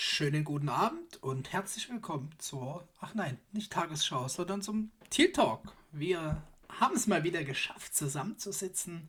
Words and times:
Schönen 0.00 0.44
guten 0.44 0.68
Abend 0.68 1.20
und 1.24 1.52
herzlich 1.52 1.90
willkommen 1.90 2.30
zur, 2.38 2.86
ach 3.00 3.14
nein, 3.14 3.36
nicht 3.50 3.72
Tagesschau, 3.72 4.28
sondern 4.28 4.62
zum 4.62 4.92
Teal 5.10 5.32
Talk. 5.32 5.74
Wir 5.90 6.40
haben 6.68 6.94
es 6.94 7.08
mal 7.08 7.24
wieder 7.24 7.42
geschafft, 7.42 7.96
zusammenzusitzen. 7.96 9.08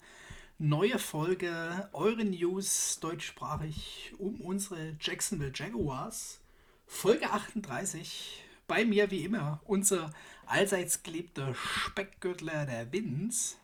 Neue 0.58 0.98
Folge, 0.98 1.88
eure 1.94 2.26
News 2.26 3.00
deutschsprachig 3.02 4.14
um 4.18 4.42
unsere 4.42 4.98
Jacksonville 5.00 5.52
Jaguars. 5.54 6.42
Folge 6.88 7.30
38. 7.30 8.44
Bei 8.66 8.84
mir 8.84 9.12
wie 9.12 9.26
immer 9.26 9.62
unser 9.66 10.12
allseits 10.48 11.04
geliebter 11.04 11.54
Speckgürtler 11.54 12.66
der 12.66 12.92
Vince. 12.92 13.58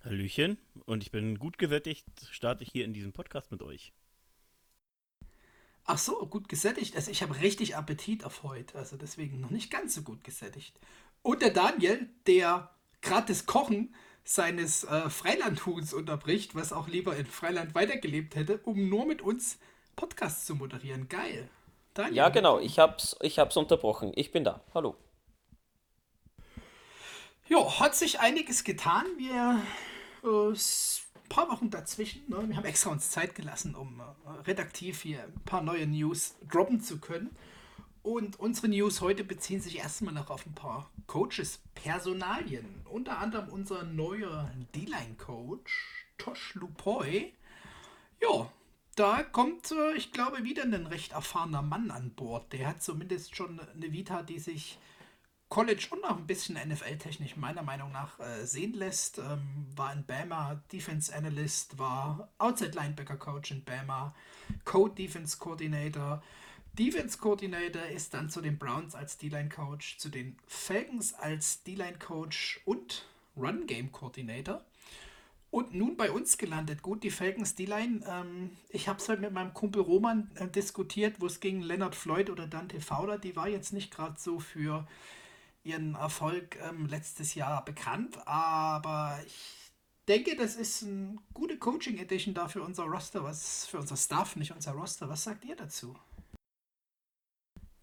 Hallöchen, 0.00 0.58
und 0.86 1.04
ich 1.04 1.12
bin 1.12 1.38
gut 1.38 1.56
gesättigt, 1.56 2.04
starte 2.32 2.64
ich 2.64 2.72
hier 2.72 2.84
in 2.84 2.92
diesem 2.92 3.12
Podcast 3.12 3.52
mit 3.52 3.62
euch. 3.62 3.92
Ach 5.84 5.98
so, 5.98 6.26
gut 6.26 6.48
gesättigt. 6.48 6.94
Also 6.96 7.10
ich 7.10 7.22
habe 7.22 7.40
richtig 7.40 7.76
Appetit 7.76 8.24
auf 8.24 8.42
heute. 8.42 8.78
Also 8.78 8.96
deswegen 8.96 9.40
noch 9.40 9.50
nicht 9.50 9.70
ganz 9.70 9.94
so 9.94 10.02
gut 10.02 10.22
gesättigt. 10.24 10.78
Und 11.22 11.42
der 11.42 11.50
Daniel, 11.50 12.08
der 12.26 12.70
gerade 13.00 13.28
das 13.28 13.46
Kochen 13.46 13.94
seines 14.24 14.84
äh, 14.84 15.10
Freilandhuhns 15.10 15.92
unterbricht, 15.92 16.54
was 16.54 16.72
auch 16.72 16.88
lieber 16.88 17.16
in 17.16 17.26
Freiland 17.26 17.74
weitergelebt 17.74 18.36
hätte, 18.36 18.58
um 18.64 18.88
nur 18.88 19.06
mit 19.06 19.22
uns 19.22 19.58
Podcasts 19.96 20.46
zu 20.46 20.54
moderieren. 20.54 21.08
Geil. 21.08 21.48
Daniel, 21.94 22.16
ja, 22.16 22.28
genau. 22.28 22.58
Ich 22.58 22.78
hab's, 22.78 23.16
ich 23.20 23.38
hab's 23.38 23.56
unterbrochen. 23.56 24.12
Ich 24.14 24.30
bin 24.30 24.44
da. 24.44 24.62
Hallo. 24.74 24.96
Ja, 27.48 27.80
hat 27.80 27.94
sich 27.94 28.20
einiges 28.20 28.64
getan. 28.64 29.04
Wir 29.18 29.60
äh, 30.22 30.54
paar 31.32 31.48
Wochen 31.50 31.70
dazwischen. 31.70 32.22
Ne? 32.28 32.46
Wir 32.46 32.56
haben 32.56 32.66
extra 32.66 32.90
uns 32.90 33.10
Zeit 33.10 33.34
gelassen, 33.34 33.74
um 33.74 34.00
äh, 34.00 34.30
redaktiv 34.42 35.00
hier 35.00 35.22
ein 35.24 35.44
paar 35.46 35.62
neue 35.62 35.86
News 35.86 36.34
droppen 36.46 36.80
zu 36.80 37.00
können. 37.00 37.30
Und 38.02 38.38
unsere 38.38 38.68
News 38.68 39.00
heute 39.00 39.24
beziehen 39.24 39.60
sich 39.60 39.78
erstmal 39.78 40.12
noch 40.12 40.28
auf 40.28 40.44
ein 40.44 40.54
paar 40.54 40.90
Coaches, 41.06 41.60
Personalien. 41.74 42.82
Unter 42.84 43.18
anderem 43.18 43.48
unser 43.48 43.84
neuer 43.84 44.50
D-Line-Coach, 44.74 46.06
Tosh 46.18 46.54
Lupoy. 46.54 47.32
Ja, 48.20 48.52
da 48.96 49.22
kommt, 49.22 49.70
äh, 49.72 49.94
ich 49.94 50.12
glaube, 50.12 50.44
wieder 50.44 50.64
ein 50.64 50.86
recht 50.86 51.12
erfahrener 51.12 51.62
Mann 51.62 51.90
an 51.90 52.10
Bord. 52.10 52.52
Der 52.52 52.68
hat 52.68 52.82
zumindest 52.82 53.34
schon 53.34 53.58
eine 53.58 53.92
Vita, 53.92 54.22
die 54.22 54.38
sich 54.38 54.78
College 55.52 55.88
und 55.90 56.02
auch 56.06 56.16
ein 56.16 56.26
bisschen 56.26 56.54
NFL-technisch 56.56 57.36
meiner 57.36 57.62
Meinung 57.62 57.92
nach 57.92 58.18
äh, 58.20 58.46
sehen 58.46 58.72
lässt. 58.72 59.18
Ähm, 59.18 59.66
war 59.76 59.92
in 59.92 60.02
Bama 60.06 60.62
Defense 60.72 61.14
Analyst, 61.14 61.78
war 61.78 62.30
Outside 62.38 62.70
Linebacker 62.70 63.18
Coach 63.18 63.50
in 63.50 63.62
Bama, 63.62 64.14
Code 64.64 64.94
Defense 64.94 65.36
Coordinator. 65.36 66.22
Defense 66.72 67.18
Coordinator 67.18 67.84
ist 67.84 68.14
dann 68.14 68.30
zu 68.30 68.40
den 68.40 68.56
Browns 68.56 68.94
als 68.94 69.18
D-Line 69.18 69.50
Coach, 69.50 69.98
zu 69.98 70.08
den 70.08 70.38
Falcons 70.46 71.12
als 71.12 71.62
D-Line 71.64 71.98
Coach 71.98 72.62
und 72.64 73.04
Run 73.36 73.66
Game 73.66 73.92
Coordinator. 73.92 74.64
Und 75.50 75.74
nun 75.74 75.98
bei 75.98 76.10
uns 76.10 76.38
gelandet. 76.38 76.80
Gut, 76.80 77.02
die 77.02 77.10
Falcons 77.10 77.56
D-Line. 77.56 78.00
Ähm, 78.08 78.56
ich 78.70 78.88
habe 78.88 79.00
es 79.00 79.08
halt 79.10 79.20
mit 79.20 79.34
meinem 79.34 79.52
Kumpel 79.52 79.82
Roman 79.82 80.30
äh, 80.36 80.48
diskutiert, 80.48 81.16
wo 81.18 81.26
es 81.26 81.40
gegen 81.40 81.60
Leonard 81.60 81.94
Floyd 81.94 82.30
oder 82.30 82.46
Dante 82.46 82.80
Fowler, 82.80 83.18
die 83.18 83.36
war 83.36 83.48
jetzt 83.48 83.74
nicht 83.74 83.94
gerade 83.94 84.18
so 84.18 84.38
für 84.38 84.86
ihren 85.64 85.94
Erfolg 85.94 86.56
ähm, 86.62 86.86
letztes 86.86 87.34
Jahr 87.34 87.64
bekannt, 87.64 88.18
aber 88.26 89.18
ich 89.26 89.72
denke, 90.08 90.36
das 90.36 90.56
ist 90.56 90.82
eine 90.82 91.16
gute 91.32 91.58
Coaching 91.58 91.98
Edition 91.98 92.34
da 92.34 92.48
für 92.48 92.62
unser 92.62 92.84
Roster, 92.84 93.22
was 93.22 93.66
für 93.66 93.78
unser 93.78 93.96
Staff, 93.96 94.36
nicht 94.36 94.52
unser 94.52 94.72
Roster. 94.72 95.08
Was 95.08 95.24
sagt 95.24 95.44
ihr 95.44 95.56
dazu? 95.56 95.96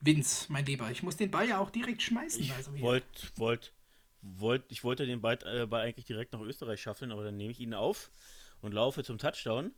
Vince, 0.01 0.45
mein 0.49 0.65
Lieber, 0.65 0.89
ich 0.91 1.03
muss 1.03 1.17
den 1.17 1.31
Ball 1.31 1.47
ja 1.47 1.59
auch 1.59 1.69
direkt 1.69 2.01
schmeißen. 2.01 2.41
Ich 2.41 2.53
also 2.53 2.77
wollte 2.79 3.27
wollt, 3.35 3.73
wollt, 4.21 4.63
ich 4.69 4.83
wollte 4.83 5.05
den 5.05 5.21
Ball, 5.21 5.37
äh, 5.45 5.65
Ball 5.65 5.81
eigentlich 5.81 6.05
direkt 6.05 6.33
nach 6.33 6.41
Österreich 6.41 6.81
schaffen, 6.81 7.11
aber 7.11 7.23
dann 7.23 7.37
nehme 7.37 7.51
ich 7.51 7.59
ihn 7.59 7.73
auf 7.73 8.11
und 8.61 8.73
laufe 8.73 9.03
zum 9.03 9.17
Touchdown 9.17 9.73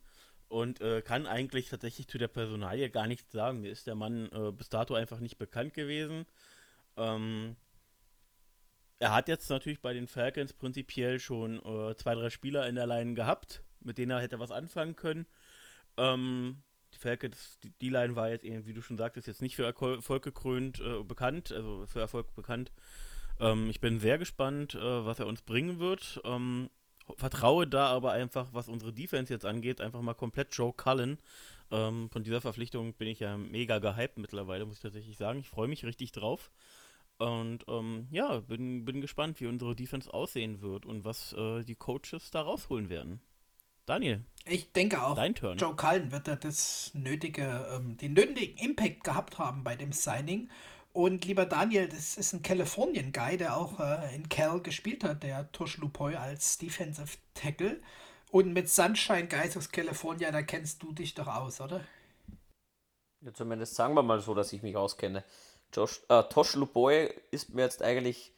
und 0.47 0.81
äh, 0.81 1.02
kann 1.02 1.26
eigentlich 1.26 1.70
tatsächlich 1.70 2.08
zu 2.08 2.18
der 2.18 2.28
Personalie 2.28 2.90
gar 2.90 3.08
nichts 3.08 3.31
sagen. 3.31 3.62
Mir 3.62 3.72
ist 3.72 3.88
der 3.88 3.96
Mann 3.96 4.30
äh, 4.31 4.52
bis 4.52 4.70
dato 4.70 4.94
einfach 4.94 5.20
nicht 5.20 5.38
bekannt 5.38 5.74
gewesen. 5.74 6.26
Ähm, 6.97 7.56
er 9.02 9.14
hat 9.14 9.28
jetzt 9.28 9.50
natürlich 9.50 9.82
bei 9.82 9.94
den 9.94 10.08
Falcons 10.08 10.54
prinzipiell 10.54 11.20
schon 11.20 11.58
äh, 11.66 11.96
zwei, 11.96 12.14
drei 12.14 12.30
Spieler 12.30 12.68
in 12.68 12.76
der 12.76 12.86
Line 12.86 13.16
gehabt, 13.16 13.64
mit 13.80 13.98
denen 13.98 14.12
er 14.12 14.22
hätte 14.22 14.40
was 14.40 14.52
anfangen 14.52 14.96
können. 14.96 15.26
Ähm, 15.98 16.62
die 16.94 17.00
Falcons, 17.00 17.58
die, 17.64 17.72
die 17.82 17.90
Line 17.90 18.16
war 18.16 18.30
jetzt 18.30 18.46
eben, 18.46 18.68
wie 18.68 18.74
du 18.74 18.82
schon 18.84 19.00
sagtest, 19.00 19.26
jetzt 19.26 19.42
nicht 19.42 19.56
für 19.56 19.66
Erfolg 19.66 20.24
gekrönt 20.24 20.80
äh, 20.82 21.04
bekannt, 21.04 21.52
also 21.52 21.84
für 21.88 22.00
Erfolg 22.00 22.36
bekannt. 22.36 22.72
Ähm, 23.40 23.72
ich 23.72 23.82
bin 23.82 24.00
sehr 24.00 24.20
gespannt, 24.20 24.76
äh, 24.76 25.06
was 25.06 25.20
er 25.20 25.26
uns 25.26 25.42
bringen 25.42 25.80
wird. 25.80 26.22
Ähm, 26.24 26.70
vertraue 27.18 27.66
da 27.66 27.88
aber 27.88 28.12
einfach, 28.12 28.50
was 28.54 28.70
unsere 28.70 28.94
Defense 28.94 29.34
jetzt 29.34 29.46
angeht, 29.46 29.82
einfach 29.82 30.02
mal 30.02 30.14
komplett 30.14 30.56
Joe 30.56 30.74
Cullen. 30.74 31.18
Ähm, 31.72 32.08
von 32.12 32.22
dieser 32.22 32.40
Verpflichtung 32.40 32.94
bin 32.94 33.08
ich 33.08 33.20
ja 33.20 33.36
mega 33.36 33.80
gehypt 33.80 34.20
mittlerweile, 34.20 34.68
muss 34.68 34.76
ich 34.76 34.84
tatsächlich 34.84 35.18
sagen. 35.18 35.40
Ich 35.40 35.50
freue 35.50 35.68
mich 35.68 35.86
richtig 35.86 36.12
drauf. 36.12 36.52
Und 37.22 37.66
ähm, 37.68 38.08
ja, 38.09 38.40
bin, 38.40 38.84
bin 38.84 39.00
gespannt, 39.00 39.40
wie 39.40 39.46
unsere 39.46 39.76
Defense 39.76 40.12
aussehen 40.12 40.62
wird 40.62 40.88
und 40.88 41.06
was 41.06 41.34
äh, 41.34 41.64
die 41.64 41.76
Coaches 41.76 42.32
da 42.32 42.42
rausholen 42.42 42.90
werden. 42.90 43.22
Daniel. 43.86 44.26
Ich 44.46 44.72
denke 44.72 45.04
auch, 45.04 45.16
dein 45.16 45.36
Turn. 45.36 45.59
Joe 45.59 45.76
Cullen 45.76 46.12
wird 46.12 46.28
da 46.28 46.36
das 46.36 46.90
nötige, 46.96 47.68
ähm, 47.76 47.96
den 47.98 48.14
nötigen 48.14 48.58
Impact 48.58 49.04
gehabt 49.04 49.38
haben 49.38 49.64
bei 49.64 49.76
dem 49.76 49.92
Signing. 49.92 50.50
Und 50.94 51.24
lieber 51.26 51.46
Daniel, 51.46 51.88
das 51.88 52.18
ist 52.18 52.34
ein 52.34 52.42
Californian-Guy, 52.42 53.38
der 53.38 53.56
auch 53.56 53.80
äh, 53.80 54.16
in 54.16 54.28
Cal 54.28 54.59
gespielt 54.59 55.03
hat, 55.03 55.22
der 55.22 55.52
Tush 55.52 55.78
Lupoy 55.78 56.16
als 56.16 56.58
Defensive 56.58 57.18
Tackle. 57.36 57.80
Und 58.32 58.52
mit 58.52 58.68
Sunshine 58.68 59.28
Guys 59.28 59.56
aus 59.56 59.70
California, 59.70 60.32
da 60.32 60.42
kennst 60.42 60.82
du 60.82 60.92
dich 60.92 61.14
doch 61.14 61.28
aus, 61.28 61.62
oder? 61.62 61.82
Ja, 63.22 63.32
zumindest 63.32 63.76
sagen 63.76 63.94
wir 63.94 64.02
mal 64.02 64.20
so, 64.20 64.34
dass 64.34 64.52
ich 64.52 64.64
mich 64.64 64.76
auskenne. 64.76 65.24
Josh, 65.74 66.02
äh, 66.09 66.24
Tosh 66.24 66.56
Luboy 66.56 67.14
ist 67.32 67.54
mir 67.54 67.64
jetzt 67.64 67.82
eigentlich 67.82 68.32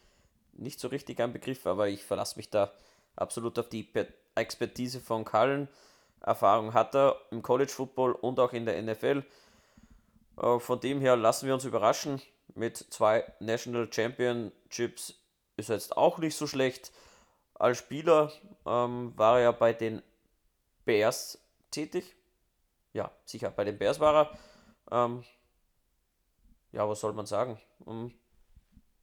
nicht 0.53 0.79
so 0.79 0.88
richtig 0.88 1.19
ein 1.19 1.33
Begriff, 1.33 1.66
aber 1.66 1.88
ich 1.88 2.03
verlasse 2.03 2.38
mich 2.38 2.49
da 2.49 2.71
absolut 3.16 3.57
auf 3.59 3.69
die 3.69 3.89
Expertise 4.35 4.99
von 4.99 5.25
Cullen. 5.25 5.67
Erfahrung 6.21 6.73
hat 6.73 6.95
er 6.95 7.17
im 7.31 7.41
College 7.41 7.71
Football 7.71 8.13
und 8.13 8.39
auch 8.39 8.53
in 8.53 8.66
der 8.66 8.81
NFL. 8.81 9.23
Äh, 10.38 10.59
von 10.59 10.79
dem 10.79 11.01
her 11.01 11.16
lassen 11.16 11.47
wir 11.47 11.53
uns 11.53 11.66
überraschen. 11.66 12.21
Mit 12.55 12.77
zwei 12.77 13.23
National 13.39 13.91
Championships 13.91 15.15
ist 15.57 15.69
er 15.69 15.75
jetzt 15.75 15.97
auch 15.97 16.17
nicht 16.19 16.35
so 16.35 16.47
schlecht. 16.47 16.91
Als 17.55 17.79
Spieler 17.79 18.31
ähm, 18.65 19.13
war 19.15 19.39
er 19.39 19.53
bei 19.53 19.73
den 19.73 20.01
Bears 20.85 21.39
tätig. 21.71 22.15
Ja, 22.94 23.11
sicher, 23.25 23.50
bei 23.50 23.63
den 23.63 23.77
Bears 23.77 24.00
war 24.00 24.15
er. 24.91 25.05
Ähm, 25.05 25.23
ja, 26.73 26.88
was 26.88 27.00
soll 27.00 27.13
man 27.13 27.25
sagen? 27.25 27.59
Um, 27.79 28.06
ähm, 28.06 28.13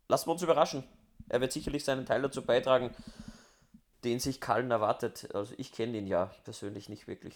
lassen 0.08 0.28
wir 0.28 0.32
uns 0.32 0.42
überraschen. 0.42 0.84
Er 1.28 1.40
wird 1.40 1.52
sicherlich 1.52 1.84
seinen 1.84 2.04
Teil 2.04 2.20
dazu 2.22 2.44
beitragen, 2.44 2.94
den 4.04 4.18
sich 4.18 4.40
Kallen 4.40 4.70
erwartet. 4.70 5.28
Also 5.34 5.54
ich 5.56 5.72
kenne 5.72 5.96
ihn 5.98 6.06
ja 6.06 6.26
persönlich 6.44 6.88
nicht 6.88 7.06
wirklich. 7.06 7.34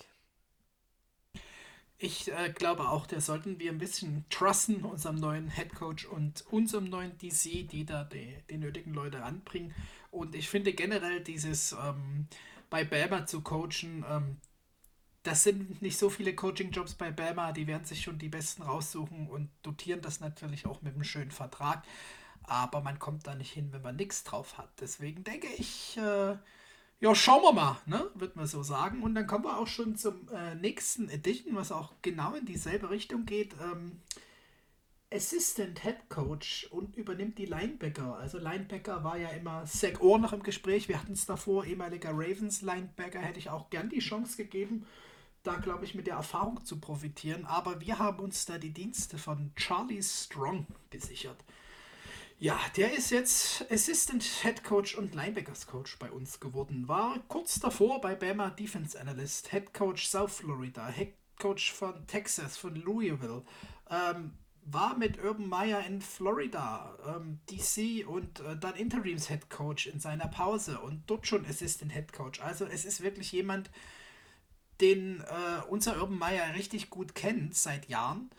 Ich 1.96 2.30
äh, 2.32 2.50
glaube 2.52 2.88
auch, 2.88 3.06
der 3.06 3.20
sollten 3.20 3.60
wir 3.60 3.70
ein 3.70 3.78
bisschen 3.78 4.24
trusten, 4.28 4.84
unserem 4.84 5.16
neuen 5.16 5.48
Head 5.48 5.74
Coach 5.74 6.04
und 6.06 6.44
unserem 6.50 6.90
neuen 6.90 7.16
DC, 7.18 7.68
die 7.68 7.86
da 7.86 8.04
die, 8.04 8.36
die 8.50 8.58
nötigen 8.58 8.92
Leute 8.92 9.22
anbringen. 9.22 9.72
Und 10.10 10.34
ich 10.34 10.48
finde 10.48 10.72
generell 10.72 11.20
dieses 11.20 11.72
ähm, 11.72 12.26
bei 12.68 12.84
Bama 12.84 13.26
zu 13.26 13.42
coachen, 13.42 14.04
ähm, 14.08 14.36
das 15.24 15.42
sind 15.42 15.80
nicht 15.80 15.98
so 15.98 16.10
viele 16.10 16.34
Coaching-Jobs 16.34 16.94
bei 16.94 17.10
Bama, 17.10 17.52
die 17.52 17.66
werden 17.66 17.86
sich 17.86 18.02
schon 18.02 18.18
die 18.18 18.28
besten 18.28 18.62
raussuchen 18.62 19.26
und 19.28 19.48
dotieren 19.62 20.02
das 20.02 20.20
natürlich 20.20 20.66
auch 20.66 20.82
mit 20.82 20.94
einem 20.94 21.02
schönen 21.02 21.30
Vertrag. 21.30 21.82
Aber 22.42 22.82
man 22.82 22.98
kommt 22.98 23.26
da 23.26 23.34
nicht 23.34 23.50
hin, 23.50 23.72
wenn 23.72 23.80
man 23.80 23.96
nichts 23.96 24.22
drauf 24.22 24.58
hat. 24.58 24.68
Deswegen 24.80 25.24
denke 25.24 25.46
ich, 25.56 25.96
äh, 25.96 26.36
ja, 27.00 27.14
schauen 27.14 27.42
wir 27.42 27.52
mal, 27.54 27.78
ne? 27.86 28.10
Wird 28.14 28.36
man 28.36 28.46
so 28.46 28.62
sagen. 28.62 29.02
Und 29.02 29.14
dann 29.14 29.26
kommen 29.26 29.44
wir 29.44 29.58
auch 29.58 29.66
schon 29.66 29.96
zum 29.96 30.28
äh, 30.28 30.54
nächsten 30.56 31.08
Edition, 31.08 31.56
was 31.56 31.72
auch 31.72 31.94
genau 32.02 32.34
in 32.34 32.44
dieselbe 32.44 32.90
Richtung 32.90 33.24
geht. 33.24 33.54
Ähm, 33.62 34.02
Assistant 35.10 35.82
Head 35.82 36.10
Coach 36.10 36.66
und 36.70 36.96
übernimmt 36.96 37.38
die 37.38 37.46
Linebacker. 37.46 38.16
Also 38.16 38.36
Linebacker 38.36 39.04
war 39.04 39.16
ja 39.16 39.30
immer 39.30 39.64
Zach 39.64 40.00
Orr 40.00 40.18
noch 40.18 40.34
im 40.34 40.42
Gespräch. 40.42 40.88
Wir 40.88 41.00
hatten 41.00 41.14
es 41.14 41.24
davor, 41.24 41.64
ehemaliger 41.64 42.10
Ravens 42.10 42.60
Linebacker, 42.60 43.20
hätte 43.20 43.38
ich 43.38 43.48
auch 43.48 43.70
gern 43.70 43.88
die 43.88 44.00
Chance 44.00 44.36
gegeben 44.36 44.84
da, 45.44 45.56
glaube 45.56 45.84
ich, 45.84 45.94
mit 45.94 46.06
der 46.08 46.16
Erfahrung 46.16 46.64
zu 46.64 46.80
profitieren. 46.80 47.44
Aber 47.46 47.80
wir 47.80 47.98
haben 47.98 48.18
uns 48.18 48.46
da 48.46 48.58
die 48.58 48.72
Dienste 48.72 49.18
von 49.18 49.52
Charlie 49.54 50.02
Strong 50.02 50.66
gesichert. 50.90 51.44
Ja, 52.38 52.58
der 52.76 52.92
ist 52.96 53.10
jetzt 53.10 53.64
Assistant 53.70 54.22
Head 54.22 54.64
Coach 54.64 54.96
und 54.96 55.14
Linebackers 55.14 55.66
Coach 55.66 55.98
bei 55.98 56.10
uns 56.10 56.40
geworden. 56.40 56.88
War 56.88 57.20
kurz 57.28 57.60
davor 57.60 58.00
bei 58.00 58.16
Bama 58.16 58.50
Defense 58.50 59.00
Analyst, 59.00 59.50
Head 59.52 59.72
Coach 59.72 60.08
South 60.08 60.32
Florida, 60.32 60.88
Head 60.88 61.14
Coach 61.38 61.72
von 61.72 62.06
Texas, 62.06 62.56
von 62.56 62.74
Louisville. 62.74 63.44
Ähm, 63.88 64.32
war 64.66 64.96
mit 64.96 65.22
Urban 65.22 65.48
Meyer 65.48 65.86
in 65.86 66.00
Florida, 66.00 66.96
ähm, 67.06 67.38
DC 67.50 68.08
und 68.08 68.40
äh, 68.40 68.56
dann 68.58 68.74
Interims 68.76 69.28
Head 69.28 69.50
Coach 69.50 69.86
in 69.86 70.00
seiner 70.00 70.26
Pause 70.26 70.80
und 70.80 71.02
dort 71.06 71.26
schon 71.26 71.44
Assistant 71.44 71.92
Head 71.92 72.12
Coach. 72.12 72.40
Also 72.40 72.64
es 72.64 72.84
ist 72.84 73.02
wirklich 73.02 73.30
jemand, 73.30 73.70
den 74.80 75.20
äh, 75.20 75.62
unser 75.68 76.00
Urban 76.00 76.18
Meyer 76.18 76.54
richtig 76.54 76.90
gut 76.90 77.14
kennt 77.14 77.54
seit 77.54 77.88
Jahren 77.88 78.30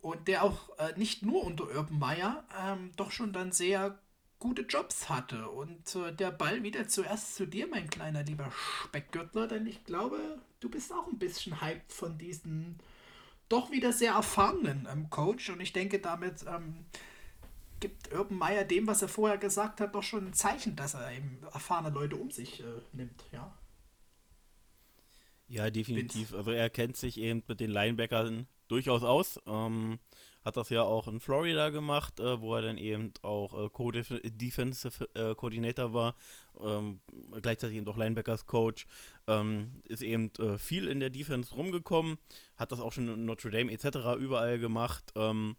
und 0.00 0.28
der 0.28 0.42
auch 0.42 0.76
äh, 0.78 0.92
nicht 0.96 1.22
nur 1.22 1.44
unter 1.44 1.64
Urban 1.64 1.98
Meyer 1.98 2.44
ähm, 2.60 2.90
doch 2.96 3.10
schon 3.10 3.32
dann 3.32 3.52
sehr 3.52 3.98
gute 4.38 4.62
Jobs 4.62 5.08
hatte. 5.08 5.48
Und 5.48 5.94
äh, 5.94 6.12
der 6.12 6.32
Ball 6.32 6.64
wieder 6.64 6.88
zuerst 6.88 7.36
zu 7.36 7.46
dir, 7.46 7.68
mein 7.68 7.88
kleiner 7.88 8.24
lieber 8.24 8.50
Speckgürtler, 8.84 9.46
denn 9.46 9.66
ich 9.66 9.84
glaube, 9.84 10.18
du 10.58 10.68
bist 10.68 10.92
auch 10.92 11.06
ein 11.06 11.18
bisschen 11.18 11.60
hyped 11.60 11.92
von 11.92 12.18
diesen 12.18 12.78
doch 13.48 13.70
wieder 13.70 13.92
sehr 13.92 14.14
erfahrenen 14.14 14.88
ähm, 14.90 15.08
Coach. 15.10 15.50
Und 15.50 15.60
ich 15.60 15.72
denke, 15.72 16.00
damit 16.00 16.44
ähm, 16.48 16.84
gibt 17.78 18.12
Urban 18.12 18.38
Meyer 18.38 18.64
dem, 18.64 18.88
was 18.88 19.02
er 19.02 19.08
vorher 19.08 19.38
gesagt 19.38 19.80
hat, 19.80 19.94
doch 19.94 20.02
schon 20.02 20.26
ein 20.26 20.34
Zeichen, 20.34 20.74
dass 20.74 20.94
er 20.94 21.12
eben 21.12 21.38
erfahrene 21.52 21.90
Leute 21.90 22.16
um 22.16 22.32
sich 22.32 22.60
äh, 22.60 22.64
nimmt, 22.92 23.24
ja. 23.30 23.52
Ja, 25.52 25.70
definitiv. 25.70 26.32
Also 26.32 26.50
er 26.50 26.70
kennt 26.70 26.96
sich 26.96 27.18
eben 27.20 27.42
mit 27.46 27.60
den 27.60 27.70
Linebackern 27.70 28.46
durchaus 28.68 29.02
aus. 29.02 29.38
Ähm, 29.46 29.98
hat 30.42 30.56
das 30.56 30.70
ja 30.70 30.82
auch 30.82 31.08
in 31.08 31.20
Florida 31.20 31.68
gemacht, 31.68 32.20
äh, 32.20 32.40
wo 32.40 32.56
er 32.56 32.62
dann 32.62 32.78
eben 32.78 33.12
auch 33.20 33.66
äh, 33.66 33.68
Co-Defensive 33.68 35.10
äh, 35.14 35.34
Coordinator 35.34 35.92
war, 35.92 36.16
ähm, 36.58 37.00
gleichzeitig 37.42 37.76
eben 37.76 37.86
auch 37.86 37.98
Linebackers 37.98 38.46
Coach, 38.46 38.86
ähm, 39.26 39.82
ist 39.84 40.00
eben 40.00 40.32
äh, 40.38 40.56
viel 40.56 40.88
in 40.88 41.00
der 41.00 41.10
Defense 41.10 41.54
rumgekommen, 41.54 42.16
hat 42.56 42.72
das 42.72 42.80
auch 42.80 42.92
schon 42.92 43.08
in 43.08 43.26
Notre 43.26 43.50
Dame 43.50 43.70
etc. 43.70 44.16
überall 44.18 44.58
gemacht. 44.58 45.12
Ähm, 45.16 45.56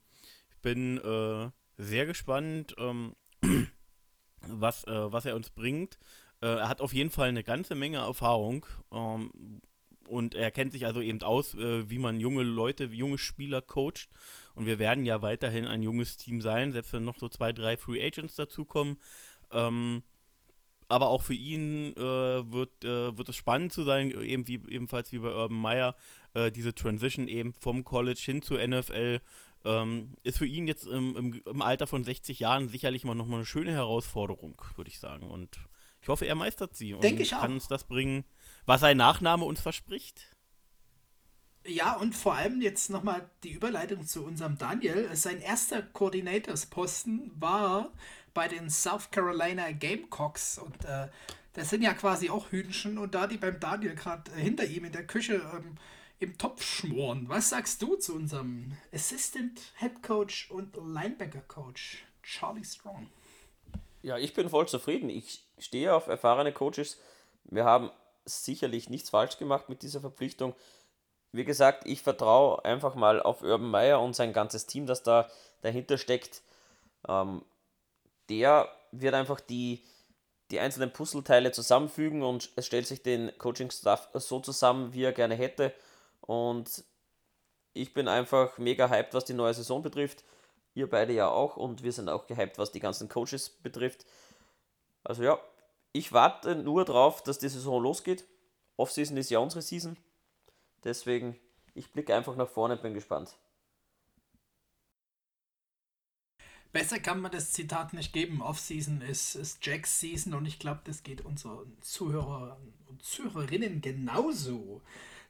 ich 0.50 0.58
bin 0.64 0.98
äh, 0.98 1.52
sehr 1.78 2.08
gespannt, 2.08 2.74
ähm, 2.80 3.16
was, 4.42 4.86
äh, 4.86 5.12
was 5.14 5.26
er 5.26 5.36
uns 5.36 5.52
bringt. 5.52 6.00
er 6.42 6.68
hat 6.68 6.82
auf 6.82 6.94
jeden 6.94 7.12
Fall 7.12 7.30
eine 7.30 7.44
ganze 7.44 7.76
Menge 7.76 8.00
Erfahrung 8.00 8.66
ähm, 8.92 9.62
und 10.08 10.36
er 10.36 10.52
kennt 10.52 10.74
sich 10.74 10.86
also 10.86 11.02
eben 11.02 11.22
aus, 11.22 11.56
wie 11.56 11.98
man 11.98 12.20
junge 12.20 12.44
Leute, 12.44 12.86
junge 12.86 13.18
Spieler 13.18 13.62
coacht 13.62 14.10
und 14.56 14.66
wir 14.66 14.80
werden 14.80 15.06
ja 15.06 15.22
weiterhin 15.22 15.66
ein 15.66 15.82
junges 15.82 16.18
Team 16.18 16.42
sein, 16.42 16.72
selbst 16.72 16.94
wenn 16.94 17.04
noch 17.04 17.18
so 17.18 17.30
zwei, 17.30 17.54
drei 17.54 17.78
Free 17.78 18.06
Agents 18.06 18.36
dazukommen. 18.36 18.98
Ähm, 19.52 20.04
aber 20.90 21.08
auch 21.08 21.24
für 21.24 21.34
ihn 21.34 21.96
äh, 21.96 22.02
wird, 22.52 22.84
äh, 22.84 23.18
wird 23.18 23.30
es 23.30 23.36
spannend 23.36 23.74
zu 23.74 23.84
sein, 23.84 24.12
eben 24.12 24.48
wie, 24.48 24.62
ebenfalls 24.68 25.12
wie 25.12 25.20
bei 25.20 25.34
Urban 25.34 25.60
Meyer, 25.60 25.96
äh, 26.34 26.52
diese 26.52 26.76
Transition 26.76 27.28
eben 27.28 27.54
vom 27.54 27.84
College 27.84 28.22
hin 28.24 28.42
zur 28.42 28.66
NFL. 28.66 29.22
Ähm, 29.66 30.16
ist 30.24 30.38
für 30.38 30.46
ihn 30.46 30.68
jetzt 30.68 30.86
im, 30.86 31.16
im, 31.16 31.42
im, 31.46 31.62
Alter 31.62 31.88
von 31.88 32.04
60 32.04 32.40
Jahren 32.40 32.68
sicherlich 32.68 33.06
mal 33.06 33.16
nochmal 33.16 33.38
eine 33.38 33.46
schöne 33.46 33.72
Herausforderung, 33.72 34.62
würde 34.76 34.90
ich 34.90 35.00
sagen. 35.00 35.32
Und 35.32 35.58
ich 36.02 36.10
hoffe, 36.10 36.26
er 36.26 36.36
meistert 36.36 36.76
sie 36.76 36.94
und 36.94 37.02
kann 37.30 37.54
uns 37.54 37.70
das 37.70 37.86
bringen, 37.86 38.26
was 38.66 38.82
sein 38.82 38.98
Nachname 38.98 39.46
uns 39.46 39.62
verspricht. 39.62 40.34
Ja, 41.66 41.96
und 41.96 42.14
vor 42.14 42.36
allem 42.36 42.62
jetzt 42.62 42.90
nochmal 42.90 43.30
die 43.44 43.52
Überleitung 43.52 44.06
zu 44.06 44.26
unserem 44.26 44.58
Daniel. 44.58 45.10
Sein 45.16 45.40
erster 45.40 45.82
Coordinators-Posten 45.82 47.32
war 47.40 47.92
bei 48.34 48.50
den 48.50 48.70
South 48.70 49.12
Carolina 49.12 49.72
Gamecocks. 49.72 50.58
Und 50.58 50.84
äh, 50.84 51.08
das 51.54 51.70
sind 51.70 51.82
ja 51.82 51.94
quasi 51.94 52.30
auch 52.30 52.52
Hühnchen. 52.52 52.98
Und 52.98 53.16
da 53.16 53.28
die 53.28 53.38
beim 53.38 53.60
Daniel 53.62 53.96
gerade 53.96 54.30
äh, 54.34 54.42
hinter 54.42 54.66
ihm 54.66 54.84
in 54.84 54.92
der 54.92 55.08
Küche 55.08 55.36
ähm, 55.56 55.78
im 56.20 56.38
Topf 56.38 56.64
schmoren, 56.64 57.28
was 57.30 57.50
sagst 57.50 57.82
du 57.82 57.96
zu 57.96 58.16
unserem 58.16 58.78
Assistant 58.94 59.60
Head 59.80 60.04
Coach 60.04 60.50
und 60.52 60.76
Linebacker 60.76 61.42
Coach 61.48 62.06
Charlie 62.24 62.64
Strong? 62.64 63.10
Ja, 64.02 64.18
ich 64.18 64.34
bin 64.34 64.50
voll 64.50 64.68
zufrieden. 64.68 65.10
Ich 65.10 65.46
stehe 65.60 65.94
auf 65.94 66.08
erfahrene 66.08 66.52
Coaches. 66.52 67.00
Wir 67.46 67.64
haben 67.64 67.90
sicherlich 68.26 68.90
nichts 68.90 69.10
falsch 69.10 69.38
gemacht 69.38 69.70
mit 69.70 69.84
dieser 69.84 70.02
Verpflichtung 70.02 70.56
wie 71.34 71.44
gesagt, 71.44 71.86
ich 71.88 72.02
vertraue 72.02 72.64
einfach 72.64 72.94
mal 72.96 73.22
auf 73.22 73.42
Urban 73.42 73.70
Meyer 73.70 74.00
und 74.00 74.16
sein 74.16 74.34
ganzes 74.34 74.68
Team, 74.68 74.86
das 74.86 75.02
da 75.02 75.30
dahinter 75.62 75.98
steckt. 75.98 76.44
Ähm, 77.08 77.44
der 78.30 78.70
wird 78.92 79.16
einfach 79.16 79.40
die, 79.40 79.84
die 80.52 80.60
einzelnen 80.60 80.94
Puzzleteile 80.94 81.52
zusammenfügen 81.52 82.22
und 82.22 82.52
es 82.56 82.68
stellt 82.68 82.86
sich 82.86 83.02
den 83.02 83.36
Coaching-Staff 83.40 84.10
so 84.14 84.40
zusammen, 84.40 84.94
wie 84.94 85.04
er 85.04 85.12
gerne 85.12 85.34
hätte. 85.34 85.74
Und 86.22 86.84
ich 87.74 87.96
bin 87.96 88.08
einfach 88.08 88.60
mega 88.60 88.88
hyped, 88.88 89.16
was 89.16 89.26
die 89.26 89.34
neue 89.34 89.56
Saison 89.56 89.82
betrifft. 89.82 90.24
Ihr 90.76 90.88
beide 90.88 91.14
ja 91.14 91.30
auch 91.30 91.58
und 91.58 91.82
wir 91.82 91.92
sind 91.92 92.10
auch 92.10 92.28
gehypt, 92.28 92.60
was 92.60 92.72
die 92.72 92.80
ganzen 92.80 93.10
Coaches 93.10 93.50
betrifft. 93.50 94.06
Also 95.04 95.24
ja, 95.24 95.40
ich 95.94 96.12
warte 96.12 96.56
nur 96.56 96.84
drauf, 96.86 97.24
dass 97.24 97.40
die 97.40 97.50
Saison 97.50 97.82
losgeht. 97.82 98.28
Offseason 98.76 99.16
ist 99.18 99.30
ja 99.30 99.40
unsere 99.40 99.62
Season. 99.62 99.98
Deswegen, 100.84 101.40
ich 101.74 101.92
blicke 101.92 102.16
einfach 102.16 102.36
nach 102.36 102.50
vorne 102.50 102.76
und 102.76 102.82
bin 102.82 102.94
gespannt. 102.94 103.38
Besser 106.74 107.00
kann 107.00 107.22
man 107.22 107.32
das 107.32 107.52
Zitat 107.52 107.94
nicht 107.94 108.14
geben. 108.14 108.42
Off-Season 108.42 109.02
ist, 109.02 109.36
ist 109.36 109.64
Jacks 109.64 110.00
Season 110.00 110.34
und 110.34 110.48
ich 110.48 110.58
glaube, 110.58 110.82
das 110.86 111.04
geht 111.04 111.24
unseren 111.24 111.78
Zuhörern 111.82 112.74
und 112.88 113.04
Zuhörerinnen 113.04 113.80
genauso. 113.82 114.82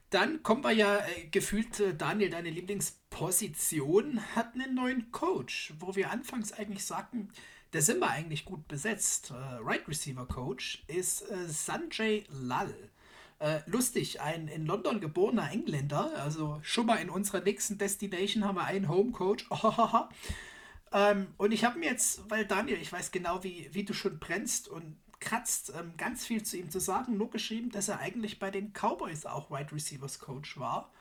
Dann 0.08 0.42
kommen 0.42 0.64
wir 0.64 0.72
ja 0.72 0.98
äh, 1.00 1.26
gefühlt, 1.26 1.80
äh, 1.80 1.94
Daniel, 1.94 2.30
deine 2.30 2.48
Lieblingsposition 2.48 4.22
hat 4.34 4.54
einen 4.54 4.74
neuen 4.74 5.10
Coach, 5.10 5.74
wo 5.78 5.94
wir 5.94 6.10
anfangs 6.10 6.52
eigentlich 6.52 6.86
sagten, 6.86 7.30
da 7.74 7.80
sind 7.80 7.98
wir 7.98 8.08
eigentlich 8.08 8.44
gut 8.44 8.68
besetzt. 8.68 9.32
Äh, 9.32 9.56
right 9.60 9.86
Receiver 9.88 10.26
Coach 10.26 10.84
ist 10.86 11.28
äh, 11.28 11.48
Sanjay 11.48 12.24
Lal. 12.28 12.72
Äh, 13.40 13.62
lustig, 13.66 14.20
ein 14.20 14.46
in 14.46 14.64
London 14.64 15.00
geborener 15.00 15.50
Engländer, 15.50 16.12
also 16.22 16.60
schon 16.62 16.86
mal 16.86 16.96
in 16.96 17.10
unserer 17.10 17.40
nächsten 17.40 17.76
Destination 17.76 18.44
haben 18.44 18.54
wir 18.54 18.64
einen 18.64 18.88
Home 18.88 19.10
Coach. 19.10 19.48
ähm, 20.92 21.26
und 21.36 21.50
ich 21.50 21.64
habe 21.64 21.80
mir 21.80 21.90
jetzt, 21.90 22.30
weil 22.30 22.46
Daniel, 22.46 22.80
ich 22.80 22.92
weiß 22.92 23.10
genau, 23.10 23.42
wie, 23.42 23.68
wie 23.72 23.84
du 23.84 23.92
schon 23.92 24.20
brennst 24.20 24.68
und 24.68 24.96
kratzt, 25.18 25.72
ähm, 25.76 25.94
ganz 25.96 26.24
viel 26.24 26.44
zu 26.44 26.56
ihm 26.56 26.70
zu 26.70 26.78
sagen, 26.78 27.16
nur 27.16 27.30
geschrieben, 27.30 27.70
dass 27.70 27.88
er 27.88 27.98
eigentlich 27.98 28.38
bei 28.38 28.52
den 28.52 28.72
Cowboys 28.72 29.26
auch 29.26 29.50
Wide 29.50 29.72
Receivers 29.72 30.20
Coach 30.20 30.60
war. 30.60 30.92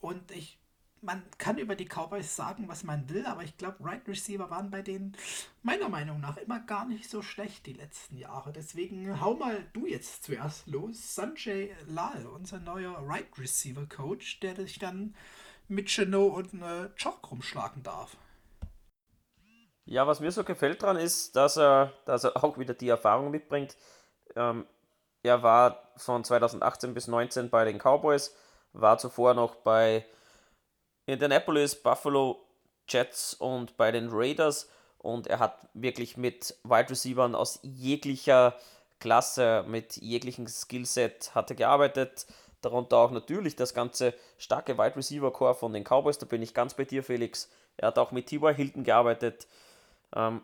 Und 0.00 0.30
ich 0.30 0.60
man 1.04 1.22
kann 1.38 1.58
über 1.58 1.76
die 1.76 1.86
Cowboys 1.86 2.34
sagen, 2.34 2.68
was 2.68 2.82
man 2.82 3.08
will, 3.08 3.26
aber 3.26 3.42
ich 3.42 3.56
glaube, 3.56 3.84
Right 3.84 4.06
Receiver 4.08 4.48
waren 4.50 4.70
bei 4.70 4.82
denen 4.82 5.16
meiner 5.62 5.88
Meinung 5.88 6.20
nach 6.20 6.36
immer 6.36 6.60
gar 6.60 6.86
nicht 6.86 7.08
so 7.08 7.22
schlecht 7.22 7.66
die 7.66 7.74
letzten 7.74 8.16
Jahre. 8.16 8.52
Deswegen 8.52 9.20
hau 9.20 9.34
mal 9.34 9.66
du 9.72 9.86
jetzt 9.86 10.24
zuerst 10.24 10.66
los. 10.66 11.14
Sanjay 11.14 11.74
Lal, 11.86 12.26
unser 12.26 12.58
neuer 12.58 12.96
Right 13.06 13.28
Receiver 13.38 13.86
Coach, 13.86 14.40
der 14.40 14.54
dich 14.54 14.78
dann 14.78 15.14
mit 15.68 15.88
Chino 15.88 16.26
und 16.26 16.62
äh, 16.62 16.88
Chalk 16.96 17.30
rumschlagen 17.30 17.82
darf. 17.82 18.16
Ja, 19.86 20.06
was 20.06 20.20
mir 20.20 20.32
so 20.32 20.44
gefällt 20.44 20.82
dran 20.82 20.96
ist, 20.96 21.36
dass 21.36 21.58
er, 21.58 21.92
dass 22.06 22.24
er 22.24 22.42
auch 22.42 22.58
wieder 22.58 22.72
die 22.72 22.88
Erfahrung 22.88 23.30
mitbringt. 23.30 23.76
Ähm, 24.34 24.66
er 25.22 25.42
war 25.42 25.92
von 25.96 26.24
2018 26.24 26.94
bis 26.94 27.04
2019 27.04 27.50
bei 27.50 27.64
den 27.64 27.78
Cowboys, 27.78 28.34
war 28.72 28.98
zuvor 28.98 29.34
noch 29.34 29.56
bei 29.56 30.06
Indianapolis, 31.06 31.74
Buffalo, 31.74 32.44
Jets 32.88 33.34
und 33.34 33.76
bei 33.76 33.92
den 33.92 34.08
Raiders. 34.10 34.68
Und 34.98 35.26
er 35.26 35.38
hat 35.38 35.68
wirklich 35.74 36.16
mit 36.16 36.56
Wide 36.64 36.90
Receivers 36.90 37.34
aus 37.34 37.60
jeglicher 37.62 38.54
Klasse, 39.00 39.64
mit 39.68 39.96
jeglichem 39.96 40.46
Skillset 40.46 41.34
hatte 41.34 41.54
gearbeitet. 41.54 42.26
Darunter 42.62 42.96
auch 42.96 43.10
natürlich 43.10 43.56
das 43.56 43.74
ganze 43.74 44.14
starke 44.38 44.78
Wide 44.78 44.96
Receiver 44.96 45.30
Core 45.30 45.54
von 45.54 45.74
den 45.74 45.84
Cowboys. 45.84 46.18
Da 46.18 46.24
bin 46.24 46.40
ich 46.40 46.54
ganz 46.54 46.72
bei 46.72 46.84
dir, 46.84 47.02
Felix. 47.02 47.50
Er 47.76 47.88
hat 47.88 47.98
auch 47.98 48.12
mit 48.12 48.26
T.Y. 48.28 48.54
Hilton 48.54 48.84
gearbeitet. 48.84 49.46
Ähm, 50.16 50.40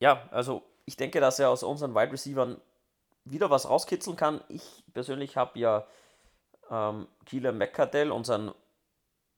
ja, 0.00 0.28
also 0.30 0.62
ich 0.84 0.96
denke, 0.96 1.20
dass 1.20 1.38
er 1.38 1.48
aus 1.48 1.62
unseren 1.62 1.94
Wide 1.94 2.12
Receivers 2.12 2.58
wieder 3.24 3.48
was 3.48 3.68
rauskitzeln 3.68 4.16
kann. 4.16 4.42
Ich 4.48 4.84
persönlich 4.92 5.36
habe 5.36 5.58
ja 5.58 5.86
ähm, 6.70 7.06
Keelan 7.24 7.56
McCardell, 7.56 8.10
unseren 8.10 8.52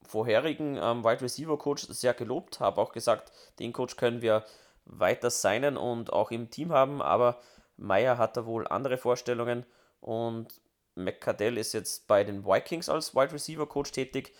vorherigen 0.06 0.78
ähm, 0.80 1.04
Wide 1.04 1.22
Receiver 1.22 1.58
Coach 1.58 1.86
sehr 1.88 2.14
gelobt, 2.14 2.60
habe 2.60 2.80
auch 2.80 2.92
gesagt, 2.92 3.32
den 3.58 3.72
Coach 3.72 3.96
können 3.96 4.22
wir 4.22 4.44
weiter 4.84 5.30
seinen 5.30 5.76
und 5.76 6.12
auch 6.12 6.30
im 6.30 6.50
Team 6.50 6.72
haben, 6.72 7.00
aber 7.02 7.40
Meyer 7.76 8.18
hat 8.18 8.36
da 8.36 8.46
wohl 8.46 8.68
andere 8.68 8.98
Vorstellungen 8.98 9.64
und 10.00 10.60
McCardell 10.94 11.58
ist 11.58 11.72
jetzt 11.72 12.06
bei 12.06 12.22
den 12.22 12.44
Vikings 12.44 12.88
als 12.88 13.14
Wide 13.14 13.32
Receiver 13.32 13.66
Coach 13.66 13.90
tätig. 13.92 14.32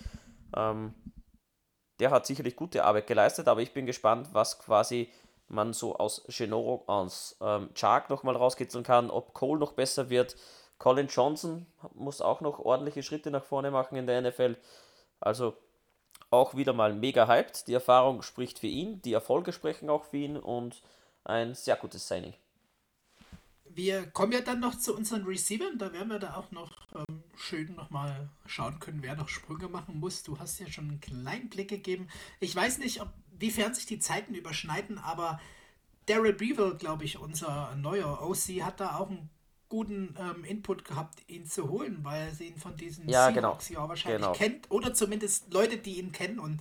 Ähm, 0.56 0.94
der 2.00 2.10
hat 2.10 2.26
sicherlich 2.26 2.56
gute 2.56 2.84
Arbeit 2.84 3.06
geleistet, 3.06 3.48
aber 3.48 3.62
ich 3.62 3.72
bin 3.72 3.86
gespannt, 3.86 4.28
was 4.32 4.58
quasi 4.58 5.10
man 5.48 5.72
so 5.72 5.96
aus 5.96 6.24
Genoro, 6.28 6.84
aus 6.86 7.36
ähm, 7.40 7.70
Chark 7.74 8.10
nochmal 8.10 8.36
rauskitzeln 8.36 8.84
kann, 8.84 9.10
ob 9.10 9.34
Cole 9.34 9.60
noch 9.60 9.72
besser 9.72 10.10
wird. 10.10 10.36
Colin 10.78 11.06
Johnson 11.06 11.66
muss 11.94 12.20
auch 12.20 12.40
noch 12.40 12.58
ordentliche 12.58 13.02
Schritte 13.02 13.30
nach 13.30 13.44
vorne 13.44 13.70
machen 13.70 13.96
in 13.96 14.06
der 14.06 14.20
NFL. 14.22 14.56
Also 15.24 15.56
auch 16.30 16.54
wieder 16.54 16.72
mal 16.72 16.92
mega 16.94 17.26
hyped. 17.26 17.66
Die 17.66 17.72
Erfahrung 17.72 18.22
spricht 18.22 18.58
für 18.58 18.66
ihn, 18.66 19.00
die 19.02 19.12
Erfolge 19.12 19.52
sprechen 19.52 19.88
auch 19.88 20.04
für 20.04 20.18
ihn 20.18 20.36
und 20.36 20.82
ein 21.24 21.54
sehr 21.54 21.76
gutes 21.76 22.06
Signing. 22.06 22.34
Wir 23.64 24.06
kommen 24.06 24.32
ja 24.32 24.40
dann 24.40 24.60
noch 24.60 24.78
zu 24.78 24.94
unseren 24.94 25.24
Receivern, 25.24 25.78
da 25.78 25.92
werden 25.92 26.10
wir 26.10 26.20
da 26.20 26.36
auch 26.36 26.52
noch 26.52 26.70
ähm, 26.94 27.24
schön 27.36 27.74
nochmal 27.74 28.28
schauen 28.46 28.78
können, 28.78 29.02
wer 29.02 29.16
noch 29.16 29.28
Sprünge 29.28 29.68
machen 29.68 29.98
muss. 29.98 30.22
Du 30.22 30.38
hast 30.38 30.60
ja 30.60 30.68
schon 30.68 30.90
einen 30.90 31.00
kleinen 31.00 31.48
Blick 31.48 31.70
gegeben. 31.70 32.08
Ich 32.38 32.54
weiß 32.54 32.78
nicht, 32.78 33.00
ob, 33.00 33.08
wiefern 33.32 33.74
sich 33.74 33.86
die 33.86 33.98
Zeiten 33.98 34.34
überschneiden, 34.34 34.98
aber 34.98 35.40
Daryl 36.06 36.34
Beaver, 36.34 36.74
glaube 36.74 37.04
ich, 37.04 37.18
unser 37.18 37.74
neuer 37.74 38.22
OC, 38.22 38.62
hat 38.62 38.78
da 38.78 38.98
auch 38.98 39.10
einen 39.10 39.30
guten 39.68 40.14
ähm, 40.18 40.44
Input 40.44 40.84
gehabt, 40.84 41.22
ihn 41.28 41.46
zu 41.46 41.68
holen, 41.68 41.98
weil 42.02 42.32
sie 42.32 42.48
ihn 42.48 42.58
von 42.58 42.76
diesen 42.76 43.08
ja, 43.08 43.30
genau. 43.30 43.58
ja 43.68 43.88
wahrscheinlich 43.88 44.20
genau. 44.20 44.32
kennt 44.32 44.70
oder 44.70 44.94
zumindest 44.94 45.52
Leute, 45.52 45.78
die 45.78 45.98
ihn 45.98 46.12
kennen 46.12 46.38
und 46.38 46.60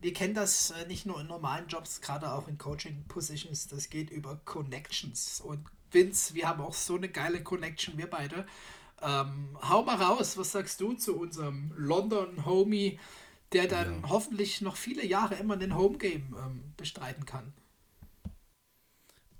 wir 0.00 0.12
kennen 0.12 0.34
das 0.34 0.70
äh, 0.70 0.86
nicht 0.86 1.06
nur 1.06 1.20
in 1.20 1.26
normalen 1.26 1.68
Jobs, 1.68 2.00
gerade 2.00 2.32
auch 2.32 2.48
in 2.48 2.58
Coaching-Positions, 2.58 3.68
das 3.68 3.90
geht 3.90 4.10
über 4.10 4.40
Connections 4.44 5.40
und 5.40 5.66
Vince, 5.90 6.34
wir 6.34 6.48
haben 6.48 6.60
auch 6.60 6.74
so 6.74 6.96
eine 6.96 7.08
geile 7.08 7.42
Connection, 7.42 7.96
wir 7.96 8.08
beide. 8.08 8.46
Ähm, 9.02 9.56
hau 9.62 9.82
mal 9.82 9.96
raus, 9.96 10.36
was 10.36 10.52
sagst 10.52 10.80
du 10.80 10.94
zu 10.94 11.18
unserem 11.18 11.72
London-Homie, 11.76 12.98
der 13.52 13.68
dann 13.68 14.02
ja. 14.02 14.08
hoffentlich 14.08 14.60
noch 14.60 14.76
viele 14.76 15.04
Jahre 15.04 15.36
immer 15.36 15.56
den 15.56 15.76
Homegame 15.76 16.24
ähm, 16.38 16.72
bestreiten 16.76 17.24
kann? 17.24 17.52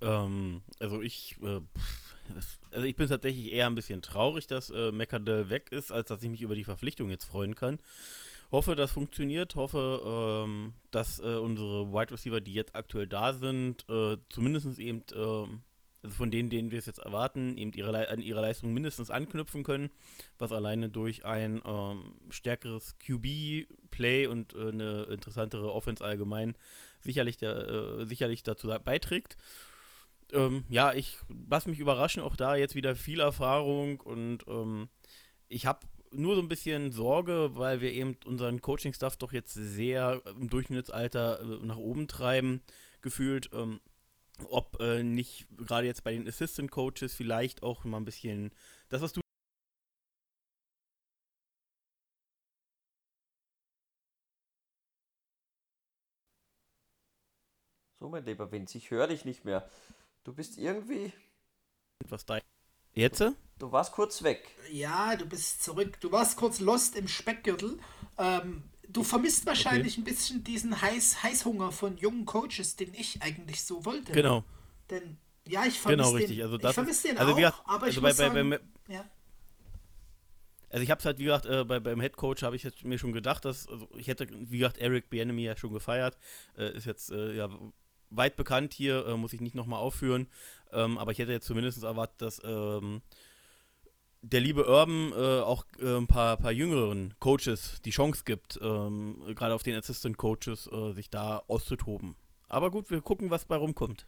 Ähm, 0.01 0.63
also 0.79 1.03
ich, 1.03 1.37
äh, 1.43 1.61
also 2.71 2.87
ich 2.87 2.97
bin 2.97 3.09
tatsächlich 3.09 3.53
eher 3.53 3.67
ein 3.67 3.75
bisschen 3.75 4.03
traurig, 4.03 4.47
dass 4.47 4.71
äh, 4.71 4.93
Meckadell 4.93 5.51
weg 5.51 5.71
ist, 5.71 5.93
als 5.93 6.09
dass 6.09 6.23
ich 6.23 6.31
mich 6.31 6.43
über 6.43 6.55
die 6.55 6.65
Verpflichtung 6.65 7.11
jetzt 7.11 7.25
freuen 7.25 7.55
kann. 7.55 7.79
Hoffe, 8.53 8.77
das 8.77 8.93
funktioniert. 8.93 9.57
Hoffe, 9.57 10.45
ähm, 10.47 10.75
dass 10.91 11.19
äh, 11.19 11.37
unsere 11.37 11.93
Wide 11.93 12.13
Receiver, 12.13 12.41
die 12.41 12.55
jetzt 12.55 12.77
aktuell 12.77 13.07
da 13.07 13.33
sind, 13.33 13.85
äh, 13.89 14.17
zumindest 14.29 14.79
eben, 14.79 15.03
äh, 15.13 15.47
also 16.03 16.15
von 16.17 16.31
denen, 16.31 16.51
denen 16.51 16.71
wir 16.71 16.79
es 16.79 16.87
jetzt 16.87 17.01
erwarten, 17.01 17.57
eben 17.59 17.73
ihre, 17.73 18.09
an 18.09 18.21
ihre 18.21 18.41
Leistung 18.41 18.73
mindestens 18.73 19.11
anknüpfen 19.11 19.65
können, 19.65 19.91
was 20.39 20.53
alleine 20.53 20.89
durch 20.89 21.25
ein 21.25 21.61
ähm, 21.67 22.15
stärkeres 22.31 22.97
QB-Play 22.99 24.29
und 24.29 24.55
äh, 24.55 24.69
eine 24.69 25.03
interessantere 25.05 25.73
Offense 25.73 26.05
allgemein 26.05 26.55
sicherlich, 27.01 27.39
der, 27.39 27.69
äh, 27.69 28.07
sicherlich 28.07 28.45
dazu 28.45 28.69
beiträgt 28.85 29.37
ähm, 30.33 30.65
ja, 30.69 30.93
ich 30.93 31.19
lasse 31.49 31.71
mich 31.71 31.79
überraschen, 31.79 32.23
auch 32.23 32.37
da 32.37 32.57
jetzt 32.57 32.75
wieder 32.75 32.97
viel 32.97 33.21
Erfahrung 33.21 34.01
und 34.01 34.47
ähm, 34.49 34.89
ich 35.49 35.67
habe 35.67 35.81
nur 36.13 36.35
so 36.37 36.43
ein 36.43 36.49
bisschen 36.49 36.93
Sorge, 36.93 37.51
weil 37.55 37.81
wir 37.81 37.93
eben 37.93 38.17
unseren 38.25 38.61
Coaching-Stuff 38.61 39.17
doch 39.17 39.33
jetzt 39.33 39.55
sehr 39.55 40.23
im 40.27 40.49
Durchschnittsalter 40.49 41.41
äh, 41.41 41.67
nach 41.67 41.77
oben 41.77 42.09
treiben, 42.09 42.63
gefühlt. 43.03 43.51
Ähm, 43.53 43.81
ob 44.51 44.81
äh, 44.81 45.03
nicht 45.03 45.47
gerade 45.57 45.87
jetzt 45.87 46.05
bei 46.05 46.13
den 46.13 46.29
Assistant 46.29 46.71
Coaches 46.71 47.15
vielleicht 47.15 47.63
auch 47.63 47.85
mal 47.85 47.99
ein 47.99 48.05
bisschen 48.05 48.53
das, 48.89 49.03
was 49.03 49.13
du 49.13 49.21
So, 57.99 58.11
mein 58.11 58.25
lieber 58.25 58.53
Vince, 58.53 58.79
ich 58.79 58.91
höre 58.91 59.09
dich 59.09 59.25
nicht 59.25 59.45
mehr. 59.45 59.69
Du 60.27 60.35
bist 60.35 60.59
irgendwie. 60.59 61.13
Was 62.09 62.27
da. 62.27 62.41
Jetzt? 62.95 63.21
Du, 63.21 63.37
du, 63.61 63.71
warst 63.71 63.93
kurz 63.93 64.25
weg. 64.25 64.43
Ja, 64.73 65.15
du 65.15 65.25
bist 65.25 65.63
zurück. 65.63 66.01
Du 66.01 66.11
warst 66.11 66.37
kurz 66.37 66.59
lost 66.59 66.97
im 66.97 67.07
Speckgürtel. 67.07 67.79
Ähm, 68.19 68.65
du 68.89 69.05
vermisst 69.05 69.47
wahrscheinlich 69.47 69.93
okay. 69.93 70.01
ein 70.01 70.05
bisschen 70.05 70.43
diesen 70.43 70.83
Heiß 70.83 71.23
Heißhunger 71.23 71.71
von 71.71 71.97
jungen 71.99 72.27
Coaches, 72.27 72.75
den 72.75 72.93
ich 72.95 73.23
eigentlich 73.23 73.63
so 73.63 73.85
wollte. 73.85 74.11
Genau. 74.11 74.43
Denn 74.91 75.17
ja, 75.47 75.65
ich 75.65 75.79
vermisse 75.79 76.03
genau, 76.03 76.17
richtig. 76.17 76.39
den, 76.39 76.45
Also 76.45 76.59
das 76.59 76.71
ich 76.71 76.75
vermisse 76.75 77.07
den 77.07 77.19
also 77.19 77.33
auch, 77.33 77.37
gesagt, 77.37 77.63
aber 77.65 77.85
also 77.85 77.87
ich 77.87 78.03
bei, 78.03 78.09
muss 78.09 78.17
bei, 78.17 78.25
sagen, 78.25 78.51
bei, 78.51 78.61
ja. 78.93 79.05
Also 80.71 80.83
ich 80.83 80.91
habe 80.91 80.99
es 80.99 81.05
halt, 81.05 81.19
wie 81.21 81.25
gesagt, 81.25 81.47
äh, 81.47 81.65
bei, 81.65 81.79
beim 81.79 82.01
Head 82.01 82.17
Coach 82.17 82.43
habe 82.43 82.57
ich 82.57 82.65
jetzt 82.65 82.85
mir 82.85 82.99
schon 82.99 83.13
gedacht, 83.13 83.45
dass 83.45 83.69
also 83.69 83.89
ich 83.97 84.09
hätte, 84.09 84.27
wie 84.29 84.59
gesagt, 84.59 84.79
Eric 84.79 85.09
Bienemy 85.09 85.45
ja 85.45 85.57
schon 85.57 85.73
gefeiert, 85.73 86.19
äh, 86.59 86.77
ist 86.77 86.85
jetzt 86.85 87.13
äh, 87.13 87.33
ja 87.33 87.49
weit 88.17 88.37
bekannt 88.37 88.75
hier, 88.75 89.07
äh, 89.07 89.17
muss 89.17 89.33
ich 89.33 89.41
nicht 89.41 89.55
nochmal 89.55 89.81
aufführen. 89.81 90.29
Ähm, 90.73 90.99
aber 90.99 91.13
ich 91.13 91.19
hätte 91.19 91.33
jetzt 91.33 91.47
zumindest 91.47 91.83
erwartet, 91.83 92.23
dass 92.23 92.41
ähm, 92.45 93.03
der 94.23 94.41
liebe 94.41 94.67
Urban 94.67 95.13
äh, 95.13 95.41
auch 95.41 95.65
äh, 95.79 95.97
ein 95.97 96.07
paar, 96.07 96.37
paar 96.37 96.53
jüngeren 96.53 97.15
Coaches 97.21 97.81
die 97.85 97.91
Chance 97.91 98.23
gibt, 98.25 98.59
ähm, 98.61 99.23
gerade 99.35 99.55
auf 99.55 99.63
den 99.63 99.77
Assistant 99.77 100.17
Coaches, 100.17 100.69
äh, 100.73 100.93
sich 100.93 101.11
da 101.11 101.43
auszutoben. 101.47 102.17
Aber 102.49 102.71
gut, 102.71 102.91
wir 102.91 103.01
gucken, 103.01 103.31
was 103.31 103.45
bei 103.45 103.57
rumkommt. 103.57 104.07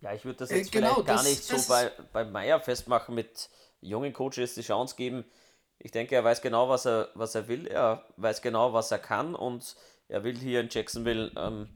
Ja, 0.00 0.12
ich 0.14 0.24
würde 0.24 0.38
das 0.38 0.50
äh, 0.50 0.58
jetzt 0.58 0.72
genau, 0.72 0.94
vielleicht 0.94 1.06
gar 1.06 1.16
das, 1.16 1.24
nicht 1.26 1.44
so 1.44 1.68
bei, 1.68 1.90
bei 2.12 2.24
Meier 2.24 2.60
festmachen 2.60 3.14
mit 3.14 3.48
jungen 3.80 4.12
Coaches 4.12 4.54
die 4.54 4.62
Chance 4.62 4.96
geben. 4.96 5.24
Ich 5.78 5.90
denke, 5.90 6.14
er 6.14 6.24
weiß 6.24 6.42
genau, 6.42 6.68
was 6.68 6.86
er, 6.86 7.10
was 7.14 7.34
er 7.34 7.48
will, 7.48 7.66
er 7.66 8.04
weiß 8.16 8.42
genau, 8.42 8.72
was 8.72 8.90
er 8.90 8.98
kann 8.98 9.34
und 9.34 9.76
er 10.08 10.24
will 10.24 10.36
hier 10.36 10.60
in 10.60 10.68
Jacksonville 10.70 11.32
ähm, 11.36 11.68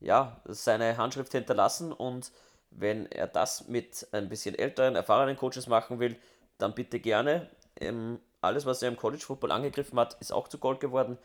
ja, 0.00 0.40
seine 0.46 0.96
Handschrift 0.96 1.32
hinterlassen 1.32 1.92
und 1.92 2.30
wenn 2.70 3.06
er 3.06 3.26
das 3.26 3.68
mit 3.68 4.08
ein 4.12 4.28
bisschen 4.28 4.54
älteren, 4.54 4.96
erfahrenen 4.96 5.36
Coaches 5.36 5.66
machen 5.66 6.00
will, 6.00 6.16
dann 6.58 6.74
bitte 6.74 7.00
gerne. 7.00 7.48
Ähm, 7.80 8.18
alles, 8.40 8.66
was 8.66 8.82
er 8.82 8.88
im 8.88 8.96
College 8.96 9.24
Football 9.24 9.52
angegriffen 9.52 9.98
hat, 9.98 10.14
ist 10.20 10.32
auch 10.32 10.48
zu 10.48 10.58
Gold 10.58 10.80
geworden 10.80 11.18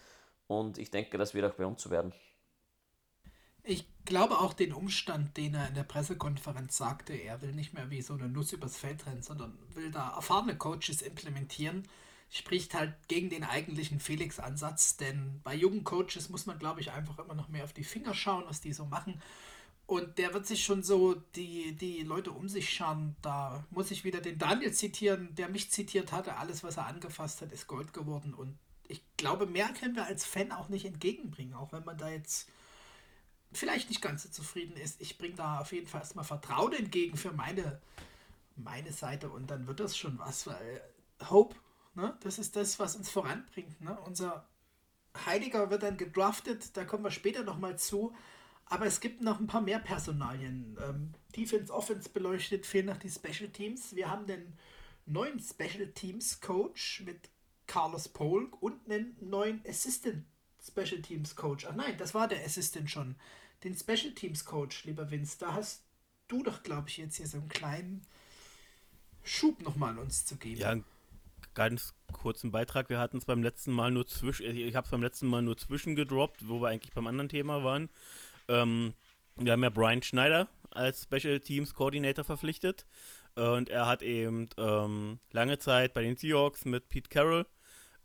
und 0.47 0.77
ich 0.77 0.91
denke, 0.91 1.17
das 1.17 1.33
wird 1.33 1.45
auch 1.45 1.55
bei 1.55 1.65
uns 1.65 1.81
zu 1.81 1.89
werden. 1.89 2.13
Ich 3.63 3.85
glaube 4.05 4.39
auch 4.39 4.53
den 4.53 4.73
Umstand, 4.73 5.35
den 5.37 5.53
er 5.53 5.67
in 5.67 5.75
der 5.75 5.83
Pressekonferenz 5.83 6.77
sagte, 6.77 7.13
er 7.13 7.41
will 7.41 7.51
nicht 7.51 7.73
mehr 7.73 7.89
wie 7.89 8.01
so 8.01 8.13
eine 8.13 8.29
Nuss 8.29 8.53
übers 8.53 8.77
Feld 8.77 9.05
rennen, 9.05 9.21
sondern 9.21 9.57
will 9.73 9.91
da 9.91 10.15
erfahrene 10.15 10.55
Coaches 10.55 11.01
implementieren 11.01 11.87
spricht 12.29 12.73
halt 12.73 12.93
gegen 13.07 13.29
den 13.29 13.43
eigentlichen 13.43 13.99
Felix-Ansatz, 13.99 14.97
denn 14.97 15.41
bei 15.43 15.55
jungen 15.55 15.83
Coaches 15.83 16.29
muss 16.29 16.45
man, 16.45 16.59
glaube 16.59 16.79
ich, 16.81 16.91
einfach 16.91 17.17
immer 17.19 17.33
noch 17.33 17.49
mehr 17.49 17.63
auf 17.63 17.73
die 17.73 17.83
Finger 17.83 18.13
schauen, 18.13 18.43
was 18.47 18.61
die 18.61 18.73
so 18.73 18.85
machen. 18.85 19.21
Und 19.87 20.19
der 20.19 20.35
wird 20.35 20.45
sich 20.45 20.63
schon 20.63 20.83
so 20.83 21.15
die, 21.35 21.75
die 21.75 22.03
Leute 22.03 22.31
um 22.31 22.47
sich 22.47 22.71
schauen. 22.71 23.15
Da 23.23 23.65
muss 23.71 23.89
ich 23.89 24.03
wieder 24.03 24.21
den 24.21 24.37
Daniel 24.37 24.71
zitieren, 24.71 25.33
der 25.33 25.49
mich 25.49 25.71
zitiert 25.71 26.11
hatte. 26.11 26.37
Alles, 26.37 26.63
was 26.63 26.77
er 26.77 26.85
angefasst 26.85 27.41
hat, 27.41 27.51
ist 27.51 27.65
Gold 27.65 27.91
geworden. 27.91 28.35
Und 28.35 28.55
ich 28.87 29.01
glaube, 29.17 29.47
mehr 29.47 29.69
können 29.69 29.95
wir 29.95 30.05
als 30.05 30.25
Fan 30.25 30.51
auch 30.51 30.69
nicht 30.69 30.85
entgegenbringen, 30.85 31.55
auch 31.55 31.71
wenn 31.71 31.85
man 31.85 31.97
da 31.97 32.09
jetzt 32.09 32.49
vielleicht 33.51 33.89
nicht 33.89 34.01
ganz 34.01 34.23
so 34.23 34.29
zufrieden 34.29 34.77
ist. 34.77 35.01
Ich 35.01 35.17
bringe 35.17 35.35
da 35.35 35.59
auf 35.59 35.71
jeden 35.71 35.87
Fall 35.87 36.01
erstmal 36.01 36.25
Vertrauen 36.25 36.73
entgegen 36.73 37.17
für 37.17 37.31
meine, 37.31 37.81
meine 38.55 38.93
Seite 38.93 39.29
und 39.29 39.49
dann 39.49 39.65
wird 39.65 39.79
das 39.79 39.97
schon 39.97 40.19
was, 40.19 40.45
weil 40.45 40.81
Hope 41.29 41.55
Ne? 41.99 42.17
Das 42.21 42.39
ist 42.39 42.55
das, 42.55 42.79
was 42.79 42.95
uns 42.95 43.09
voranbringt. 43.09 43.81
Ne? 43.81 43.97
Unser 44.05 44.47
Heiliger 45.25 45.69
wird 45.69 45.83
dann 45.83 45.97
gedraftet, 45.97 46.77
da 46.77 46.85
kommen 46.85 47.03
wir 47.03 47.11
später 47.11 47.43
nochmal 47.43 47.77
zu. 47.77 48.15
Aber 48.65 48.85
es 48.85 48.99
gibt 48.99 49.21
noch 49.21 49.39
ein 49.39 49.47
paar 49.47 49.61
mehr 49.61 49.79
Personalien. 49.79 50.77
Ähm, 50.81 51.13
Defense, 51.35 51.73
Offense 51.73 52.09
beleuchtet, 52.09 52.65
fehlen 52.65 52.85
noch 52.85 52.97
die 52.97 53.09
Special 53.09 53.49
Teams. 53.49 53.95
Wir 53.95 54.09
haben 54.09 54.27
den 54.27 54.53
neuen 55.07 55.39
Special 55.39 55.87
Teams 55.87 56.39
Coach 56.39 57.01
mit 57.01 57.29
Carlos 57.65 58.07
Polk 58.07 58.61
und 58.61 58.89
einen 58.89 59.17
neuen 59.19 59.61
Assistant 59.67 60.23
Special 60.65 61.01
Teams 61.01 61.35
Coach. 61.35 61.65
Ach 61.65 61.75
nein, 61.75 61.97
das 61.97 62.13
war 62.13 62.27
der 62.27 62.45
Assistant 62.45 62.89
schon. 62.89 63.15
Den 63.63 63.75
Special 63.75 64.13
Teams 64.13 64.45
Coach, 64.45 64.85
lieber 64.85 65.09
Vince, 65.09 65.37
da 65.39 65.53
hast 65.53 65.81
du 66.27 66.43
doch, 66.43 66.63
glaube 66.63 66.89
ich, 66.89 66.97
jetzt 66.97 67.17
hier 67.17 67.27
so 67.27 67.39
einen 67.39 67.49
kleinen 67.49 68.05
Schub 69.23 69.61
nochmal 69.63 69.91
an 69.91 69.99
uns 69.99 70.25
zu 70.25 70.37
geben. 70.37 70.61
Ja, 70.61 70.77
ganz 71.59 71.93
kurzen 72.13 72.51
Beitrag. 72.51 72.87
Wir 72.87 72.99
hatten 72.99 73.17
es 73.17 73.25
beim 73.25 73.43
letzten 73.43 73.73
Mal 73.73 73.91
nur 73.91 74.07
zwischen, 74.07 74.45
ich 74.45 74.77
habe 74.77 74.85
es 74.85 74.91
beim 74.91 75.03
letzten 75.03 75.27
Mal 75.27 75.41
nur 75.41 75.57
zwischen 75.57 75.93
gedroppt, 75.93 76.47
wo 76.47 76.61
wir 76.61 76.69
eigentlich 76.69 76.93
beim 76.93 77.05
anderen 77.05 77.27
Thema 77.27 77.65
waren. 77.65 77.89
Ähm, 78.47 78.93
wir 79.35 79.51
haben 79.51 79.63
ja 79.63 79.69
Brian 79.69 80.01
Schneider 80.01 80.47
als 80.71 81.03
Special 81.03 81.37
Teams 81.41 81.73
Coordinator 81.73 82.23
verpflichtet. 82.23 82.85
Und 83.35 83.67
er 83.67 83.87
hat 83.87 84.03
eben 84.03 84.47
ähm, 84.55 85.19
lange 85.33 85.59
Zeit 85.59 85.93
bei 85.93 86.01
den 86.01 86.15
Seahawks 86.15 86.63
mit 86.63 86.87
Pete 86.87 87.09
Carroll 87.09 87.45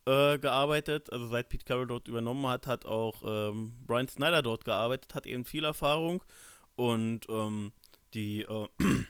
äh, 0.04 0.36
gearbeitet. 0.36 1.12
Also 1.12 1.28
seit 1.28 1.48
Pete 1.48 1.64
Carroll 1.64 1.86
dort 1.86 2.08
übernommen 2.08 2.48
hat, 2.48 2.66
hat 2.66 2.86
auch 2.86 3.22
ähm, 3.24 3.74
Brian 3.86 4.08
Snyder 4.08 4.42
dort 4.42 4.64
gearbeitet, 4.64 5.14
hat 5.14 5.28
eben 5.28 5.44
viel 5.44 5.62
Erfahrung. 5.62 6.24
Und 6.74 7.28
ähm, 7.28 7.70
die 8.14 8.42
äh, 8.42 8.66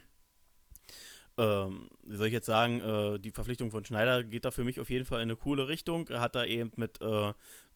ähm, 1.37 1.89
wie 2.05 2.17
soll 2.17 2.29
ich 2.29 2.33
jetzt 2.33 2.47
sagen, 2.47 2.81
äh, 2.81 3.19
die 3.19 3.33
Verpflichtung 3.33 3.71
von 3.71 3.85
Schneider 3.85 4.23
geht 4.23 4.45
da 4.45 4.51
für 4.51 4.63
mich 4.63 4.79
auf 4.79 4.91
jeden 4.91 5.05
Fall 5.05 5.19
in 5.19 5.25
eine 5.25 5.37
coole 5.37 5.67
Richtung. 5.67 6.09
Er 6.09 6.21
hat 6.21 6.35
da 6.37 6.45
eben 6.45 6.71
mit, 6.77 7.01
äh, 7.01 7.33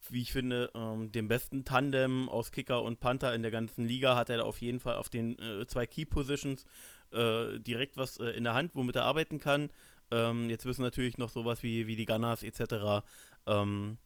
wie 0.09 0.21
ich 0.21 0.31
finde, 0.31 0.71
ähm, 0.73 1.11
dem 1.11 1.27
besten 1.27 1.65
Tandem 1.65 2.29
aus 2.29 2.51
Kicker 2.51 2.83
und 2.83 2.99
Panther 2.99 3.33
in 3.35 3.41
der 3.41 3.51
ganzen 3.51 3.85
Liga, 3.85 4.15
hat 4.15 4.29
er 4.29 4.37
da 4.37 4.43
auf 4.43 4.61
jeden 4.61 4.79
Fall 4.79 4.95
auf 4.95 5.09
den 5.09 5.37
äh, 5.39 5.67
zwei 5.67 5.85
Key 5.85 6.05
Positions 6.05 6.65
äh, 7.11 7.59
direkt 7.59 7.97
was 7.97 8.17
äh, 8.17 8.29
in 8.29 8.45
der 8.45 8.53
Hand, 8.53 8.75
womit 8.75 8.95
er 8.95 9.03
arbeiten 9.03 9.39
kann. 9.39 9.69
Ähm, 10.11 10.49
jetzt 10.49 10.65
müssen 10.65 10.81
natürlich 10.81 11.17
noch 11.17 11.29
sowas 11.29 11.61
wie, 11.61 11.85
wie 11.85 11.95
die 11.95 12.05
Gunners 12.05 12.43
etc. 12.43 13.03
Ähm, 13.45 13.97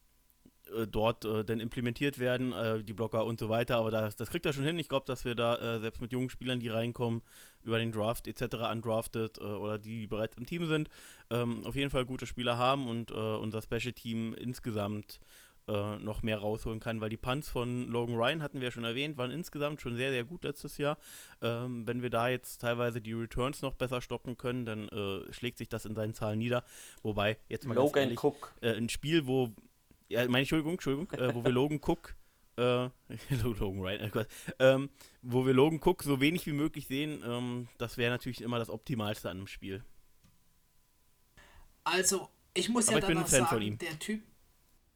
äh, 0.74 0.86
dort 0.86 1.24
äh, 1.24 1.44
dann 1.44 1.60
implementiert 1.60 2.18
werden, 2.18 2.52
äh, 2.52 2.82
die 2.82 2.92
Blocker 2.92 3.24
und 3.24 3.38
so 3.38 3.48
weiter. 3.48 3.76
Aber 3.76 3.90
das, 3.90 4.16
das 4.16 4.30
kriegt 4.30 4.46
er 4.46 4.52
schon 4.52 4.64
hin. 4.64 4.78
Ich 4.78 4.88
glaube, 4.88 5.06
dass 5.06 5.24
wir 5.24 5.34
da 5.34 5.56
äh, 5.56 5.80
selbst 5.80 6.00
mit 6.00 6.12
jungen 6.12 6.30
Spielern, 6.30 6.60
die 6.60 6.68
reinkommen, 6.68 7.22
über 7.62 7.78
den 7.78 7.92
Draft 7.92 8.26
etc. 8.28 8.56
undrafted 8.72 9.38
äh, 9.38 9.42
oder 9.42 9.78
die 9.78 10.06
bereits 10.06 10.36
im 10.36 10.46
Team 10.46 10.66
sind, 10.66 10.88
ähm, 11.30 11.64
auf 11.64 11.76
jeden 11.76 11.90
Fall 11.90 12.04
gute 12.04 12.26
Spieler 12.26 12.58
haben 12.58 12.88
und 12.88 13.10
äh, 13.10 13.14
unser 13.14 13.62
Special 13.62 13.92
Team 13.92 14.34
insgesamt 14.34 15.20
noch 15.66 16.22
mehr 16.22 16.36
rausholen 16.36 16.78
kann, 16.78 17.00
weil 17.00 17.08
die 17.08 17.16
Punts 17.16 17.48
von 17.48 17.88
Logan 17.88 18.16
Ryan 18.16 18.42
hatten 18.42 18.60
wir 18.60 18.66
ja 18.66 18.70
schon 18.70 18.84
erwähnt, 18.84 19.16
waren 19.16 19.30
insgesamt 19.30 19.80
schon 19.80 19.96
sehr, 19.96 20.10
sehr 20.10 20.24
gut 20.24 20.44
letztes 20.44 20.76
Jahr. 20.76 20.98
Ähm, 21.40 21.86
wenn 21.86 22.02
wir 22.02 22.10
da 22.10 22.28
jetzt 22.28 22.58
teilweise 22.60 23.00
die 23.00 23.14
Returns 23.14 23.62
noch 23.62 23.72
besser 23.72 24.02
stoppen 24.02 24.36
können, 24.36 24.66
dann 24.66 24.90
schlägt 25.30 25.56
sich 25.56 25.70
das 25.70 25.86
in 25.86 25.94
seinen 25.94 26.12
Zahlen 26.12 26.38
nieder. 26.38 26.64
Wobei, 27.02 27.38
jetzt 27.48 27.66
mal 27.66 27.72
Logan 27.72 28.02
ehrlich, 28.02 28.22
Cook. 28.22 28.52
ein 28.60 28.90
Spiel, 28.90 29.26
wo 29.26 29.54
ja, 30.08 30.26
meine 30.26 30.40
Entschuldigung, 30.40 30.72
Entschuldigung, 30.72 31.10
äh, 31.18 31.34
wo 31.34 31.44
wir 31.44 31.50
Logan 31.50 31.80
Cook, 31.82 32.14
äh, 32.56 32.88
Logan 33.42 33.80
Ryan, 33.80 34.12
äh, 34.12 34.24
ähm, 34.58 34.90
wo 35.22 35.46
wir 35.46 35.54
Logan 35.54 35.80
Cook 35.82 36.02
so 36.02 36.20
wenig 36.20 36.46
wie 36.46 36.52
möglich 36.52 36.86
sehen, 36.86 37.22
ähm, 37.24 37.68
das 37.78 37.96
wäre 37.96 38.10
natürlich 38.10 38.40
immer 38.40 38.58
das 38.58 38.70
Optimalste 38.70 39.30
an 39.30 39.38
einem 39.38 39.46
Spiel. 39.46 39.84
Also, 41.84 42.28
ich 42.54 42.68
muss 42.68 42.88
Aber 42.88 43.00
ja 43.00 43.06
dann 43.06 43.14
noch 43.18 43.26
sagen, 43.26 43.78
der 43.78 43.98
Typ 43.98 44.22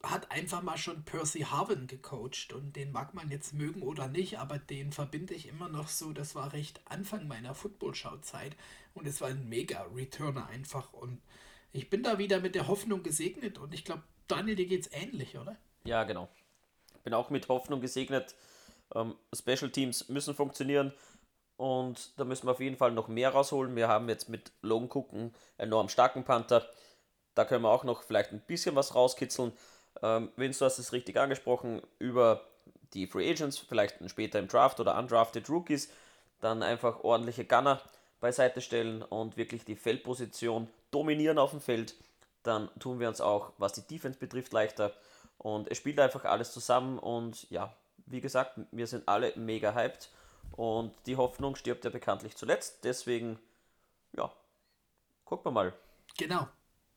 hat 0.03 0.31
einfach 0.31 0.61
mal 0.61 0.77
schon 0.77 1.03
Percy 1.03 1.41
Harvin 1.41 1.85
gecoacht 1.85 2.53
und 2.53 2.75
den 2.75 2.91
mag 2.91 3.13
man 3.13 3.29
jetzt 3.29 3.53
mögen 3.53 3.81
oder 3.81 4.07
nicht, 4.07 4.39
aber 4.39 4.57
den 4.57 4.93
verbinde 4.93 5.33
ich 5.33 5.47
immer 5.47 5.67
noch 5.67 5.89
so, 5.89 6.13
das 6.13 6.35
war 6.35 6.53
recht 6.53 6.81
Anfang 6.85 7.27
meiner 7.27 7.53
Footballschau-Zeit 7.53 8.55
und 8.93 9.07
es 9.07 9.19
war 9.19 9.27
ein 9.27 9.49
mega 9.49 9.81
Returner 9.93 10.47
einfach 10.47 10.93
und 10.93 11.21
ich 11.73 11.89
bin 11.89 12.01
da 12.01 12.17
wieder 12.17 12.39
mit 12.39 12.55
der 12.55 12.67
Hoffnung 12.67 13.03
gesegnet 13.03 13.57
und 13.57 13.73
ich 13.73 13.83
glaube, 13.83 14.03
Daniel, 14.29 14.55
dir 14.55 14.67
geht 14.67 14.81
es 14.81 14.93
ähnlich, 14.93 15.37
oder? 15.37 15.57
Ja, 15.83 16.03
genau. 16.03 16.29
Bin 17.03 17.13
auch 17.13 17.29
mit 17.29 17.49
Hoffnung 17.49 17.81
gesegnet. 17.81 18.35
Ähm, 18.95 19.15
Special 19.33 19.71
Teams 19.71 20.07
müssen 20.07 20.35
funktionieren 20.35 20.93
und 21.57 22.17
da 22.17 22.23
müssen 22.23 22.47
wir 22.47 22.51
auf 22.51 22.59
jeden 22.59 22.77
Fall 22.77 22.91
noch 22.91 23.07
mehr 23.07 23.31
rausholen. 23.31 23.75
Wir 23.75 23.87
haben 23.87 24.07
jetzt 24.07 24.29
mit 24.29 24.51
Logan 24.61 24.89
Cook 24.89 25.11
einen 25.11 25.33
enorm 25.57 25.89
starken 25.89 26.23
Panther. 26.23 26.65
Da 27.35 27.43
können 27.43 27.63
wir 27.63 27.71
auch 27.71 27.83
noch 27.83 28.03
vielleicht 28.03 28.31
ein 28.31 28.41
bisschen 28.41 28.75
was 28.75 28.95
rauskitzeln. 28.95 29.51
Ähm, 30.01 30.31
Vince, 30.35 30.59
du 30.59 30.65
hast 30.65 30.77
es 30.77 30.93
richtig 30.93 31.17
angesprochen, 31.17 31.81
über 31.97 32.45
die 32.93 33.07
Free 33.07 33.29
Agents, 33.29 33.57
vielleicht 33.57 33.97
später 34.09 34.39
im 34.39 34.47
Draft 34.47 34.79
oder 34.79 34.97
undrafted 34.97 35.49
Rookies, 35.49 35.89
dann 36.39 36.63
einfach 36.63 37.03
ordentliche 37.03 37.45
Gunner 37.45 37.81
beiseite 38.19 38.61
stellen 38.61 39.01
und 39.01 39.37
wirklich 39.37 39.65
die 39.65 39.75
Feldposition 39.75 40.67
dominieren 40.91 41.37
auf 41.37 41.51
dem 41.51 41.61
Feld 41.61 41.95
dann 42.43 42.69
tun 42.79 42.99
wir 42.99 43.07
uns 43.07 43.21
auch, 43.21 43.53
was 43.57 43.73
die 43.73 43.81
Defense 43.81 44.17
betrifft, 44.17 44.53
leichter. 44.53 44.93
Und 45.37 45.69
es 45.69 45.77
spielt 45.77 45.99
einfach 45.99 46.25
alles 46.25 46.51
zusammen 46.51 46.99
und 46.99 47.49
ja, 47.49 47.73
wie 48.05 48.21
gesagt, 48.21 48.59
wir 48.71 48.87
sind 48.87 49.07
alle 49.07 49.33
mega 49.35 49.73
hyped 49.73 50.09
und 50.51 50.93
die 51.05 51.15
Hoffnung 51.15 51.55
stirbt 51.55 51.85
ja 51.85 51.89
bekanntlich 51.89 52.35
zuletzt. 52.35 52.83
Deswegen, 52.83 53.39
ja, 54.13 54.31
gucken 55.25 55.45
wir 55.45 55.51
mal. 55.51 55.73
Genau. 56.17 56.47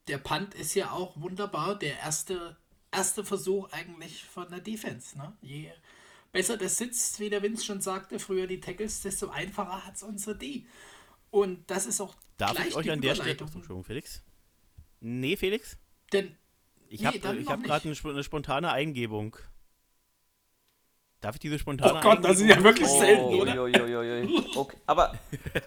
Der 0.09 0.19
Punt 0.19 0.55
ist 0.55 0.75
ja 0.75 0.91
auch 0.91 1.13
wunderbar. 1.21 1.79
Der 1.79 1.99
erste, 1.99 2.57
erste 2.91 3.25
Versuch 3.25 3.71
eigentlich 3.71 4.25
von 4.25 4.51
der 4.51 4.61
Defense. 4.61 5.17
Ne? 5.17 5.33
Je 5.41 5.71
besser 6.33 6.57
das 6.57 6.77
sitzt, 6.77 7.21
wie 7.21 7.31
der 7.31 7.43
Vince 7.43 7.65
schon 7.65 7.81
sagte, 7.81 8.19
früher 8.19 8.47
die 8.47 8.59
Tackles, 8.59 9.03
desto 9.03 9.29
einfacher 9.29 9.87
hat 9.87 9.95
es 9.95 10.03
unsere 10.03 10.37
D. 10.37 10.67
Und 11.31 11.71
das 11.71 11.87
ist 11.87 12.01
auch 12.01 12.15
Darf 12.39 12.59
ich 12.67 12.75
euch 12.75 12.91
an 12.91 13.01
der 13.01 13.15
Stelle, 13.15 13.31
Entschuldigung, 13.31 13.85
Felix? 13.85 14.23
Nee, 15.05 15.37
Felix? 15.37 15.77
Denn. 16.13 16.37
Ich 16.89 17.01
nee, 17.01 17.07
habe 17.07 17.45
hab 17.47 17.63
gerade 17.63 17.89
eine, 17.89 18.11
eine, 18.11 18.23
spontane 18.23 18.71
Eingebung. 18.71 19.37
Darf 21.21 21.37
ich 21.37 21.41
diese 21.41 21.59
spontane 21.59 21.99
Oh 21.99 22.01
Gott, 22.01 22.25
das 22.25 22.41
ist 22.41 22.49
ja 22.49 22.63
wirklich 22.63 22.89
oh, 22.89 23.01
selten, 23.01 23.35
oder? 23.35 23.63
Okay, 24.57 24.77
aber 24.87 25.19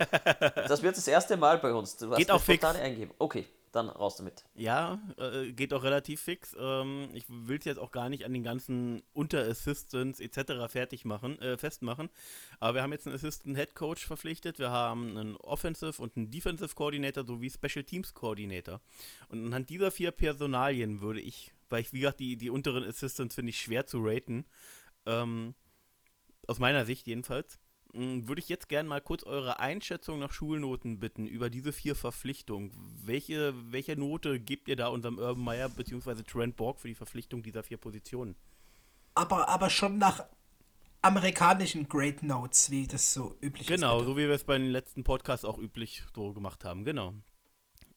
das 0.67 0.81
wird 0.81 0.97
das 0.97 1.07
erste 1.07 1.37
Mal 1.37 1.57
bei 1.57 1.73
uns. 1.73 1.97
Du 1.97 2.11
Geht 2.11 2.31
auch 2.31 2.41
fix. 2.41 2.63
Eingebung. 2.63 3.15
Okay 3.19 3.45
dann 3.75 3.89
raus 3.89 4.15
damit. 4.15 4.45
Ja, 4.55 4.99
äh, 5.17 5.51
geht 5.51 5.73
auch 5.73 5.83
relativ 5.83 6.21
fix. 6.21 6.55
Ähm, 6.57 7.09
ich 7.13 7.25
will 7.27 7.59
es 7.59 7.65
jetzt 7.65 7.77
auch 7.77 7.91
gar 7.91 8.09
nicht 8.09 8.25
an 8.25 8.33
den 8.33 8.43
ganzen 8.43 9.03
Unterassistants 9.13 10.19
etc. 10.19 10.67
fertig 10.67 11.05
machen, 11.05 11.39
äh, 11.41 11.57
festmachen. 11.57 12.09
Aber 12.59 12.75
wir 12.75 12.83
haben 12.83 12.93
jetzt 12.93 13.05
einen 13.05 13.15
Assistant 13.15 13.57
Head 13.57 13.75
Coach 13.75 14.05
verpflichtet. 14.05 14.59
Wir 14.59 14.71
haben 14.71 15.17
einen 15.17 15.35
Offensive 15.37 16.01
und 16.01 16.15
einen 16.15 16.31
Defensive 16.31 16.73
Coordinator 16.75 17.25
sowie 17.25 17.49
Special 17.49 17.83
Teams 17.83 18.13
Coordinator. 18.13 18.81
Und 19.29 19.45
anhand 19.45 19.69
dieser 19.69 19.91
vier 19.91 20.11
Personalien 20.11 21.01
würde 21.01 21.21
ich, 21.21 21.53
weil 21.69 21.81
ich, 21.81 21.93
wie 21.93 21.99
gesagt, 21.99 22.19
die, 22.19 22.37
die 22.37 22.49
unteren 22.49 22.83
Assistants 22.83 23.35
finde 23.35 23.49
ich 23.49 23.59
schwer 23.59 23.85
zu 23.85 23.99
raten, 24.01 24.45
ähm, 25.05 25.55
aus 26.47 26.59
meiner 26.59 26.85
Sicht 26.85 27.07
jedenfalls, 27.07 27.59
würde 27.95 28.39
ich 28.39 28.49
jetzt 28.49 28.67
gerne 28.67 28.89
mal 28.89 29.01
kurz 29.01 29.23
eure 29.23 29.59
Einschätzung 29.59 30.19
nach 30.19 30.31
Schulnoten 30.31 30.99
bitten 30.99 31.25
über 31.27 31.49
diese 31.49 31.71
vier 31.71 31.95
Verpflichtungen. 31.95 32.71
Welche, 33.03 33.53
welche 33.71 33.95
Note 33.95 34.39
gebt 34.39 34.67
ihr 34.67 34.75
da 34.75 34.87
unserem 34.87 35.17
Urban 35.17 35.43
Meyer 35.43 35.69
bzw. 35.69 36.23
Trent 36.23 36.55
Borg 36.55 36.79
für 36.79 36.87
die 36.87 36.95
Verpflichtung 36.95 37.41
dieser 37.41 37.63
vier 37.63 37.77
Positionen? 37.77 38.35
Aber, 39.13 39.47
aber 39.47 39.69
schon 39.69 39.97
nach 39.97 40.25
amerikanischen 41.01 41.87
Great 41.87 42.23
Notes, 42.23 42.69
wie 42.69 42.87
das 42.87 43.13
so 43.13 43.37
üblich 43.41 43.67
genau, 43.67 43.97
ist. 43.97 44.01
Genau, 44.01 44.11
so 44.11 44.17
wie 44.17 44.27
wir 44.27 44.35
es 44.35 44.43
bei 44.43 44.57
den 44.57 44.71
letzten 44.71 45.03
Podcasts 45.03 45.45
auch 45.45 45.57
üblich 45.57 46.03
so 46.13 46.33
gemacht 46.33 46.65
haben, 46.65 46.83
genau. 46.83 47.13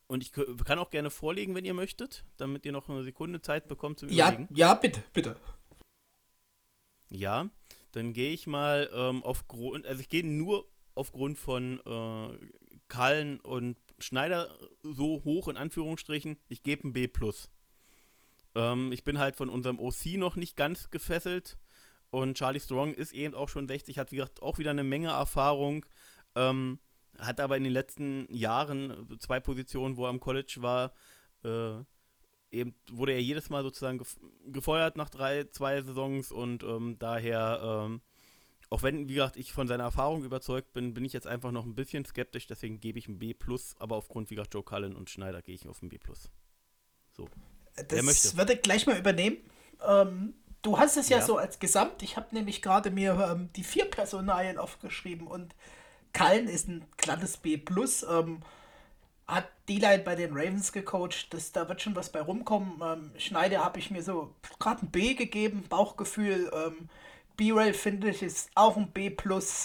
Und 0.07 0.23
ich 0.23 0.33
kann 0.33 0.79
auch 0.79 0.91
gerne 0.91 1.11
vorlegen, 1.11 1.55
wenn 1.55 1.65
ihr 1.65 1.75
möchtet, 1.75 2.25
damit 2.37 2.65
ihr 2.65 2.73
noch 2.73 2.89
eine 2.89 3.03
Sekunde 3.03 3.43
Zeit 3.43 3.69
bekommt 3.69 3.99
zum 3.99 4.09
ja, 4.09 4.29
Überlegen. 4.29 4.55
Ja, 4.55 4.75
bitte, 4.75 5.03
bitte. 5.13 5.37
Ja, 7.11 7.49
dann 7.93 8.13
gehe 8.13 8.33
ich 8.33 8.47
mal 8.47 8.91
ähm, 8.93 9.23
aufgrund, 9.23 9.87
also 9.87 10.01
ich 10.01 10.09
gehe 10.09 10.27
nur 10.27 10.67
aufgrund 10.95 11.39
von 11.39 11.81
äh, 11.87 12.39
Kallen 12.89 13.41
und 13.41 13.77
Schneider 13.99 14.49
so 14.83 15.23
hoch 15.25 15.49
in 15.49 15.57
Anführungsstrichen, 15.57 16.39
ich 16.49 16.63
gebe 16.63 16.89
ein 16.89 16.93
B+. 16.93 17.09
Ähm, 18.55 18.93
ich 18.93 19.05
bin 19.05 19.19
halt 19.19 19.37
von 19.37 19.49
unserem 19.49 19.79
OC 19.79 20.17
noch 20.17 20.37
nicht 20.37 20.57
ganz 20.57 20.91
gefesselt 20.91 21.59
und 22.11 22.37
Charlie 22.37 22.61
Strong 22.61 22.95
ist 22.95 23.13
eben 23.13 23.35
auch 23.35 23.49
schon 23.49 23.69
60, 23.69 23.99
hat 23.99 24.13
wie 24.13 24.17
gesagt 24.17 24.43
auch 24.43 24.59
wieder 24.59 24.71
eine 24.71 24.85
Menge 24.85 25.09
Erfahrung, 25.09 25.85
ähm, 26.35 26.79
hat 27.19 27.41
aber 27.41 27.57
in 27.57 27.65
den 27.65 27.73
letzten 27.73 28.27
Jahren 28.33 29.19
zwei 29.19 29.41
Positionen, 29.41 29.97
wo 29.97 30.05
er 30.05 30.11
am 30.11 30.21
College 30.21 30.57
war, 30.59 30.93
äh, 31.45 31.85
eben 32.51 32.75
wurde 32.91 33.13
er 33.13 33.23
jedes 33.23 33.51
Mal 33.51 33.63
sozusagen 33.63 34.01
gefeuert 34.47 34.97
nach 34.97 35.11
drei, 35.11 35.45
zwei 35.45 35.83
Saisons 35.83 36.33
und 36.33 36.63
ähm, 36.63 36.97
daher, 36.99 37.87
ähm, 37.87 38.01
auch 38.71 38.83
wenn, 38.83 39.09
wie 39.09 39.15
gesagt, 39.15 39.37
ich 39.37 39.53
von 39.53 39.69
seiner 39.69 39.85
Erfahrung 39.85 40.25
überzeugt 40.25 40.73
bin, 40.73 40.95
bin 40.95 41.05
ich 41.05 41.13
jetzt 41.13 41.27
einfach 41.27 41.53
noch 41.53 41.65
ein 41.65 41.75
bisschen 41.75 42.05
skeptisch, 42.05 42.47
deswegen 42.47 42.81
gebe 42.81 42.99
ich 42.99 43.09
ein 43.09 43.19
B+, 43.19 43.35
aber 43.79 43.97
aufgrund, 43.97 44.31
wie 44.31 44.35
gesagt, 44.35 44.55
Joe 44.55 44.63
Cullen 44.63 44.97
und 44.97 45.11
Schneider 45.11 45.43
gehe 45.43 45.55
ich 45.55 45.67
auf 45.67 45.83
ein 45.83 45.89
B+. 45.89 45.99
So. 47.17 47.29
Das 47.89 48.37
würde 48.37 48.55
ich 48.55 48.63
gleich 48.63 48.87
mal 48.87 48.99
übernehmen. 48.99 49.39
Ähm, 49.87 50.35
du 50.63 50.79
hast 50.79 50.97
es 50.97 51.09
ja, 51.09 51.19
ja, 51.19 51.25
so 51.25 51.37
als 51.37 51.59
Gesamt, 51.59 52.03
ich 52.03 52.17
habe 52.17 52.35
nämlich 52.35 52.63
gerade 52.63 52.91
mir 52.91 53.31
ähm, 53.31 53.51
die 53.55 53.65
vier 53.65 53.85
Personalien 53.85 54.59
aufgeschrieben 54.59 55.27
und 55.27 55.55
Cullen 56.13 56.49
ist 56.49 56.69
ein 56.69 56.85
glattes 56.97 57.37
B+, 57.37 57.61
ähm, 58.11 58.41
hat 59.29 59.47
D-Line 59.69 60.03
bei 60.03 60.15
den 60.15 60.33
Ravens 60.33 60.73
gecoacht. 60.73 61.33
Das, 61.33 61.53
da 61.53 61.69
wird 61.69 61.83
schon 61.83 61.95
was 61.95 62.11
bei 62.11 62.23
rumkommen. 62.23 62.81
Ähm, 62.83 63.11
Schneider 63.19 63.65
habe 63.65 63.79
ich 63.79 63.91
mir 63.91 64.03
so 64.03 64.35
gerade 64.59 64.87
ein 64.87 64.91
B 64.91 65.15
gegeben, 65.15 65.65
Bauchgefühl. 65.69 66.51
Ähm, 66.55 66.89
B-Rail 67.37 67.73
finde 67.73 68.11
ich 68.11 68.23
ist 68.23 68.51
auch 68.57 68.77
ein 68.77 68.91
B+, 68.91 69.15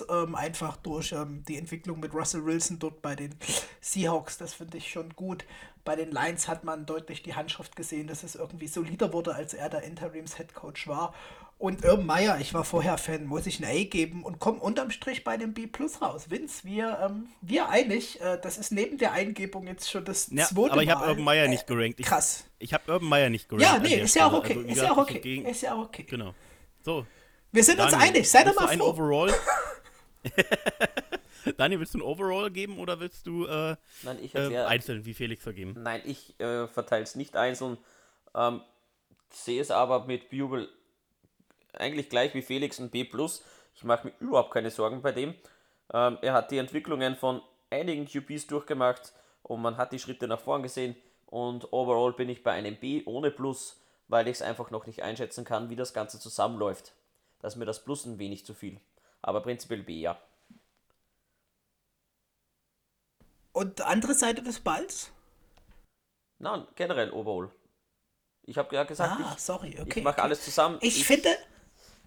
ähm, 0.10 0.36
einfach 0.36 0.78
durch 0.78 1.12
ähm, 1.12 1.44
die 1.48 1.58
Entwicklung 1.58 2.00
mit 2.00 2.14
Russell 2.14 2.46
Wilson 2.46 2.78
dort 2.78 3.02
bei 3.02 3.16
den 3.16 3.34
Seahawks. 3.82 4.38
Das 4.38 4.54
finde 4.54 4.78
ich 4.78 4.92
schon 4.92 5.10
gut. 5.16 5.46
Bei 5.84 5.96
den 5.96 6.12
Lions 6.12 6.48
hat 6.48 6.64
man 6.64 6.86
deutlich 6.86 7.24
die 7.24 7.34
Handschrift 7.34 7.76
gesehen, 7.76 8.08
dass 8.08 8.24
es 8.24 8.36
irgendwie 8.36 8.68
solider 8.68 9.12
wurde, 9.12 9.34
als 9.34 9.56
er 9.56 9.70
der 9.70 9.82
Interims-Headcoach 9.84 10.88
war. 10.88 11.16
Und 11.58 11.86
Irm 11.86 12.06
Meyer, 12.06 12.40
ich 12.42 12.54
war 12.54 12.66
vorher 12.66 12.98
Fan, 12.98 13.26
muss 13.26 13.46
ich 13.46 13.60
ein 13.60 13.66
A 13.66 13.84
geben 13.86 14.24
und 14.24 14.40
komme 14.40 14.60
unterm 14.60 14.92
Strich 14.92 15.24
bei 15.24 15.38
dem 15.38 15.54
B 15.54 15.66
Plus 15.66 16.02
raus. 16.02 16.30
Vince, 16.30 16.66
wir, 16.66 17.00
ähm, 17.02 17.30
wir 17.42 17.70
einig, 17.70 18.20
äh, 18.20 18.38
das 18.42 18.58
ist 18.58 18.72
neben 18.72 18.98
der 18.98 19.14
Eingebung 19.14 19.68
jetzt 19.68 19.90
schon 19.90 20.04
das 20.04 20.30
ja, 20.32 20.46
zweite 20.46 20.74
Aber 20.74 20.84
ich 20.84 20.90
habe 20.90 21.06
Urban 21.06 21.24
Meyer 21.24 21.48
nicht 21.48 21.66
gerankt. 21.66 22.00
Ich, 22.00 22.06
krass. 22.06 22.46
Ich 22.60 22.74
habe 22.74 22.92
Urban 22.92 23.08
Meyer 23.08 23.30
nicht 23.30 23.48
gerankt. 23.48 23.66
Ja, 23.66 23.80
nee, 23.80 24.02
ist 24.02 24.16
ja 24.16 24.28
auch 24.28 24.34
okay. 24.34 24.58
Also, 24.58 24.68
ist 24.68 24.82
ja 24.82 24.92
auch 24.92 24.98
okay. 24.98 25.20
Gegen, 25.20 25.46
ist 25.46 25.62
ja 25.62 25.74
auch 25.74 25.86
okay. 25.86 26.04
Genau. 26.04 26.34
So. 26.82 27.06
Wir 27.52 27.64
sind 27.64 27.80
Daniel, 27.80 27.96
uns 27.96 28.04
einig, 28.04 28.30
sei 28.30 28.44
doch 28.44 28.56
mal 28.56 28.68
froh. 28.68 28.74
Ein 28.74 28.82
Overall? 28.82 29.34
Daniel, 31.58 31.80
willst 31.80 31.94
du 31.94 32.00
ein 32.00 32.02
Overall 32.02 32.52
geben 32.52 32.80
oder 32.80 33.00
willst 33.00 33.28
du 33.28 33.46
äh, 33.46 33.76
Nein, 34.04 34.18
ich 34.22 34.36
äh, 34.36 34.58
einzeln 34.58 35.06
wie 35.06 35.14
Felix 35.14 35.44
vergeben? 35.44 35.76
Nein, 35.78 36.02
ich 36.06 36.40
äh, 36.40 36.68
verteile 36.68 37.04
es 37.04 37.16
nicht 37.16 37.36
einzeln. 37.36 37.78
Ähm, 38.36 38.62
sehe 39.30 39.62
es 39.62 39.72
aber 39.72 40.06
mit 40.06 40.30
Bugle 40.30 40.70
eigentlich 41.74 42.10
gleich 42.10 42.34
wie 42.34 42.42
Felix 42.42 42.80
ein 42.80 42.90
B+. 42.90 43.08
Ich 43.76 43.84
mache 43.84 44.08
mir 44.08 44.14
überhaupt 44.20 44.52
keine 44.52 44.72
Sorgen 44.72 45.02
bei 45.02 45.12
dem. 45.12 45.36
Ähm, 45.94 46.18
er 46.22 46.34
hat 46.34 46.52
die 46.52 46.58
Entwicklungen 46.58 47.16
von 47.16 47.42
einigen 47.70 48.06
QBs 48.06 48.48
durchgemacht 48.48 49.14
und 49.42 49.62
man 49.62 49.78
hat 49.78 49.92
die 49.92 50.00
Schritte 50.00 50.28
nach 50.28 50.40
vorn 50.40 50.64
gesehen 50.64 50.96
und 51.26 51.74
overall 51.74 52.14
bin 52.14 52.30
ich 52.30 52.44
bei 52.44 52.52
einem 52.52 52.76
B 52.76 53.04
ohne 53.06 53.32
Plus, 53.32 53.82
weil 54.08 54.28
ich 54.28 54.34
es 54.34 54.42
einfach 54.42 54.70
noch 54.70 54.86
nicht 54.86 55.02
einschätzen 55.02 55.46
kann, 55.46 55.70
wie 55.70 55.76
das 55.76 55.94
Ganze 55.94 56.20
zusammenläuft. 56.20 56.94
Da 57.40 57.48
ist 57.48 57.56
mir 57.56 57.66
das 57.66 57.84
Plus 57.84 58.06
ein 58.06 58.20
wenig 58.20 58.46
zu 58.46 58.54
viel. 58.54 58.80
Aber 59.22 59.42
prinzipiell 59.42 59.84
B, 59.84 60.00
ja. 60.00 60.22
Und 63.52 63.82
andere 63.82 64.14
Seite 64.14 64.42
des 64.44 64.60
Balls? 64.60 65.12
Nein, 66.40 66.68
generell 66.76 67.12
overall. 67.12 67.52
Ich 68.44 68.58
habe 68.58 68.76
ja 68.76 68.84
gesagt, 68.84 69.20
Ah, 69.20 69.34
ich, 69.36 69.42
sorry, 69.42 69.78
okay. 69.80 70.00
ich 70.00 70.04
mache 70.04 70.16
okay. 70.16 70.22
alles 70.22 70.44
zusammen. 70.44 70.78
Ich, 70.82 71.06
finde, 71.06 71.30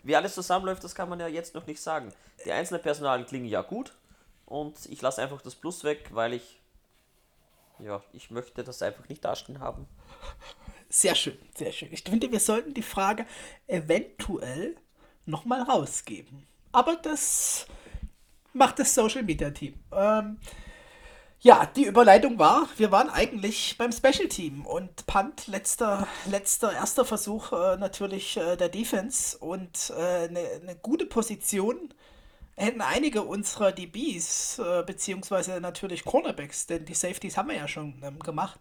Wie 0.07 0.15
alles 0.15 0.35
zusammenläuft, 0.35 0.85
das 0.85 0.95
kann 0.95 1.09
man 1.09 1.19
ja 1.19 1.27
jetzt 1.27 1.55
noch 1.55 1.67
nicht 1.67 1.81
sagen. 1.81 2.13
Die 2.45 2.53
einzelnen 2.53 2.83
Personalien 2.83 3.27
klingen 3.27 3.47
ja 3.47 3.63
gut 3.63 3.93
und 4.45 4.87
ich 4.87 5.03
lasse 5.03 5.21
einfach 5.21 5.43
das 5.43 5.55
Plus 5.55 5.83
weg, 5.83 6.11
weil 6.13 6.35
ich 6.35 6.61
ja, 7.79 8.03
ich 8.13 8.31
möchte 8.31 8.65
das 8.65 8.81
einfach 8.83 9.09
nicht 9.09 9.25
dastehen 9.25 9.61
haben. 9.61 9.87
sehr 10.89 11.15
schön, 11.15 11.37
sehr 11.57 11.73
schön. 11.73 11.93
Ich 11.93 12.03
finde, 12.03 12.31
wir 12.31 12.41
sollten 12.41 12.73
die 12.73 12.83
Frage 12.83 13.27
eventuell 13.67 14.77
nochmal 15.27 15.63
rausgeben. 15.63 16.47
Aber 16.73 16.97
das 16.97 17.67
macht 18.53 18.79
das 18.79 18.95
Social 18.95 19.23
Media 19.23 19.51
Team. 19.51 19.75
Ähm, 19.93 20.39
ja, 21.41 21.67
die 21.67 21.85
Überleitung 21.85 22.39
war, 22.39 22.69
wir 22.77 22.91
waren 22.91 23.11
eigentlich 23.11 23.77
beim 23.79 23.93
Special 23.93 24.29
Team 24.29 24.67
und 24.67 25.07
Punt, 25.07 25.47
letzter, 25.47 26.09
letzter, 26.31 26.73
erster 26.73 27.05
Versuch 27.05 27.53
äh, 27.53 27.77
natürlich 27.77 28.37
äh, 28.37 28.57
der 28.57 28.69
Defense 28.69 29.37
und 29.39 29.93
äh, 29.97 30.29
eine 30.29 30.41
eine 30.63 30.77
gute 30.83 31.07
Position 31.07 31.93
hätten 32.57 32.81
einige 32.81 33.23
unserer 33.23 33.71
DBs, 33.73 34.59
äh, 34.59 34.83
beziehungsweise 34.87 35.61
natürlich 35.61 36.05
Cornerbacks, 36.05 36.67
denn 36.67 36.87
die 36.87 36.95
Safeties 36.95 37.37
haben 37.37 37.49
wir 37.49 37.57
ja 37.57 37.69
schon 37.69 38.01
ähm, 38.03 38.19
gemacht, 38.19 38.59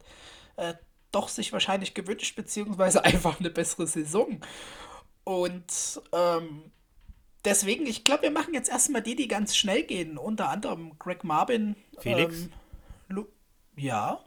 äh, 0.57 0.73
doch 1.11 1.29
sich 1.29 1.53
wahrscheinlich 1.53 1.93
gewünscht, 1.93 2.35
beziehungsweise 2.35 3.03
einfach 3.05 3.39
eine 3.39 3.49
bessere 3.49 3.87
Saison. 3.87 4.41
Und 5.23 6.01
ähm, 6.11 6.71
deswegen, 7.45 7.87
ich 7.87 8.03
glaube, 8.03 8.23
wir 8.23 8.31
machen 8.31 8.53
jetzt 8.53 8.69
erstmal 8.69 9.01
die, 9.01 9.15
die 9.15 9.29
ganz 9.29 9.55
schnell 9.55 9.83
gehen. 9.83 10.17
Unter 10.17 10.49
anderem 10.49 10.99
Greg 10.99 11.23
Marvin. 11.23 11.75
Felix? 11.99 12.41
Ähm, 12.41 12.51
ja. 13.75 14.19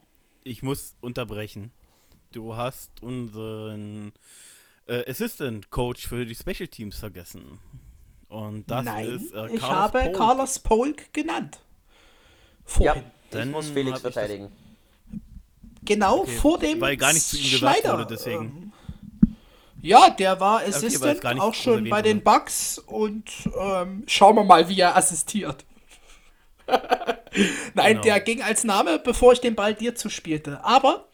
Ich 0.44 0.62
muss 0.62 0.94
unterbrechen. 1.00 1.72
Du 2.32 2.56
hast 2.56 3.02
unseren 3.02 4.12
äh, 4.86 5.08
Assistant 5.10 5.70
Coach 5.70 6.06
für 6.06 6.24
die 6.24 6.34
Special 6.34 6.68
Teams 6.68 6.98
vergessen. 6.98 7.58
Und 8.28 8.70
das 8.70 8.84
Nein, 8.84 9.06
ist 9.06 9.32
äh, 9.34 9.48
ich 9.54 9.62
habe 9.62 10.00
Polk. 10.00 10.16
Carlos 10.16 10.58
Polk 10.58 11.12
genannt. 11.12 11.60
Ja, 12.78 12.92
Vorhin. 12.92 13.04
ich 13.04 13.30
Dann 13.30 13.50
muss 13.50 13.70
Felix 13.70 14.00
verteidigen. 14.00 14.52
Genau 15.82 16.20
Okay, 16.20 16.36
vor 16.36 16.58
dem 16.58 16.80
weil 16.80 16.96
gar 16.98 17.12
nichts 17.12 17.30
zu 17.30 17.36
ihm 17.38 17.50
gesagt 17.50 17.78
Schneider. 17.78 17.94
wurde, 17.98 18.06
deswegen. 18.06 18.44
Ähm, 18.44 18.72
ja, 19.80 20.10
der 20.10 20.40
war 20.40 20.60
Assistant 20.60 21.20
gar 21.20 21.34
nicht 21.34 21.42
auch 21.42 21.54
schon 21.54 21.88
bei 21.88 22.02
den 22.02 22.22
Bucks 22.22 22.78
und 22.78 23.30
ähm, 23.58 24.04
schauen 24.06 24.36
wir 24.36 24.44
mal, 24.44 24.68
wie 24.68 24.80
er 24.80 24.96
assistiert. 24.96 25.64
Nein, 27.74 27.92
Genau. 27.92 28.02
der 28.02 28.20
ging 28.20 28.42
als 28.42 28.64
Name, 28.64 28.98
bevor 28.98 29.32
ich 29.32 29.40
den 29.40 29.54
Ball 29.54 29.74
dir 29.74 29.94
zuspielte. 29.94 30.64
Aber 30.64 31.08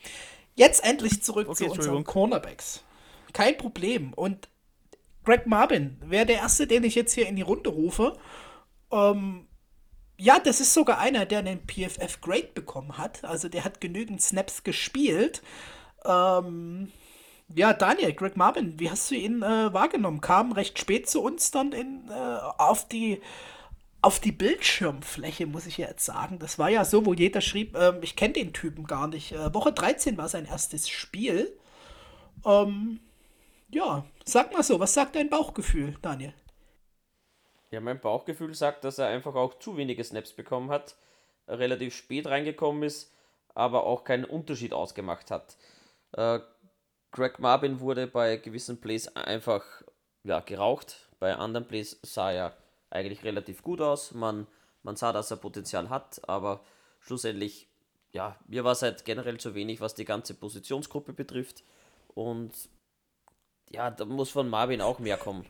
jetzt 0.54 0.84
endlich 0.84 1.22
zurück 1.22 1.48
Okay, 1.48 1.66
zu 1.66 1.72
unseren. 1.72 2.04
Cornerbacks. 2.04 2.82
Kein 3.32 3.56
Problem. 3.56 4.12
Und 4.14 4.48
Greg 5.24 5.46
Marvin 5.46 5.98
wäre 6.04 6.26
der 6.26 6.36
erste, 6.36 6.66
den 6.66 6.84
ich 6.84 6.94
jetzt 6.94 7.12
hier 7.14 7.26
in 7.28 7.36
die 7.36 7.42
Runde 7.42 7.70
rufe. 7.70 8.16
Ähm, 8.92 9.46
ja, 10.16 10.38
das 10.38 10.60
ist 10.60 10.74
sogar 10.74 10.98
einer, 10.98 11.26
der 11.26 11.40
einen 11.40 11.60
PFF 11.66 12.20
Grade 12.20 12.50
bekommen 12.54 12.96
hat. 12.98 13.24
Also 13.24 13.48
der 13.48 13.64
hat 13.64 13.80
genügend 13.80 14.22
Snaps 14.22 14.62
gespielt. 14.62 15.42
Ähm, 16.04 16.92
ja, 17.54 17.72
Daniel, 17.72 18.12
Greg 18.12 18.36
Marvin, 18.36 18.78
wie 18.78 18.90
hast 18.90 19.10
du 19.10 19.16
ihn 19.16 19.42
äh, 19.42 19.72
wahrgenommen? 19.72 20.20
Kam 20.20 20.52
recht 20.52 20.78
spät 20.78 21.08
zu 21.10 21.22
uns 21.22 21.50
dann 21.50 21.72
in, 21.72 22.08
äh, 22.10 22.12
auf 22.58 22.86
die 22.88 23.20
auf 24.04 24.20
die 24.20 24.32
Bildschirmfläche, 24.32 25.46
muss 25.46 25.64
ich 25.66 25.78
ja 25.78 25.88
jetzt 25.88 26.04
sagen. 26.04 26.38
Das 26.38 26.58
war 26.58 26.68
ja 26.68 26.84
so, 26.84 27.06
wo 27.06 27.14
jeder 27.14 27.40
schrieb, 27.40 27.74
ähm, 27.74 28.00
ich 28.02 28.16
kenne 28.16 28.34
den 28.34 28.52
Typen 28.52 28.86
gar 28.86 29.08
nicht. 29.08 29.32
Äh, 29.32 29.54
Woche 29.54 29.72
13 29.72 30.18
war 30.18 30.28
sein 30.28 30.44
erstes 30.44 30.90
Spiel. 30.90 31.56
Ähm, 32.44 33.00
ja, 33.70 34.04
sag 34.26 34.52
mal 34.52 34.62
so, 34.62 34.78
was 34.78 34.92
sagt 34.92 35.16
dein 35.16 35.30
Bauchgefühl, 35.30 35.96
Daniel? 36.02 36.34
Ja, 37.70 37.80
mein 37.80 37.98
Bauchgefühl 37.98 38.54
sagt, 38.54 38.84
dass 38.84 38.98
er 38.98 39.08
einfach 39.08 39.34
auch 39.34 39.58
zu 39.58 39.78
wenige 39.78 40.04
Snaps 40.04 40.34
bekommen 40.34 40.70
hat, 40.70 40.96
relativ 41.48 41.96
spät 41.96 42.26
reingekommen 42.26 42.82
ist, 42.82 43.10
aber 43.54 43.84
auch 43.84 44.04
keinen 44.04 44.26
Unterschied 44.26 44.74
ausgemacht 44.74 45.30
hat. 45.30 45.56
Äh, 46.12 46.40
Greg 47.10 47.38
Marvin 47.38 47.80
wurde 47.80 48.06
bei 48.06 48.36
gewissen 48.36 48.82
Plays 48.82 49.08
einfach 49.16 49.64
ja, 50.24 50.40
geraucht, 50.40 51.08
bei 51.20 51.34
anderen 51.34 51.66
Plays 51.66 51.98
sah 52.02 52.32
er 52.32 52.56
eigentlich 52.94 53.24
relativ 53.24 53.62
gut 53.62 53.80
aus. 53.80 54.12
Man, 54.12 54.46
man 54.82 54.96
sah, 54.96 55.12
dass 55.12 55.30
er 55.30 55.36
Potenzial 55.36 55.90
hat, 55.90 56.26
aber 56.28 56.64
schlussendlich, 57.00 57.68
ja, 58.12 58.38
mir 58.46 58.64
war 58.64 58.72
es 58.72 58.82
halt 58.82 59.04
generell 59.04 59.38
zu 59.38 59.54
wenig, 59.54 59.80
was 59.80 59.94
die 59.94 60.04
ganze 60.04 60.34
Positionsgruppe 60.34 61.12
betrifft. 61.12 61.64
Und 62.14 62.52
ja, 63.70 63.90
da 63.90 64.04
muss 64.04 64.30
von 64.30 64.48
Marvin 64.48 64.80
auch 64.80 64.98
mehr 64.98 65.16
kommen. 65.16 65.46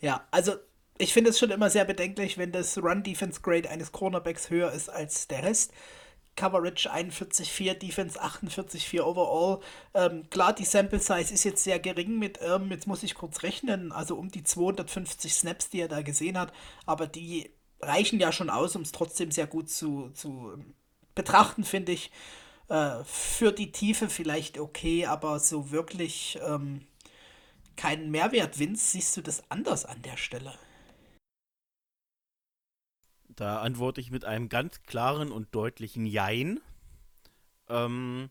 Ja, 0.00 0.26
also 0.30 0.56
ich 0.98 1.12
finde 1.12 1.30
es 1.30 1.38
schon 1.38 1.50
immer 1.50 1.70
sehr 1.70 1.84
bedenklich, 1.84 2.38
wenn 2.38 2.52
das 2.52 2.78
Run-Defense-Grade 2.78 3.68
eines 3.68 3.92
Cornerbacks 3.92 4.50
höher 4.50 4.72
ist 4.72 4.88
als 4.88 5.28
der 5.28 5.42
Rest. 5.42 5.72
Coverage 6.36 6.90
41,4, 6.90 7.74
Defense 7.74 8.22
48,4 8.22 9.00
overall. 9.00 9.60
Ähm, 9.94 10.28
klar, 10.30 10.52
die 10.52 10.64
Sample 10.64 11.00
Size 11.00 11.32
ist 11.34 11.44
jetzt 11.44 11.64
sehr 11.64 11.80
gering 11.80 12.18
mit, 12.18 12.38
ähm, 12.42 12.70
jetzt 12.70 12.86
muss 12.86 13.02
ich 13.02 13.14
kurz 13.14 13.42
rechnen, 13.42 13.90
also 13.90 14.16
um 14.16 14.30
die 14.30 14.44
250 14.44 15.34
Snaps, 15.34 15.70
die 15.70 15.80
er 15.80 15.88
da 15.88 16.02
gesehen 16.02 16.38
hat, 16.38 16.52
aber 16.84 17.06
die 17.06 17.50
reichen 17.80 18.20
ja 18.20 18.32
schon 18.32 18.50
aus, 18.50 18.76
um 18.76 18.82
es 18.82 18.92
trotzdem 18.92 19.30
sehr 19.30 19.46
gut 19.46 19.70
zu, 19.70 20.10
zu 20.10 20.52
ähm, 20.54 20.74
betrachten, 21.14 21.64
finde 21.64 21.92
ich. 21.92 22.10
Äh, 22.68 23.04
für 23.04 23.52
die 23.52 23.72
Tiefe 23.72 24.08
vielleicht 24.08 24.58
okay, 24.58 25.06
aber 25.06 25.38
so 25.40 25.70
wirklich 25.70 26.38
ähm, 26.46 26.86
keinen 27.76 28.10
Mehrwert, 28.10 28.58
Vince, 28.58 28.92
siehst 28.92 29.16
du 29.16 29.22
das 29.22 29.50
anders 29.50 29.84
an 29.84 30.02
der 30.02 30.16
Stelle? 30.16 30.54
Da 33.36 33.60
antworte 33.60 34.00
ich 34.00 34.10
mit 34.10 34.24
einem 34.24 34.48
ganz 34.48 34.82
klaren 34.82 35.30
und 35.30 35.54
deutlichen 35.54 36.06
Jein. 36.06 36.58
Ähm, 37.68 38.30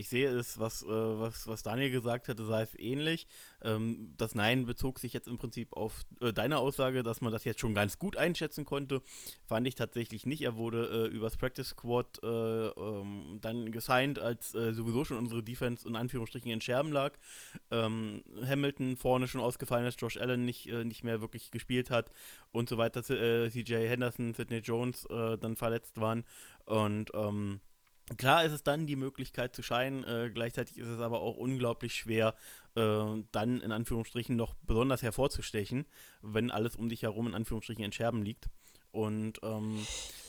ich 0.00 0.08
sehe 0.08 0.28
es, 0.30 0.58
was, 0.58 0.82
äh, 0.82 0.88
was, 0.88 1.46
was 1.46 1.62
Daniel 1.62 1.90
gesagt 1.90 2.28
hatte, 2.28 2.44
sei 2.46 2.62
es 2.62 2.78
ähnlich. 2.78 3.26
Ähm, 3.62 4.14
das 4.16 4.34
Nein 4.34 4.64
bezog 4.64 4.98
sich 4.98 5.12
jetzt 5.12 5.28
im 5.28 5.36
Prinzip 5.36 5.74
auf 5.74 6.02
äh, 6.20 6.32
deine 6.32 6.58
Aussage, 6.58 7.02
dass 7.02 7.20
man 7.20 7.32
das 7.32 7.44
jetzt 7.44 7.60
schon 7.60 7.74
ganz 7.74 7.98
gut 7.98 8.16
einschätzen 8.16 8.64
konnte. 8.64 9.02
Fand 9.46 9.66
ich 9.66 9.74
tatsächlich 9.74 10.24
nicht. 10.24 10.40
Er 10.40 10.56
wurde 10.56 11.08
äh, 11.10 11.14
übers 11.14 11.36
Practice 11.36 11.68
Squad 11.68 12.18
äh, 12.22 12.26
ähm, 12.26 13.38
dann 13.42 13.70
gesigned, 13.72 14.18
als 14.18 14.54
äh, 14.54 14.72
sowieso 14.72 15.04
schon 15.04 15.18
unsere 15.18 15.42
Defense 15.42 15.86
in 15.86 15.96
Anführungsstrichen 15.96 16.50
in 16.50 16.62
Scherben 16.62 16.92
lag. 16.92 17.12
Ähm, 17.70 18.24
Hamilton 18.42 18.96
vorne 18.96 19.28
schon 19.28 19.42
ausgefallen 19.42 19.86
ist, 19.86 20.00
Josh 20.00 20.16
Allen 20.16 20.46
nicht, 20.46 20.66
äh, 20.66 20.84
nicht 20.84 21.04
mehr 21.04 21.20
wirklich 21.20 21.50
gespielt 21.50 21.90
hat 21.90 22.10
und 22.52 22.70
so 22.70 22.78
weiter. 22.78 23.02
CJ 23.02 23.74
Henderson, 23.88 24.34
Sidney 24.34 24.58
Jones 24.58 25.06
dann 25.08 25.56
verletzt 25.56 26.00
waren. 26.00 26.24
Und 26.64 27.10
ähm, 27.14 27.60
Klar 28.16 28.44
ist 28.44 28.52
es 28.52 28.62
dann 28.62 28.86
die 28.86 28.96
Möglichkeit 28.96 29.54
zu 29.54 29.62
scheinen, 29.62 30.04
äh, 30.04 30.30
gleichzeitig 30.32 30.78
ist 30.78 30.88
es 30.88 31.00
aber 31.00 31.20
auch 31.20 31.36
unglaublich 31.36 31.94
schwer, 31.94 32.34
äh, 32.74 33.04
dann 33.32 33.60
in 33.60 33.72
Anführungsstrichen 33.72 34.34
noch 34.36 34.54
besonders 34.66 35.02
hervorzustechen, 35.02 35.86
wenn 36.22 36.50
alles 36.50 36.76
um 36.76 36.88
dich 36.88 37.02
herum 37.02 37.28
in 37.28 37.34
Anführungsstrichen 37.34 37.84
in 37.84 37.92
Scherben 37.92 38.22
liegt. 38.22 38.48
Und 38.92 39.38
ähm, 39.44 39.86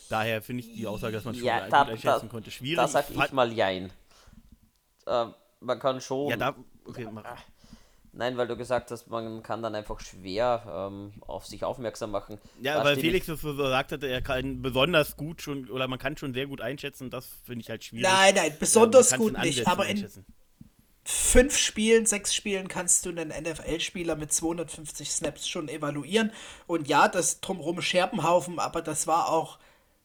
daher 0.08 0.42
finde 0.42 0.62
ich 0.64 0.72
die 0.74 0.86
Aussage, 0.86 1.14
dass 1.14 1.24
man 1.24 1.34
schon 1.34 1.44
Ja, 1.44 1.64
gut 1.64 1.72
da- 1.72 1.82
einschätzen 1.82 2.26
da- 2.26 2.28
konnte, 2.28 2.50
schwierig. 2.52 2.76
Da 2.76 2.86
sag 2.88 3.10
Ich 3.10 3.32
mal 3.32 3.52
Jein. 3.52 3.92
Äh, 5.06 5.26
man 5.60 5.78
kann 5.80 6.00
schon. 6.00 6.28
ja, 6.30 6.36
da, 6.36 6.54
okay, 6.84 7.08
mach. 7.10 7.24
Nein, 8.14 8.36
weil 8.36 8.46
du 8.46 8.56
gesagt 8.56 8.90
hast, 8.90 9.08
man 9.08 9.42
kann 9.42 9.62
dann 9.62 9.74
einfach 9.74 9.98
schwer 10.00 10.62
ähm, 10.68 11.12
auf 11.22 11.46
sich 11.46 11.64
aufmerksam 11.64 12.10
machen. 12.10 12.38
Ja, 12.60 12.74
Da 12.76 12.84
weil 12.84 12.96
Felix 12.96 13.26
das 13.26 13.40
so 13.40 13.54
gesagt 13.56 13.90
hatte, 13.92 14.06
er 14.06 14.20
kann 14.20 14.60
besonders 14.60 15.16
gut 15.16 15.40
schon, 15.40 15.70
oder 15.70 15.88
man 15.88 15.98
kann 15.98 16.18
schon 16.18 16.34
sehr 16.34 16.46
gut 16.46 16.60
einschätzen, 16.60 17.08
das 17.08 17.26
finde 17.44 17.62
ich 17.62 17.70
halt 17.70 17.84
schwierig. 17.84 18.04
Nein, 18.04 18.34
nein, 18.34 18.52
Äh, 18.52 18.56
besonders 18.58 19.16
gut 19.16 19.38
nicht. 19.38 19.66
Aber 19.66 19.86
in 19.86 20.06
fünf 21.04 21.56
Spielen, 21.56 22.04
sechs 22.04 22.34
Spielen 22.34 22.68
kannst 22.68 23.06
du 23.06 23.10
einen 23.10 23.30
NFL-Spieler 23.30 24.14
mit 24.16 24.32
250 24.32 25.10
Snaps 25.10 25.48
schon 25.48 25.68
evaluieren. 25.68 26.32
Und 26.66 26.88
ja, 26.88 27.08
das 27.08 27.40
drumherum 27.40 27.80
Scherbenhaufen, 27.80 28.58
aber 28.58 28.82
das 28.82 29.06
war 29.06 29.30
auch 29.30 29.58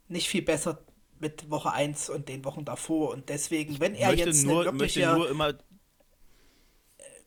nicht 0.07 0.29
viel 0.29 0.41
besser 0.41 0.79
mit 1.19 1.49
Woche 1.49 1.71
1 1.71 2.09
und 2.09 2.29
den 2.29 2.45
Wochen 2.45 2.65
davor. 2.65 3.11
Und 3.11 3.29
deswegen, 3.29 3.79
wenn 3.79 3.95
er 3.95 4.09
möchte 4.09 4.25
jetzt 4.25 4.45
nur, 4.45 4.61
eine 4.61 4.71
möchte 4.71 5.05
nur 5.13 5.29
immer 5.29 5.53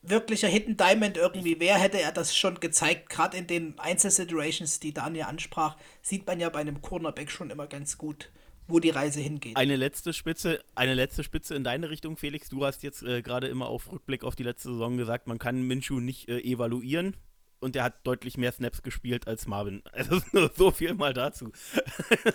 wirklicher 0.02 0.48
Hidden 0.48 0.76
Diamond 0.76 1.16
irgendwie 1.16 1.60
wäre, 1.60 1.78
hätte 1.78 2.00
er 2.00 2.12
das 2.12 2.36
schon 2.36 2.60
gezeigt. 2.60 3.10
Gerade 3.10 3.36
in 3.36 3.46
den 3.46 3.78
Einzelsituations, 3.78 4.80
die 4.80 4.94
Daniel 4.94 5.24
ansprach, 5.24 5.76
sieht 6.02 6.26
man 6.26 6.40
ja 6.40 6.48
bei 6.48 6.60
einem 6.60 6.80
Cornerback 6.80 7.30
schon 7.30 7.50
immer 7.50 7.66
ganz 7.66 7.98
gut, 7.98 8.30
wo 8.66 8.78
die 8.80 8.90
Reise 8.90 9.20
hingeht. 9.20 9.56
Eine 9.56 9.76
letzte 9.76 10.12
Spitze, 10.12 10.62
eine 10.74 10.94
letzte 10.94 11.22
Spitze 11.22 11.54
in 11.54 11.64
deine 11.64 11.90
Richtung, 11.90 12.16
Felix. 12.16 12.48
Du 12.48 12.64
hast 12.64 12.82
jetzt 12.82 13.02
äh, 13.02 13.22
gerade 13.22 13.48
immer 13.48 13.66
auf 13.66 13.90
Rückblick 13.92 14.24
auf 14.24 14.36
die 14.36 14.44
letzte 14.44 14.72
Saison 14.72 14.96
gesagt, 14.96 15.26
man 15.26 15.38
kann 15.38 15.62
Minshu 15.62 16.00
nicht 16.00 16.28
äh, 16.28 16.40
evaluieren 16.40 17.16
und 17.60 17.76
er 17.76 17.84
hat 17.84 18.06
deutlich 18.06 18.38
mehr 18.38 18.52
Snaps 18.52 18.82
gespielt 18.82 19.28
als 19.28 19.46
Marvin. 19.46 19.82
Also 19.92 20.20
nur 20.32 20.50
so 20.56 20.70
viel 20.70 20.94
mal 20.94 21.12
dazu. 21.12 21.52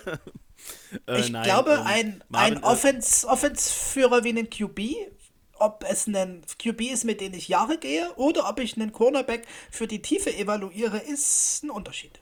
äh, 1.06 1.20
ich 1.20 1.30
nein, 1.30 1.44
glaube, 1.44 1.72
ähm, 1.72 1.82
ein, 1.84 2.24
Marvin, 2.28 2.56
ein 2.58 2.62
äh, 2.62 2.66
Offense, 2.66 3.26
Offense-Führer 3.26 4.24
wie 4.24 4.28
einen 4.30 4.48
QB, 4.48 4.80
ob 5.58 5.84
es 5.88 6.06
ein 6.06 6.42
QB 6.58 6.80
ist, 6.92 7.04
mit 7.04 7.20
dem 7.20 7.34
ich 7.34 7.48
Jahre 7.48 7.78
gehe, 7.78 8.12
oder 8.16 8.48
ob 8.48 8.60
ich 8.60 8.76
einen 8.76 8.92
Cornerback 8.92 9.46
für 9.70 9.86
die 9.86 10.02
Tiefe 10.02 10.34
evaluiere, 10.34 10.98
ist 10.98 11.62
ein 11.64 11.70
Unterschied. 11.70 12.20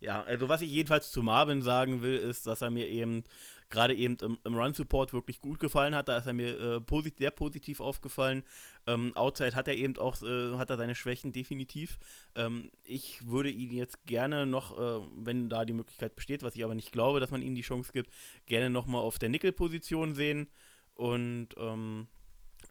Ja, 0.00 0.22
also 0.22 0.48
was 0.48 0.60
ich 0.60 0.70
jedenfalls 0.70 1.10
zu 1.10 1.22
Marvin 1.22 1.62
sagen 1.62 2.02
will, 2.02 2.16
ist, 2.16 2.46
dass 2.46 2.60
er 2.60 2.70
mir 2.70 2.88
eben 2.88 3.24
gerade 3.70 3.94
eben 3.94 4.16
im, 4.22 4.38
im 4.44 4.54
Run-Support 4.54 5.12
wirklich 5.12 5.40
gut 5.40 5.60
gefallen 5.60 5.94
hat. 5.94 6.08
Da 6.08 6.18
ist 6.18 6.26
er 6.26 6.32
mir 6.32 6.58
äh, 6.58 6.80
posit 6.80 7.18
sehr 7.18 7.30
positiv 7.30 7.80
aufgefallen. 7.80 8.44
Ähm, 8.86 9.14
Outside 9.16 9.54
hat 9.54 9.68
er 9.68 9.74
eben 9.74 9.96
auch, 9.98 10.22
äh, 10.22 10.56
hat 10.56 10.70
er 10.70 10.76
seine 10.76 10.94
Schwächen 10.94 11.32
definitiv. 11.32 11.98
Ähm, 12.34 12.70
ich 12.84 13.26
würde 13.26 13.50
ihn 13.50 13.72
jetzt 13.72 14.06
gerne 14.06 14.46
noch, 14.46 14.78
äh, 14.78 15.06
wenn 15.16 15.48
da 15.48 15.64
die 15.64 15.72
Möglichkeit 15.72 16.16
besteht, 16.16 16.42
was 16.42 16.54
ich 16.54 16.64
aber 16.64 16.74
nicht 16.74 16.92
glaube, 16.92 17.20
dass 17.20 17.30
man 17.30 17.42
ihm 17.42 17.54
die 17.54 17.62
Chance 17.62 17.92
gibt, 17.92 18.10
gerne 18.46 18.70
nochmal 18.70 19.02
auf 19.02 19.18
der 19.18 19.28
Nickel-Position 19.28 20.14
sehen. 20.14 20.48
Und 20.94 21.48
ähm, 21.56 22.08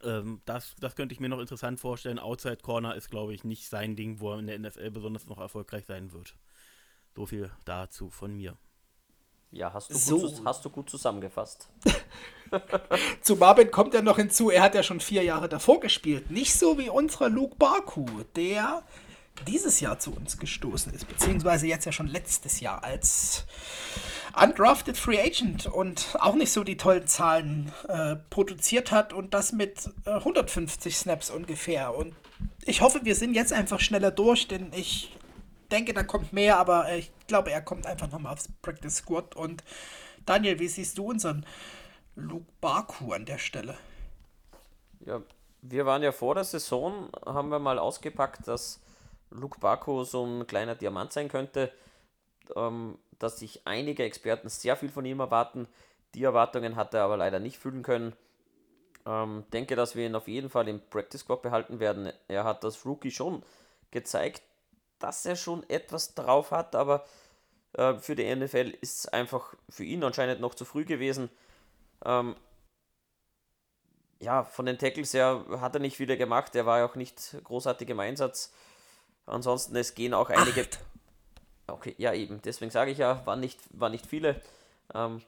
ähm, 0.02 0.40
das, 0.44 0.74
das 0.80 0.96
könnte 0.96 1.12
ich 1.12 1.20
mir 1.20 1.28
noch 1.28 1.40
interessant 1.40 1.80
vorstellen. 1.80 2.18
Outside 2.18 2.58
Corner 2.62 2.94
ist, 2.94 3.10
glaube 3.10 3.34
ich, 3.34 3.44
nicht 3.44 3.68
sein 3.68 3.96
Ding, 3.96 4.20
wo 4.20 4.32
er 4.32 4.38
in 4.38 4.46
der 4.46 4.58
NFL 4.58 4.90
besonders 4.90 5.26
noch 5.26 5.38
erfolgreich 5.38 5.86
sein 5.86 6.12
wird. 6.12 6.34
So 7.14 7.26
viel 7.26 7.50
dazu 7.64 8.10
von 8.10 8.34
mir. 8.34 8.56
Ja, 9.50 9.72
hast 9.72 9.90
du, 9.90 9.94
so. 9.94 10.18
gut, 10.18 10.42
hast 10.44 10.64
du 10.64 10.70
gut 10.70 10.90
zusammengefasst. 10.90 11.68
Zu 13.20 13.36
Marvin 13.36 13.70
kommt 13.70 13.94
ja 13.94 14.02
noch 14.02 14.16
hinzu, 14.16 14.50
er 14.50 14.62
hat 14.62 14.74
ja 14.74 14.82
schon 14.82 14.98
vier 14.98 15.22
Jahre 15.22 15.48
davor 15.48 15.78
gespielt. 15.78 16.28
Nicht 16.30 16.54
so 16.54 16.76
wie 16.76 16.88
unser 16.88 17.28
Luke 17.28 17.54
Baku, 17.56 18.04
der 18.34 18.82
dieses 19.46 19.80
Jahr 19.80 19.98
zu 19.98 20.12
uns 20.12 20.38
gestoßen 20.38 20.92
ist, 20.94 21.08
beziehungsweise 21.08 21.66
jetzt 21.66 21.84
ja 21.84 21.92
schon 21.92 22.06
letztes 22.06 22.60
Jahr 22.60 22.84
als 22.84 23.46
undrafted 24.40 24.96
Free 24.96 25.20
Agent 25.20 25.66
und 25.66 26.16
auch 26.20 26.34
nicht 26.34 26.52
so 26.52 26.64
die 26.64 26.76
tollen 26.76 27.06
Zahlen 27.06 27.72
äh, 27.88 28.16
produziert 28.30 28.90
hat 28.90 29.12
und 29.12 29.34
das 29.34 29.52
mit 29.52 29.90
äh, 30.06 30.10
150 30.10 30.96
Snaps 30.96 31.30
ungefähr. 31.30 31.94
Und 31.94 32.14
ich 32.64 32.80
hoffe, 32.80 33.00
wir 33.04 33.14
sind 33.14 33.34
jetzt 33.34 33.52
einfach 33.52 33.80
schneller 33.80 34.10
durch, 34.10 34.48
denn 34.48 34.72
ich 34.72 35.16
denke, 35.70 35.94
da 35.94 36.02
kommt 36.02 36.32
mehr, 36.32 36.58
aber 36.58 36.92
ich 36.94 37.12
glaube, 37.26 37.50
er 37.50 37.62
kommt 37.62 37.86
einfach 37.86 38.10
nochmal 38.10 38.32
aufs 38.32 38.48
Practice 38.62 38.96
Squad. 38.96 39.36
Und 39.36 39.62
Daniel, 40.26 40.58
wie 40.58 40.68
siehst 40.68 40.98
du 40.98 41.06
unseren 41.06 41.44
Luke 42.16 42.46
Baku 42.60 43.12
an 43.12 43.24
der 43.24 43.38
Stelle? 43.38 43.76
Ja, 45.04 45.20
wir 45.62 45.86
waren 45.86 46.02
ja 46.02 46.12
vor 46.12 46.34
der 46.34 46.44
Saison, 46.44 47.08
haben 47.24 47.50
wir 47.50 47.58
mal 47.58 47.78
ausgepackt, 47.78 48.46
dass 48.48 48.80
Luke 49.34 49.58
Baku 49.60 50.04
so 50.04 50.24
ein 50.24 50.46
kleiner 50.46 50.74
Diamant 50.74 51.12
sein 51.12 51.28
könnte, 51.28 51.72
ähm, 52.56 52.98
dass 53.18 53.38
sich 53.38 53.66
einige 53.66 54.04
Experten 54.04 54.48
sehr 54.48 54.76
viel 54.76 54.88
von 54.88 55.04
ihm 55.04 55.20
erwarten. 55.20 55.68
Die 56.14 56.24
Erwartungen 56.24 56.76
hat 56.76 56.94
er 56.94 57.02
aber 57.02 57.16
leider 57.16 57.40
nicht 57.40 57.58
fühlen 57.58 57.82
können. 57.82 58.14
Ähm, 59.06 59.44
denke, 59.52 59.76
dass 59.76 59.96
wir 59.96 60.06
ihn 60.06 60.14
auf 60.14 60.28
jeden 60.28 60.48
Fall 60.48 60.68
im 60.68 60.80
Practice 60.88 61.20
Squad 61.20 61.42
behalten 61.42 61.80
werden. 61.80 62.12
Er 62.28 62.44
hat 62.44 62.64
das 62.64 62.86
Rookie 62.86 63.10
schon 63.10 63.42
gezeigt, 63.90 64.42
dass 64.98 65.26
er 65.26 65.36
schon 65.36 65.68
etwas 65.68 66.14
drauf 66.14 66.52
hat, 66.52 66.74
aber 66.74 67.04
äh, 67.74 67.94
für 67.94 68.14
die 68.14 68.34
NFL 68.34 68.72
ist 68.80 69.00
es 69.00 69.08
einfach 69.08 69.54
für 69.68 69.84
ihn 69.84 70.02
anscheinend 70.04 70.40
noch 70.40 70.54
zu 70.54 70.64
früh 70.64 70.84
gewesen. 70.84 71.28
Ähm, 72.04 72.36
ja, 74.20 74.44
von 74.44 74.64
den 74.64 74.78
Tackles 74.78 75.12
her 75.12 75.44
hat 75.60 75.74
er 75.74 75.80
nicht 75.80 75.96
viele 75.96 76.16
gemacht, 76.16 76.54
er 76.54 76.64
war 76.64 76.78
ja 76.78 76.86
auch 76.86 76.94
nicht 76.94 77.36
großartig 77.44 77.90
im 77.90 78.00
Einsatz. 78.00 78.52
Ansonsten, 79.26 79.76
es 79.76 79.94
gehen 79.94 80.14
auch 80.14 80.30
einige. 80.30 80.62
Acht. 80.62 80.78
Okay, 81.66 81.94
ja, 81.96 82.12
eben, 82.12 82.42
deswegen 82.42 82.70
sage 82.70 82.90
ich 82.90 82.98
ja, 82.98 83.24
waren 83.26 83.40
nicht, 83.40 83.58
waren 83.70 83.92
nicht 83.92 84.06
viele. 84.06 84.40
Ähm, 84.92 85.22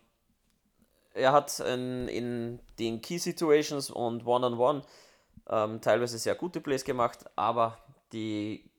er 1.14 1.32
hat 1.32 1.60
in, 1.60 2.08
in 2.08 2.60
den 2.78 3.00
Key 3.00 3.18
Situations 3.18 3.90
und 3.90 4.26
One-on-One 4.26 4.80
-on 4.80 4.82
-One, 4.82 5.64
ähm, 5.74 5.80
teilweise 5.80 6.18
sehr 6.18 6.34
gute 6.34 6.60
Plays 6.60 6.84
gemacht, 6.84 7.24
aber 7.36 7.78
die 8.12 8.70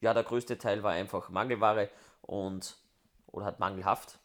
ja, 0.00 0.14
der 0.14 0.22
größte 0.22 0.58
Teil 0.58 0.82
war 0.82 0.92
einfach 0.92 1.28
Mangelware 1.28 1.90
und 2.22 2.76
oder 3.26 3.46
hat 3.46 3.60
mangelhaft. 3.60 4.18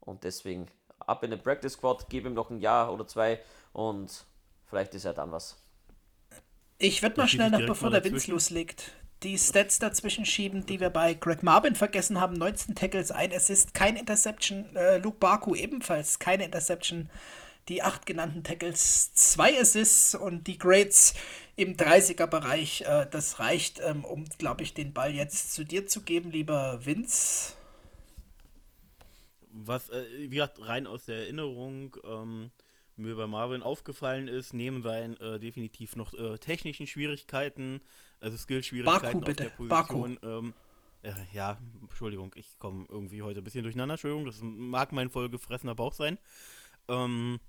Und 0.00 0.24
deswegen 0.24 0.66
ab 0.98 1.22
in 1.22 1.30
den 1.30 1.40
Practice 1.40 1.74
Squad, 1.74 2.08
gebe 2.08 2.28
ihm 2.28 2.34
noch 2.34 2.50
ein 2.50 2.58
Jahr 2.58 2.92
oder 2.92 3.06
zwei 3.06 3.40
und 3.72 4.24
vielleicht 4.66 4.94
ist 4.94 5.04
er 5.04 5.14
dann 5.14 5.30
was. 5.32 5.56
Ich 6.78 7.02
würde 7.02 7.20
mal 7.20 7.28
schnell 7.28 7.50
noch, 7.50 7.64
bevor 7.64 7.90
der 7.90 8.02
Vince 8.04 8.30
loslegt, 8.30 8.90
die 9.22 9.38
Stats 9.38 9.78
dazwischen 9.78 10.24
schieben, 10.24 10.66
die 10.66 10.80
wir 10.80 10.90
bei 10.90 11.14
Greg 11.14 11.42
Marvin 11.42 11.74
vergessen 11.74 12.20
haben. 12.20 12.34
19 12.34 12.74
Tackles, 12.74 13.10
ein 13.10 13.32
Assist, 13.32 13.74
kein 13.74 13.96
Interception. 13.96 14.74
Äh, 14.76 14.98
Luke 14.98 15.18
Baku 15.18 15.54
ebenfalls 15.54 16.18
keine 16.18 16.44
Interception 16.44 17.08
die 17.68 17.82
acht 17.82 18.06
genannten 18.06 18.42
Tackles, 18.42 19.14
zwei 19.14 19.58
Assists 19.60 20.14
und 20.14 20.46
die 20.46 20.58
Grades 20.58 21.14
im 21.56 21.76
30er-Bereich. 21.76 22.82
Äh, 22.82 23.06
das 23.10 23.38
reicht, 23.38 23.80
ähm, 23.80 24.04
um, 24.04 24.24
glaube 24.38 24.62
ich, 24.62 24.74
den 24.74 24.92
Ball 24.92 25.12
jetzt 25.12 25.52
zu 25.52 25.64
dir 25.64 25.86
zu 25.86 26.02
geben, 26.02 26.30
lieber 26.30 26.84
Vince. 26.84 27.54
Was, 29.52 29.90
äh, 29.90 30.04
wie 30.18 30.36
gesagt, 30.36 30.66
rein 30.66 30.86
aus 30.86 31.04
der 31.04 31.16
Erinnerung 31.18 31.96
ähm, 32.04 32.50
mir 32.96 33.16
bei 33.16 33.26
Marvin 33.26 33.62
aufgefallen 33.62 34.28
ist, 34.28 34.52
neben 34.52 34.82
seinen 34.82 35.16
äh, 35.18 35.38
definitiv 35.38 35.96
noch 35.96 36.14
äh, 36.14 36.38
technischen 36.38 36.86
Schwierigkeiten, 36.86 37.80
also 38.20 38.36
Skill-Schwierigkeiten 38.36 39.24
auf 39.24 39.34
der 39.34 39.48
Position. 39.50 40.18
Ähm, 40.22 40.54
äh, 41.02 41.12
ja, 41.32 41.58
Entschuldigung, 41.80 42.32
ich 42.36 42.58
komme 42.58 42.86
irgendwie 42.88 43.22
heute 43.22 43.40
ein 43.40 43.44
bisschen 43.44 43.64
durcheinander, 43.64 43.94
Entschuldigung, 43.94 44.26
das 44.26 44.40
mag 44.42 44.92
mein 44.92 45.10
vollgefressener 45.10 45.74
Bauch 45.74 45.92
sein. 45.92 46.18
Ähm, 46.88 47.40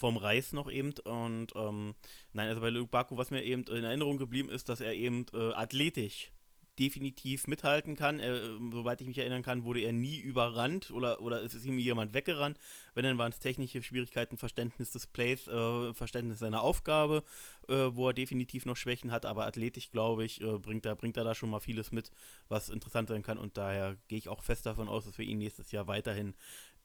vom 0.00 0.16
Reis 0.16 0.52
noch 0.52 0.70
eben. 0.70 0.94
Und 1.04 1.48
ähm, 1.54 1.94
nein, 2.32 2.48
also 2.48 2.60
bei 2.60 2.70
Luke 2.70 2.90
Baku, 2.90 3.16
was 3.16 3.30
mir 3.30 3.44
eben 3.44 3.64
in 3.64 3.84
Erinnerung 3.84 4.18
geblieben 4.18 4.48
ist, 4.48 4.68
dass 4.68 4.80
er 4.80 4.94
eben 4.94 5.26
äh, 5.32 5.52
athletisch 5.52 6.32
definitiv 6.80 7.46
mithalten 7.46 7.94
kann. 7.94 8.18
Er, 8.18 8.40
soweit 8.72 9.00
ich 9.00 9.06
mich 9.06 9.18
erinnern 9.18 9.42
kann, 9.42 9.64
wurde 9.64 9.80
er 9.80 9.92
nie 9.92 10.18
überrannt 10.18 10.90
oder, 10.90 11.20
oder 11.20 11.42
ist 11.42 11.64
ihm 11.64 11.78
jemand 11.78 12.14
weggerannt. 12.14 12.58
Wenn, 12.94 13.04
dann 13.04 13.18
waren 13.18 13.30
es 13.30 13.38
technische 13.38 13.82
Schwierigkeiten, 13.82 14.38
Verständnis 14.38 14.90
des 14.90 15.06
Plays, 15.06 15.46
äh, 15.46 15.92
Verständnis 15.92 16.38
seiner 16.38 16.62
Aufgabe, 16.62 17.22
äh, 17.68 17.90
wo 17.92 18.08
er 18.08 18.14
definitiv 18.14 18.64
noch 18.64 18.76
Schwächen 18.76 19.12
hat. 19.12 19.26
Aber 19.26 19.46
athletisch, 19.46 19.90
glaube 19.90 20.24
ich, 20.24 20.40
äh, 20.40 20.58
bringt, 20.58 20.86
er, 20.86 20.96
bringt 20.96 21.18
er 21.18 21.24
da 21.24 21.34
schon 21.34 21.50
mal 21.50 21.60
vieles 21.60 21.92
mit, 21.92 22.10
was 22.48 22.70
interessant 22.70 23.08
sein 23.08 23.22
kann. 23.22 23.38
Und 23.38 23.58
daher 23.58 23.96
gehe 24.08 24.18
ich 24.18 24.28
auch 24.28 24.42
fest 24.42 24.64
davon 24.64 24.88
aus, 24.88 25.04
dass 25.04 25.18
wir 25.18 25.26
ihn 25.26 25.38
nächstes 25.38 25.70
Jahr 25.72 25.86
weiterhin, 25.86 26.34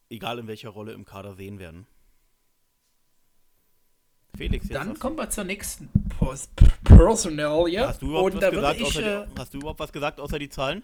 egal 0.10 0.40
in 0.40 0.48
welcher 0.48 0.70
Rolle 0.70 0.92
im 0.92 1.06
Kader, 1.06 1.36
sehen 1.36 1.58
werden. 1.58 1.88
Felix, 4.38 4.67
Dann 4.69 4.91
was? 4.91 5.00
kommen 5.00 5.17
wir 5.17 5.30
zur 5.30 5.43
nächsten 5.43 5.89
Post 6.19 6.52
Personal, 6.84 7.67
ja. 7.67 7.88
Hast 7.88 8.02
du 8.02 8.08
überhaupt, 8.08 8.36
was 8.36 8.52
gesagt, 8.52 8.80
ich, 8.80 8.93
die, 8.93 9.00
äh, 9.00 9.26
hast 9.38 9.54
du 9.54 9.58
überhaupt 9.58 9.80
was 9.80 9.91
gesagt 9.91 10.19
außer 10.19 10.39
die 10.39 10.50
Zahlen? 10.50 10.84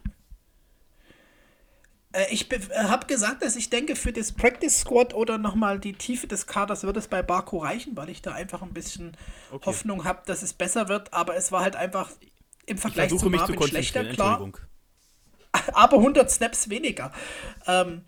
Äh, 2.14 2.26
ich 2.32 2.52
äh, 2.52 2.60
habe 2.76 3.08
gesagt, 3.08 3.44
dass 3.44 3.56
ich 3.56 3.70
denke, 3.70 3.96
für 3.96 4.12
das 4.12 4.32
Practice 4.32 4.80
Squad 4.80 5.14
oder 5.14 5.38
nochmal 5.38 5.80
die 5.80 5.94
Tiefe 5.94 6.28
des 6.28 6.48
Kaders 6.48 6.84
wird 6.84 6.98
es 6.98 7.08
bei 7.08 7.22
Barco 7.22 7.60
reichen, 7.60 7.96
weil 7.96 8.10
ich 8.10 8.22
da 8.22 8.34
einfach 8.34 8.62
ein 8.62 8.74
bisschen 8.74 9.16
okay. 9.52 9.66
Hoffnung 9.66 10.04
habe, 10.04 10.22
dass 10.26 10.42
es 10.42 10.54
besser 10.54 10.90
wird. 10.90 11.14
Aber 11.14 11.36
es 11.36 11.52
war 11.52 11.62
halt 11.62 11.76
einfach 11.76 12.10
im 12.66 12.78
Vergleich 12.78 13.16
zu 13.16 13.30
Marvin 13.30 13.60
zu 13.60 13.68
schlechter, 13.68 14.06
klar. 14.06 14.52
Aber 15.74 15.98
100 15.98 16.32
Snaps 16.32 16.70
weniger. 16.70 17.12
Ähm, 17.68 18.06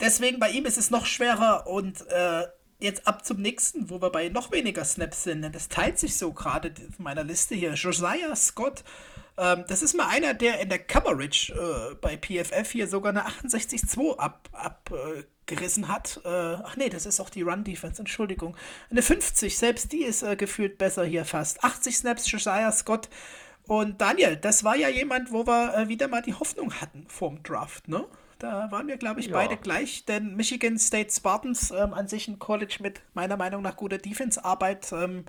deswegen 0.00 0.38
bei 0.38 0.50
ihm 0.50 0.64
ist 0.64 0.78
es 0.78 0.90
noch 0.90 1.06
schwerer 1.06 1.66
und 1.66 2.06
äh, 2.08 2.44
jetzt 2.78 3.06
ab 3.06 3.24
zum 3.24 3.40
nächsten, 3.40 3.90
wo 3.90 4.00
wir 4.00 4.10
bei 4.10 4.28
noch 4.28 4.52
weniger 4.52 4.84
Snaps 4.84 5.24
sind. 5.24 5.42
Das 5.54 5.68
teilt 5.68 5.98
sich 5.98 6.16
so 6.16 6.32
gerade 6.32 6.72
auf 6.88 6.98
meiner 6.98 7.24
Liste 7.24 7.54
hier. 7.54 7.74
Josiah 7.74 8.34
Scott, 8.36 8.84
ähm, 9.36 9.64
das 9.68 9.82
ist 9.82 9.94
mal 9.94 10.08
einer, 10.08 10.34
der 10.34 10.60
in 10.60 10.68
der 10.68 10.78
Coverage 10.78 11.52
äh, 11.52 11.94
bei 11.94 12.16
PFF 12.16 12.70
hier 12.70 12.88
sogar 12.88 13.10
eine 13.10 13.26
68-2 13.26 14.18
abgerissen 14.52 15.84
ab, 15.84 15.90
äh, 15.90 15.92
hat. 15.92 16.20
Äh, 16.24 16.62
ach 16.64 16.76
nee, 16.76 16.88
das 16.88 17.06
ist 17.06 17.20
auch 17.20 17.30
die 17.30 17.42
Run-Defense, 17.42 18.00
Entschuldigung. 18.00 18.56
Eine 18.90 19.02
50, 19.02 19.56
selbst 19.56 19.92
die 19.92 20.04
ist 20.04 20.22
äh, 20.22 20.36
gefühlt 20.36 20.78
besser 20.78 21.04
hier 21.04 21.24
fast. 21.24 21.62
80 21.64 21.96
Snaps, 21.96 22.30
Josiah 22.30 22.72
Scott. 22.72 23.08
Und 23.66 24.00
Daniel, 24.00 24.36
das 24.36 24.64
war 24.64 24.76
ja 24.76 24.88
jemand, 24.88 25.30
wo 25.30 25.46
wir 25.46 25.74
äh, 25.76 25.88
wieder 25.88 26.08
mal 26.08 26.22
die 26.22 26.34
Hoffnung 26.34 26.74
hatten 26.80 27.06
vorm 27.08 27.42
Draft, 27.42 27.86
ne? 27.86 28.06
Da 28.38 28.70
waren 28.70 28.86
wir, 28.86 28.96
glaube 28.98 29.20
ich, 29.20 29.26
ja. 29.26 29.32
beide 29.32 29.56
gleich, 29.56 30.04
denn 30.04 30.36
Michigan 30.36 30.78
State 30.78 31.12
Spartans 31.12 31.72
ähm, 31.72 31.92
an 31.92 32.06
sich 32.06 32.28
ein 32.28 32.38
College 32.38 32.76
mit 32.80 33.00
meiner 33.14 33.36
Meinung 33.36 33.62
nach 33.62 33.76
guter 33.76 33.98
Defense-Arbeit. 33.98 34.92
Ähm, 34.92 35.24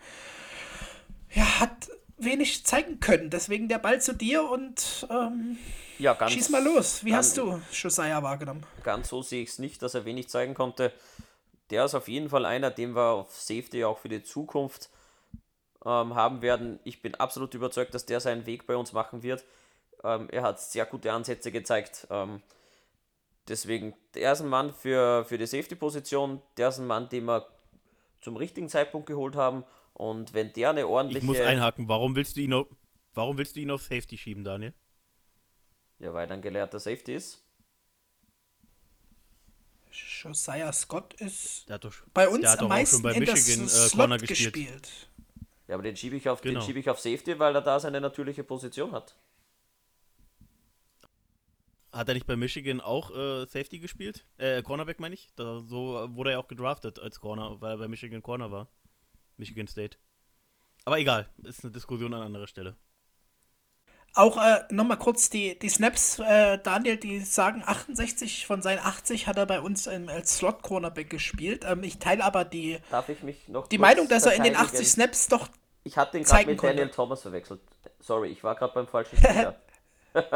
ja, 1.32 1.60
hat 1.60 1.90
wenig 2.18 2.66
zeigen 2.66 3.00
können. 3.00 3.30
Deswegen 3.30 3.68
der 3.68 3.80
Ball 3.80 4.02
zu 4.02 4.14
dir 4.14 4.48
und 4.50 5.08
ähm, 5.10 5.58
ja, 5.98 6.14
ganz, 6.14 6.34
schieß 6.34 6.50
mal 6.50 6.64
los. 6.64 7.04
Wie 7.04 7.16
hast 7.16 7.38
du 7.38 7.60
Josiah 7.72 8.22
wahrgenommen? 8.22 8.64
Ganz 8.84 9.10
so 9.10 9.22
sehe 9.22 9.42
ich 9.42 9.50
es 9.50 9.60
nicht, 9.60 9.82
dass 9.82 9.96
er 9.96 10.06
wenig 10.06 10.30
zeigen 10.30 10.54
konnte. 10.54 10.94
Der 11.72 11.86
ist 11.86 11.96
auf 11.96 12.08
jeden 12.08 12.30
Fall 12.30 12.46
einer, 12.46 12.72
den 12.72 12.96
wir 12.96 13.12
auf 13.12 13.40
Safety 13.40 13.84
auch 13.84 14.00
für 14.00 14.10
die 14.10 14.24
Zukunft 14.24 14.90
ähm, 15.86 16.16
haben 16.16 16.42
werden. 16.42 16.80
Ich 16.84 17.02
bin 17.02 17.16
absolut 17.16 17.54
überzeugt, 17.54 17.94
dass 17.94 18.06
der 18.06 18.20
seinen 18.20 18.46
Weg 18.46 18.68
bei 18.68 18.76
uns 18.76 18.94
machen 18.94 19.24
wird. 19.24 19.44
Ähm, 20.04 20.30
er 20.32 20.44
hat 20.44 20.62
sehr 20.62 20.86
gute 20.86 21.12
Ansätze 21.12 21.52
gezeigt. 21.52 22.08
Deswegen, 23.50 23.96
der 24.14 24.32
ist 24.32 24.42
ein 24.42 24.48
Mann 24.48 24.74
für, 24.74 25.26
für 25.26 25.38
die 25.38 25.48
Safety-Position. 25.48 26.42
Der 26.58 26.70
ist 26.70 26.78
ein 26.78 26.88
Mann, 26.88 27.10
den 27.10 27.26
wir 27.26 27.48
zum 28.22 28.38
richtigen 28.38 28.70
Zeitpunkt 28.70 29.08
geholt 29.08 29.36
haben. 29.36 29.64
Und 29.94 30.34
wenn 30.34 30.54
der 30.54 30.70
eine 30.70 30.88
ordentliche. 30.88 31.20
Ich 31.20 31.26
muss 31.26 31.40
einhaken, 31.40 31.90
warum 31.90 32.16
willst 32.16 32.38
du 32.38 32.42
ihn 32.42 32.54
auf, 32.54 32.68
warum 33.14 33.38
willst 33.38 33.56
du 33.56 33.60
ihn 33.60 33.72
auf 33.72 33.82
Safety 33.82 34.18
schieben, 34.18 34.44
Daniel? 34.44 34.74
Ja, 35.98 36.14
weil 36.14 36.30
er 36.30 36.36
ein 36.36 36.42
gelehrter 36.42 36.80
Safety 36.80 37.16
ist. 37.16 37.44
Josiah 39.92 40.72
Scott 40.72 41.16
ist 41.16 41.70
doch, 41.82 41.94
bei 42.14 42.30
uns 42.30 42.46
am 42.46 42.68
meisten 42.68 43.06
in 43.10 43.20
Michigan, 43.20 43.64
das 43.64 43.86
äh, 43.86 43.90
Slot 43.90 44.20
gespielt. 44.22 44.54
gespielt. 44.54 45.10
Ja, 45.68 45.76
aber 45.76 45.84
den 45.84 45.96
schiebe 45.96 46.16
ich, 46.16 46.30
auf, 46.30 46.42
genau. 46.42 46.62
schieb 46.62 46.78
ich 46.78 46.90
auf 46.90 47.00
Safety, 47.00 47.38
weil 47.40 47.56
er 47.56 47.62
da 47.62 47.80
seine 47.80 48.00
natürliche 48.00 48.44
Position 48.44 48.92
hat. 48.92 49.16
Hat 51.92 52.08
er 52.08 52.14
nicht 52.14 52.28
bei 52.28 52.36
Michigan 52.36 52.82
auch 52.82 53.10
äh, 53.12 53.46
Safety 53.48 53.80
gespielt? 53.80 54.26
Äh, 54.38 54.62
Cornerback 54.62 55.00
meine 55.00 55.16
ich? 55.16 55.30
Da, 55.36 55.60
so 55.62 56.08
wurde 56.12 56.32
er 56.32 56.40
auch 56.40 56.48
gedraftet 56.48 57.00
als 57.00 57.20
Corner, 57.20 57.60
weil 57.62 57.72
er 57.72 57.78
bei 57.78 57.88
Michigan 57.88 58.22
Corner 58.22 58.52
war. 58.52 58.68
Michigan 59.38 59.68
State. 59.68 59.98
Aber 60.86 61.00
egal, 61.00 61.28
ist 61.44 61.64
eine 61.64 61.72
Diskussion 61.72 62.14
an 62.14 62.22
anderer 62.22 62.48
Stelle. 62.48 62.76
Auch 64.16 64.38
äh, 64.38 64.64
nochmal 64.72 64.98
kurz 64.98 65.30
die, 65.30 65.58
die 65.58 65.70
Snaps, 65.70 66.20
äh, 66.20 66.58
Daniel, 66.60 66.98
die 66.98 67.20
sagen, 67.20 67.64
68 67.66 68.48
von 68.48 68.62
seinen 68.62 68.80
80 68.80 69.28
hat 69.28 69.38
er 69.38 69.46
bei 69.46 69.62
uns 69.62 69.88
ähm, 69.88 70.10
als 70.10 70.38
Slot-Cornerback 70.38 71.10
gespielt. 71.10 71.64
Ähm, 71.68 71.84
ich 71.84 72.00
teile 72.00 72.24
aber 72.24 72.44
die, 72.44 72.80
Darf 72.90 73.10
ich 73.10 73.22
mich 73.22 73.48
noch 73.48 73.68
die 73.68 73.78
Meinung, 73.78 74.08
dass 74.08 74.26
er 74.26 74.34
in 74.34 74.44
den 74.44 74.56
80 74.56 74.88
Snaps 74.88 75.28
doch. 75.28 75.48
Ich 75.84 75.98
hatte 75.98 76.18
den 76.18 76.24
gerade 76.24 76.46
mit 76.48 76.58
konnte. 76.58 76.76
Daniel 76.76 76.94
Thomas 76.94 77.22
verwechselt. 77.22 77.62
Sorry, 78.00 78.30
ich 78.30 78.44
war 78.44 78.56
gerade 78.56 78.74
beim 78.74 78.88
falschen 78.88 79.18
Spieler. 79.18 79.60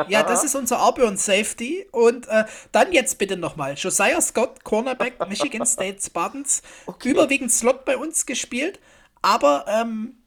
ja, 0.08 0.24
das 0.24 0.44
ist 0.44 0.56
unser 0.56 0.84
Auburn 0.84 1.18
Safety. 1.18 1.88
Und 1.92 2.28
äh, 2.28 2.46
dann 2.72 2.92
jetzt 2.92 3.18
bitte 3.18 3.38
nochmal. 3.38 3.74
Josiah 3.76 4.22
Scott, 4.22 4.64
Cornerback, 4.64 5.28
Michigan 5.28 5.66
State 5.66 6.02
Spartans. 6.02 6.62
Okay. 6.86 7.10
Überwiegend 7.10 7.52
Slot 7.52 7.86
bei 7.86 7.98
uns 7.98 8.26
gespielt. 8.26 8.80
Aber, 9.22 9.66
ähm, 9.68 10.18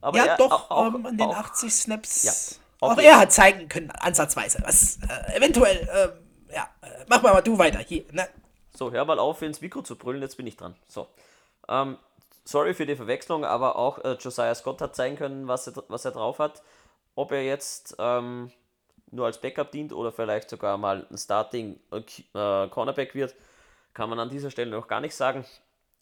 aber 0.00 0.16
ja, 0.16 0.36
doch 0.36 0.70
auch, 0.70 0.94
ähm, 0.94 1.06
in 1.06 1.18
den 1.18 1.28
auch, 1.28 1.36
80 1.36 1.72
Snaps. 1.72 2.24
Ja. 2.24 2.32
Auch 2.80 2.98
er 2.98 3.20
hat 3.20 3.32
zeigen 3.32 3.68
können, 3.68 3.90
ansatzweise. 3.90 4.60
Was 4.64 4.98
äh, 5.08 5.36
eventuell, 5.36 5.76
äh, 5.76 6.54
ja, 6.54 6.68
mach 7.08 7.22
mal, 7.22 7.34
mal 7.34 7.42
du 7.42 7.58
weiter 7.58 7.80
hier. 7.80 8.04
Ne? 8.12 8.26
So, 8.74 8.90
hör 8.92 9.04
mal 9.04 9.18
auf, 9.18 9.42
ins 9.42 9.60
Mikro 9.60 9.82
zu 9.82 9.96
brüllen, 9.96 10.22
jetzt 10.22 10.36
bin 10.36 10.46
ich 10.46 10.56
dran. 10.56 10.74
So. 10.88 11.06
Ähm, 11.68 11.98
sorry 12.44 12.72
für 12.72 12.86
die 12.86 12.96
Verwechslung, 12.96 13.44
aber 13.44 13.76
auch 13.76 13.98
äh, 13.98 14.16
Josiah 14.18 14.54
Scott 14.54 14.80
hat 14.80 14.96
zeigen 14.96 15.16
können, 15.16 15.48
was 15.48 15.66
er, 15.66 15.84
was 15.88 16.04
er 16.04 16.12
drauf 16.12 16.38
hat. 16.38 16.62
Ob 17.14 17.32
er 17.32 17.44
jetzt 17.44 17.96
ähm, 17.98 18.50
nur 19.10 19.26
als 19.26 19.40
Backup 19.40 19.70
dient 19.72 19.92
oder 19.92 20.12
vielleicht 20.12 20.50
sogar 20.50 20.78
mal 20.78 21.06
ein 21.10 21.18
Starting 21.18 21.78
äh, 21.90 21.98
äh, 21.98 22.68
Cornerback 22.68 23.14
wird, 23.14 23.34
kann 23.94 24.10
man 24.10 24.18
an 24.18 24.30
dieser 24.30 24.50
Stelle 24.50 24.70
noch 24.70 24.88
gar 24.88 25.00
nicht 25.00 25.14
sagen. 25.14 25.44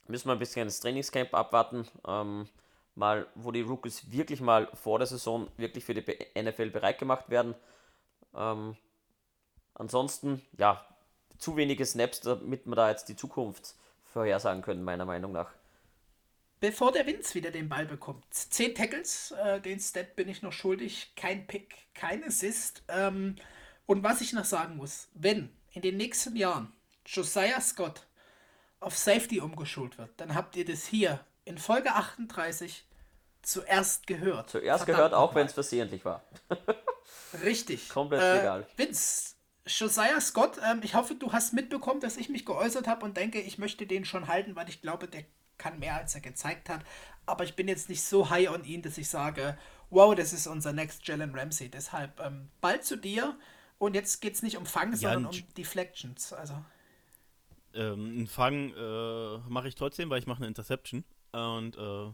Müssen 0.06 0.28
wir 0.28 0.32
ein 0.32 0.38
bisschen 0.38 0.66
das 0.66 0.80
Trainingscamp 0.80 1.34
abwarten. 1.34 1.86
Ähm, 2.06 2.48
mal, 2.94 3.26
wo 3.34 3.52
die 3.52 3.62
Rookies 3.62 4.10
wirklich 4.10 4.40
mal 4.40 4.68
vor 4.74 4.98
der 4.98 5.06
Saison 5.06 5.48
wirklich 5.56 5.84
für 5.84 5.94
die 5.94 6.02
NFL 6.40 6.70
bereit 6.70 6.98
gemacht 6.98 7.30
werden. 7.30 7.54
Ähm, 8.34 8.76
ansonsten, 9.74 10.42
ja, 10.58 10.84
zu 11.38 11.56
wenige 11.56 11.86
Snaps, 11.86 12.20
damit 12.20 12.66
wir 12.66 12.74
da 12.74 12.90
jetzt 12.90 13.08
die 13.08 13.16
Zukunft 13.16 13.76
vorhersagen 14.12 14.62
können, 14.62 14.82
meiner 14.82 15.04
Meinung 15.04 15.32
nach. 15.32 15.50
Bevor 16.60 16.90
der 16.92 17.06
Vince 17.06 17.34
wieder 17.34 17.50
den 17.50 17.68
Ball 17.68 17.86
bekommt. 17.86 18.24
Zehn 18.30 18.74
Tackles, 18.74 19.32
äh, 19.32 19.60
den 19.60 19.78
Stat 19.78 20.16
bin 20.16 20.28
ich 20.28 20.42
noch 20.42 20.52
schuldig. 20.52 21.12
Kein 21.14 21.46
Pick, 21.46 21.74
kein 21.94 22.24
Assist. 22.24 22.82
Ähm, 22.88 23.36
und 23.86 24.02
was 24.02 24.20
ich 24.20 24.32
noch 24.32 24.44
sagen 24.44 24.76
muss, 24.76 25.08
wenn 25.14 25.50
in 25.72 25.82
den 25.82 25.96
nächsten 25.96 26.34
Jahren 26.36 26.72
Josiah 27.06 27.60
Scott 27.60 28.06
auf 28.80 28.96
Safety 28.96 29.40
umgeschult 29.40 29.98
wird, 29.98 30.10
dann 30.16 30.34
habt 30.34 30.56
ihr 30.56 30.64
das 30.64 30.86
hier 30.86 31.24
in 31.44 31.58
Folge 31.58 31.92
38 31.92 32.84
zuerst 33.42 34.06
gehört. 34.06 34.50
Zuerst 34.50 34.84
Verdammt 34.84 34.86
gehört, 34.86 35.14
auch 35.14 35.34
wenn 35.34 35.46
es 35.46 35.52
versehentlich 35.52 36.04
war. 36.04 36.24
Richtig. 37.42 37.88
Komplett 37.88 38.20
äh, 38.20 38.36
legal. 38.38 38.66
Vince, 38.76 39.36
Josiah 39.66 40.20
Scott, 40.20 40.58
ähm, 40.68 40.80
ich 40.82 40.94
hoffe, 40.94 41.14
du 41.14 41.32
hast 41.32 41.52
mitbekommen, 41.52 42.00
dass 42.00 42.16
ich 42.16 42.28
mich 42.28 42.44
geäußert 42.44 42.86
habe 42.88 43.04
und 43.04 43.16
denke, 43.16 43.40
ich 43.40 43.58
möchte 43.58 43.86
den 43.86 44.04
schon 44.04 44.28
halten, 44.28 44.56
weil 44.56 44.68
ich 44.68 44.82
glaube, 44.82 45.08
der 45.08 45.24
kann 45.58 45.78
mehr, 45.78 45.96
als 45.96 46.14
er 46.14 46.20
gezeigt 46.20 46.68
hat. 46.68 46.84
Aber 47.26 47.44
ich 47.44 47.54
bin 47.54 47.68
jetzt 47.68 47.88
nicht 47.88 48.02
so 48.02 48.30
high 48.30 48.48
on 48.50 48.64
ihn, 48.64 48.82
dass 48.82 48.96
ich 48.96 49.08
sage, 49.08 49.58
wow, 49.90 50.14
das 50.14 50.32
ist 50.32 50.46
unser 50.46 50.72
Next 50.72 51.06
Jalen 51.06 51.34
Ramsey. 51.34 51.68
Deshalb 51.70 52.18
ähm, 52.20 52.48
bald 52.60 52.84
zu 52.84 52.96
dir. 52.96 53.38
Und 53.78 53.94
jetzt 53.94 54.20
geht 54.20 54.34
es 54.34 54.42
nicht 54.42 54.56
um 54.56 54.66
Fang, 54.66 54.92
ja, 54.92 55.12
sondern 55.12 55.26
um 55.26 55.54
Deflections. 55.56 56.32
Also. 56.32 56.54
Ähm, 57.74 58.22
ein 58.22 58.26
Fang 58.26 58.72
äh, 58.74 59.38
mache 59.48 59.68
ich 59.68 59.74
trotzdem, 59.74 60.10
weil 60.10 60.18
ich 60.18 60.26
mache 60.26 60.38
eine 60.38 60.48
Interception. 60.48 61.04
Und 61.32 61.76
äh, 61.76 62.12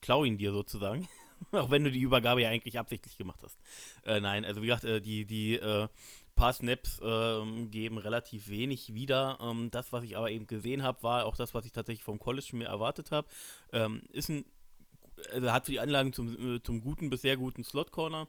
klau 0.00 0.24
ihn 0.24 0.38
dir 0.38 0.52
sozusagen. 0.52 1.08
Auch 1.52 1.70
wenn 1.70 1.84
du 1.84 1.90
die 1.90 2.00
Übergabe 2.00 2.42
ja 2.42 2.50
eigentlich 2.50 2.78
absichtlich 2.78 3.18
gemacht 3.18 3.40
hast. 3.42 3.58
Äh, 4.04 4.20
nein, 4.20 4.44
also 4.44 4.62
wie 4.62 4.66
gesagt, 4.66 4.84
äh, 4.84 5.00
die, 5.00 5.24
die 5.24 5.56
äh, 5.56 5.88
paar 6.34 6.52
Snaps 6.52 7.00
ähm, 7.02 7.70
geben 7.70 7.98
relativ 7.98 8.48
wenig 8.48 8.94
wieder. 8.94 9.38
Ähm, 9.40 9.70
das, 9.70 9.92
was 9.92 10.04
ich 10.04 10.16
aber 10.16 10.30
eben 10.30 10.46
gesehen 10.46 10.82
habe, 10.82 11.02
war 11.02 11.26
auch 11.26 11.36
das, 11.36 11.54
was 11.54 11.64
ich 11.66 11.72
tatsächlich 11.72 12.04
vom 12.04 12.18
College 12.18 12.50
mir 12.52 12.68
erwartet 12.68 13.10
habe. 13.10 13.28
Ähm, 13.72 14.02
ist 14.12 14.28
ein, 14.28 14.44
also 15.32 15.52
hat 15.52 15.68
die 15.68 15.80
Anlagen 15.80 16.12
zum, 16.12 16.56
äh, 16.56 16.62
zum 16.62 16.80
guten 16.80 17.10
bis 17.10 17.22
sehr 17.22 17.36
guten 17.36 17.64
Slot-Corner 17.64 18.28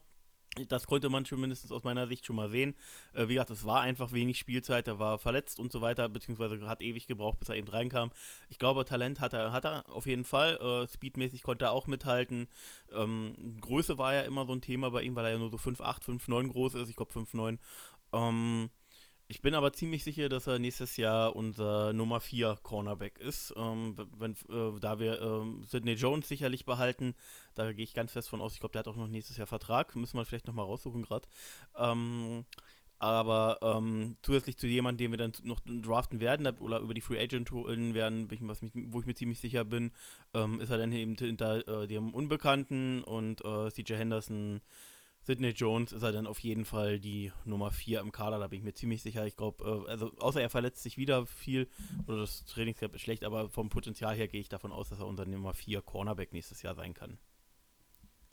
das 0.68 0.88
konnte 0.88 1.10
man 1.10 1.26
zumindest 1.26 1.72
aus 1.72 1.84
meiner 1.84 2.08
Sicht 2.08 2.26
schon 2.26 2.36
mal 2.36 2.50
sehen. 2.50 2.76
Äh, 3.14 3.28
wie 3.28 3.34
gesagt, 3.34 3.50
es 3.50 3.66
war 3.66 3.82
einfach 3.82 4.12
wenig 4.12 4.38
Spielzeit, 4.38 4.88
er 4.88 5.00
war 5.00 5.18
verletzt 5.18 5.60
und 5.60 5.72
so 5.72 5.82
weiter, 5.82 6.10
beziehungsweise 6.10 6.68
hat 6.68 6.82
ewig 6.82 7.08
gebraucht, 7.08 7.40
bis 7.40 7.50
er 7.50 7.56
eben 7.56 7.68
reinkam. 7.68 8.12
Ich 8.50 8.60
glaube, 8.60 8.86
Talent 8.86 9.20
hat 9.20 9.34
er, 9.34 9.52
hat 9.52 9.66
er 9.66 9.90
auf 9.90 10.06
jeden 10.06 10.24
Fall. 10.24 10.58
Äh, 10.58 10.88
speedmäßig 10.88 11.44
konnte 11.44 11.66
er 11.66 11.72
auch 11.72 11.88
mithalten. 11.88 12.48
Ähm, 12.92 13.58
Größe 13.62 13.98
war 13.98 14.14
ja 14.14 14.22
immer 14.22 14.46
so 14.46 14.54
ein 14.54 14.62
Thema 14.62 14.92
bei 14.92 15.02
ihm, 15.02 15.16
weil 15.16 15.26
er 15.26 15.32
ja 15.32 15.38
nur 15.38 15.50
so 15.50 15.58
5'8, 15.58 16.04
5'9 16.04 16.52
groß 16.52 16.76
ist. 16.76 16.90
Ich 16.90 16.96
glaube 16.96 17.14
5'9. 17.14 17.58
Ähm, 18.14 18.70
ich 19.28 19.42
bin 19.42 19.56
aber 19.56 19.74
ziemlich 19.74 20.04
sicher, 20.04 20.30
dass 20.30 20.48
er 20.48 20.60
nächstes 20.60 20.98
Jahr 20.98 21.36
unser 21.36 21.94
Nummer 21.94 22.20
4 22.20 22.60
Cornerback 22.62 23.18
ist. 23.20 23.54
Ähm, 23.58 23.96
wenn, 24.18 24.34
äh, 24.50 24.80
da 24.80 25.00
wir 25.00 25.22
ähm, 25.22 25.64
Sidney 25.64 25.94
Jones 25.94 26.28
sicherlich 26.28 26.66
behalten, 26.66 27.16
da 27.56 27.72
gehe 27.74 27.84
ich 27.84 27.94
ganz 27.94 28.12
fest 28.12 28.30
von 28.30 28.42
aus. 28.42 28.54
Ich 28.54 28.60
glaube, 28.60 28.74
der 28.74 28.82
hat 28.82 28.88
auch 28.88 28.96
noch 28.96 29.08
nächstes 29.08 29.38
Jahr 29.38 29.48
Vertrag. 29.48 29.96
Müssen 29.96 30.18
wir 30.18 30.26
vielleicht 30.26 30.48
nochmal 30.48 30.66
raussuchen 30.66 31.02
gerade. 31.02 31.28
Ähm, 31.76 32.46
aber 33.00 33.58
ähm, 33.62 34.18
zusätzlich 34.22 34.58
zu 34.58 34.68
jemandem, 34.68 35.06
den 35.06 35.12
wir 35.12 35.18
dann 35.18 35.34
noch 35.44 35.60
draften 35.66 36.22
werden 36.22 36.48
oder 36.60 36.80
über 36.80 36.94
die 36.94 37.02
Free 37.02 37.20
Agent 37.20 37.52
holen 37.52 37.94
werden, 37.94 38.30
was 38.42 38.62
mich, 38.62 38.72
wo 38.76 39.02
ich 39.02 39.06
mir 39.06 39.16
ziemlich 39.16 39.40
sicher 39.40 39.66
bin, 39.66 39.92
ähm, 40.34 40.62
ist 40.62 40.70
er 40.70 40.78
dann 40.78 40.92
eben 40.94 41.16
hinter 41.18 41.68
äh, 41.68 41.88
dem 41.88 42.14
Unbekannten 42.14 43.04
und 43.04 43.44
äh, 43.44 43.72
CJ 43.72 43.96
Henderson 43.96 44.62
Sidney 45.26 45.50
Jones 45.50 45.92
ist 45.92 46.04
er 46.04 46.12
dann 46.12 46.28
auf 46.28 46.40
jeden 46.40 46.66
Fall 46.66 47.00
die 47.00 47.32
Nummer 47.46 47.72
4 47.72 48.02
im 48.02 48.12
Kader, 48.12 48.40
da 48.40 48.48
bin 48.48 48.60
ich 48.60 48.66
mir 48.66 48.74
ziemlich 48.74 49.02
sicher. 49.02 49.26
Ich 49.26 49.38
glaube, 49.38 49.86
äh, 49.88 49.90
also 49.90 50.12
außer 50.20 50.42
er 50.42 50.50
verletzt 50.50 50.84
sich 50.84 50.98
wieder 50.98 51.26
viel 51.26 51.68
oder 52.08 52.18
das 52.18 52.46
Trainingscamp 52.46 52.94
ist 52.96 53.02
schlecht, 53.02 53.24
aber 53.24 53.50
vom 53.50 53.70
Potenzial 53.70 54.16
her 54.16 54.28
gehe 54.28 54.42
ich 54.42 54.50
davon 54.50 54.72
aus, 54.72 54.90
dass 54.90 55.00
er 55.00 55.08
unser 55.08 55.26
Nummer 55.26 55.54
4 55.54 55.82
Cornerback 55.82 56.34
nächstes 56.34 56.62
Jahr 56.62 56.76
sein 56.76 56.94
kann. 56.94 57.18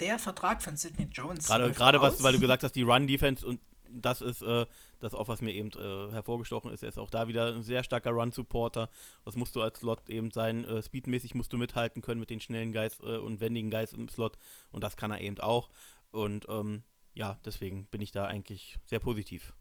Der 0.00 0.18
Vertrag 0.18 0.62
von 0.62 0.76
Sidney 0.76 1.08
Jones. 1.12 1.46
Gerade, 1.46 1.70
gerade 1.72 2.00
was, 2.00 2.22
weil 2.22 2.32
du 2.32 2.40
gesagt 2.40 2.62
hast, 2.62 2.72
die 2.72 2.82
Run-Defense 2.82 3.46
und 3.46 3.60
das 3.92 4.20
ist 4.20 4.42
äh, 4.42 4.66
das 5.00 5.14
auch, 5.14 5.28
was 5.28 5.40
mir 5.40 5.52
eben 5.52 5.70
äh, 5.70 6.12
hervorgestochen 6.12 6.72
ist. 6.72 6.82
Er 6.82 6.90
ist 6.90 6.98
auch 6.98 7.10
da 7.10 7.28
wieder 7.28 7.54
ein 7.54 7.62
sehr 7.62 7.82
starker 7.82 8.10
Run-Supporter. 8.10 8.88
Was 9.24 9.36
musst 9.36 9.56
du 9.56 9.62
als 9.62 9.80
Slot 9.80 10.08
eben 10.08 10.30
sein? 10.30 10.64
Äh, 10.64 10.82
speedmäßig 10.82 11.34
musst 11.34 11.52
du 11.52 11.58
mithalten 11.58 12.02
können 12.02 12.20
mit 12.20 12.30
den 12.30 12.40
schnellen 12.40 12.72
Guys 12.72 12.98
äh, 13.00 13.16
und 13.16 13.40
wendigen 13.40 13.70
Guys 13.70 13.92
im 13.92 14.08
Slot. 14.08 14.38
Und 14.70 14.84
das 14.84 14.96
kann 14.96 15.10
er 15.10 15.20
eben 15.20 15.38
auch. 15.40 15.70
Und 16.10 16.46
ähm, 16.48 16.82
ja, 17.14 17.38
deswegen 17.44 17.86
bin 17.86 18.00
ich 18.00 18.12
da 18.12 18.26
eigentlich 18.26 18.78
sehr 18.84 18.98
positiv. 18.98 19.52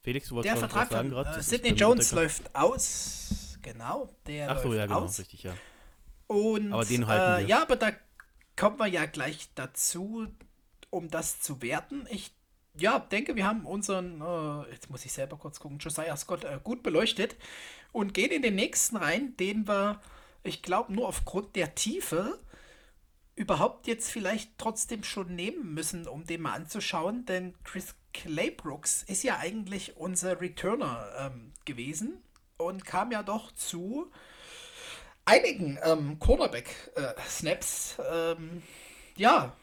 Felix, 0.00 0.28
du 0.28 0.34
wolltest 0.34 0.54
Der 0.54 0.60
Vertrag 0.60 0.90
sagen 0.90 1.10
gerade? 1.10 1.38
Äh, 1.38 1.42
Sidney 1.42 1.70
Jones 1.70 2.12
läuft 2.12 2.54
aus. 2.54 3.58
Genau, 3.62 4.08
der 4.26 4.50
Ach 4.50 4.62
so, 4.62 4.74
ja, 4.74 4.86
genau, 4.86 5.02
aus. 5.02 5.18
richtig, 5.18 5.44
ja. 5.44 5.54
Und 6.26 6.72
aber 6.72 6.84
den 6.84 7.06
halten 7.06 7.44
äh, 7.44 7.48
ja, 7.48 7.62
aber 7.62 7.76
da 7.76 7.92
kommen 8.56 8.78
wir 8.78 8.88
ja 8.88 9.06
gleich 9.06 9.50
dazu, 9.54 10.26
um 10.90 11.08
das 11.08 11.40
zu 11.40 11.62
werten. 11.62 12.06
Ich 12.10 12.32
ja, 12.74 12.98
denke, 12.98 13.36
wir 13.36 13.46
haben 13.46 13.66
unseren, 13.66 14.20
äh, 14.20 14.72
jetzt 14.72 14.90
muss 14.90 15.04
ich 15.04 15.12
selber 15.12 15.36
kurz 15.36 15.60
gucken, 15.60 15.78
Josiah 15.78 16.16
Scott 16.16 16.44
äh, 16.44 16.58
gut 16.62 16.82
beleuchtet 16.82 17.36
und 17.92 18.14
gehen 18.14 18.30
in 18.30 18.42
den 18.42 18.54
nächsten 18.54 18.96
rein, 18.96 19.36
den 19.36 19.68
wir, 19.68 20.00
ich 20.42 20.62
glaube, 20.62 20.92
nur 20.92 21.06
aufgrund 21.06 21.54
der 21.54 21.74
Tiefe 21.74 22.38
überhaupt 23.34 23.86
jetzt 23.86 24.10
vielleicht 24.10 24.58
trotzdem 24.58 25.04
schon 25.04 25.34
nehmen 25.34 25.74
müssen, 25.74 26.06
um 26.06 26.24
den 26.24 26.42
mal 26.42 26.52
anzuschauen, 26.52 27.24
denn 27.24 27.54
Chris 27.64 27.94
Claybrooks 28.12 29.04
ist 29.04 29.22
ja 29.22 29.38
eigentlich 29.38 29.96
unser 29.96 30.40
Returner 30.40 31.08
ähm, 31.18 31.52
gewesen 31.64 32.22
und 32.58 32.84
kam 32.84 33.10
ja 33.10 33.22
doch 33.22 33.52
zu 33.52 34.10
einigen 35.24 35.78
ähm, 35.82 36.18
Cornerback-Snaps. 36.18 37.98
Äh, 37.98 38.32
ähm, 38.32 38.62
ja, 39.16 39.56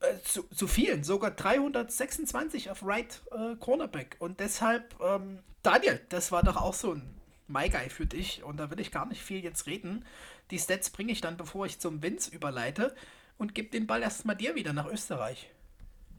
äh, 0.00 0.18
zu, 0.24 0.44
zu, 0.44 0.66
vielen, 0.66 1.04
sogar 1.04 1.30
326 1.30 2.70
auf 2.70 2.84
Right 2.84 3.22
äh, 3.32 3.56
Cornerback. 3.56 4.16
Und 4.18 4.40
deshalb, 4.40 4.96
ähm, 5.00 5.40
Daniel, 5.62 6.00
das 6.08 6.32
war 6.32 6.42
doch 6.42 6.56
auch 6.56 6.74
so 6.74 6.94
ein 6.94 7.14
My 7.48 7.68
Guy 7.68 7.88
für 7.88 8.06
dich. 8.06 8.42
Und 8.42 8.58
da 8.58 8.70
will 8.70 8.80
ich 8.80 8.90
gar 8.90 9.06
nicht 9.06 9.22
viel 9.22 9.42
jetzt 9.42 9.66
reden. 9.66 10.04
Die 10.50 10.58
Stats 10.58 10.90
bringe 10.90 11.12
ich 11.12 11.20
dann, 11.20 11.36
bevor 11.36 11.66
ich 11.66 11.80
zum 11.80 12.02
Vince 12.02 12.30
überleite 12.30 12.94
und 13.38 13.54
gebe 13.54 13.70
den 13.70 13.86
Ball 13.86 14.02
erstmal 14.02 14.36
dir 14.36 14.54
wieder 14.54 14.72
nach 14.72 14.86
Österreich. 14.86 15.50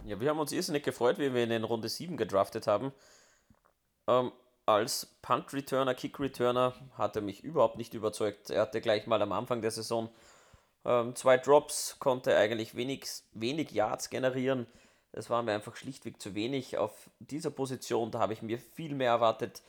Ja, 0.06 0.20
wir 0.20 0.30
haben 0.30 0.40
uns 0.40 0.52
irrsinnig 0.52 0.84
gefreut, 0.84 1.18
wie 1.18 1.34
wir 1.34 1.44
ihn 1.44 1.52
in 1.52 1.64
Runde 1.64 1.90
7 1.90 2.18
gedraftet 2.18 2.68
haben. 2.68 2.92
Ähm, 4.08 4.32
als 4.66 5.18
Punt-Returner, 5.22 5.96
Kick-Returner 5.96 6.74
hat 6.98 7.16
er 7.16 7.22
mich 7.22 7.44
überhaupt 7.44 7.78
nicht 7.78 7.94
überzeugt. 7.94 8.50
Er 8.50 8.62
hatte 8.62 8.82
gleich 8.82 9.08
mal 9.08 9.22
am 9.22 9.32
Anfang 9.32 9.62
der 9.62 9.72
Saison 9.72 10.10
ähm, 10.86 11.16
zwei 11.16 11.38
Drops, 11.38 11.98
konnte 12.00 12.36
eigentlich 12.38 12.76
wenig, 12.76 13.06
wenig 13.34 13.72
Yards 13.72 14.10
generieren. 14.10 14.68
Das 15.12 15.30
war 15.30 15.42
mir 15.44 15.54
einfach 15.54 15.76
schlichtweg 15.76 16.22
zu 16.22 16.36
wenig 16.36 16.78
auf 16.78 17.10
dieser 17.20 17.50
Position. 17.50 18.12
Da 18.12 18.20
habe 18.20 18.34
ich 18.34 18.42
mir 18.42 18.60
viel 18.60 18.94
mehr 18.96 19.12
erwartet. 19.12 19.62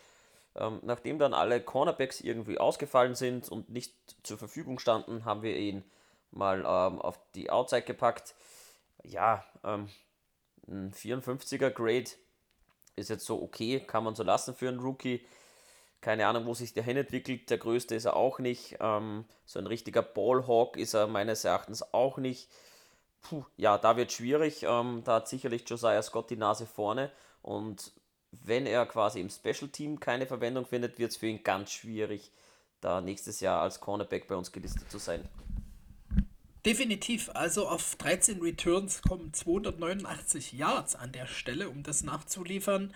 Ähm, 0.58 0.80
nachdem 0.82 1.18
dann 1.18 1.34
alle 1.34 1.60
Cornerbacks 1.60 2.20
irgendwie 2.20 2.58
ausgefallen 2.58 3.14
sind 3.14 3.48
und 3.48 3.68
nicht 3.68 3.94
zur 4.24 4.38
Verfügung 4.38 4.78
standen, 4.78 5.24
haben 5.24 5.42
wir 5.42 5.56
ihn 5.56 5.84
mal 6.30 6.60
ähm, 6.60 7.00
auf 7.00 7.18
die 7.34 7.50
Outside 7.50 7.82
gepackt. 7.82 8.34
Ja, 9.04 9.44
ähm, 9.64 9.88
ein 10.66 10.92
54er 10.92 11.70
Grade 11.70 12.10
ist 12.96 13.08
jetzt 13.10 13.24
so 13.24 13.40
okay, 13.40 13.80
kann 13.80 14.04
man 14.04 14.14
so 14.14 14.22
lassen 14.22 14.54
für 14.54 14.68
einen 14.68 14.80
Rookie. 14.80 15.24
Keine 16.00 16.26
Ahnung, 16.26 16.46
wo 16.46 16.54
sich 16.54 16.74
der 16.74 16.82
hin 16.82 16.96
entwickelt. 16.96 17.50
Der 17.50 17.58
größte 17.58 17.94
ist 17.94 18.04
er 18.04 18.16
auch 18.16 18.38
nicht. 18.38 18.76
Ähm, 18.80 19.24
so 19.46 19.58
ein 19.58 19.66
richtiger 19.66 20.02
Ballhawk 20.02 20.76
ist 20.76 20.94
er 20.94 21.06
meines 21.06 21.44
Erachtens 21.44 21.94
auch 21.94 22.18
nicht. 22.18 22.48
Puh, 23.22 23.44
ja, 23.56 23.78
da 23.78 23.96
wird 23.96 24.12
schwierig. 24.12 24.62
Ähm, 24.62 25.02
da 25.04 25.16
hat 25.16 25.28
sicherlich 25.28 25.68
Josiah 25.68 26.02
Scott 26.02 26.30
die 26.30 26.36
Nase 26.36 26.66
vorne. 26.66 27.10
Und 27.42 27.92
wenn 28.30 28.66
er 28.66 28.86
quasi 28.86 29.20
im 29.20 29.30
Special 29.30 29.68
Team 29.70 30.00
keine 30.00 30.26
Verwendung 30.26 30.66
findet, 30.66 30.98
wird 30.98 31.12
es 31.12 31.16
für 31.16 31.26
ihn 31.26 31.42
ganz 31.42 31.72
schwierig, 31.72 32.30
da 32.80 33.00
nächstes 33.00 33.40
Jahr 33.40 33.62
als 33.62 33.80
Cornerback 33.80 34.28
bei 34.28 34.36
uns 34.36 34.52
gelistet 34.52 34.90
zu 34.90 34.98
sein. 34.98 35.28
Definitiv, 36.66 37.30
also 37.34 37.68
auf 37.68 37.96
13 37.96 38.42
Returns 38.42 39.00
kommen 39.02 39.32
289 39.32 40.52
Yards 40.52 40.96
an 40.96 41.12
der 41.12 41.26
Stelle, 41.26 41.70
um 41.70 41.82
das 41.82 42.02
nachzuliefern. 42.02 42.92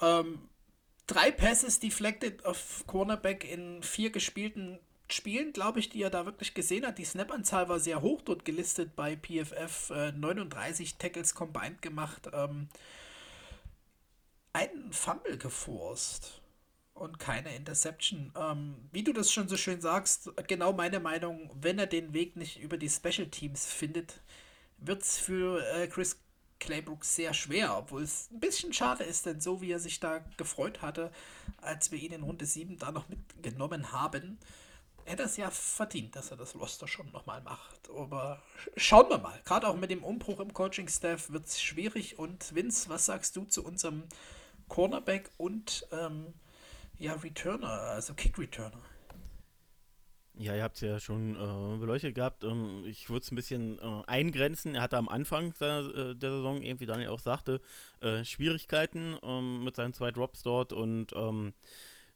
Ähm, 0.00 0.48
drei 1.06 1.30
Passes 1.30 1.78
deflected 1.78 2.44
auf 2.44 2.84
Cornerback 2.86 3.44
in 3.44 3.82
vier 3.82 4.10
gespielten 4.10 4.78
Spielen, 5.08 5.52
glaube 5.52 5.78
ich, 5.78 5.88
die 5.88 6.02
er 6.02 6.10
da 6.10 6.26
wirklich 6.26 6.54
gesehen 6.54 6.84
hat. 6.84 6.98
Die 6.98 7.04
Snap-Anzahl 7.04 7.68
war 7.68 7.78
sehr 7.78 8.02
hoch 8.02 8.22
dort 8.22 8.44
gelistet 8.44 8.96
bei 8.96 9.16
PFF. 9.16 9.90
Äh, 9.90 10.12
39 10.12 10.96
Tackles 10.96 11.34
combined 11.34 11.80
gemacht. 11.82 12.28
Ähm, 12.32 12.68
einen 14.56 14.90
Fumble 14.90 15.36
geforst 15.36 16.40
und 16.94 17.18
keine 17.18 17.54
Interception. 17.54 18.32
Ähm, 18.36 18.88
wie 18.90 19.04
du 19.04 19.12
das 19.12 19.30
schon 19.30 19.48
so 19.48 19.56
schön 19.58 19.82
sagst, 19.82 20.30
genau 20.48 20.72
meine 20.72 20.98
Meinung, 20.98 21.50
wenn 21.60 21.78
er 21.78 21.86
den 21.86 22.14
Weg 22.14 22.36
nicht 22.36 22.58
über 22.60 22.78
die 22.78 22.88
Special 22.88 23.28
Teams 23.28 23.66
findet, 23.66 24.22
wird 24.78 25.02
es 25.02 25.18
für 25.18 25.62
äh, 25.74 25.86
Chris 25.88 26.18
Claybook 26.58 27.04
sehr 27.04 27.34
schwer, 27.34 27.76
obwohl 27.76 28.02
es 28.02 28.30
ein 28.30 28.40
bisschen 28.40 28.72
schade 28.72 29.04
ist, 29.04 29.26
denn 29.26 29.42
so 29.42 29.60
wie 29.60 29.72
er 29.72 29.78
sich 29.78 30.00
da 30.00 30.24
gefreut 30.38 30.80
hatte, 30.80 31.12
als 31.60 31.92
wir 31.92 31.98
ihn 31.98 32.12
in 32.12 32.22
Runde 32.22 32.46
7 32.46 32.78
da 32.78 32.92
noch 32.92 33.10
mitgenommen 33.10 33.92
haben, 33.92 34.38
hätte 35.04 35.24
er 35.24 35.26
es 35.26 35.36
ja 35.36 35.50
verdient, 35.50 36.16
dass 36.16 36.30
er 36.30 36.38
das 36.38 36.54
Roster 36.54 36.88
schon 36.88 37.12
nochmal 37.12 37.42
macht. 37.42 37.90
Aber 37.94 38.42
schauen 38.74 39.10
wir 39.10 39.18
mal. 39.18 39.38
Gerade 39.44 39.68
auch 39.68 39.76
mit 39.76 39.90
dem 39.90 40.02
Umbruch 40.02 40.40
im 40.40 40.54
Coaching-Staff 40.54 41.30
wird 41.30 41.46
es 41.46 41.60
schwierig. 41.60 42.18
Und 42.18 42.54
Vince, 42.54 42.88
was 42.88 43.04
sagst 43.04 43.36
du 43.36 43.44
zu 43.44 43.62
unserem 43.64 44.04
Cornerback 44.68 45.30
und 45.36 45.86
ähm, 45.92 46.34
ja, 46.98 47.14
Returner, 47.14 47.68
also 47.68 48.14
Kick-Returner. 48.14 48.82
Ja, 50.38 50.54
ihr 50.54 50.62
habt 50.62 50.76
es 50.76 50.82
ja 50.82 51.00
schon 51.00 51.34
äh, 51.34 51.78
beleuchtet 51.78 52.14
gehabt. 52.14 52.44
Ähm, 52.44 52.84
ich 52.86 53.08
würde 53.08 53.22
es 53.22 53.32
ein 53.32 53.36
bisschen 53.36 53.78
äh, 53.78 54.02
eingrenzen. 54.06 54.74
Er 54.74 54.82
hatte 54.82 54.98
am 54.98 55.08
Anfang 55.08 55.54
seiner, 55.54 55.88
äh, 55.94 56.14
der 56.14 56.30
Saison, 56.30 56.60
eben 56.62 56.78
wie 56.78 56.86
Daniel 56.86 57.08
auch 57.08 57.20
sagte, 57.20 57.60
äh, 58.00 58.22
Schwierigkeiten 58.22 59.16
ähm, 59.22 59.64
mit 59.64 59.76
seinen 59.76 59.94
zwei 59.94 60.10
Drops 60.10 60.42
dort 60.42 60.74
und 60.74 61.14
ähm, 61.14 61.54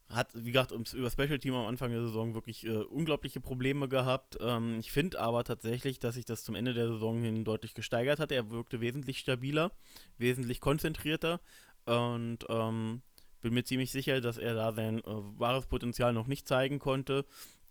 hat, 0.07 0.29
wie 0.33 0.51
gesagt, 0.51 0.71
über 0.93 1.09
Special 1.09 1.39
Team 1.39 1.55
am 1.55 1.65
Anfang 1.65 1.89
der 1.89 2.01
Saison 2.01 2.35
wirklich 2.35 2.65
äh, 2.65 2.69
unglaubliche 2.69 3.39
Probleme 3.39 3.87
gehabt. 3.87 4.37
Ähm, 4.39 4.77
ich 4.79 4.91
finde 4.91 5.19
aber 5.19 5.43
tatsächlich, 5.43 5.97
dass 5.97 6.15
sich 6.15 6.25
das 6.25 6.43
zum 6.43 6.53
Ende 6.53 6.73
der 6.73 6.89
Saison 6.89 7.23
hin 7.23 7.43
deutlich 7.43 7.73
gesteigert 7.73 8.19
hat. 8.19 8.31
Er 8.31 8.51
wirkte 8.51 8.81
wesentlich 8.81 9.17
stabiler, 9.19 9.71
wesentlich 10.19 10.59
konzentrierter 10.59 11.39
und 11.85 12.39
ähm, 12.49 13.01
bin 13.41 13.53
mir 13.53 13.63
ziemlich 13.63 13.91
sicher, 13.91 14.21
dass 14.21 14.37
er 14.37 14.53
da 14.53 14.71
sein 14.71 14.99
äh, 14.99 15.03
wahres 15.05 15.65
Potenzial 15.65 16.13
noch 16.13 16.27
nicht 16.27 16.47
zeigen 16.47 16.79
konnte. 16.79 17.25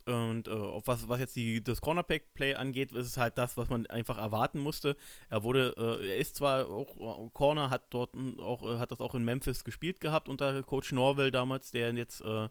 Und 0.07 0.49
äh, 0.49 0.51
was, 0.85 1.09
was 1.09 1.21
jetzt 1.21 1.37
die, 1.37 1.63
das 1.63 1.81
Cornerback-Play 1.81 2.55
angeht, 2.55 2.93
ist 2.93 3.07
es 3.07 3.17
halt 3.17 3.39
das, 3.39 3.57
was 3.57 3.69
man 3.69 3.87
einfach 3.87 4.19
erwarten 4.19 4.59
musste. 4.59 4.97
Er 5.29 5.43
wurde, 5.43 5.75
äh, 5.77 6.09
er 6.09 6.17
ist 6.17 6.37
zwar 6.37 6.69
auch 6.69 7.27
äh, 7.27 7.31
Corner, 7.33 7.71
hat 7.71 7.85
dort 7.91 8.15
auch, 8.39 8.63
äh, 8.63 8.79
hat 8.79 8.91
das 8.91 9.01
auch 9.01 9.15
in 9.15 9.25
Memphis 9.25 9.63
gespielt 9.63 10.01
gehabt 10.01 10.29
unter 10.29 10.63
Coach 10.63 10.93
Norwell 10.93 11.31
damals, 11.31 11.71
der 11.71 11.93
jetzt 11.95 12.23
äh, 12.23 12.49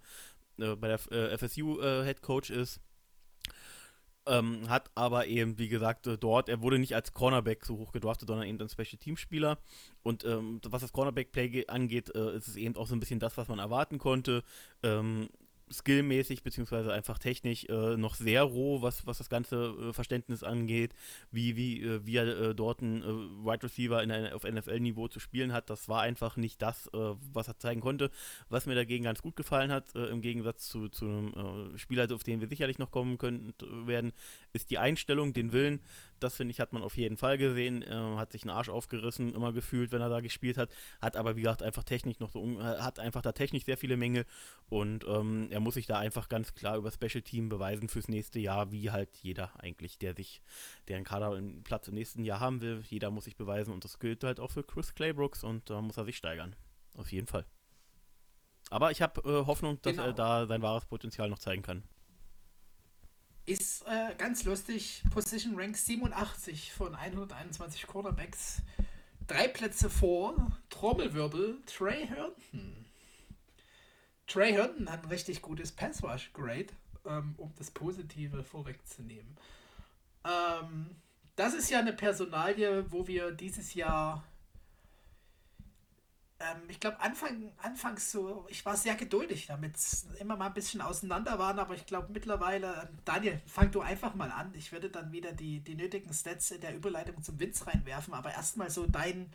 bei 0.58 0.88
der 0.90 1.00
FSU 1.40 1.82
Head 1.82 2.22
Coach 2.22 2.50
ist. 2.50 2.82
Ähm, 4.30 4.70
hat 4.70 4.92
aber 4.94 5.26
eben, 5.26 5.58
wie 5.58 5.70
gesagt, 5.70 6.06
äh, 6.06 6.18
dort, 6.18 6.50
er 6.50 6.62
wurde 6.62 6.78
nicht 6.78 6.94
als 6.94 7.14
Cornerback 7.14 7.66
so 7.66 7.78
hoch 7.78 7.92
gedraftet, 7.92 8.28
sondern 8.28 8.48
eben 8.48 8.62
als 8.62 8.74
Special 8.74 9.00
Team 9.00 9.18
Spieler. 9.18 9.58
Und 10.04 10.24
ähm, 10.24 10.62
was 10.70 10.82
das 10.82 10.94
Cornerback-Play 10.94 11.66
angeht, 11.68 12.14
äh, 12.14 12.36
ist 12.36 12.48
es 12.48 12.56
eben 12.56 12.76
auch 12.76 12.88
so 12.88 12.96
ein 12.96 13.00
bisschen 13.00 13.20
das, 13.20 13.38
was 13.38 13.48
man 13.48 13.58
erwarten 13.58 13.98
konnte. 13.98 14.44
Ähm, 14.84 15.30
skillmäßig 15.72 16.44
beziehungsweise 16.44 16.92
einfach 16.94 17.20
technisch 17.20 17.66
äh, 17.66 17.98
noch 17.98 18.16
sehr 18.16 18.44
roh, 18.44 18.82
was, 18.82 19.06
was 19.06 19.20
das 19.20 19.30
ganze 19.30 19.90
äh, 19.90 19.94
Verständnis 19.94 20.44
angeht, 20.44 20.94
wie, 21.32 21.56
wie, 21.56 21.82
äh, 21.84 22.06
wie 22.06 22.16
er 22.18 22.28
äh, 22.28 22.56
dort 22.56 22.82
ein 22.82 23.02
äh, 23.02 23.06
Wide 23.06 23.64
Receiver 23.64 24.02
in 24.04 24.12
auf 24.12 24.44
NFL-Niveau 24.44 25.08
zu 25.08 25.20
spielen 25.20 25.54
hat. 25.54 25.70
Das 25.70 25.88
war 25.88 26.02
einfach 26.02 26.38
nicht 26.38 26.62
das, 26.62 26.88
äh, 26.88 26.98
was 27.34 27.48
er 27.48 27.58
zeigen 27.58 27.82
konnte. 27.82 28.12
Was 28.50 28.66
mir 28.66 28.76
dagegen 28.76 29.04
ganz 29.04 29.22
gut 29.22 29.36
gefallen 29.36 29.72
hat, 29.72 29.94
im 29.96 30.22
Gegensatz 30.22 30.68
zu, 30.68 30.90
zu 30.90 31.06
einem 31.06 31.78
Spieler, 31.78 32.08
auf 32.14 32.24
den 32.24 32.42
wir 32.42 32.48
sicherlich 32.48 32.80
noch 32.80 32.92
kommen 32.92 33.18
können 33.18 33.54
werden, 33.86 34.12
ist 34.54 34.72
die 34.72 34.78
Einstellung, 34.78 35.34
den 35.34 35.52
Willen, 35.52 35.80
das 36.20 36.36
finde 36.36 36.52
ich, 36.52 36.60
hat 36.60 36.74
man 36.74 36.84
auf 36.84 36.98
jeden 36.98 37.18
Fall 37.18 37.38
gesehen. 37.38 37.82
Äh, 37.84 38.18
hat 38.18 38.32
sich 38.32 38.44
einen 38.44 38.52
Arsch 38.52 38.70
aufgerissen, 38.70 39.34
immer 39.34 39.54
gefühlt, 39.54 39.92
wenn 39.92 40.02
er 40.02 40.10
da 40.10 40.20
gespielt 40.20 40.58
hat. 40.58 40.70
Hat 41.02 41.16
aber, 41.16 41.36
wie 41.36 41.42
gesagt, 41.42 41.64
einfach 41.64 41.84
technisch 41.84 42.20
noch 42.20 42.32
so, 42.32 42.62
hat 42.62 43.00
einfach 43.00 43.22
da 43.22 43.32
technisch 43.32 43.66
sehr 43.66 43.78
viele 43.78 43.98
Mängel. 43.98 44.26
Und 44.70 45.06
ähm, 45.08 45.48
er 45.52 45.60
muss 45.60 45.76
sich 45.76 45.88
da 45.88 45.98
einfach 45.98 46.30
ganz 46.30 46.54
klar 46.54 46.78
über 46.78 46.92
Special 46.92 47.22
Team 47.22 47.50
beweisen 47.50 47.90
fürs 47.90 48.08
nächste 48.08 48.40
Jahr, 48.40 48.72
wie 48.72 48.92
halt 48.92 49.16
jeder 49.18 49.52
eigentlich, 49.60 49.98
der 49.98 50.16
sich, 50.16 50.42
der 50.88 50.98
einen 50.98 51.06
Kader 51.06 51.32
einen 51.32 51.64
Platz 51.64 51.88
im 51.88 51.96
nächsten 51.96 52.24
Jahr 52.24 52.40
haben 52.40 52.62
will. 52.62 52.84
Jeder 52.88 53.12
muss 53.12 53.26
sich 53.26 53.36
beweisen 53.36 53.74
und 53.74 53.84
das 53.84 54.00
gilt 54.00 54.24
halt 54.24 54.40
auch 54.40 54.52
für 54.52 54.64
Chris 54.64 54.94
Claybrooks 54.96 55.44
und 55.44 55.70
da 55.70 55.82
muss 55.82 55.98
er 55.98 56.06
sich 56.06 56.18
steigern. 56.18 56.56
Auf 56.96 57.12
jeden 57.12 57.28
Fall. 57.28 57.46
Aber 58.70 58.92
ich 58.92 59.02
habe 59.02 59.22
äh, 59.22 59.46
Hoffnung, 59.46 59.82
dass 59.82 59.94
genau. 59.94 60.08
er 60.08 60.14
da 60.14 60.46
sein 60.46 60.62
wahres 60.62 60.86
Potenzial 60.86 61.30
noch 61.30 61.40
zeigen 61.40 61.62
kann. 61.62 61.84
Ist 63.50 63.84
äh, 63.88 64.14
ganz 64.16 64.44
lustig. 64.44 65.02
Position 65.12 65.60
Rank 65.60 65.76
87 65.76 66.72
von 66.72 66.94
121 66.94 67.88
Quarterbacks. 67.88 68.62
Drei 69.26 69.48
Plätze 69.48 69.90
vor. 69.90 70.52
Trommelwirbel. 70.70 71.58
Trey 71.66 72.06
Herndon. 72.06 72.86
Trey 74.28 74.52
Herndon 74.52 74.92
hat 74.92 75.02
ein 75.02 75.10
richtig 75.10 75.42
gutes 75.42 75.72
Pass 75.72 76.04
Rush 76.04 76.32
Grade, 76.32 76.68
ähm, 77.08 77.34
um 77.38 77.52
das 77.58 77.72
Positive 77.72 78.44
vorwegzunehmen. 78.44 79.36
Ähm, 80.24 80.92
das 81.36 81.56
ist 81.56 81.72
ja 81.72 81.80
eine 81.80 81.94
Personalie, 81.94 82.86
wo 82.92 83.08
wir 83.08 83.32
dieses 83.32 83.74
Jahr 83.74 84.24
ähm, 86.40 86.62
ich 86.70 86.80
glaube, 86.80 87.00
Anfang, 87.02 87.52
anfangs 87.58 88.12
so, 88.12 88.46
ich 88.50 88.66
war 88.66 88.78
sehr 88.78 88.96
geduldig, 88.96 89.48
damit 89.48 89.76
es 89.76 90.08
immer 90.20 90.38
mal 90.38 90.48
ein 90.48 90.54
bisschen 90.54 90.82
auseinander 90.82 91.38
waren, 91.38 91.60
aber 91.60 91.76
ich 91.76 91.86
glaube 91.86 92.08
mittlerweile, 92.12 92.88
ähm, 92.90 92.98
Daniel, 93.04 93.42
fang 93.46 93.72
du 93.72 93.82
einfach 93.82 94.16
mal 94.16 94.32
an. 94.32 94.54
Ich 94.56 94.72
würde 94.72 94.90
dann 94.90 95.12
wieder 95.12 95.34
die, 95.34 95.60
die 95.60 95.76
nötigen 95.76 96.14
Stats 96.14 96.52
in 96.52 96.62
der 96.62 96.76
Überleitung 96.76 97.22
zum 97.22 97.40
Winz 97.40 97.68
reinwerfen, 97.68 98.14
aber 98.14 98.32
erstmal 98.32 98.70
so 98.70 98.86
dein, 98.88 99.32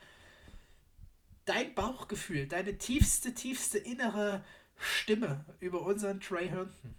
dein 1.45 1.75
Bauchgefühl, 1.75 2.47
deine 2.47 2.79
tiefste, 2.79 3.35
tiefste 3.35 3.79
innere 3.79 4.43
Stimme 4.77 5.45
über 5.61 5.83
unseren 5.83 6.21
Trey 6.21 6.49
Herndon. 6.49 6.95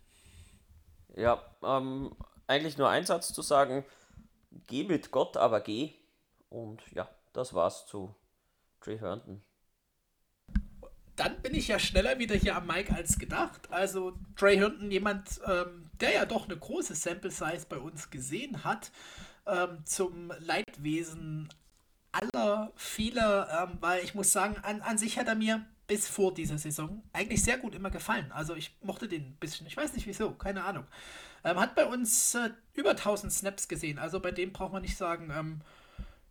Ja, 1.16 1.44
ähm, 1.64 2.16
eigentlich 2.48 2.78
nur 2.78 2.90
ein 2.90 3.06
Satz 3.06 3.34
zu 3.34 3.42
sagen. 3.42 3.86
geh 4.68 4.84
mit 4.84 5.12
Gott, 5.12 5.38
aber 5.38 5.62
geh. 5.62 5.94
Und 6.50 6.82
ja, 6.94 7.10
das 7.34 7.54
war's 7.54 7.88
zu 7.88 8.16
Trey 8.82 9.00
Herndon. 9.00 9.42
Dann 11.16 11.42
bin 11.42 11.56
ich 11.56 11.70
ja 11.70 11.80
schneller 11.80 12.20
wieder 12.20 12.36
hier 12.36 12.56
am 12.56 12.68
Mike 12.68 12.94
als 12.94 13.18
gedacht. 13.18 13.72
Also 13.72 14.18
Trey 14.36 14.58
Herndon, 14.58 14.92
jemand, 14.92 15.40
ähm, 15.48 15.90
der 16.00 16.14
ja 16.14 16.26
doch 16.26 16.46
eine 16.46 16.58
große 16.58 16.96
Sample 16.96 17.32
Size 17.32 17.66
bei 17.70 17.78
uns 17.78 18.10
gesehen 18.10 18.64
hat, 18.64 18.92
ähm, 19.46 19.86
zum 19.86 20.32
Leidwesen 20.40 21.50
aller 22.12 22.72
vieler, 22.76 23.70
ähm, 23.70 23.78
weil 23.82 24.04
ich 24.04 24.16
muss 24.16 24.32
sagen, 24.32 24.58
an, 24.64 24.82
an 24.82 24.98
sich 24.98 25.18
hat 25.18 25.28
er 25.28 25.36
mir 25.36 25.66
bis 25.88 26.08
vor 26.08 26.34
dieser 26.34 26.58
Saison 26.58 27.04
eigentlich 27.14 27.44
sehr 27.44 27.58
gut 27.58 27.76
immer 27.76 27.92
gefallen. 27.92 28.32
Also 28.32 28.56
ich 28.56 28.76
mochte 28.82 29.08
den 29.08 29.24
ein 29.24 29.38
bisschen. 29.40 29.68
Ich 29.68 29.78
weiß 29.78 29.94
nicht 29.94 30.08
wieso, 30.08 30.32
keine 30.32 30.64
Ahnung. 30.64 30.86
Ähm, 31.44 31.60
hat 31.60 31.76
bei 31.76 31.86
uns 31.86 32.36
äh, 32.36 32.50
über 32.74 32.92
1000 32.92 33.32
Snaps 33.32 33.68
gesehen. 33.68 34.00
Also 34.00 34.20
bei 34.20 34.32
dem 34.32 34.52
braucht 34.52 34.74
man 34.74 34.82
nicht 34.82 34.98
sagen, 34.98 35.32
ähm, 35.32 35.62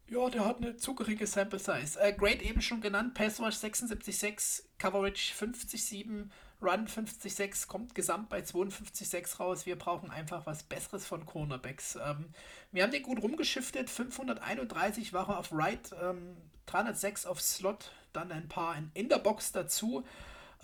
ja, 0.09 0.28
der 0.28 0.44
hat 0.44 0.59
eine 0.59 0.76
zu 0.76 0.94
geringe 0.94 1.26
Sample 1.26 1.59
Size. 1.59 1.98
Äh, 2.00 2.12
Great 2.12 2.42
eben 2.42 2.61
schon 2.61 2.80
genannt, 2.80 3.14
Pass 3.14 3.40
Rush 3.40 3.57
76,6, 3.57 4.64
Coverage 4.78 5.32
50,7, 5.34 6.28
Run 6.62 6.86
50,6, 6.86 7.66
kommt 7.66 7.94
gesamt 7.94 8.28
bei 8.28 8.40
52,6 8.40 9.38
raus. 9.38 9.66
Wir 9.66 9.76
brauchen 9.76 10.11
einfach 10.11 10.46
was 10.46 10.62
Besseres 10.62 11.07
von 11.07 11.26
Cornerbacks. 11.26 11.96
Ähm, 11.96 12.26
wir 12.72 12.82
haben 12.82 12.92
den 12.92 13.02
gut 13.02 13.22
rumgeschiftet, 13.22 13.90
531 13.90 15.12
war 15.12 15.28
er 15.28 15.38
auf 15.38 15.48
Right, 15.52 15.90
ähm, 16.02 16.36
306 16.66 17.26
auf 17.26 17.40
Slot, 17.40 17.92
dann 18.12 18.32
ein 18.32 18.48
paar 18.48 18.76
in, 18.76 18.90
in 18.94 19.09
der 19.09 19.18
Box 19.18 19.52
dazu. 19.52 20.05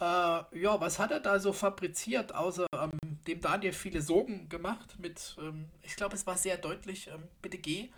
Äh, 0.00 0.04
ja, 0.04 0.80
was 0.80 0.98
hat 0.98 1.10
er 1.10 1.20
da 1.20 1.38
so 1.38 1.52
fabriziert, 1.52 2.34
außer 2.34 2.66
ähm, 2.72 2.92
dem 3.26 3.40
Daniel 3.40 3.72
viele 3.72 4.00
Sorgen 4.00 4.48
gemacht 4.48 4.98
mit, 4.98 5.36
ähm, 5.38 5.66
ich 5.82 5.96
glaube, 5.96 6.14
es 6.14 6.26
war 6.26 6.38
sehr 6.38 6.56
deutlich, 6.56 7.08
ähm, 7.08 7.24
bitte 7.42 7.58
geh. 7.58 7.90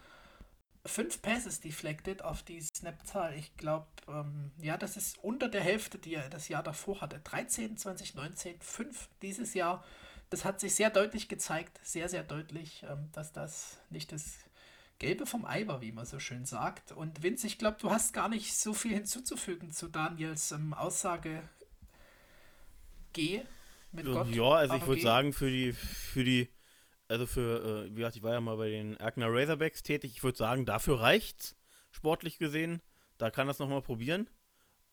Fünf 0.84 1.22
Passes 1.22 1.60
deflected 1.60 2.22
auf 2.22 2.42
die 2.42 2.60
Snap-Zahl. 2.60 3.34
Ich 3.34 3.56
glaube, 3.56 3.86
ähm, 4.08 4.50
ja, 4.60 4.76
das 4.76 4.96
ist 4.96 5.18
unter 5.22 5.48
der 5.48 5.60
Hälfte, 5.60 5.98
die 5.98 6.14
er 6.14 6.28
das 6.28 6.48
Jahr 6.48 6.62
davor 6.62 7.00
hatte. 7.00 7.20
13, 7.22 7.76
2019, 7.76 8.60
5 8.60 9.08
dieses 9.22 9.54
Jahr. 9.54 9.84
Das 10.30 10.44
hat 10.44 10.60
sich 10.60 10.74
sehr 10.74 10.90
deutlich 10.90 11.28
gezeigt, 11.28 11.78
sehr, 11.82 12.08
sehr 12.08 12.24
deutlich, 12.24 12.84
ähm, 12.88 13.10
dass 13.12 13.32
das 13.32 13.78
nicht 13.90 14.10
das 14.12 14.38
Gelbe 14.98 15.26
vom 15.26 15.44
Ei 15.44 15.66
war, 15.66 15.80
wie 15.80 15.92
man 15.92 16.06
so 16.06 16.18
schön 16.18 16.46
sagt. 16.46 16.92
Und 16.92 17.22
Vince, 17.22 17.46
ich 17.46 17.58
glaube, 17.58 17.76
du 17.80 17.90
hast 17.90 18.12
gar 18.12 18.28
nicht 18.28 18.56
so 18.56 18.72
viel 18.72 18.94
hinzuzufügen 18.94 19.70
zu 19.72 19.88
Daniels 19.88 20.52
ähm, 20.52 20.74
Aussage. 20.74 21.42
Geh 23.12 23.42
mit 23.92 24.06
Gott. 24.06 24.28
Ja, 24.28 24.50
also 24.50 24.76
ich 24.76 24.86
würde 24.86 25.02
sagen, 25.02 25.32
für 25.32 25.50
die, 25.50 25.72
für 25.72 26.24
die, 26.24 26.48
also 27.12 27.26
für, 27.26 27.84
äh, 27.84 27.90
wie 27.90 27.96
gesagt, 27.96 28.16
ich 28.16 28.22
war 28.22 28.32
ja 28.32 28.40
mal 28.40 28.56
bei 28.56 28.70
den 28.70 28.96
Erkner 28.96 29.28
Razorbacks 29.28 29.82
tätig, 29.82 30.12
ich 30.16 30.22
würde 30.24 30.38
sagen, 30.38 30.64
dafür 30.64 31.00
reicht's, 31.00 31.54
sportlich 31.90 32.38
gesehen. 32.38 32.80
Da 33.18 33.30
kann 33.30 33.46
das 33.46 33.58
nochmal 33.58 33.82
probieren. 33.82 34.28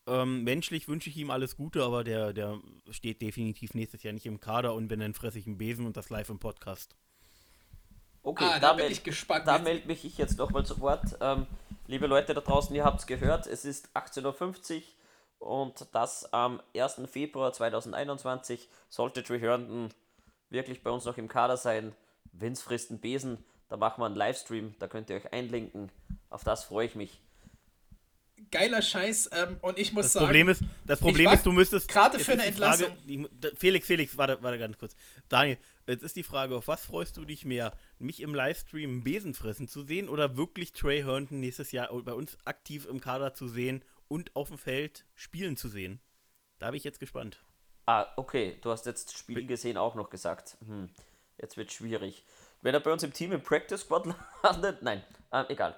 Ähm, 0.05 0.43
menschlich 0.43 0.88
wünsche 0.88 1.09
ich 1.09 1.17
ihm 1.17 1.32
alles 1.32 1.55
Gute, 1.55 1.84
aber 1.84 2.03
der, 2.03 2.34
der 2.34 2.59
steht 2.89 3.22
definitiv 3.22 3.74
nächstes 3.74 4.03
Jahr 4.03 4.13
nicht 4.13 4.26
im 4.26 4.39
Kader 4.39 4.74
und 4.74 4.89
wenn 4.89 4.99
dann 4.99 5.13
fresse 5.13 5.39
ich 5.39 5.47
einen 5.47 5.57
Besen 5.57 5.86
und 5.86 5.97
das 5.97 6.09
live 6.09 6.30
im 6.30 6.39
Podcast. 6.39 6.95
Okay, 8.22 8.45
ah, 8.45 8.59
da, 8.59 8.72
da 8.72 8.74
bin 8.74 8.91
ich 8.91 9.03
gespannt. 9.03 9.47
Da 9.47 9.59
melde 9.59 9.88
mich 9.88 10.03
ich 10.03 10.17
jetzt 10.17 10.38
nochmal 10.38 10.65
zu 10.65 10.80
Wort. 10.82 11.17
Ähm, 11.22 11.47
liebe 11.88 12.07
Leute 12.07 12.34
da 12.34 12.41
draußen, 12.41 12.76
ihr 12.76 12.84
habt 12.84 12.99
es 12.99 13.07
gehört, 13.07 13.47
es 13.47 13.65
ist 13.65 13.89
18.50 13.95 14.84
Uhr 15.39 15.47
und 15.47 15.88
das 15.93 16.32
am 16.34 16.61
1. 16.76 17.01
Februar 17.09 17.53
2021 17.53 18.67
sollte 18.89 19.24
Trey 19.24 19.39
Herndon 19.39 19.89
wirklich 20.49 20.84
bei 20.84 20.89
uns 20.89 21.05
noch 21.05 21.17
im 21.17 21.28
Kader 21.28 21.57
sein. 21.57 21.95
Vince 22.40 22.64
frisst 22.64 22.92
einen 22.92 23.00
Besen, 23.00 23.38
da 23.68 23.78
machen 23.78 24.02
wir 24.02 24.06
einen 24.06 24.16
Livestream, 24.16 24.76
da 24.80 24.88
könnt 24.88 25.10
ihr 25.10 25.16
euch 25.16 25.32
einlinken. 25.32 25.92
Auf 26.30 26.44
das 26.44 26.64
freue 26.64 26.86
ich 26.86 26.96
mich. 26.96 27.22
Geiler 28.52 28.82
Scheiß 28.82 29.30
ähm, 29.34 29.58
und 29.62 29.78
ich 29.78 29.92
muss 29.92 30.06
das 30.06 30.14
sagen. 30.14 30.26
Problem 30.26 30.50
ist, 30.50 30.64
das 30.86 31.00
Problem 31.00 31.30
ist, 31.32 31.46
du 31.46 31.52
müsstest. 31.52 31.90
Gerade 31.90 32.20
für 32.20 32.32
eine 32.32 32.46
Entlassung. 32.46 32.88
Frage, 32.88 33.56
Felix, 33.58 33.86
Felix, 33.86 34.18
warte, 34.18 34.42
warte 34.42 34.58
ganz 34.58 34.78
kurz. 34.78 34.96
Daniel, 35.28 35.58
jetzt 35.88 36.04
ist 36.04 36.16
die 36.16 36.24
Frage, 36.24 36.56
auf 36.56 36.68
was 36.68 36.86
freust 36.86 37.18
du 37.18 37.26
dich 37.26 37.46
mehr? 37.46 37.74
Mich 38.00 38.22
im 38.22 38.34
Livestream 38.34 39.04
Besen 39.04 39.34
fressen 39.34 39.68
zu 39.68 39.84
sehen 39.84 40.08
oder 40.08 40.38
wirklich 40.38 40.72
Trey 40.72 41.04
Herndon 41.04 41.42
nächstes 41.42 41.72
Jahr 41.72 41.90
bei 42.02 42.14
uns 42.14 42.38
aktiv 42.46 42.88
im 42.90 43.02
Kader 43.02 43.34
zu 43.34 43.48
sehen 43.48 43.84
und 44.08 44.36
auf 44.36 44.48
dem 44.48 44.58
Feld 44.58 45.06
spielen 45.16 45.58
zu 45.58 45.68
sehen. 45.68 46.00
Da 46.60 46.68
bin 46.68 46.78
ich 46.78 46.84
jetzt 46.84 47.00
gespannt. 47.00 47.44
Ah, 47.86 48.08
okay. 48.18 48.58
Du 48.62 48.72
hast 48.72 48.86
jetzt 48.86 49.18
Spiel 49.18 49.46
gesehen 49.46 49.78
auch 49.78 49.96
noch 49.96 50.10
gesagt. 50.10 50.58
Hm, 50.66 50.90
jetzt 51.42 51.58
wird 51.58 51.72
schwierig. 51.72 52.24
Wenn 52.62 52.74
er 52.74 52.80
bei 52.80 52.92
uns 52.92 53.04
im 53.04 53.14
Team 53.14 53.32
im 53.32 53.42
Practice 53.42 53.82
Squad 53.82 54.14
landet, 54.44 54.82
nein, 54.82 55.04
ähm, 55.32 55.46
egal. 55.50 55.76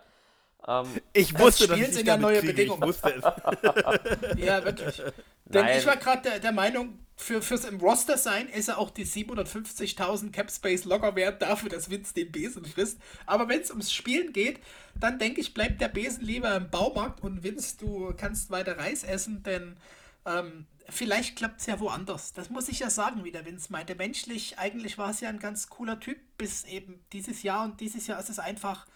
Ähm, 0.67 0.87
ich 1.13 1.37
wusste, 1.37 1.67
das 1.67 1.79
dass 1.79 1.87
ich 1.87 1.95
sind 1.95 2.07
ja 2.07 2.17
neue 2.17 2.39
kriege. 2.39 2.53
Bedingungen. 2.53 2.83
Ich 2.83 2.87
wusste 2.87 3.15
es. 3.15 4.37
ja, 4.45 4.63
wirklich. 4.63 5.01
Denn 5.45 5.65
Nein. 5.65 5.79
ich 5.79 5.85
war 5.85 5.97
gerade 5.97 6.21
der, 6.21 6.39
der, 6.39 6.51
Meinung, 6.51 6.99
für, 7.15 7.41
fürs 7.41 7.65
im 7.65 7.79
Roster 7.79 8.17
sein 8.17 8.47
ist 8.47 8.69
er 8.69 8.77
auch 8.77 8.89
die 8.89 9.05
750.000 9.05 10.31
Cap 10.31 10.51
Space 10.51 10.85
locker 10.85 11.15
wert 11.15 11.41
dafür, 11.41 11.69
dass 11.69 11.89
Vince 11.89 12.13
den 12.13 12.31
Besen 12.31 12.63
frisst. 12.65 12.99
Aber 13.25 13.49
wenn 13.49 13.61
es 13.61 13.69
ums 13.69 13.91
Spielen 13.91 14.33
geht, 14.33 14.59
dann 14.95 15.19
denke 15.19 15.41
ich, 15.41 15.53
bleibt 15.53 15.81
der 15.81 15.89
Besen 15.89 16.23
lieber 16.23 16.55
im 16.55 16.69
Baumarkt 16.69 17.21
und 17.21 17.43
Vince, 17.43 17.77
du 17.79 18.13
kannst 18.15 18.49
weiter 18.49 18.77
Reis 18.77 19.03
essen, 19.03 19.43
denn 19.43 19.77
ähm, 20.25 20.65
vielleicht 20.91 21.35
klappt 21.35 21.61
es 21.61 21.65
ja 21.67 21.79
woanders. 21.79 22.33
Das 22.33 22.49
muss 22.49 22.69
ich 22.69 22.79
ja 22.79 22.89
sagen, 22.89 23.23
wie 23.23 23.31
der 23.31 23.45
Vince 23.45 23.71
meinte. 23.71 23.95
Menschlich, 23.95 24.57
eigentlich 24.59 24.97
war 24.97 25.09
es 25.09 25.21
ja 25.21 25.29
ein 25.29 25.39
ganz 25.39 25.69
cooler 25.69 25.99
Typ 25.99 26.17
bis 26.37 26.63
eben 26.65 27.03
dieses 27.13 27.43
Jahr 27.43 27.65
und 27.65 27.79
dieses 27.79 28.07
Jahr 28.07 28.19
ist 28.19 28.29
es 28.29 28.39
einfach, 28.39 28.87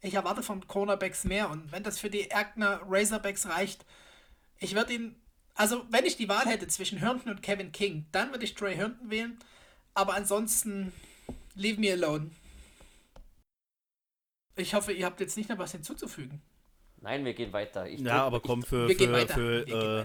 ich 0.00 0.14
erwarte 0.14 0.42
von 0.42 0.66
Cornerbacks 0.66 1.24
mehr 1.24 1.50
und 1.50 1.72
wenn 1.72 1.82
das 1.82 1.98
für 1.98 2.10
die 2.10 2.30
Erkner 2.30 2.80
Razorbacks 2.86 3.46
reicht, 3.46 3.84
ich 4.58 4.74
würde 4.74 4.94
ihn 4.94 5.16
also, 5.56 5.86
wenn 5.90 6.04
ich 6.04 6.18
die 6.18 6.28
Wahl 6.28 6.44
hätte 6.44 6.68
zwischen 6.68 6.98
Herndon 6.98 7.30
und 7.30 7.42
Kevin 7.42 7.72
King, 7.72 8.04
dann 8.12 8.30
würde 8.30 8.44
ich 8.44 8.54
Trey 8.54 8.76
Herndon 8.76 9.10
wählen. 9.10 9.38
Aber 9.94 10.14
ansonsten, 10.14 10.92
leave 11.54 11.80
me 11.80 11.90
alone. 11.90 12.30
Ich 14.54 14.74
hoffe, 14.74 14.92
ihr 14.92 15.06
habt 15.06 15.18
jetzt 15.20 15.36
nicht 15.36 15.48
noch 15.48 15.58
was 15.58 15.72
hinzuzufügen. 15.72 16.42
Nein, 17.00 17.24
wir 17.24 17.32
gehen 17.32 17.52
weiter. 17.54 17.88
Ich 17.88 18.00
ja, 18.00 18.24
aber 18.24 18.40
komm, 18.40 18.62
für, 18.62 18.88
für, 18.88 19.26
für, 19.28 19.66
äh, 19.66 20.04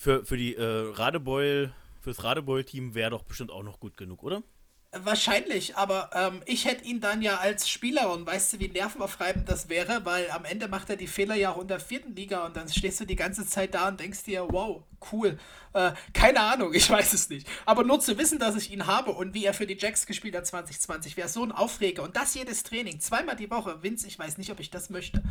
für, 0.00 0.24
für, 0.24 0.38
die 0.38 0.56
äh, 0.56 0.92
Radebeul, 0.94 1.74
fürs 2.00 2.24
Radebeul-Team 2.24 2.94
wäre 2.94 3.10
doch 3.10 3.22
bestimmt 3.22 3.50
auch 3.50 3.62
noch 3.62 3.78
gut 3.80 3.98
genug, 3.98 4.22
oder? 4.22 4.42
Wahrscheinlich, 4.92 5.76
aber 5.76 6.10
ähm, 6.14 6.42
ich 6.46 6.64
hätte 6.64 6.84
ihn 6.84 7.00
dann 7.00 7.20
ja 7.20 7.36
als 7.36 7.68
Spieler 7.68 8.10
und 8.12 8.26
weißt 8.26 8.54
du, 8.54 8.60
wie 8.60 8.68
nervenaufreibend 8.68 9.48
das 9.48 9.68
wäre, 9.68 10.04
weil 10.04 10.28
am 10.30 10.46
Ende 10.46 10.68
macht 10.68 10.88
er 10.88 10.96
die 10.96 11.06
Fehler 11.06 11.34
ja 11.34 11.52
auch 11.52 11.60
in 11.60 11.68
der 11.68 11.80
vierten 11.80 12.16
Liga 12.16 12.46
und 12.46 12.56
dann 12.56 12.68
stehst 12.68 12.98
du 12.98 13.04
die 13.04 13.14
ganze 13.14 13.46
Zeit 13.46 13.74
da 13.74 13.88
und 13.88 14.00
denkst 14.00 14.24
dir, 14.24 14.46
wow, 14.48 14.82
cool. 15.12 15.38
Äh, 15.74 15.92
keine 16.14 16.40
Ahnung, 16.40 16.72
ich 16.74 16.88
weiß 16.88 17.12
es 17.12 17.28
nicht. 17.28 17.46
Aber 17.66 17.84
nur 17.84 18.00
zu 18.00 18.16
wissen, 18.16 18.38
dass 18.38 18.56
ich 18.56 18.72
ihn 18.72 18.86
habe 18.86 19.12
und 19.12 19.34
wie 19.34 19.44
er 19.44 19.52
für 19.52 19.66
die 19.66 19.76
Jacks 19.78 20.06
gespielt 20.06 20.34
hat 20.34 20.46
2020, 20.46 21.18
wäre 21.18 21.28
so 21.28 21.44
ein 21.44 21.52
Aufreger. 21.52 22.02
Und 22.02 22.16
das 22.16 22.34
jedes 22.34 22.62
Training, 22.62 23.00
zweimal 23.00 23.36
die 23.36 23.50
Woche. 23.50 23.82
Vince, 23.82 24.08
ich 24.08 24.18
weiß 24.18 24.38
nicht, 24.38 24.50
ob 24.50 24.60
ich 24.60 24.70
das 24.70 24.88
möchte. 24.88 25.22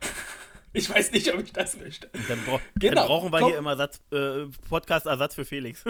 ich 0.72 0.88
weiß 0.88 1.12
nicht, 1.12 1.32
ob 1.32 1.42
ich 1.42 1.52
das 1.52 1.76
möchte. 1.76 2.10
Dann, 2.28 2.44
bra 2.44 2.60
genau. 2.74 2.94
dann 2.94 3.06
brauchen 3.06 3.32
wir 3.32 3.40
Komm. 3.40 3.48
hier 3.48 3.58
immer 3.58 3.78
äh, 3.78 4.46
Podcast-Ersatz 4.68 5.34
für 5.34 5.44
Felix. 5.44 5.84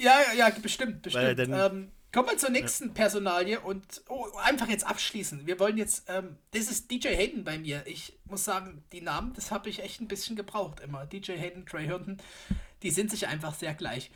Ja, 0.00 0.20
ja, 0.36 0.50
bestimmt, 0.50 1.02
bestimmt. 1.02 1.38
Ähm, 1.38 1.92
kommen 2.12 2.28
wir 2.28 2.38
zur 2.38 2.50
nächsten 2.50 2.88
ja. 2.88 2.94
Personalie 2.94 3.60
und 3.60 4.02
oh, 4.08 4.26
einfach 4.42 4.68
jetzt 4.68 4.86
abschließen. 4.86 5.46
Wir 5.46 5.58
wollen 5.60 5.76
jetzt, 5.76 6.08
ähm, 6.08 6.36
das 6.52 6.70
ist 6.70 6.90
DJ 6.90 7.08
Hayden 7.08 7.44
bei 7.44 7.58
mir. 7.58 7.82
Ich 7.86 8.18
muss 8.24 8.44
sagen, 8.44 8.84
die 8.92 9.00
Namen, 9.00 9.32
das 9.34 9.50
habe 9.50 9.68
ich 9.68 9.82
echt 9.82 10.00
ein 10.00 10.08
bisschen 10.08 10.36
gebraucht 10.36 10.80
immer. 10.80 11.06
DJ 11.06 11.32
Hayden, 11.32 11.66
Trey 11.66 11.86
Herndon, 11.86 12.18
die 12.82 12.90
sind 12.90 13.10
sich 13.10 13.28
einfach 13.28 13.54
sehr 13.54 13.74
gleich. 13.74 14.10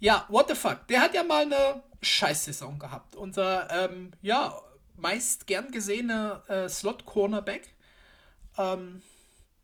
Ja, 0.00 0.26
what 0.28 0.48
the 0.48 0.54
fuck. 0.54 0.86
Der 0.88 1.00
hat 1.00 1.14
ja 1.14 1.22
mal 1.22 1.44
eine 1.44 1.82
Scheißsaison 2.00 2.78
gehabt. 2.78 3.16
Unser, 3.16 3.70
ähm, 3.70 4.12
ja, 4.22 4.60
meist 4.96 5.46
gern 5.46 5.70
gesehene 5.70 6.42
äh, 6.48 6.68
Slot-Cornerback. 6.68 7.74
Ähm, 8.58 9.02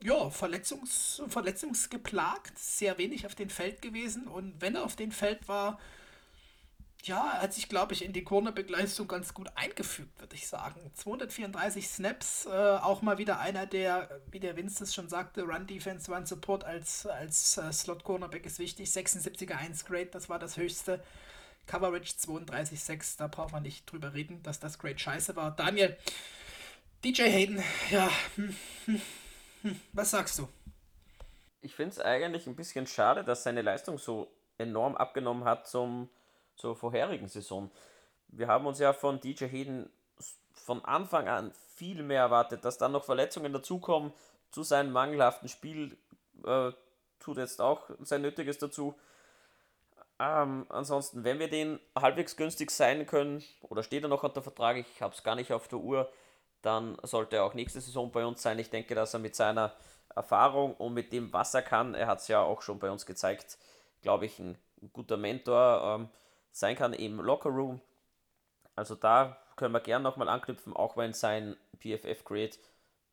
ja, 0.02 0.30
verletzungs, 0.30 1.22
verletzungsgeplagt, 1.28 2.58
sehr 2.58 2.98
wenig 2.98 3.26
auf 3.26 3.34
dem 3.34 3.50
Feld 3.50 3.82
gewesen 3.82 4.28
und 4.28 4.60
wenn 4.60 4.76
er 4.76 4.84
auf 4.84 4.96
dem 4.96 5.10
Feld 5.10 5.48
war, 5.48 5.78
ja, 7.04 7.40
hat 7.40 7.54
sich, 7.54 7.68
glaube 7.68 7.94
ich, 7.94 8.04
in 8.04 8.12
die 8.12 8.24
Cornerback-Leistung 8.24 9.06
ganz 9.08 9.32
gut 9.32 9.50
eingefügt, 9.54 10.18
würde 10.20 10.34
ich 10.34 10.48
sagen. 10.48 10.80
234 10.94 11.88
Snaps, 11.88 12.46
äh, 12.46 12.50
auch 12.50 13.02
mal 13.02 13.18
wieder 13.18 13.38
einer, 13.38 13.66
der, 13.66 14.20
wie 14.30 14.40
der 14.40 14.56
Vince 14.56 14.86
schon 14.86 15.08
sagte, 15.08 15.42
Run-Defense, 15.42 16.12
Run-Support 16.12 16.64
als, 16.64 17.06
als 17.06 17.56
äh, 17.56 17.72
Slot-Cornerback 17.72 18.46
ist 18.46 18.58
wichtig. 18.58 18.88
76er 18.88 19.56
1 19.56 19.84
Grade, 19.84 20.06
das 20.06 20.28
war 20.28 20.38
das 20.38 20.56
höchste. 20.56 21.02
Coverage 21.66 22.14
32,6, 22.14 23.18
da 23.18 23.26
braucht 23.26 23.52
man 23.52 23.62
nicht 23.62 23.90
drüber 23.90 24.14
reden, 24.14 24.42
dass 24.42 24.58
das 24.58 24.78
Grade 24.78 24.98
scheiße 24.98 25.36
war. 25.36 25.54
Daniel, 25.54 25.96
DJ 27.04 27.22
Hayden, 27.30 27.62
ja, 27.90 28.10
hm, 28.34 28.56
hm. 28.86 29.00
Hm, 29.62 29.80
was 29.92 30.10
sagst 30.10 30.40
du? 30.40 30.48
Ich 31.60 31.72
finde 31.76 31.92
es 31.92 32.00
eigentlich 32.00 32.48
ein 32.48 32.56
bisschen 32.56 32.88
schade, 32.88 33.22
dass 33.22 33.44
seine 33.44 33.62
Leistung 33.62 33.98
so 33.98 34.32
enorm 34.58 34.96
abgenommen 34.96 35.44
hat 35.44 35.68
zum, 35.68 36.08
zur 36.56 36.74
vorherigen 36.74 37.28
Saison. 37.28 37.70
Wir 38.26 38.48
haben 38.48 38.66
uns 38.66 38.80
ja 38.80 38.92
von 38.92 39.20
DJ 39.20 39.44
Hayden 39.44 39.90
von 40.52 40.84
Anfang 40.84 41.28
an 41.28 41.52
viel 41.76 42.02
mehr 42.02 42.22
erwartet, 42.22 42.64
dass 42.64 42.78
dann 42.78 42.90
noch 42.90 43.04
Verletzungen 43.04 43.52
dazukommen 43.52 44.12
zu 44.50 44.64
seinem 44.64 44.90
mangelhaften 44.90 45.48
Spiel, 45.48 45.96
äh, 46.44 46.72
tut 47.20 47.36
jetzt 47.36 47.60
auch 47.60 47.90
sein 48.00 48.22
Nötiges 48.22 48.58
dazu. 48.58 48.98
Ähm, 50.18 50.66
ansonsten, 50.68 51.22
wenn 51.22 51.38
wir 51.38 51.48
den 51.48 51.78
halbwegs 51.94 52.36
günstig 52.36 52.72
sein 52.72 53.06
können, 53.06 53.44
oder 53.62 53.84
steht 53.84 54.02
er 54.02 54.08
noch 54.08 54.24
unter 54.24 54.42
Vertrag, 54.42 54.78
ich 54.78 55.00
habe 55.00 55.14
es 55.14 55.22
gar 55.22 55.36
nicht 55.36 55.52
auf 55.52 55.68
der 55.68 55.78
Uhr, 55.78 56.10
dann 56.68 56.98
sollte 57.02 57.36
er 57.36 57.44
auch 57.44 57.54
nächste 57.54 57.80
Saison 57.80 58.12
bei 58.12 58.26
uns 58.26 58.42
sein. 58.42 58.58
Ich 58.58 58.68
denke, 58.68 58.94
dass 58.94 59.14
er 59.14 59.20
mit 59.20 59.34
seiner 59.34 59.72
Erfahrung 60.14 60.74
und 60.74 60.92
mit 60.92 61.12
dem, 61.12 61.32
was 61.32 61.54
er 61.54 61.62
kann, 61.62 61.94
er 61.94 62.06
hat 62.06 62.20
es 62.20 62.28
ja 62.28 62.42
auch 62.42 62.60
schon 62.60 62.78
bei 62.78 62.90
uns 62.90 63.06
gezeigt, 63.06 63.56
glaube 64.02 64.26
ich, 64.26 64.38
ein 64.38 64.58
guter 64.92 65.16
Mentor 65.16 65.96
ähm, 66.00 66.08
sein 66.52 66.76
kann 66.76 66.92
im 66.92 67.20
Lockerroom. 67.20 67.80
Also 68.76 68.94
da 68.94 69.38
können 69.56 69.72
wir 69.72 69.80
gerne 69.80 70.02
nochmal 70.02 70.28
anknüpfen, 70.28 70.76
auch 70.76 70.96
wenn 70.96 71.14
sein 71.14 71.56
PFF-Grade 71.78 72.56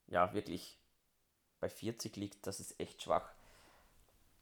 ja 0.08 0.34
wirklich 0.34 0.78
bei 1.62 1.70
40 1.70 2.18
liegt, 2.18 2.46
das 2.46 2.60
ist 2.60 2.78
echt 2.80 3.04
schwach. 3.04 3.32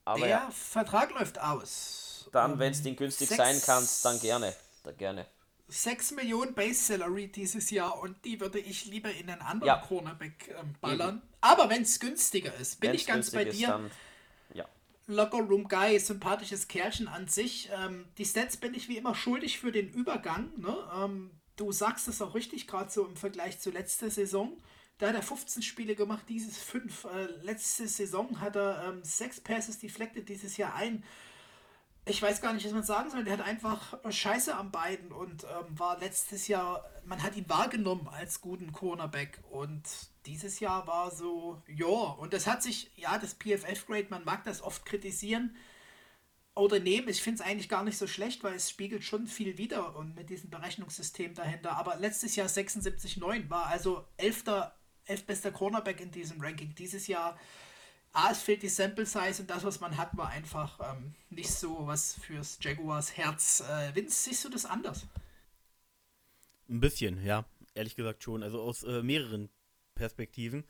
Aber 0.05 0.20
der 0.20 0.28
ja, 0.28 0.49
Vertrag 0.51 1.11
läuft 1.11 1.39
aus. 1.39 2.30
Dann, 2.34 2.57
wenn 2.57 2.72
es 2.72 2.82
den 2.82 2.95
günstig 2.95 3.30
sein 3.30 3.61
kann, 3.61 3.88
dann 4.03 4.20
gerne. 4.20 4.53
Da 4.84 4.91
gerne. 4.91 5.28
6 5.68 6.11
Millionen 6.11 6.53
Base 6.53 6.84
Salary 6.84 7.28
dieses 7.28 7.70
Jahr 7.72 7.99
und 7.99 8.24
die 8.26 8.39
würde 8.39 8.59
ich 8.59 8.86
lieber 8.86 9.11
in 9.11 9.30
einen 9.30 9.41
anderen 9.41 9.68
ja. 9.68 9.78
Cornerback 9.78 10.53
ähm, 10.59 10.76
ballern. 10.82 11.18
Eben. 11.18 11.34
Aber 11.41 11.70
wenn 11.70 11.84
es 11.84 11.99
günstiger 11.99 12.53
ist, 12.55 12.80
bin 12.80 12.91
wenn's 12.91 13.01
ich 13.01 13.07
ganz 13.07 13.32
bei 13.32 13.45
dir. 13.45 13.68
Dann, 13.68 13.91
ja. 14.53 14.66
Locker 15.07 15.39
Room 15.39 15.68
Guy, 15.68 15.99
sympathisches 15.99 16.68
Kerlchen 16.68 17.07
an 17.07 17.28
sich. 17.28 17.70
Ähm, 17.74 18.05
die 18.18 18.26
Stats 18.26 18.57
bin 18.57 18.74
ich 18.74 18.88
wie 18.88 18.97
immer 18.97 19.16
schuldig 19.16 19.59
für 19.59 19.72
den 19.72 19.89
Übergang. 19.89 20.51
Ne? 20.57 20.76
Ähm, 20.95 21.32
du 21.55 21.72
sagst 21.72 22.07
es 22.07 22.22
auch 22.22 22.36
richtig, 22.36 22.68
gerade 22.68 22.91
so 22.91 23.05
im 23.05 23.16
Vergleich 23.16 23.59
zu 23.59 23.72
letzter 23.72 24.09
Saison. 24.09 24.57
Da 24.99 25.09
hat 25.09 25.16
er 25.16 25.24
15 25.24 25.64
Spiele 25.64 25.95
gemacht, 25.95 26.26
dieses 26.30 26.57
5. 26.59 27.05
Äh, 27.05 27.26
letzte 27.41 27.88
Saison 27.88 28.39
hat 28.39 28.55
er 28.55 28.95
6 29.01 29.38
ähm, 29.38 29.43
Passes 29.43 29.80
deflected, 29.80 30.30
dieses 30.30 30.57
Jahr 30.57 30.76
ein 30.76 31.03
ich 32.06 32.22
weiß 32.22 32.41
gar 32.41 32.54
nicht, 32.54 32.66
was 32.66 32.74
man 32.74 32.84
sagen 32.84 33.10
soll. 33.10 33.24
Der 33.24 33.34
hat 33.34 33.45
einfach 33.45 33.97
Scheiße 34.10 34.56
am 34.56 34.72
beiden 34.72 35.12
und 35.12 35.43
ähm, 35.45 35.80
war 35.80 35.99
letztes 35.99 36.47
Jahr, 36.47 36.86
man 37.06 37.24
hat 37.24 37.36
ihn 37.36 37.47
wahrgenommen 37.47 38.10
als 38.10 38.41
guten 38.41 38.74
Cornerback 38.74 39.41
und 39.49 39.84
dieses 40.26 40.60
Jahr 40.60 40.86
war 40.86 41.12
so, 41.12 41.62
ja, 41.68 41.88
und 41.88 42.34
das 42.34 42.47
hat 42.47 42.62
sich, 42.62 42.91
ja, 42.95 43.18
das 43.18 43.36
PFF-Grade, 43.36 44.08
man 44.10 44.26
mag 44.26 44.43
das 44.43 44.62
oft 44.62 44.86
kritisieren 44.86 45.56
oder 46.56 46.80
nehmen. 46.80 47.08
Ich 47.08 47.22
finde 47.22 47.41
es 47.41 47.49
eigentlich 47.49 47.70
gar 47.70 47.84
nicht 47.84 47.97
so 47.97 48.08
schlecht, 48.08 48.43
weil 48.43 48.56
es 48.56 48.70
spiegelt 48.70 49.04
schon 49.04 49.28
viel 49.28 49.58
wieder 49.58 49.95
und 49.95 50.16
mit 50.16 50.30
diesem 50.30 50.49
Berechnungssystem 50.49 51.34
dahinter. 51.34 51.78
Aber 51.78 51.95
letztes 51.95 52.36
Jahr 52.36 52.47
76,9 52.47 53.49
war 53.49 53.68
also 53.68 54.06
11. 54.18 54.43
11 55.06 55.26
bester 55.26 55.51
Cornerback 55.51 55.99
in 55.99 56.12
diesem 56.12 56.39
Ranking. 56.39 56.76
Dieses 56.76 57.08
Jahr 57.08 57.38
A, 58.14 58.30
es 58.32 58.43
fehlt 58.43 58.61
die 58.61 58.70
Sample 58.70 59.07
Size 59.07 59.41
und 59.41 59.49
das, 59.49 59.64
was 59.64 59.80
man 59.80 59.97
hat, 59.97 60.16
war 60.16 60.30
einfach 60.30 60.80
ähm, 60.91 61.16
nicht 61.32 61.49
so 61.49 61.88
was 61.88 62.14
fürs 62.14 62.59
Jaguars 62.61 63.18
Herz. 63.18 63.61
Äh, 63.61 63.95
Vince, 63.95 64.30
siehst 64.30 64.45
du 64.45 64.49
das 64.49 64.66
anders? 64.66 65.07
Ein 66.70 66.80
bisschen, 66.80 67.24
ja. 67.26 67.43
Ehrlich 67.74 67.95
gesagt 67.95 68.24
schon. 68.24 68.43
Also 68.43 68.61
aus 68.61 68.84
äh, 68.84 69.01
mehreren 69.01 69.49
Perspektiven. 69.95 70.64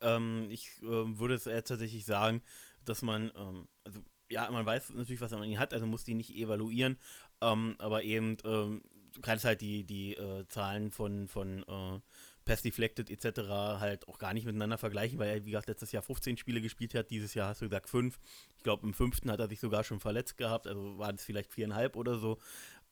Ähm, 0.00 0.48
ich 0.50 0.70
äh, 0.82 0.86
würde 0.86 1.34
es 1.34 1.46
eher 1.46 1.62
tatsächlich 1.62 2.04
sagen, 2.04 2.42
dass 2.84 3.02
man, 3.02 3.30
ähm, 3.36 3.68
also 3.84 4.00
ja, 4.28 4.50
man 4.50 4.66
weiß 4.66 4.90
natürlich, 4.90 5.20
was 5.20 5.30
man 5.30 5.44
ihn 5.44 5.58
hat, 5.58 5.72
also 5.72 5.86
muss 5.86 6.04
die 6.04 6.14
nicht 6.14 6.34
evaluieren, 6.34 6.98
ähm, 7.40 7.76
aber 7.78 8.02
eben, 8.02 8.36
ähm, 8.44 8.82
du 9.12 9.20
kannst 9.20 9.44
halt 9.44 9.60
die, 9.60 9.84
die 9.84 10.14
äh, 10.14 10.46
Zahlen 10.48 10.90
von, 10.90 11.28
von 11.28 11.62
äh, 11.62 12.00
Pass 12.48 12.62
Deflected 12.62 13.10
etc. 13.10 13.40
halt 13.78 14.08
auch 14.08 14.18
gar 14.18 14.32
nicht 14.32 14.46
miteinander 14.46 14.78
vergleichen, 14.78 15.18
weil 15.18 15.28
er, 15.28 15.44
wie 15.44 15.50
gesagt, 15.50 15.68
letztes 15.68 15.92
Jahr 15.92 16.02
15 16.02 16.38
Spiele 16.38 16.62
gespielt 16.62 16.94
hat, 16.94 17.10
dieses 17.10 17.34
Jahr 17.34 17.48
hast 17.48 17.60
du 17.60 17.66
gesagt 17.66 17.90
5. 17.90 18.18
Ich 18.56 18.62
glaube, 18.62 18.86
im 18.86 18.94
fünften 18.94 19.30
hat 19.30 19.38
er 19.38 19.48
sich 19.48 19.60
sogar 19.60 19.84
schon 19.84 20.00
verletzt 20.00 20.38
gehabt, 20.38 20.66
also 20.66 20.98
waren 20.98 21.16
es 21.16 21.24
vielleicht 21.24 21.52
viereinhalb 21.52 21.94
oder 21.94 22.18
so. 22.18 22.38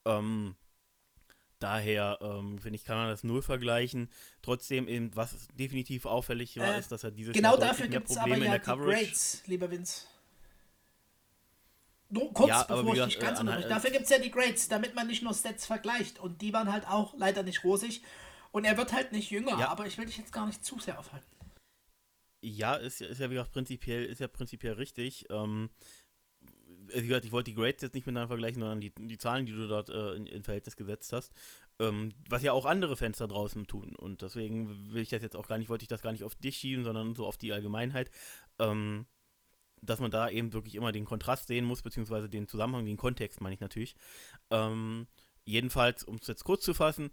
Ähm, 0.05 0.57
daher, 1.59 2.19
ähm, 2.21 2.59
finde 2.59 2.77
ich, 2.77 2.85
kann 2.85 2.99
man 2.99 3.09
das 3.09 3.25
null 3.25 3.41
vergleichen. 3.41 4.11
Trotzdem, 4.43 4.89
eben, 4.89 5.17
was 5.17 5.49
definitiv 5.55 6.05
auffällig 6.05 6.59
war, 6.59 6.75
äh, 6.75 6.79
ist, 6.79 6.93
dass 6.93 7.03
er 7.03 7.11
dieses 7.11 7.35
genau 7.35 7.53
Jahr 7.53 7.69
dafür 7.69 7.89
mehr 7.89 8.01
Probleme 8.01 8.35
aber 8.35 8.37
ja 8.37 8.45
in 8.45 8.51
der 8.51 8.61
Coverage. 8.61 9.05
Grades, 9.05 9.43
lieber 9.47 9.71
Vince. 9.71 10.03
Nur 12.11 12.33
kurz, 12.35 12.51
ja, 12.51 12.63
bevor 12.63 12.95
ich 12.95 13.05
dich 13.05 13.19
ganz 13.19 13.41
äh, 13.41 13.69
Dafür 13.69 13.91
gibt 13.91 14.05
es 14.05 14.11
ja 14.11 14.19
die 14.19 14.31
Grades, 14.31 14.69
damit 14.69 14.95
man 14.95 15.07
nicht 15.07 15.23
nur 15.23 15.33
Stats 15.33 15.65
vergleicht. 15.65 16.19
Und 16.21 16.43
die 16.43 16.53
waren 16.53 16.71
halt 16.71 16.87
auch 16.87 17.15
leider 17.17 17.43
nicht 17.43 17.65
rosig. 17.65 18.03
Und 18.57 18.65
er 18.65 18.79
wird 18.79 18.95
halt 18.95 19.13
nicht 19.13 19.31
jünger, 19.31 19.59
ja. 19.59 19.69
aber 19.69 19.87
ich 19.87 19.99
will 19.99 20.07
dich 20.07 20.17
jetzt 20.17 20.33
gar 20.33 20.47
nicht 20.47 20.65
zu 20.65 20.79
sehr 20.79 20.99
aufhalten. 20.99 21.27
Ja, 22.41 22.75
ist, 22.75 23.03
ist 23.03 23.21
ja 23.21 23.29
wie 23.29 23.35
gesagt 23.35 23.53
prinzipiell, 23.53 24.07
ist 24.07 24.19
ja 24.19 24.29
prinzipiell 24.29 24.73
richtig. 24.73 25.27
Ähm, 25.29 25.69
wie 26.89 27.07
gesagt, 27.07 27.27
ich 27.27 27.33
wollte 27.33 27.51
die 27.51 27.55
Grades 27.55 27.83
jetzt 27.83 27.93
nicht 27.93 28.07
miteinander 28.07 28.29
vergleichen, 28.29 28.61
sondern 28.61 28.81
die, 28.81 28.95
die 28.95 29.19
Zahlen, 29.19 29.45
die 29.45 29.53
du 29.53 29.69
dort 29.69 29.91
äh, 29.91 30.15
in, 30.15 30.25
in, 30.25 30.43
Verhältnis 30.43 30.75
gesetzt 30.75 31.13
hast. 31.13 31.35
Ähm, 31.81 32.15
was 32.31 32.43
ja 32.43 32.53
auch 32.53 32.65
andere 32.65 32.97
Fans 32.97 33.19
da 33.19 33.27
draußen 33.27 33.67
tun. 33.67 33.95
Und 33.95 34.23
deswegen 34.23 34.91
will 34.91 35.03
ich 35.03 35.11
das 35.11 35.21
jetzt 35.21 35.37
auch 35.37 35.49
gar 35.49 35.59
nicht, 35.59 35.69
wollte 35.69 35.83
ich 35.85 35.89
das 35.89 36.01
gar 36.01 36.13
nicht 36.13 36.25
auf 36.25 36.35
dich 36.35 36.57
schieben, 36.57 36.83
sondern 36.83 37.15
so 37.15 37.27
auf 37.27 37.37
die 37.37 37.53
Allgemeinheit. 37.53 38.11
Ähm, 38.59 39.05
dass 39.83 40.01
man 40.01 40.11
da 40.11 40.31
eben 40.31 40.55
wirklich 40.55 40.77
immer 40.77 40.93
den 40.93 41.05
Kontrast 41.05 41.49
sehen 41.49 41.67
muss, 41.67 41.83
beziehungsweise 41.83 42.31
den 42.31 42.49
Zusammenhang, 42.49 42.87
den 42.87 42.97
Kontext 42.97 43.43
meine 43.43 43.55
ich 43.55 43.61
natürlich. 43.61 43.97
Ähm, 44.51 45.09
jedenfalls, 45.45 46.05
um 46.05 46.17
es 46.17 46.27
jetzt 46.27 46.45
kurz 46.45 46.65
zu 46.65 46.73
fassen, 46.73 47.11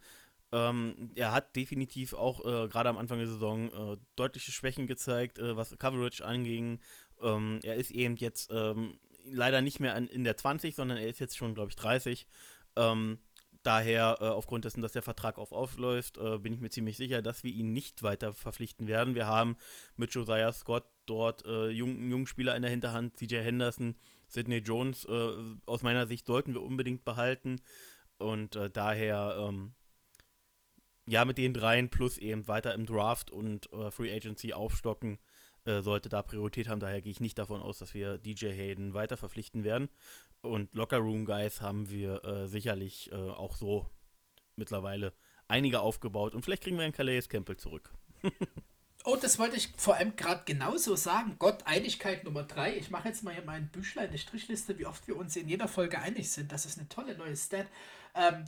ähm, 0.54 1.10
er 1.16 1.32
hat 1.32 1.56
definitiv 1.56 2.14
auch 2.14 2.42
äh, 2.42 2.68
gerade 2.68 2.88
am 2.88 2.98
Anfang 2.98 3.18
der 3.18 3.28
Saison 3.28 3.70
äh, 3.70 3.98
deutliche 4.16 4.52
Schwächen 4.52 4.86
gezeigt, 4.86 5.40
äh, 5.40 5.58
was 5.58 5.76
Coverage 5.80 6.24
anging. 6.24 6.80
Ähm, 7.22 7.60
er 7.64 7.76
ist 7.76 7.90
eben 7.90 8.18
jetzt 8.18 8.52
ähm, 8.54 9.00
leider 9.26 9.62
nicht 9.62 9.80
mehr 9.80 9.96
an, 9.96 10.08
in 10.08 10.24
der 10.24 10.38
20, 10.38 10.76
sondern 10.76 11.00
er 11.00 11.08
ist 11.08 11.20
jetzt 11.20 11.38
schon, 11.38 11.56
glaube 11.56 11.70
ich, 11.70 11.76
30. 11.76 12.28
Ähm, 12.76 13.18
daher, 13.64 14.18
äh, 14.20 14.26
aufgrund 14.26 14.66
dessen, 14.66 14.82
dass 14.82 14.92
der 14.92 15.02
Vertrag 15.02 15.40
auf 15.40 15.52
aufläuft, 15.52 16.20
äh, 16.20 16.38
bin 16.38 16.54
ich 16.54 16.60
mir 16.60 16.70
ziemlich 16.70 16.98
sicher, 16.98 17.24
dass 17.24 17.44
wir 17.44 17.52
ihn 17.52 17.74
nicht 17.74 18.04
weiter 18.04 18.32
verpflichten 18.32 18.86
werden. 18.86 19.16
Wir 19.16 19.26
haben 19.26 19.58
mit 19.96 20.14
Josiah 20.14 20.54
Scott 20.54 20.86
dort 21.08 21.48
äh, 21.48 21.70
jungen, 21.70 22.12
jungen 22.12 22.28
Spieler 22.28 22.56
in 22.56 22.62
der 22.62 22.70
Hinterhand, 22.70 23.18
CJ 23.18 23.38
Henderson, 23.38 23.96
Sidney 24.28 24.58
Jones, 24.58 25.06
aus 25.68 25.84
meiner 25.84 26.08
Sicht 26.08 26.26
sollten 26.26 26.56
wir 26.56 26.64
unbedingt 26.64 27.06
behalten. 27.06 27.62
Und 28.18 28.58
daher 28.74 29.48
ähm, 29.48 29.76
ja, 31.06 31.26
mit 31.26 31.38
den 31.38 31.54
dreien 31.54 31.90
plus 31.90 32.18
eben 32.18 32.48
weiter 32.48 32.74
im 32.74 32.86
Draft 32.86 33.32
und 33.32 33.72
äh, 33.74 33.92
Free 33.92 34.14
Agency 34.14 34.54
aufstocken, 34.54 35.20
äh, 35.66 35.82
sollte 35.82 36.10
da 36.10 36.22
Priorität 36.22 36.68
haben. 36.68 36.80
Daher 36.80 37.02
gehe 37.02 37.12
ich 37.12 37.20
nicht 37.20 37.38
davon 37.38 37.62
aus, 37.62 37.78
dass 37.78 37.94
wir 37.94 38.18
DJ 38.18 38.48
Hayden 38.48 38.94
weiter 38.94 39.18
verpflichten 39.18 39.64
werden. 39.64 39.90
Und 40.42 40.74
Locker 40.74 40.98
Room 40.98 41.26
Guys 41.26 41.62
haben 41.62 41.90
wir 41.90 42.24
äh, 42.26 42.48
sicherlich 42.48 43.12
äh, 43.12 43.16
auch 43.16 43.56
so 43.56 43.90
mittlerweile 44.56 45.14
einige 45.48 45.80
aufgebaut. 45.80 46.36
Und 46.36 46.44
vielleicht 46.44 46.64
kriegen 46.64 46.78
wir 46.78 46.84
einen 46.84 46.94
Calais 46.94 47.28
Campbell 47.30 47.58
zurück. 47.58 47.94
Oh, 49.06 49.18
das 49.18 49.38
wollte 49.38 49.58
ich 49.58 49.74
vor 49.76 49.96
allem 49.96 50.16
gerade 50.16 50.44
genauso 50.46 50.96
sagen. 50.96 51.36
Gott, 51.38 51.66
Einigkeit 51.66 52.24
Nummer 52.24 52.44
drei. 52.44 52.78
Ich 52.78 52.90
mache 52.90 53.10
jetzt 53.10 53.22
mal 53.22 53.34
hier 53.34 53.44
mein 53.44 53.68
Büchlein, 53.68 54.08
eine 54.08 54.18
Strichliste, 54.18 54.80
wie 54.80 54.86
oft 54.86 55.06
wir 55.10 55.18
uns 55.18 55.36
in 55.36 55.50
jeder 55.50 55.68
Folge 55.68 56.00
einig 56.00 56.32
sind. 56.32 56.54
Das 56.54 56.66
ist 56.66 56.80
eine 56.80 56.88
tolle 56.88 57.18
neue 57.18 57.36
Stat. 57.36 57.68
Ähm, 58.16 58.46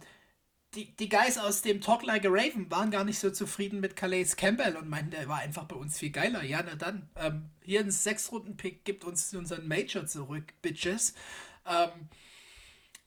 die, 0.76 0.95
die 0.97 1.09
Guys 1.09 1.38
aus 1.38 1.61
dem 1.61 1.82
Talk 1.82 2.03
Like 2.03 2.26
a 2.26 2.30
Raven 2.30 2.69
waren 2.69 2.91
gar 2.91 3.03
nicht 3.03 3.19
so 3.19 3.32
zufrieden 3.32 3.80
mit 3.80 3.95
Calais 3.95 4.36
Campbell 4.36 4.76
und 4.76 4.89
meinten, 4.89 5.11
der 5.11 5.28
war 5.28 5.39
einfach 5.39 5.63
bei 5.63 5.76
uns 5.76 5.97
viel 5.97 6.11
geiler. 6.11 6.43
Ja, 6.43 6.61
na 6.63 6.76
dann, 6.76 7.09
ähm, 7.15 7.49
hier 7.61 7.80
ein 7.80 7.91
Sechs-Runden-Pick 7.91 8.84
gibt 8.84 9.05
uns 9.05 9.34
unseren 9.34 9.67
Major 9.67 10.05
zurück, 10.05 10.53
Bitches. 10.61 11.13
Ähm, 11.65 12.09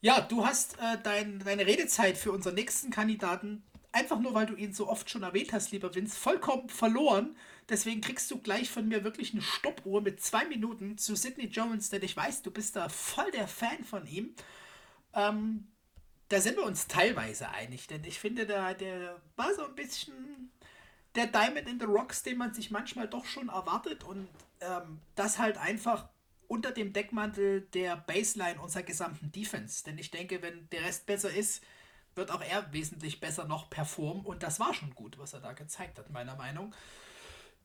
ja, 0.00 0.20
du 0.20 0.46
hast 0.46 0.78
äh, 0.78 0.98
dein, 1.02 1.40
deine 1.40 1.66
Redezeit 1.66 2.16
für 2.16 2.32
unseren 2.32 2.54
nächsten 2.54 2.90
Kandidaten, 2.90 3.62
einfach 3.92 4.18
nur 4.18 4.34
weil 4.34 4.46
du 4.46 4.54
ihn 4.54 4.72
so 4.72 4.88
oft 4.88 5.10
schon 5.10 5.22
erwähnt 5.22 5.52
hast, 5.52 5.70
lieber 5.72 5.94
Vince, 5.94 6.18
vollkommen 6.18 6.68
verloren. 6.68 7.36
Deswegen 7.68 8.00
kriegst 8.00 8.30
du 8.30 8.38
gleich 8.38 8.70
von 8.70 8.88
mir 8.88 9.04
wirklich 9.04 9.32
eine 9.32 9.42
Stoppuhr 9.42 10.00
mit 10.00 10.22
zwei 10.22 10.44
Minuten 10.46 10.96
zu 10.96 11.16
Sidney 11.16 11.46
Jones, 11.46 11.90
denn 11.90 12.02
ich 12.02 12.16
weiß, 12.16 12.42
du 12.42 12.50
bist 12.50 12.76
da 12.76 12.88
voll 12.88 13.30
der 13.32 13.48
Fan 13.48 13.84
von 13.84 14.06
ihm. 14.06 14.34
Ähm, 15.14 15.68
da 16.28 16.40
sind 16.40 16.56
wir 16.56 16.64
uns 16.64 16.86
teilweise 16.86 17.48
einig, 17.50 17.86
denn 17.86 18.04
ich 18.04 18.18
finde, 18.18 18.46
da, 18.46 18.74
der 18.74 19.20
war 19.36 19.54
so 19.54 19.64
ein 19.64 19.74
bisschen 19.74 20.50
der 21.14 21.26
Diamond 21.26 21.68
in 21.68 21.80
the 21.80 21.86
Rocks, 21.86 22.22
den 22.22 22.38
man 22.38 22.52
sich 22.52 22.70
manchmal 22.70 23.08
doch 23.08 23.24
schon 23.24 23.48
erwartet 23.48 24.04
und 24.04 24.28
ähm, 24.60 25.00
das 25.14 25.38
halt 25.38 25.56
einfach 25.56 26.08
unter 26.46 26.70
dem 26.70 26.92
Deckmantel 26.92 27.62
der 27.72 27.96
Baseline 27.96 28.60
unserer 28.60 28.82
gesamten 28.82 29.32
Defense. 29.32 29.84
Denn 29.84 29.98
ich 29.98 30.10
denke, 30.10 30.42
wenn 30.42 30.68
der 30.70 30.82
Rest 30.82 31.06
besser 31.06 31.30
ist, 31.30 31.62
wird 32.14 32.30
auch 32.30 32.42
er 32.42 32.72
wesentlich 32.72 33.20
besser 33.20 33.46
noch 33.46 33.70
performen 33.70 34.24
und 34.24 34.42
das 34.42 34.60
war 34.60 34.74
schon 34.74 34.94
gut, 34.94 35.18
was 35.18 35.32
er 35.32 35.40
da 35.40 35.52
gezeigt 35.52 35.98
hat, 35.98 36.10
meiner 36.10 36.36
Meinung. 36.36 36.74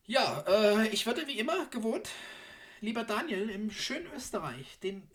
Ja, 0.05 0.43
äh, 0.47 0.87
ich 0.89 1.05
würde 1.05 1.27
wie 1.27 1.39
immer 1.39 1.65
gewohnt, 1.67 2.09
lieber 2.81 3.03
Daniel, 3.03 3.49
im 3.49 3.71
schönen 3.71 4.07
Österreich 4.15 4.79
den 4.79 5.09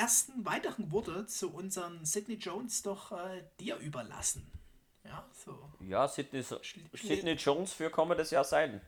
ersten 0.00 0.46
weiteren 0.46 0.90
Worte 0.92 1.26
zu 1.26 1.52
unserem 1.52 2.06
Sidney 2.06 2.36
Jones 2.36 2.82
doch 2.82 3.12
äh, 3.12 3.44
dir 3.60 3.76
überlassen. 3.76 4.50
Ja, 5.04 5.28
so. 5.32 5.70
Ja, 5.80 6.08
Sidney, 6.08 6.42
Sidney 6.42 7.32
Jones 7.32 7.74
für 7.74 7.90
kommendes 7.90 8.30
Jahr 8.30 8.44
sein. 8.44 8.80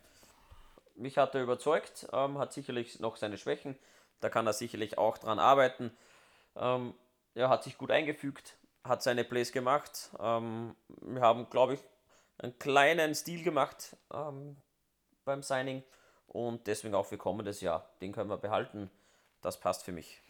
Mich 0.95 1.19
hat 1.19 1.35
er 1.35 1.43
überzeugt, 1.43 2.07
ähm, 2.11 2.39
hat 2.39 2.51
sicherlich 2.51 2.99
noch 2.99 3.17
seine 3.17 3.37
Schwächen. 3.37 3.77
Da 4.21 4.29
kann 4.29 4.47
er 4.47 4.53
sicherlich 4.53 4.97
auch 4.97 5.19
dran 5.19 5.37
arbeiten. 5.37 5.91
Ähm, 6.55 6.95
er 7.35 7.49
hat 7.49 7.63
sich 7.63 7.77
gut 7.77 7.91
eingefügt, 7.91 8.57
hat 8.83 9.03
seine 9.03 9.23
Plays 9.23 9.51
gemacht. 9.51 10.09
Ähm, 10.19 10.75
wir 11.01 11.21
haben, 11.21 11.47
glaube 11.51 11.75
ich, 11.75 11.79
einen 12.39 12.57
kleinen 12.57 13.13
Stil 13.13 13.43
gemacht 13.43 13.95
ähm, 14.11 14.57
beim 15.25 15.43
Signing 15.43 15.83
und 16.25 16.65
deswegen 16.65 16.95
auch 16.95 17.05
für 17.05 17.19
kommendes 17.19 17.61
Jahr. 17.61 17.87
Den 18.01 18.13
können 18.13 18.31
wir 18.31 18.37
behalten. 18.37 18.89
Das 19.41 19.59
passt 19.59 19.83
für 19.83 19.91
mich 19.91 20.22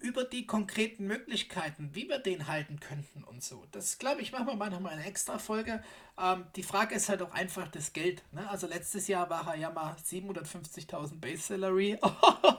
über 0.00 0.24
die 0.24 0.46
konkreten 0.46 1.06
Möglichkeiten, 1.06 1.90
wie 1.92 2.08
wir 2.08 2.18
den 2.18 2.46
halten 2.46 2.80
könnten 2.80 3.22
und 3.24 3.42
so. 3.42 3.64
Das 3.72 3.98
glaube 3.98 4.22
ich, 4.22 4.32
machen 4.32 4.46
wir 4.46 4.54
mal 4.54 4.70
nochmal 4.70 4.94
eine 4.94 5.06
extra 5.06 5.38
Folge. 5.38 5.82
Ähm, 6.18 6.44
die 6.56 6.62
Frage 6.62 6.94
ist 6.94 7.08
halt 7.08 7.22
auch 7.22 7.32
einfach 7.32 7.68
das 7.68 7.92
Geld. 7.92 8.22
Ne? 8.32 8.48
Also 8.48 8.66
letztes 8.66 9.08
Jahr 9.08 9.28
war 9.30 9.46
er 9.48 9.56
ja 9.56 9.70
mal 9.70 9.94
750.000 9.94 11.20
Base 11.20 11.42
Salary. 11.42 11.98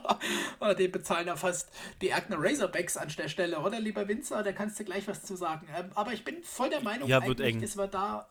oder 0.60 0.74
den 0.74 0.92
bezahlen 0.92 1.26
ja 1.26 1.36
fast 1.36 1.70
die 2.00 2.08
Erkner 2.08 2.36
Razorbacks 2.38 2.96
an 2.96 3.08
der 3.16 3.28
Stelle, 3.28 3.58
oder 3.60 3.80
lieber 3.80 4.06
Winzer? 4.08 4.42
Da 4.42 4.52
kannst 4.52 4.78
du 4.78 4.84
gleich 4.84 5.06
was 5.08 5.22
zu 5.22 5.36
sagen. 5.36 5.66
Ähm, 5.76 5.90
aber 5.94 6.12
ich 6.12 6.24
bin 6.24 6.42
voll 6.42 6.70
der 6.70 6.82
Meinung, 6.82 7.08
ja, 7.08 7.18
eng. 7.18 7.60
dass 7.60 7.76
wir 7.76 7.88
da 7.88 8.28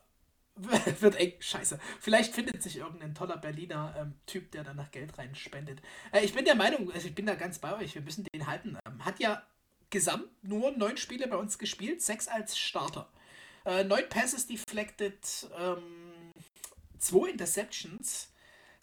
wird 0.99 1.15
eng, 1.15 1.33
scheiße. 1.39 1.79
Vielleicht 1.99 2.33
findet 2.33 2.61
sich 2.61 2.77
irgendein 2.77 3.15
toller 3.15 3.37
Berliner 3.37 3.95
ähm, 3.97 4.13
Typ, 4.25 4.51
der 4.51 4.63
da 4.63 4.73
nach 4.73 4.91
Geld 4.91 5.17
reinspendet. 5.17 5.81
Äh, 6.11 6.23
ich 6.25 6.33
bin 6.33 6.45
der 6.45 6.55
Meinung, 6.55 6.91
also 6.91 7.07
ich 7.07 7.15
bin 7.15 7.25
da 7.25 7.35
ganz 7.35 7.59
bei 7.59 7.75
euch, 7.77 7.95
wir 7.95 8.01
müssen 8.01 8.25
den 8.33 8.47
halten. 8.47 8.77
Ähm, 8.85 9.05
hat 9.05 9.19
ja 9.19 9.43
gesamt 9.89 10.29
nur 10.43 10.71
neun 10.71 10.97
Spiele 10.97 11.27
bei 11.27 11.37
uns 11.37 11.57
gespielt, 11.57 12.01
sechs 12.01 12.27
als 12.27 12.57
Starter. 12.57 13.09
Äh, 13.65 13.83
neun 13.83 14.07
Passes 14.09 14.47
deflected, 14.47 15.49
ähm, 15.57 16.33
zwei 16.97 17.29
Interceptions. 17.29 18.29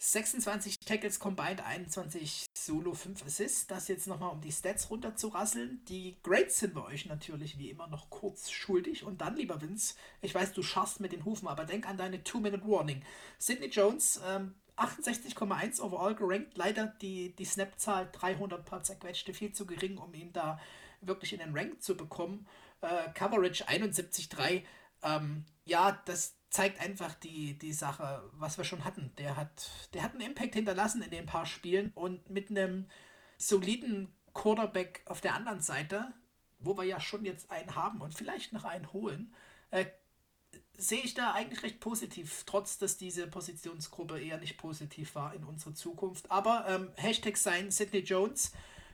26 0.01 0.79
Tackles 0.79 1.19
combined, 1.19 1.61
21 1.61 2.45
Solo, 2.53 2.93
5 2.93 3.25
Assists. 3.25 3.67
Das 3.67 3.89
jetzt 3.89 4.07
nochmal, 4.07 4.31
um 4.31 4.39
die 4.39 4.51
Stats 4.51 4.89
runterzurasseln. 4.89 5.83
Die 5.89 6.17
Grades 6.23 6.59
sind 6.59 6.73
bei 6.73 6.83
euch 6.85 7.05
natürlich 7.05 7.57
wie 7.57 7.69
immer 7.69 7.87
noch 7.87 8.09
kurz 8.09 8.49
schuldig. 8.49 9.03
Und 9.03 9.19
dann, 9.19 9.35
lieber 9.35 9.61
Vince, 9.61 9.95
ich 10.21 10.33
weiß, 10.33 10.53
du 10.53 10.63
scharfst 10.63 11.01
mit 11.01 11.11
den 11.11 11.25
Hufen, 11.25 11.49
aber 11.49 11.65
denk 11.65 11.87
an 11.87 11.97
deine 11.97 12.23
Two-Minute-Warning. 12.23 13.03
Sidney 13.39 13.67
Jones, 13.67 14.21
ähm, 14.25 14.55
68,1 14.77 15.81
overall 15.81 16.15
gerankt. 16.15 16.57
Leider 16.57 16.87
die, 17.01 17.35
die 17.35 17.45
Snap-Zahl 17.45 18.09
300 18.13 18.63
paar 18.63 18.81
zerquetschte, 18.81 19.33
viel 19.33 19.51
zu 19.51 19.65
gering, 19.65 19.97
um 19.97 20.13
ihn 20.13 20.31
da 20.31 20.61
wirklich 21.01 21.33
in 21.33 21.39
den 21.39 21.55
Rank 21.55 21.83
zu 21.83 21.97
bekommen. 21.97 22.47
Äh, 22.79 23.11
Coverage 23.13 23.67
71,3. 23.67 24.63
Ähm, 25.03 25.45
ja, 25.65 26.01
das, 26.05 26.38
zeigt 26.49 26.79
einfach 26.81 27.13
die, 27.13 27.57
die 27.57 27.73
Sache, 27.73 28.23
was 28.33 28.57
wir 28.57 28.65
schon 28.65 28.83
hatten. 28.83 29.11
Der 29.17 29.35
hat, 29.35 29.69
der 29.93 30.03
hat 30.03 30.13
einen 30.13 30.21
Impact 30.21 30.55
hinterlassen 30.55 31.01
in 31.01 31.11
den 31.11 31.25
paar 31.25 31.45
Spielen 31.45 31.91
und 31.93 32.29
mit 32.29 32.49
einem 32.49 32.87
soliden 33.37 34.13
Quarterback 34.33 35.03
auf 35.05 35.21
der 35.21 35.35
anderen 35.35 35.61
Seite, 35.61 36.13
wo 36.59 36.75
wir 36.77 36.83
ja 36.83 36.99
schon 36.99 37.23
jetzt 37.23 37.51
einen 37.51 37.75
haben 37.75 38.01
und 38.01 38.13
vielleicht 38.13 38.51
noch 38.51 38.65
einen 38.65 38.91
holen, 38.91 39.33
äh, 39.71 39.85
sehe 40.75 41.01
ich 41.01 41.13
da 41.13 41.33
eigentlich 41.33 41.63
recht 41.63 41.79
positiv, 41.79 42.43
trotz 42.45 42.77
dass 42.77 42.97
diese 42.97 43.27
Positionsgruppe 43.27 44.19
eher 44.19 44.37
nicht 44.37 44.57
positiv 44.57 45.13
war 45.15 45.33
in 45.35 45.43
unserer 45.43 45.75
Zukunft. 45.75 46.31
Aber 46.31 46.65
ähm, 46.67 46.91
Hashtag 46.95 47.37
sein 47.37 47.69
Sidney 47.69 47.99
Jones 47.99 48.53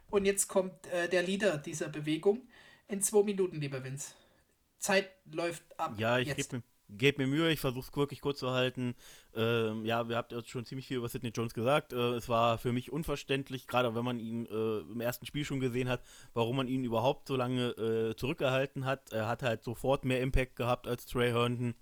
und 0.10 0.26
jetzt 0.26 0.47
kommt 0.47 0.88
äh, 0.88 1.08
der 1.08 1.24
Leader 1.24 1.58
dieser 1.58 1.88
Bewegung 1.88 2.47
in 2.88 3.01
zwei 3.01 3.24
Minuten, 3.24 3.62
lieber 3.62 3.84
Vince. 3.84 4.14
Zeit 4.78 5.10
läuft 5.32 5.64
ab. 5.80 5.93
Ja, 5.97 6.18
ich 6.20 6.36
gebe 6.36 6.58
mir 6.58 6.64
Gebt 6.88 7.18
mir 7.18 7.26
Mühe, 7.26 7.52
ich 7.52 7.60
versuche 7.60 7.88
es 7.90 7.98
wirklich 7.98 8.22
kurz 8.22 8.40
zu 8.40 8.52
halten. 8.52 8.96
Ähm, 9.34 9.86
ja, 9.86 10.08
wir 10.08 10.18
habt 10.18 10.32
jetzt 10.32 10.50
schon 10.50 10.66
ziemlich 10.66 10.88
viel 10.88 10.98
über 10.98 11.10
Sidney 11.10 11.32
Jones 11.34 11.56
gesagt. 11.56 11.94
Äh, 11.94 12.14
es 12.14 12.30
war 12.30 12.60
für 12.60 12.72
mich 12.72 12.92
unverständlich, 12.92 13.66
gerade 13.68 13.96
wenn 13.96 14.06
man 14.06 14.20
ihn 14.20 14.46
äh, 14.46 14.80
im 14.80 15.02
ersten 15.02 15.26
Spiel 15.26 15.46
schon 15.46 15.60
gesehen 15.60 15.90
hat, 15.90 16.04
warum 16.34 16.58
man 16.58 16.68
ihn 16.68 16.84
überhaupt 16.84 17.28
so 17.28 17.36
lange 17.36 17.70
äh, 17.72 18.16
zurückgehalten 18.16 18.86
hat. 18.86 19.12
Er 19.12 19.28
hat 19.28 19.42
halt 19.42 19.64
sofort 19.64 20.06
mehr 20.06 20.22
Impact 20.22 20.56
gehabt 20.56 20.88
als 20.88 21.08
Trey 21.08 21.32
Herndon. 21.32 21.74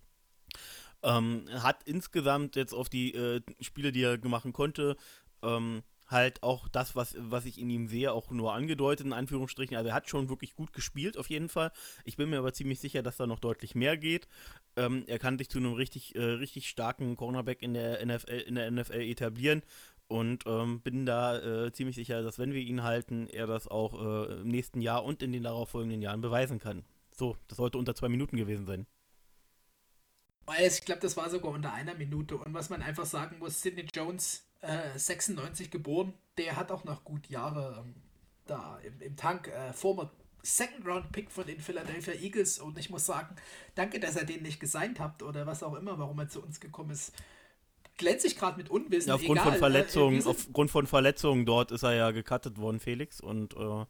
Ähm, 1.04 1.46
hat 1.52 1.84
insgesamt 1.84 2.56
jetzt 2.56 2.74
auf 2.74 2.88
die 2.88 3.14
äh, 3.14 3.42
Spiele, 3.60 3.92
die 3.92 4.04
er 4.04 4.18
machen 4.26 4.54
konnte, 4.54 4.96
ähm, 5.42 5.84
halt 6.08 6.44
auch 6.44 6.68
das, 6.68 6.96
was, 6.96 7.16
was 7.18 7.46
ich 7.46 7.60
in 7.60 7.70
ihm 7.70 7.88
sehe, 7.88 8.12
auch 8.12 8.30
nur 8.32 8.54
angedeutet, 8.54 9.06
in 9.06 9.14
Anführungsstrichen. 9.14 9.76
Also 9.76 9.90
er 9.90 9.96
hat 9.96 10.10
schon 10.10 10.30
wirklich 10.30 10.56
gut 10.56 10.74
gespielt, 10.74 11.18
auf 11.18 11.30
jeden 11.30 11.50
Fall. 11.50 11.72
Ich 12.04 12.18
bin 12.18 12.30
mir 12.30 12.40
aber 12.40 12.54
ziemlich 12.54 12.80
sicher, 12.80 13.04
dass 13.04 13.18
da 13.18 13.28
noch 13.28 13.40
deutlich 13.40 13.76
mehr 13.76 13.98
geht. 13.98 14.28
Ähm, 14.76 15.04
er 15.08 15.20
kann 15.20 15.38
sich 15.38 15.50
zu 15.50 15.60
einem 15.60 15.74
richtig, 15.74 16.16
äh, 16.16 16.22
richtig 16.22 16.70
starken 16.70 17.16
Cornerback 17.16 17.62
in 17.62 17.74
der 17.74 18.06
NFL, 18.06 18.32
in 18.32 18.56
der 18.56 18.70
NFL 18.70 19.02
etablieren. 19.02 19.64
Und 20.08 20.44
ähm, 20.46 20.82
bin 20.82 21.06
da 21.06 21.40
äh, 21.40 21.72
ziemlich 21.72 21.96
sicher, 21.96 22.22
dass 22.22 22.38
wenn 22.38 22.54
wir 22.54 22.62
ihn 22.62 22.84
halten, 22.84 23.28
er 23.28 23.48
das 23.48 23.68
auch 23.68 23.94
äh, 23.94 24.42
im 24.42 24.50
nächsten 24.50 24.82
Jahr 24.82 25.04
und 25.04 25.24
in 25.24 25.32
den 25.32 25.44
darauffolgenden 25.44 26.02
Jahren 26.02 26.22
beweisen 26.22 26.60
kann. 26.60 26.84
So, 27.16 27.38
das 27.48 27.58
sollte 27.58 27.78
unter 27.78 27.96
zwei 27.96 28.10
Minuten 28.10 28.38
gewesen 28.38 28.66
sein. 28.66 28.86
Ich 30.60 30.84
glaube, 30.84 31.02
das 31.02 31.16
war 31.16 31.30
sogar 31.30 31.52
unter 31.52 31.74
einer 31.74 31.96
Minute. 31.96 32.38
Und 32.38 32.54
was 32.54 32.70
man 32.70 32.82
einfach 32.82 33.06
sagen 33.06 33.40
muss, 33.40 33.62
Sidney 33.62 33.88
Jones 33.94 34.46
96 34.96 35.68
äh, 35.68 35.70
geboren, 35.70 36.14
der 36.38 36.56
hat 36.56 36.72
auch 36.72 36.84
noch 36.84 37.04
gut 37.04 37.30
Jahre 37.30 37.84
ähm, 37.84 37.96
da 38.46 38.80
im, 38.80 39.02
im 39.02 39.16
Tank. 39.16 39.48
Äh, 39.48 39.74
former 39.74 40.12
Second 40.44 40.86
Round 40.86 41.12
Pick 41.12 41.32
von 41.32 41.46
den 41.46 41.60
Philadelphia 41.60 42.14
Eagles 42.14 42.60
und 42.60 42.78
ich 42.78 42.90
muss 42.90 43.06
sagen, 43.06 43.36
danke, 43.76 44.00
dass 44.00 44.18
ihr 44.18 44.26
den 44.26 44.44
nicht 44.44 44.60
gesigned 44.60 45.00
habt 45.00 45.24
oder 45.24 45.48
was 45.48 45.64
auch 45.64 45.74
immer, 45.76 45.98
warum 45.98 46.20
er 46.20 46.28
zu 46.28 46.44
uns 46.44 46.60
gekommen 46.60 46.92
ist. 46.92 47.14
Glänze 47.98 48.28
ich 48.28 48.36
gerade 48.36 48.58
mit 48.58 48.70
Unwissen. 48.70 49.10
Ja, 49.10 49.16
aufgrund 49.16 49.40
Egal, 49.40 49.52
von 49.52 49.60
Verletzungen, 49.60 50.22
äh, 50.22 50.26
aufgrund 50.26 50.72
von 50.72 50.88
Verletzungen 50.88 51.46
dort 51.46 51.72
ist 51.72 51.84
er 51.84 51.94
ja 51.94 52.12
gecuttet 52.12 52.58
worden, 52.58 52.80
Felix, 52.80 53.22
und 53.22 53.56
äh, 53.56 53.86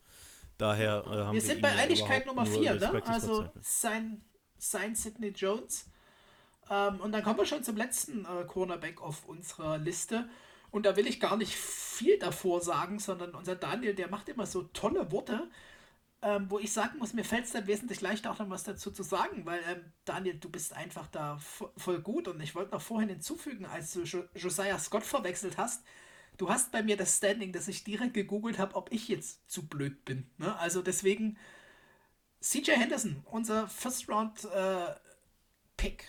daher 0.57 1.03
äh, 1.05 1.09
haben 1.09 1.28
wir. 1.28 1.34
Wir 1.34 1.41
sind 1.41 1.61
bei 1.61 1.71
Einigkeit 1.71 2.26
Nummer 2.28 2.45
4, 2.45 2.76
ne? 2.76 3.01
Also 3.05 3.49
sein, 3.61 4.21
sein 4.57 4.93
Sidney 4.93 5.30
Jones. 5.30 5.89
Ähm, 6.69 6.99
und 6.99 7.13
dann 7.13 7.24
kommen 7.24 7.39
wir 7.39 7.45
schon 7.45 7.63
zum 7.63 7.78
letzten 7.78 8.26
äh, 8.26 8.45
Cornerback 8.45 9.01
auf 9.01 9.26
unserer 9.26 9.78
Liste. 9.78 10.30
Und 10.74 10.88
da 10.88 10.95
will 10.95 11.05
ich 11.05 11.19
gar 11.19 11.38
nicht 11.38 11.55
viel 11.55 12.17
davor 12.17 12.59
sagen, 12.59 12.97
sondern 12.97 13.36
unser 13.36 13.55
Daniel, 13.55 13.93
der 13.93 14.09
macht 14.09 14.28
immer 14.28 14.47
so 14.47 14.63
tolle 14.63 15.11
Worte, 15.11 15.47
ähm, 16.24 16.49
wo 16.49 16.57
ich 16.57 16.74
sagen 16.74 16.97
muss, 16.97 17.13
mir 17.13 17.24
fällt 17.24 17.45
es 17.45 17.51
dann 17.51 17.67
wesentlich 17.67 18.01
leichter 18.01 18.32
auch 18.32 18.39
noch 18.39 18.49
was 18.49 18.63
dazu 18.63 18.89
zu 18.89 19.03
sagen, 19.03 19.45
weil 19.45 19.61
ähm, 19.69 19.93
Daniel, 20.03 20.34
du 20.34 20.49
bist 20.49 20.74
einfach 20.74 21.05
da 21.05 21.38
voll 21.78 22.01
gut 22.01 22.28
und 22.28 22.41
ich 22.41 22.55
wollte 22.55 22.71
noch 22.71 22.82
vorhin 22.82 23.09
hinzufügen, 23.09 23.67
als 23.67 23.93
du 23.93 24.01
jo 24.01 24.24
Josiah 24.34 24.80
Scott 24.80 25.03
verwechselt 25.03 25.57
hast, 25.57 25.84
du 26.38 26.49
hast 26.49 26.71
bei 26.71 26.82
mir 26.82 26.97
das 26.97 27.17
Standing, 27.17 27.53
dass 27.53 27.67
ich 27.67 27.84
direkt 27.84 28.15
gegoogelt 28.15 28.57
habe, 28.57 28.74
ob 28.76 28.91
ich 28.91 29.07
jetzt 29.09 29.47
zu 29.51 29.67
blöd 29.67 30.03
bin. 30.05 30.28
Ne? 30.39 30.57
Also 30.57 30.82
deswegen 30.82 31.38
CJ 32.41 32.71
Henderson, 32.71 33.24
unser 33.26 33.67
First 33.67 34.09
Round 34.09 34.43
äh, 34.45 34.95
Pick, 35.78 36.05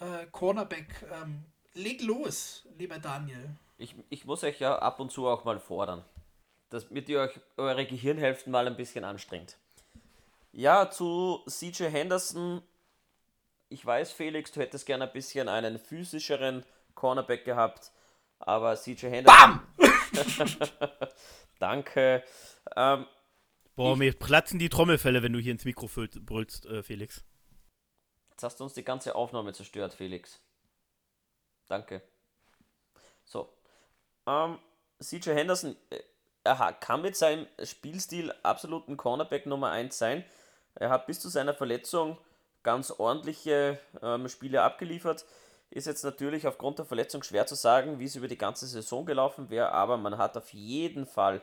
äh, 0.00 0.26
Cornerback, 0.32 1.06
ähm, 1.22 1.44
leg 1.74 2.02
los, 2.02 2.66
lieber 2.78 2.98
Daniel 2.98 3.48
ich, 3.78 3.94
ich 4.10 4.24
muss 4.24 4.44
euch 4.44 4.60
ja 4.60 4.78
ab 4.78 5.00
und 5.00 5.10
zu 5.10 5.26
auch 5.26 5.44
mal 5.44 5.60
fordern, 5.60 6.04
damit 6.70 7.08
ihr 7.08 7.20
euch 7.20 7.40
eure 7.56 7.86
Gehirnhälften 7.86 8.52
mal 8.52 8.66
ein 8.66 8.76
bisschen 8.76 9.04
anstrengt. 9.04 9.56
Ja, 10.52 10.90
zu 10.90 11.42
CJ 11.48 11.84
Henderson. 11.84 12.62
Ich 13.68 13.84
weiß, 13.84 14.12
Felix, 14.12 14.50
du 14.52 14.60
hättest 14.60 14.86
gerne 14.86 15.04
ein 15.04 15.12
bisschen 15.12 15.48
einen 15.48 15.78
physischeren 15.78 16.64
Cornerback 16.94 17.44
gehabt, 17.44 17.92
aber 18.40 18.76
CJ 18.76 19.06
Henderson. 19.06 19.60
BAM! 19.76 19.88
Danke. 21.58 22.24
Ähm, 22.74 23.06
Boah, 23.76 23.92
ich, 23.92 23.98
mir 23.98 24.12
platzen 24.12 24.58
die 24.58 24.68
Trommelfälle, 24.68 25.22
wenn 25.22 25.32
du 25.32 25.38
hier 25.38 25.52
ins 25.52 25.64
Mikro 25.64 25.88
brüllst, 25.88 26.66
äh, 26.66 26.82
Felix. 26.82 27.24
Jetzt 28.30 28.42
hast 28.42 28.60
du 28.60 28.64
uns 28.64 28.74
die 28.74 28.84
ganze 28.84 29.14
Aufnahme 29.14 29.52
zerstört, 29.52 29.94
Felix. 29.94 30.40
Danke. 31.68 32.02
So, 33.24 33.52
ähm, 34.28 34.58
CJ 35.00 35.30
Henderson, 35.30 35.76
äh, 35.90 36.00
er 36.44 36.72
kann 36.74 37.02
mit 37.02 37.16
seinem 37.16 37.46
Spielstil 37.62 38.32
absolut 38.42 38.88
ein 38.88 38.96
Cornerback 38.96 39.46
Nummer 39.46 39.70
1 39.70 39.96
sein. 39.96 40.24
Er 40.74 40.90
hat 40.90 41.06
bis 41.06 41.20
zu 41.20 41.28
seiner 41.28 41.54
Verletzung 41.54 42.18
ganz 42.62 42.90
ordentliche 42.90 43.78
ähm, 44.02 44.28
Spiele 44.28 44.62
abgeliefert. 44.62 45.24
Ist 45.70 45.86
jetzt 45.86 46.04
natürlich 46.04 46.46
aufgrund 46.46 46.78
der 46.78 46.86
Verletzung 46.86 47.22
schwer 47.22 47.46
zu 47.46 47.54
sagen, 47.54 47.98
wie 47.98 48.04
es 48.04 48.16
über 48.16 48.28
die 48.28 48.38
ganze 48.38 48.66
Saison 48.66 49.04
gelaufen 49.04 49.50
wäre, 49.50 49.72
aber 49.72 49.96
man 49.96 50.16
hat 50.16 50.36
auf 50.36 50.52
jeden 50.54 51.06
Fall 51.06 51.42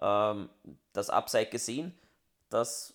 ähm, 0.00 0.48
das 0.92 1.10
Upside 1.10 1.46
gesehen. 1.46 1.96
Das 2.48 2.94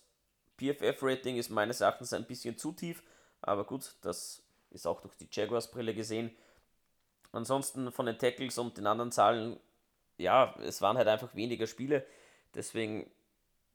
PFF-Rating 0.58 1.36
ist 1.36 1.50
meines 1.50 1.80
Erachtens 1.80 2.12
ein 2.12 2.26
bisschen 2.26 2.58
zu 2.58 2.72
tief, 2.72 3.02
aber 3.40 3.64
gut, 3.64 3.94
das 4.02 4.42
ist 4.70 4.86
auch 4.86 5.00
durch 5.00 5.16
die 5.16 5.28
Jaguars-Brille 5.30 5.94
gesehen. 5.94 6.36
Ansonsten 7.36 7.92
von 7.92 8.06
den 8.06 8.18
Tackles 8.18 8.56
und 8.58 8.78
den 8.78 8.86
anderen 8.86 9.12
Zahlen, 9.12 9.60
ja, 10.16 10.54
es 10.62 10.80
waren 10.80 10.96
halt 10.96 11.06
einfach 11.06 11.34
weniger 11.34 11.66
Spiele. 11.66 12.06
Deswegen 12.54 13.10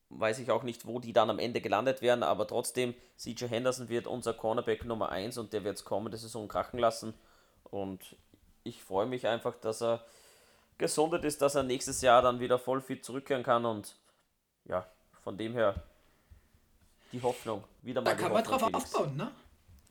weiß 0.10 0.40
ich 0.40 0.52
auch 0.52 0.64
nicht, 0.64 0.88
wo 0.88 1.00
die 1.00 1.14
dann 1.14 1.30
am 1.30 1.40
Ende 1.40 1.62
gelandet 1.62 2.02
werden, 2.02 2.24
aber 2.24 2.48
trotzdem, 2.48 2.96
CJ 3.18 3.46
Henderson 3.46 3.88
wird 3.88 4.08
unser 4.08 4.34
Cornerback 4.34 4.84
Nummer 4.86 5.10
1 5.10 5.38
und 5.38 5.54
der 5.54 5.64
wird 5.64 5.78
es 5.78 5.86
kommende 5.86 6.18
Saison 6.18 6.48
krachen 6.48 6.80
lassen. 6.80 7.14
Und 7.64 8.16
ich 8.64 8.84
freue 8.84 9.06
mich 9.06 9.28
einfach, 9.28 9.56
dass 9.56 9.82
er 9.82 10.04
gesundet 10.78 11.24
ist, 11.24 11.42
dass 11.42 11.56
er 11.56 11.64
nächstes 11.64 12.02
Jahr 12.02 12.22
dann 12.24 12.40
wieder 12.40 12.58
voll 12.58 12.82
fit 12.82 13.06
zurückkehren 13.06 13.44
kann 13.44 13.66
und 13.66 13.96
ja, 14.66 14.86
von 15.24 15.38
dem 15.38 15.54
her 15.54 15.76
die 17.12 17.22
Hoffnung. 17.22 17.64
Wieder 17.84 18.02
mal 18.02 18.16
da 18.16 18.16
kann 18.16 18.34
man 18.34 18.44
drauf 18.44 18.64
aufbauen, 18.74 19.16
ne? 19.16 19.32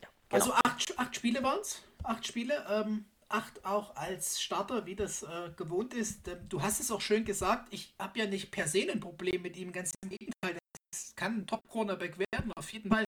Ja, 0.02 0.08
genau. 0.28 0.44
Also 0.44 0.52
acht, 0.52 0.98
acht 0.98 1.14
Spiele 1.14 1.42
waren 1.42 1.60
es. 1.60 1.82
Acht 2.02 2.26
Spiele. 2.26 2.64
Ähm, 2.68 3.04
acht 3.30 3.64
auch 3.64 3.96
als 3.96 4.40
Starter, 4.42 4.86
wie 4.86 4.96
das 4.96 5.22
äh, 5.22 5.50
gewohnt 5.56 5.94
ist. 5.94 6.28
Ähm, 6.28 6.48
du 6.48 6.62
hast 6.62 6.80
es 6.80 6.90
auch 6.90 7.00
schön 7.00 7.24
gesagt, 7.24 7.72
ich 7.72 7.94
habe 7.98 8.18
ja 8.18 8.26
nicht 8.26 8.50
per 8.50 8.68
se 8.68 8.86
ein 8.90 9.00
Problem 9.00 9.42
mit 9.42 9.56
ihm, 9.56 9.72
ganz 9.72 9.92
im 10.02 10.10
Gegenteil. 10.10 10.58
Es 10.92 11.14
kann 11.16 11.38
ein 11.38 11.46
Top-Cornerback 11.46 12.18
werden, 12.18 12.52
auf 12.54 12.72
jeden 12.72 12.90
Fall. 12.90 13.04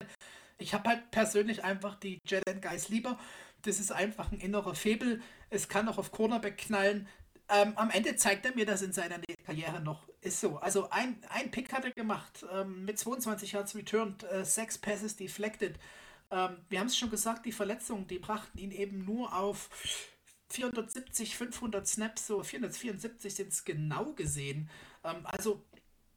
Ich 0.58 0.74
habe 0.74 0.88
halt 0.88 1.10
persönlich 1.10 1.64
einfach 1.64 1.96
die 1.96 2.18
Jalen 2.26 2.60
Guys 2.60 2.88
lieber. 2.88 3.18
Das 3.62 3.80
ist 3.80 3.92
einfach 3.92 4.30
ein 4.32 4.38
innerer 4.38 4.74
Febel. 4.74 5.20
Es 5.50 5.68
kann 5.68 5.88
auch 5.88 5.98
auf 5.98 6.12
Cornerback 6.12 6.58
knallen. 6.58 7.08
Ähm, 7.48 7.72
am 7.76 7.90
Ende 7.90 8.16
zeigt 8.16 8.46
er 8.46 8.54
mir 8.54 8.64
das 8.64 8.82
in 8.82 8.92
seiner 8.92 9.20
Karriere 9.44 9.80
noch. 9.80 10.08
Ist 10.20 10.40
so. 10.40 10.58
Also 10.58 10.88
ein, 10.90 11.18
ein 11.28 11.50
Pick 11.50 11.72
hat 11.72 11.84
er 11.84 11.90
gemacht 11.90 12.46
ähm, 12.52 12.84
mit 12.84 12.98
22 12.98 13.52
Yards 13.52 13.74
returned, 13.74 14.24
äh, 14.24 14.44
6 14.44 14.78
Passes 14.78 15.16
deflected. 15.16 15.78
Ähm, 16.30 16.56
wir 16.68 16.80
haben 16.80 16.86
es 16.86 16.96
schon 16.96 17.10
gesagt, 17.10 17.44
die 17.44 17.52
Verletzungen, 17.52 18.06
die 18.06 18.18
brachten 18.18 18.58
ihn 18.58 18.70
eben 18.70 19.04
nur 19.04 19.36
auf 19.36 19.68
470, 20.52 21.36
500 21.36 21.86
Snaps, 21.86 22.26
so 22.26 22.42
474 22.42 23.34
sind 23.34 23.52
es 23.52 23.64
genau 23.64 24.12
gesehen. 24.12 24.68
Ähm, 25.04 25.24
also 25.24 25.64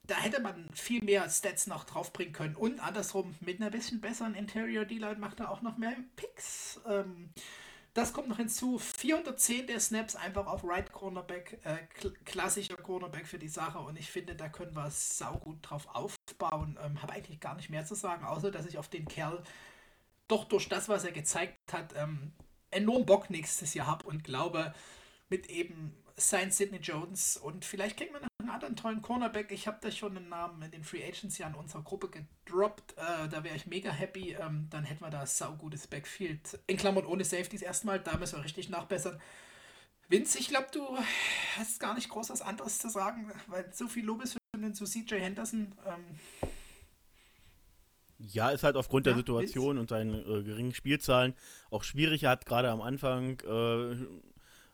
da 0.08 0.16
hätte 0.16 0.42
man 0.42 0.70
viel 0.74 1.04
mehr 1.04 1.30
Stats 1.30 1.68
noch 1.68 1.84
draufbringen 1.84 2.34
können. 2.34 2.56
Und 2.56 2.80
andersrum, 2.80 3.36
mit 3.40 3.60
einer 3.60 3.72
bisschen 3.72 4.02
besseren 4.02 4.36
Interior 4.36 4.86
D-Line 4.86 5.18
macht 5.18 5.40
er 5.40 5.50
auch 5.50 5.62
noch 5.62 5.78
mehr 5.78 5.96
Picks. 6.16 6.80
Ähm, 6.88 7.32
das 7.94 8.12
kommt 8.12 8.28
noch 8.28 8.38
hinzu. 8.38 8.78
410 8.78 9.68
der 9.68 9.80
Snaps 9.80 10.16
einfach 10.16 10.48
auf 10.48 10.64
Right 10.64 10.92
Cornerback, 10.92 11.60
äh, 11.64 11.78
klassischer 12.26 12.76
Cornerback 12.76 13.26
für 13.26 13.40
die 13.40 13.48
Sache. 13.48 13.80
Und 13.80 13.98
ich 13.98 14.12
finde, 14.12 14.36
da 14.36 14.50
können 14.50 14.76
wir 14.76 14.92
saugut 14.92 15.58
drauf 15.62 15.88
aufbauen. 15.94 16.78
Ähm, 16.84 17.02
Habe 17.02 17.14
eigentlich 17.14 17.40
gar 17.40 17.56
nicht 17.56 17.70
mehr 17.70 17.86
zu 17.86 17.96
sagen, 17.96 18.26
außer 18.26 18.52
dass 18.52 18.66
ich 18.66 18.78
auf 18.78 18.90
den 18.90 19.08
Kerl 19.08 19.42
doch 20.28 20.46
durch 20.46 20.68
das, 20.68 20.90
was 20.90 21.06
er 21.06 21.12
gezeigt 21.12 21.72
hat, 21.72 21.94
ähm, 21.96 22.34
enorm 22.72 23.06
Bock 23.06 23.30
nächstes 23.30 23.74
Jahr 23.74 23.88
habe 23.88 24.06
und 24.06 24.24
glaube, 24.24 24.74
mit 25.30 25.50
eben 25.50 25.96
sein 26.18 26.52
Sidney 26.52 26.78
Jones 26.78 27.38
und 27.38 27.66
vielleicht 27.66 27.98
kriegt 27.98 28.14
man 28.14 28.22
noch 28.22 28.30
einen 28.40 28.50
anderen 28.50 28.76
tollen 28.76 29.02
Cornerback. 29.02 29.52
Ich 29.52 29.68
habe 29.68 29.80
da 29.82 29.92
schon 29.92 30.16
einen 30.16 30.30
Namen 30.30 30.62
in 30.62 30.72
den 30.72 30.84
Free 30.84 31.04
Agents 31.04 31.38
ja 31.38 31.48
in 31.48 31.56
unserer 31.56 31.82
Gruppe 31.84 32.10
gedroppt. 32.10 32.94
Äh, 32.98 33.28
da 33.28 33.44
wäre 33.44 33.56
ich 33.56 33.68
mega 33.68 33.92
happy. 33.92 34.34
Ähm, 34.34 34.68
dann 34.70 34.86
hätten 34.86 35.04
wir 35.04 35.10
da 35.10 35.26
saugutes 35.26 35.88
Backfield. 35.88 36.60
In 36.68 36.78
Klammern 36.78 37.06
ohne 37.06 37.26
Safeties 37.26 37.62
erstmal. 37.62 38.00
Da 38.00 38.18
müssen 38.18 38.38
wir 38.38 38.46
richtig 38.46 38.70
nachbessern. 38.70 39.20
Vince, 40.08 40.38
ich 40.38 40.48
glaube, 40.48 40.68
du 40.72 40.88
hast 41.58 41.80
gar 41.80 41.96
nicht 41.96 42.10
groß 42.10 42.30
was 42.30 42.42
anderes 42.42 42.80
zu 42.80 42.90
sagen, 42.90 43.32
weil 43.48 43.74
so 43.74 43.88
viel 43.88 44.06
Lob 44.06 44.24
ist 44.24 44.34
für 44.34 44.60
den 44.60 44.74
zu 44.74 44.86
CJ 44.86 45.16
Henderson. 45.16 45.74
Ähm, 45.86 46.50
ja, 48.28 48.50
ist 48.50 48.64
halt 48.64 48.76
aufgrund 48.76 49.06
ja, 49.06 49.12
der 49.12 49.18
Situation 49.18 49.78
ist. 49.78 49.82
und 49.82 49.90
seinen 49.90 50.16
äh, 50.16 50.44
geringen 50.44 50.74
Spielzahlen 50.74 51.34
auch 51.70 51.84
schwierig. 51.84 52.24
Er 52.24 52.32
hat 52.32 52.46
gerade 52.46 52.70
am 52.70 52.82
Anfang, 52.82 53.40
äh, 53.42 53.96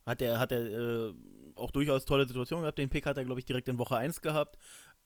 hat 0.06 0.22
er, 0.22 0.40
hat 0.40 0.52
er 0.52 1.10
äh, 1.10 1.14
auch 1.56 1.72
durchaus 1.72 2.06
tolle 2.06 2.28
Situationen 2.28 2.64
gehabt. 2.64 2.78
Den 2.78 2.90
Pick 2.90 3.06
hat 3.06 3.18
er, 3.18 3.26
glaube 3.26 3.40
ich, 3.40 3.46
direkt 3.46 3.68
in 3.68 3.78
Woche 3.78 3.98
1 3.98 4.22
gehabt, 4.22 4.58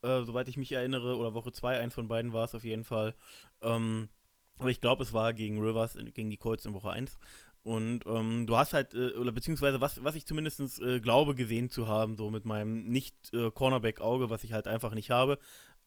äh, 0.01 0.23
soweit 0.23 0.47
ich 0.47 0.57
mich 0.57 0.71
erinnere, 0.71 1.17
oder 1.17 1.33
Woche 1.33 1.51
2, 1.51 1.79
eins 1.79 1.93
von 1.93 2.07
beiden 2.07 2.33
war 2.33 2.45
es 2.45 2.55
auf 2.55 2.63
jeden 2.63 2.83
Fall. 2.83 3.15
Ähm, 3.61 4.09
aber 4.57 4.69
ich 4.69 4.81
glaube, 4.81 5.03
es 5.03 5.13
war 5.13 5.33
gegen 5.33 5.61
Rivers, 5.61 5.97
gegen 6.13 6.29
die 6.29 6.37
Colts 6.37 6.65
in 6.65 6.73
Woche 6.73 6.91
1. 6.91 7.17
Und 7.63 8.05
ähm, 8.05 8.45
du 8.45 8.57
hast 8.57 8.73
halt, 8.73 8.93
äh, 8.93 9.13
oder 9.13 9.31
beziehungsweise 9.31 9.81
was, 9.81 10.03
was 10.03 10.15
ich 10.15 10.27
zumindest 10.27 10.79
äh, 10.81 10.99
glaube 10.99 11.33
gesehen 11.33 11.69
zu 11.69 11.87
haben, 11.87 12.15
so 12.15 12.29
mit 12.29 12.45
meinem 12.45 12.83
nicht-Cornerback-Auge, 12.85 14.29
was 14.29 14.43
ich 14.43 14.53
halt 14.53 14.67
einfach 14.67 14.93
nicht 14.93 15.09
habe, 15.09 15.39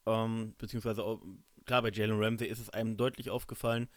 ähm, 0.04 0.54
beziehungsweise 0.58 1.04
klar, 1.68 1.82
bei 1.82 1.90
Jalen 1.90 2.20
Ramsey 2.20 2.48
ist 2.48 2.58
es 2.58 2.70
einem 2.70 2.96
deutlich 2.96 3.30
aufgefallen. 3.30 3.88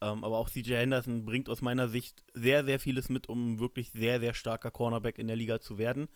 Ähm, 0.00 0.22
aber 0.22 0.38
auch 0.38 0.48
CJ 0.48 0.74
Henderson 0.74 1.24
bringt 1.24 1.48
aus 1.48 1.60
meiner 1.60 1.88
Sicht 1.88 2.22
sehr, 2.32 2.64
sehr 2.64 2.78
vieles 2.78 3.08
mit, 3.08 3.28
um 3.28 3.58
wirklich 3.58 3.90
sehr, 3.90 4.20
sehr 4.20 4.32
starker 4.32 4.70
Cornerback 4.70 5.18
in 5.18 5.26
der 5.26 5.36
Liga 5.36 5.60
zu 5.60 5.76
werden. 5.76 6.08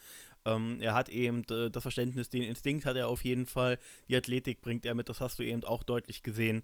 Ähm, 0.45 0.79
er 0.81 0.95
hat 0.95 1.09
eben 1.09 1.43
äh, 1.51 1.69
das 1.69 1.83
Verständnis, 1.83 2.29
den 2.29 2.43
Instinkt 2.43 2.87
hat 2.87 2.97
er 2.97 3.09
auf 3.09 3.25
jeden 3.25 3.47
Fall. 3.47 3.79
Die 4.09 4.17
Athletik 4.17 4.63
bringt 4.63 4.87
er 4.87 4.95
mit, 4.95 5.09
das 5.09 5.21
hast 5.21 5.39
du 5.39 5.43
eben 5.43 5.65
auch 5.65 5.83
deutlich 5.83 6.23
gesehen. 6.23 6.63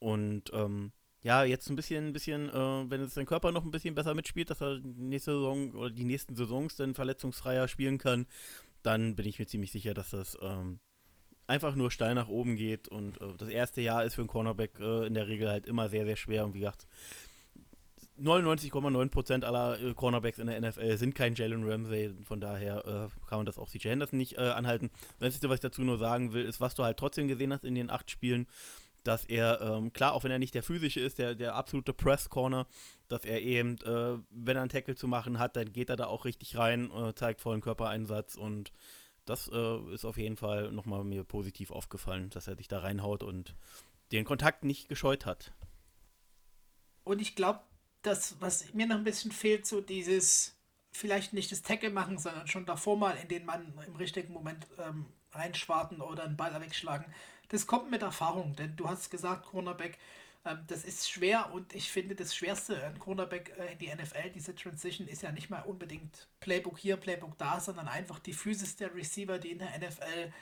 Und 0.00 0.50
ähm, 0.52 0.92
ja, 1.22 1.44
jetzt 1.44 1.70
ein 1.70 1.76
bisschen, 1.76 2.08
ein 2.08 2.12
bisschen, 2.12 2.48
äh, 2.50 2.90
wenn 2.90 3.00
es 3.00 3.14
sein 3.14 3.26
Körper 3.26 3.52
noch 3.52 3.64
ein 3.64 3.70
bisschen 3.70 3.94
besser 3.94 4.14
mitspielt, 4.14 4.50
dass 4.50 4.60
er 4.60 4.80
nächste 4.82 5.32
Saison 5.32 5.72
oder 5.72 5.90
die 5.90 6.04
nächsten 6.04 6.34
Saisons 6.34 6.76
dann 6.76 6.94
verletzungsfreier 6.94 7.68
spielen 7.68 7.98
kann, 7.98 8.26
dann 8.82 9.14
bin 9.16 9.26
ich 9.26 9.38
mir 9.38 9.46
ziemlich 9.46 9.72
sicher, 9.72 9.94
dass 9.94 10.10
das 10.10 10.36
ähm, 10.40 10.80
einfach 11.46 11.74
nur 11.74 11.90
steil 11.90 12.14
nach 12.14 12.28
oben 12.28 12.56
geht. 12.56 12.88
Und 12.88 13.20
äh, 13.20 13.34
das 13.38 13.48
erste 13.48 13.80
Jahr 13.80 14.04
ist 14.04 14.14
für 14.14 14.22
einen 14.22 14.28
Cornerback 14.28 14.78
äh, 14.80 15.06
in 15.06 15.14
der 15.14 15.28
Regel 15.28 15.48
halt 15.48 15.66
immer 15.66 15.88
sehr, 15.88 16.04
sehr 16.04 16.16
schwer. 16.16 16.44
Und 16.44 16.54
wie 16.54 16.60
gesagt, 16.60 16.86
99,9% 18.20 19.44
aller 19.44 19.80
äh, 19.80 19.94
Cornerbacks 19.94 20.38
in 20.38 20.46
der 20.46 20.60
NFL 20.60 20.96
sind 20.96 21.14
kein 21.14 21.34
Jalen 21.34 21.68
Ramsey. 21.68 22.14
Von 22.24 22.40
daher 22.40 22.78
äh, 22.86 23.28
kann 23.28 23.38
man 23.38 23.46
das 23.46 23.58
auch 23.58 23.68
CJ 23.68 23.88
Henderson 23.88 24.18
nicht 24.18 24.38
äh, 24.38 24.40
anhalten. 24.40 24.90
Das 25.18 25.26
Einzige, 25.26 25.48
was 25.48 25.56
ich 25.56 25.60
dazu 25.60 25.82
nur 25.82 25.98
sagen 25.98 26.32
will, 26.32 26.44
ist, 26.44 26.60
was 26.60 26.74
du 26.74 26.82
halt 26.82 26.96
trotzdem 26.96 27.28
gesehen 27.28 27.52
hast 27.52 27.64
in 27.64 27.74
den 27.74 27.90
acht 27.90 28.10
Spielen, 28.10 28.46
dass 29.04 29.24
er, 29.24 29.60
ähm, 29.60 29.92
klar, 29.92 30.14
auch 30.14 30.24
wenn 30.24 30.32
er 30.32 30.38
nicht 30.38 30.54
der 30.54 30.64
physische 30.64 31.00
ist, 31.00 31.18
der, 31.18 31.34
der 31.34 31.54
absolute 31.54 31.92
Press-Corner, 31.92 32.66
dass 33.08 33.24
er 33.24 33.40
eben, 33.42 33.76
äh, 33.82 34.18
wenn 34.30 34.56
er 34.56 34.62
einen 34.62 34.70
Tackle 34.70 34.96
zu 34.96 35.06
machen 35.06 35.38
hat, 35.38 35.54
dann 35.54 35.72
geht 35.72 35.90
er 35.90 35.96
da 35.96 36.06
auch 36.06 36.24
richtig 36.24 36.56
rein, 36.56 36.90
zeigt 37.14 37.40
vollen 37.40 37.60
Körpereinsatz 37.60 38.34
und 38.34 38.72
das 39.26 39.48
äh, 39.52 39.92
ist 39.92 40.04
auf 40.04 40.16
jeden 40.16 40.36
Fall 40.36 40.72
nochmal 40.72 41.04
mir 41.04 41.24
positiv 41.24 41.70
aufgefallen, 41.70 42.30
dass 42.30 42.48
er 42.48 42.56
sich 42.56 42.68
da 42.68 42.78
reinhaut 42.78 43.22
und 43.22 43.54
den 44.12 44.24
Kontakt 44.24 44.64
nicht 44.64 44.88
gescheut 44.88 45.26
hat. 45.26 45.52
Und 47.04 47.20
ich 47.20 47.36
glaube, 47.36 47.60
das, 48.02 48.40
was 48.40 48.72
mir 48.72 48.86
noch 48.86 48.96
ein 48.96 49.04
bisschen 49.04 49.32
fehlt, 49.32 49.66
so 49.66 49.80
dieses, 49.80 50.56
vielleicht 50.92 51.32
nicht 51.32 51.52
das 51.52 51.62
Tackle 51.62 51.90
machen, 51.90 52.18
sondern 52.18 52.46
schon 52.46 52.66
davor 52.66 52.96
mal 52.96 53.16
in 53.16 53.28
den 53.28 53.44
Mann 53.44 53.74
im 53.86 53.96
richtigen 53.96 54.32
Moment 54.32 54.66
ähm, 54.78 55.06
reinschwarten 55.32 56.00
oder 56.00 56.24
einen 56.24 56.36
Ball 56.36 56.58
wegschlagen. 56.60 57.12
Das 57.48 57.66
kommt 57.66 57.90
mit 57.90 58.02
Erfahrung, 58.02 58.56
denn 58.56 58.76
du 58.76 58.88
hast 58.88 59.10
gesagt, 59.10 59.46
Cornerback, 59.46 59.98
das 60.54 60.84
ist 60.84 61.10
schwer 61.10 61.52
und 61.52 61.74
ich 61.74 61.90
finde, 61.90 62.14
das 62.14 62.34
Schwerste 62.34 62.82
ein 62.84 62.98
Cornerback 62.98 63.52
äh, 63.58 63.72
in 63.72 63.78
die 63.78 63.94
NFL, 63.94 64.30
diese 64.34 64.54
Transition, 64.54 65.08
ist 65.08 65.22
ja 65.22 65.32
nicht 65.32 65.50
mal 65.50 65.62
unbedingt 65.62 66.28
Playbook 66.40 66.78
hier, 66.78 66.96
Playbook 66.96 67.36
da, 67.38 67.60
sondern 67.60 67.88
einfach 67.88 68.18
die 68.18 68.32
Physis 68.32 68.76
der 68.76 68.94
Receiver, 68.94 69.38
die 69.38 69.52
in 69.52 69.58
der 69.58 69.76
NFL. 69.78 70.32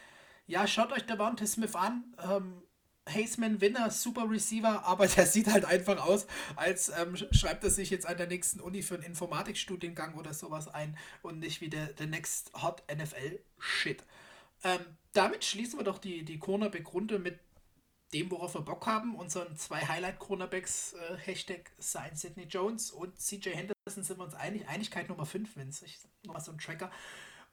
Ja, 0.47 0.67
schaut 0.67 0.93
euch 0.93 1.07
der 1.07 1.17
Devontae 1.17 1.47
Smith 1.47 1.75
an. 1.75 2.05
Ähm, 2.23 2.63
Haseman 3.09 3.61
Winner, 3.61 3.91
super 3.91 4.29
Receiver, 4.31 4.83
aber 4.85 5.07
der 5.07 5.27
sieht 5.27 5.49
halt 5.49 5.65
einfach 5.65 6.05
aus, 6.05 6.27
als 6.57 6.91
ähm, 6.91 7.17
schreibt 7.33 7.65
er 7.65 7.71
sich 7.71 7.91
jetzt 7.91 8.07
an 8.07 8.17
der 8.17 8.27
nächsten 8.27 8.61
Uni 8.61 8.83
für 8.83 8.95
einen 8.95 9.05
Informatikstudiengang 9.05 10.15
oder 10.15 10.35
sowas 10.35 10.69
ein 10.69 10.97
und 11.23 11.39
nicht 11.39 11.61
wie 11.61 11.69
der, 11.69 11.87
der 11.89 12.07
Next 12.07 12.53
Hot 12.63 12.83
NFL 12.95 13.41
Shit. 13.59 14.03
Ähm, 14.63 14.81
damit 15.13 15.45
schließen 15.45 15.79
wir 15.79 15.85
doch 15.85 15.99
die, 15.99 16.25
die 16.25 16.39
Cornerback-Runde 16.39 17.19
mit 17.19 17.39
dem, 18.13 18.31
worauf 18.31 18.55
wir 18.55 18.63
Bock 18.63 18.87
haben, 18.87 19.15
unseren 19.17 19.57
zwei 19.57 19.81
Highlight-Cornerbacks, 19.81 20.95
äh, 20.95 21.17
Hashtag 21.17 21.73
Sign 21.79 22.15
Sidney 22.15 22.45
Jones 22.45 22.91
und 22.91 23.19
CJ 23.19 23.51
Henderson 23.51 24.05
sind 24.05 24.19
wir 24.19 24.25
uns 24.25 24.35
einig. 24.35 24.69
Einigkeit 24.69 25.09
Nummer 25.09 25.27
5, 25.27 25.57
wenn 25.57 25.69
es 25.69 25.85
nochmal 26.23 26.43
so 26.43 26.53
ein 26.53 26.59
Tracker. 26.59 26.91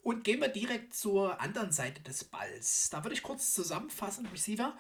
Und 0.04 0.24
gehen 0.24 0.42
wir 0.42 0.48
direkt 0.50 0.94
zur 0.94 1.40
anderen 1.40 1.72
Seite 1.72 2.02
des 2.02 2.24
Balls. 2.24 2.90
Da 2.90 3.04
würde 3.04 3.14
ich 3.14 3.24
kurz 3.24 3.54
zusammenfassen: 3.54 4.28
Receiver, 4.28 4.76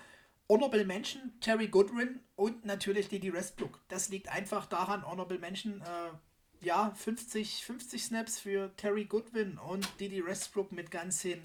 Honorable 0.49 0.86
Mention, 0.86 1.34
Terry 1.39 1.67
Goodwin 1.67 2.19
und 2.36 2.65
natürlich 2.65 3.07
Didi 3.07 3.32
Westbrook. 3.32 3.80
Das 3.88 4.09
liegt 4.09 4.30
einfach 4.30 4.65
daran, 4.65 5.05
Honorable 5.05 5.39
Mention, 5.39 5.82
äh, 5.82 6.65
ja, 6.65 6.91
50, 6.95 7.63
50 7.63 8.03
Snaps 8.03 8.39
für 8.39 8.76
Terry 8.78 9.05
Goodwin 9.05 9.57
und 9.57 9.88
Didi 9.99 10.26
Westbrook 10.26 10.72
mit 10.72 10.91
ganzen 10.91 11.41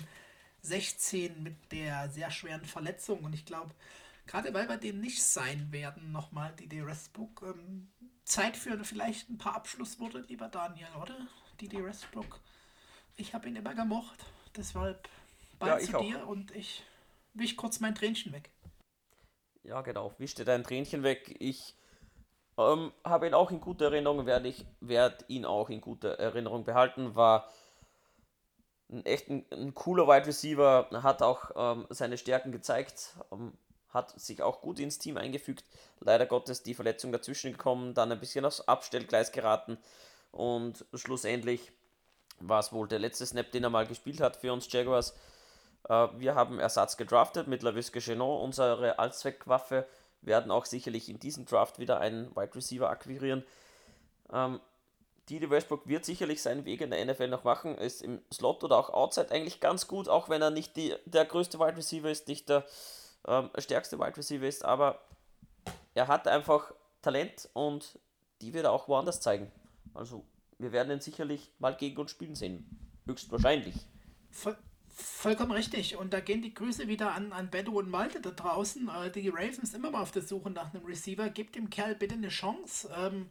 16 0.63 1.43
mit 1.43 1.55
der 1.71 2.11
sehr 2.11 2.31
schweren 2.31 2.65
Verletzung. 2.65 3.21
Und 3.25 3.35
ich 3.35 3.47
glaube, 3.47 3.71
Gerade 4.27 4.53
weil 4.53 4.69
wir 4.69 4.77
den 4.77 5.01
nicht 5.01 5.23
sein 5.23 5.71
werden, 5.71 6.13
nochmal 6.13 6.55
die 6.59 6.69
D. 6.69 6.85
Westbrook. 6.85 7.43
Ähm, 7.43 7.93
Zeit 8.25 8.57
für 8.57 8.83
vielleicht 8.85 9.31
ein 9.31 9.39
paar 9.39 9.55
Abschlussworte, 9.55 10.21
lieber 10.29 10.49
Daniel, 10.49 10.89
oder? 11.01 11.17
Die 11.61 11.69
D. 11.69 11.83
Westbrook. 11.85 12.41
Ich 13.17 13.35
habe 13.35 13.49
ihn 13.49 13.57
immer 13.57 13.75
gemocht. 13.75 14.25
Deshalb 14.57 15.09
bald 15.59 15.83
ja, 15.83 15.99
zu 15.99 16.05
dir 16.05 16.25
auch. 16.25 16.29
und 16.29 16.51
ich 16.57 16.83
wisch 17.35 17.57
kurz 17.57 17.81
mein 17.81 17.95
Tränchen 17.95 18.33
weg. 18.33 18.51
Ja, 19.63 19.81
genau. 19.83 20.15
Wisch 20.19 20.35
dir 20.35 20.45
dein 20.45 20.65
Tränchen 20.65 21.03
weg. 21.03 21.37
Ich 21.39 21.75
ähm, 22.59 22.93
habe 23.05 23.27
ihn 23.27 23.35
auch 23.35 23.51
in 23.51 23.61
guter 23.61 23.87
Erinnerung, 23.87 24.27
werde 24.27 24.49
ich 24.49 24.67
werd 24.81 25.25
ihn 25.29 25.45
auch 25.45 25.71
in 25.71 25.81
guter 25.81 26.19
Erinnerung 26.19 26.65
behalten. 26.65 27.15
War 27.15 27.49
ein 28.89 29.05
echt 29.05 29.29
ein, 29.29 29.45
ein 29.53 29.75
cooler 29.75 30.07
Wide 30.07 30.27
Receiver, 30.27 30.89
hat 31.03 31.23
auch 31.23 31.51
ähm, 31.57 31.87
seine 31.91 32.19
Stärken 32.19 32.53
gezeigt, 32.53 33.17
ähm, 33.33 33.53
hat 33.97 34.19
sich 34.21 34.43
auch 34.43 34.61
gut 34.61 34.79
ins 34.79 35.01
Team 35.01 35.17
eingefügt. 35.17 35.65
Leider 35.99 36.27
Gottes 36.27 36.63
die 36.63 36.75
Verletzung 36.75 37.11
dazwischen 37.11 37.51
gekommen, 37.51 37.95
dann 37.95 38.13
ein 38.13 38.21
bisschen 38.21 38.45
aufs 38.45 38.61
Abstellgleis 38.61 39.33
geraten 39.33 39.79
und 40.31 40.85
schlussendlich 40.95 41.73
war 42.41 42.61
es 42.61 42.73
wohl 42.73 42.87
der 42.87 42.99
letzte 42.99 43.25
Snap, 43.25 43.51
den 43.51 43.65
er 43.65 43.71
mal 43.71 43.87
gespielt 43.87 44.21
hat 44.21 44.37
für 44.37 44.53
uns 44.53 44.71
Jaguars. 44.71 45.15
Äh, 45.89 46.09
wir 46.19 46.35
haben 46.35 46.59
Ersatz 46.59 46.97
gedraftet 46.97 47.49
mit 47.49 47.63
LaVisca 47.63 48.01
Genot, 48.01 48.43
unsere 48.43 48.99
Allzweckwaffe, 48.99 49.87
werden 50.21 50.51
auch 50.51 50.67
sicherlich 50.67 51.09
in 51.09 51.19
diesem 51.19 51.47
Draft 51.47 51.79
wieder 51.79 52.01
einen 52.01 52.35
Wide 52.37 52.55
Receiver 52.55 52.91
akquirieren. 52.91 53.45
Ähm, 54.33 54.61
Didi 55.29 55.51
Westbrook 55.51 55.89
wird 55.89 56.05
sicherlich 56.05 56.43
seinen 56.43 56.65
Weg 56.65 56.81
in 56.81 56.91
der 56.91 57.05
NFL 57.05 57.29
noch 57.29 57.45
machen, 57.45 57.77
ist 57.79 58.03
im 58.03 58.21
Slot 58.33 58.63
oder 58.63 58.77
auch 58.77 58.91
Outside 58.91 59.31
eigentlich 59.31 59.61
ganz 59.61 59.89
gut, 59.89 60.09
auch 60.09 60.29
wenn 60.29 60.43
er 60.43 60.51
nicht 60.51 60.77
die, 60.77 60.95
der 61.05 61.25
größte 61.25 61.59
Wide 61.59 61.77
Receiver 61.77 62.11
ist, 62.11 62.29
nicht 62.29 62.49
der 62.49 62.65
ähm, 63.27 63.51
stärkste 63.59 63.99
Wide 63.99 64.17
Receiver 64.17 64.47
ist, 64.47 64.65
aber 64.65 65.01
er 65.95 66.09
hat 66.09 66.29
einfach 66.29 66.73
Talent 67.03 67.49
und 67.53 67.99
die 68.41 68.53
wird 68.53 68.65
er 68.65 68.73
auch 68.73 68.89
woanders 68.89 69.21
zeigen. 69.21 69.51
Also 69.95 70.25
wir 70.59 70.73
werden 70.73 70.93
ihn 70.93 71.01
sicherlich 71.01 71.51
mal 71.59 71.77
gegen 71.77 71.97
uns 71.99 72.11
spielen 72.11 72.35
sehen. 72.35 72.69
Höchstwahrscheinlich. 73.07 73.75
Voll, 74.31 74.57
vollkommen 74.89 75.53
richtig. 75.53 75.97
Und 75.97 76.13
da 76.13 76.21
gehen 76.21 76.43
die 76.43 76.55
Grüße 76.55 76.89
wieder 76.89 77.13
an, 77.13 77.33
an 77.33 77.51
Bedo 77.51 77.73
und 77.73 77.91
Malte 77.91 78.21
da 78.21 78.31
draußen. 78.31 78.89
Äh, 78.89 79.11
die 79.11 79.29
Ravens 79.29 79.75
immer 79.75 79.91
mal 79.91 80.03
auf 80.03 80.13
der 80.13 80.23
Suche 80.23 80.51
nach 80.51 80.75
einem 80.75 80.85
Receiver. 80.85 81.29
Gebt 81.31 81.55
dem 81.55 81.71
Kerl 81.71 81.95
bitte 81.95 82.15
eine 82.15 82.29
Chance. 82.29 82.91
Ähm, 82.97 83.31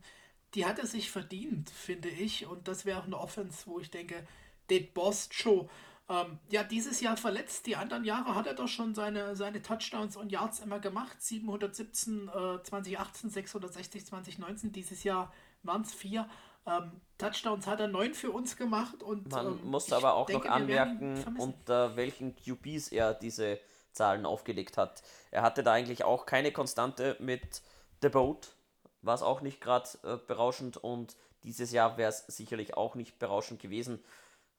die 0.53 0.65
hat 0.65 0.79
er 0.79 0.87
sich 0.87 1.11
verdient, 1.11 1.69
finde 1.69 2.09
ich. 2.09 2.45
Und 2.45 2.67
das 2.67 2.85
wäre 2.85 2.99
auch 2.99 3.05
eine 3.05 3.19
Offense, 3.19 3.63
wo 3.65 3.79
ich 3.79 3.91
denke, 3.91 4.25
den 4.69 4.91
Boss 4.93 5.29
Joe. 5.31 5.67
Ähm, 6.07 6.39
ja, 6.49 6.63
dieses 6.63 7.01
Jahr 7.01 7.17
verletzt. 7.17 7.65
Die 7.65 7.75
anderen 7.75 8.03
Jahre 8.03 8.35
hat 8.35 8.45
er 8.45 8.53
doch 8.53 8.67
schon 8.67 8.93
seine, 8.93 9.35
seine 9.35 9.61
Touchdowns 9.61 10.15
und 10.15 10.31
Yards 10.31 10.59
immer 10.59 10.79
gemacht. 10.79 11.21
717 11.21 12.27
äh, 12.27 12.63
2018, 12.63 13.29
660 13.31 14.05
2019. 14.05 14.71
Dieses 14.71 15.03
Jahr 15.03 15.33
waren 15.63 15.81
es 15.81 15.93
vier. 15.93 16.29
Ähm, 16.67 17.01
Touchdowns 17.17 17.67
hat 17.67 17.79
er 17.79 17.87
neun 17.87 18.13
für 18.13 18.31
uns 18.31 18.55
gemacht 18.57 19.03
und 19.03 19.31
man 19.31 19.47
ähm, 19.47 19.69
muss 19.69 19.91
aber 19.93 20.15
auch 20.15 20.25
denke, 20.25 20.47
noch 20.47 20.55
anmerken, 20.55 21.23
unter 21.37 21.95
welchen 21.95 22.35
QBs 22.35 22.89
er 22.89 23.13
diese 23.13 23.59
Zahlen 23.91 24.25
aufgelegt 24.25 24.77
hat. 24.77 25.03
Er 25.31 25.43
hatte 25.43 25.63
da 25.63 25.73
eigentlich 25.73 26.03
auch 26.03 26.25
keine 26.25 26.51
Konstante 26.51 27.15
mit 27.19 27.61
The 28.01 28.09
Boat, 28.09 28.55
war 29.01 29.15
es 29.15 29.21
auch 29.21 29.41
nicht 29.41 29.61
gerade 29.61 29.87
äh, 30.03 30.17
berauschend 30.17 30.77
und 30.77 31.15
dieses 31.43 31.71
Jahr 31.71 31.97
wäre 31.97 32.09
es 32.09 32.25
sicherlich 32.27 32.75
auch 32.75 32.95
nicht 32.95 33.19
berauschend 33.19 33.61
gewesen. 33.61 34.03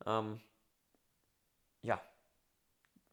Ähm, 0.06 0.40
ja, 1.86 2.02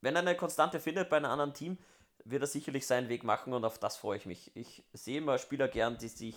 wenn 0.02 0.16
er 0.16 0.22
eine 0.22 0.36
Konstante 0.36 0.80
findet 0.80 1.10
bei 1.10 1.18
einem 1.18 1.32
anderen 1.32 1.54
Team, 1.54 1.78
wird 2.26 2.44
er 2.44 2.48
sicherlich 2.48 2.86
seinen 2.86 3.10
Weg 3.10 3.24
machen 3.24 3.54
und 3.54 3.66
auf 3.66 3.80
das 3.80 3.98
freue 3.98 4.18
ich 4.18 4.26
mich. 4.26 4.52
Ich 4.56 4.84
sehe 4.94 5.20
immer 5.20 5.38
Spieler 5.38 5.68
gern, 5.68 5.98
die 5.98 6.08
sich 6.08 6.36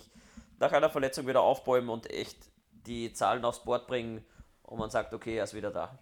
nach 0.59 0.71
einer 0.71 0.89
Verletzung 0.89 1.27
wieder 1.27 1.41
aufbäumen 1.41 1.89
und 1.89 2.09
echt 2.09 2.37
die 2.71 3.13
Zahlen 3.13 3.43
aufs 3.43 3.63
Board 3.63 3.87
bringen 3.87 4.25
und 4.63 4.79
man 4.79 4.89
sagt, 4.89 5.13
okay, 5.13 5.37
er 5.37 5.43
ist 5.43 5.53
wieder 5.53 5.71
da. 5.71 5.99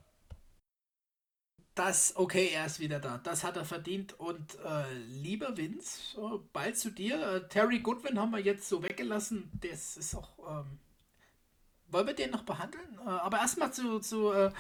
Das, 1.76 2.16
okay, 2.16 2.52
er 2.54 2.66
ist 2.66 2.80
wieder 2.80 3.00
da. 3.00 3.18
Das 3.18 3.44
hat 3.44 3.58
er 3.58 3.66
verdient. 3.66 4.18
Und 4.18 4.58
äh, 4.64 4.94
lieber 4.94 5.58
Vince, 5.58 6.18
bald 6.54 6.78
zu 6.78 6.90
dir. 6.90 7.22
Äh, 7.22 7.48
Terry 7.50 7.80
Goodwin 7.80 8.18
haben 8.18 8.32
wir 8.32 8.40
jetzt 8.40 8.70
so 8.70 8.82
weggelassen. 8.82 9.52
Das 9.62 9.98
ist 9.98 10.16
auch. 10.16 10.38
Ähm, 10.48 10.80
wollen 11.96 12.08
wir 12.08 12.14
den 12.14 12.32
noch 12.32 12.44
behandeln? 12.44 13.00
Äh, 13.06 13.10
aber 13.10 13.40
erstmal 13.40 13.72
zu. 13.72 14.00
zu 14.00 14.32
äh, 14.32 14.52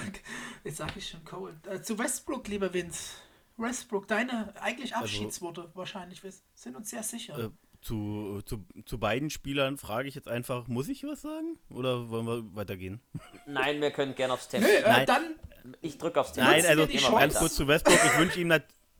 jetzt 0.64 0.76
sage 0.76 0.92
ich 0.96 1.08
schon 1.08 1.24
Cole. 1.24 1.54
Äh, 1.68 1.80
zu 1.80 1.98
Westbrook, 1.98 2.46
lieber 2.48 2.72
Vince. 2.72 3.16
Westbrook, 3.56 4.06
deine 4.06 4.52
eigentlich 4.60 4.94
also 4.94 5.04
Abschiedsworte 5.04 5.62
also, 5.62 5.76
wahrscheinlich. 5.76 6.22
Wir 6.22 6.32
sind 6.54 6.76
uns 6.76 6.90
sehr 6.90 7.02
sicher 7.02 7.52
zu, 7.80 8.40
zu, 8.46 8.64
zu 8.86 8.98
beiden 8.98 9.28
Spielern 9.28 9.76
frage 9.76 10.08
ich 10.08 10.14
jetzt 10.14 10.26
einfach, 10.26 10.68
muss 10.68 10.88
ich 10.88 11.04
was 11.04 11.20
sagen? 11.20 11.58
Oder 11.68 12.08
wollen 12.08 12.26
wir 12.26 12.56
weitergehen? 12.56 13.00
Nein, 13.46 13.80
wir 13.80 13.90
können 13.90 14.14
gerne 14.14 14.32
aufs 14.32 14.48
Tempo. 14.48 14.66
Äh, 14.66 15.04
dann. 15.04 15.34
Ich 15.82 15.98
drücke 15.98 16.20
aufs 16.20 16.32
Tempo. 16.32 16.50
Nein, 16.50 16.64
also 16.66 16.86
ganz 16.86 17.34
kurz 17.34 17.54
zu 17.54 17.68
Westbrook. 17.68 18.00
Ich 18.04 18.18
wünsche 18.18 18.40
ihm 18.40 18.52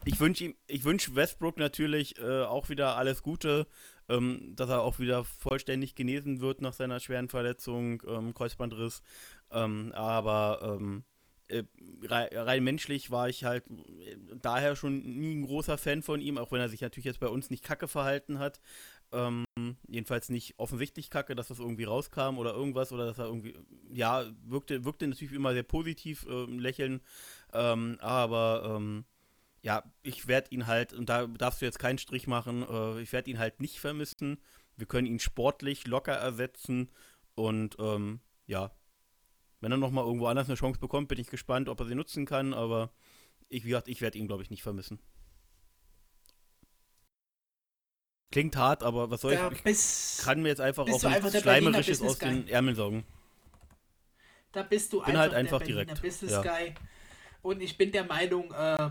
ich 0.06 0.20
wünsche 0.20 0.44
ihm, 0.44 0.54
ich 0.66 0.84
wünsche 0.84 1.14
Westbrook 1.14 1.56
natürlich 1.56 2.18
äh, 2.18 2.42
auch 2.42 2.68
wieder 2.68 2.96
alles 2.96 3.22
Gute, 3.22 3.66
ähm, 4.08 4.54
dass 4.56 4.70
er 4.70 4.82
auch 4.82 4.98
wieder 4.98 5.24
vollständig 5.24 5.94
genesen 5.94 6.40
wird 6.40 6.60
nach 6.60 6.72
seiner 6.72 7.00
schweren 7.00 7.28
Verletzung, 7.28 8.02
ähm, 8.06 8.34
Kreuzbandriss. 8.34 9.02
Ähm, 9.50 9.92
aber 9.94 10.78
ähm, 10.78 11.04
äh, 11.48 11.64
rein 12.08 12.64
menschlich 12.64 13.10
war 13.10 13.28
ich 13.28 13.44
halt 13.44 13.64
äh, 13.68 14.16
daher 14.40 14.76
schon 14.76 15.02
nie 15.02 15.34
ein 15.34 15.46
großer 15.46 15.76
Fan 15.78 16.02
von 16.02 16.20
ihm, 16.20 16.38
auch 16.38 16.52
wenn 16.52 16.60
er 16.60 16.68
sich 16.68 16.80
natürlich 16.80 17.04
jetzt 17.04 17.20
bei 17.20 17.28
uns 17.28 17.50
nicht 17.50 17.64
kacke 17.64 17.88
verhalten 17.88 18.38
hat. 18.38 18.60
Ähm, 19.12 19.44
jedenfalls 19.86 20.28
nicht 20.30 20.54
offensichtlich 20.58 21.10
kacke, 21.10 21.34
dass 21.34 21.48
das 21.48 21.58
irgendwie 21.58 21.84
rauskam 21.84 22.38
oder 22.38 22.54
irgendwas 22.54 22.92
oder 22.92 23.06
dass 23.06 23.18
er 23.18 23.26
irgendwie, 23.26 23.54
ja, 23.92 24.24
wirkte, 24.44 24.84
wirkte 24.84 25.06
natürlich 25.06 25.34
immer 25.34 25.52
sehr 25.52 25.62
positiv, 25.62 26.26
äh, 26.26 26.46
lächeln, 26.46 27.00
ähm, 27.52 27.98
aber 28.00 28.76
ähm, 28.76 29.04
ja, 29.64 29.82
ich 30.02 30.28
werde 30.28 30.50
ihn 30.50 30.66
halt, 30.66 30.92
und 30.92 31.08
da 31.08 31.26
darfst 31.26 31.62
du 31.62 31.64
jetzt 31.64 31.78
keinen 31.78 31.96
Strich 31.96 32.26
machen, 32.26 32.68
äh, 32.68 33.00
ich 33.00 33.14
werde 33.14 33.30
ihn 33.30 33.38
halt 33.38 33.60
nicht 33.60 33.80
vermissen. 33.80 34.38
Wir 34.76 34.86
können 34.86 35.06
ihn 35.06 35.18
sportlich 35.18 35.86
locker 35.86 36.12
ersetzen 36.12 36.90
und 37.34 37.76
ähm, 37.78 38.20
ja, 38.46 38.72
wenn 39.60 39.72
er 39.72 39.78
nochmal 39.78 40.04
irgendwo 40.04 40.26
anders 40.26 40.48
eine 40.48 40.56
Chance 40.56 40.78
bekommt, 40.78 41.08
bin 41.08 41.18
ich 41.18 41.28
gespannt, 41.28 41.70
ob 41.70 41.80
er 41.80 41.86
sie 41.86 41.94
nutzen 41.94 42.26
kann, 42.26 42.52
aber 42.52 42.92
ich, 43.48 43.64
wie 43.64 43.68
gesagt, 43.68 43.88
ich 43.88 44.02
werde 44.02 44.18
ihn, 44.18 44.26
glaube 44.26 44.42
ich, 44.42 44.50
nicht 44.50 44.62
vermissen. 44.62 45.00
Klingt 48.32 48.56
hart, 48.56 48.82
aber 48.82 49.10
was 49.10 49.22
soll 49.22 49.32
ja, 49.32 49.50
ich? 49.50 49.62
Bist, 49.62 50.24
kann 50.24 50.42
mir 50.42 50.48
jetzt 50.48 50.60
einfach 50.60 50.82
auch 50.86 51.02
nichts 51.02 51.40
Schleimerisches 51.40 52.02
aus 52.02 52.18
den 52.18 52.48
Ärmeln 52.48 52.76
saugen. 52.76 53.04
Da 54.52 54.62
bist 54.62 54.92
du 54.92 54.98
bin 54.98 55.06
einfach, 55.06 55.20
halt 55.20 55.34
einfach 55.34 55.58
der 55.60 55.68
direkt. 55.68 56.02
Business 56.02 56.32
ja. 56.32 56.42
Guy. 56.42 56.74
Und 57.40 57.62
ich 57.62 57.78
bin 57.78 57.92
der 57.92 58.04
Meinung, 58.04 58.52
äh, 58.52 58.90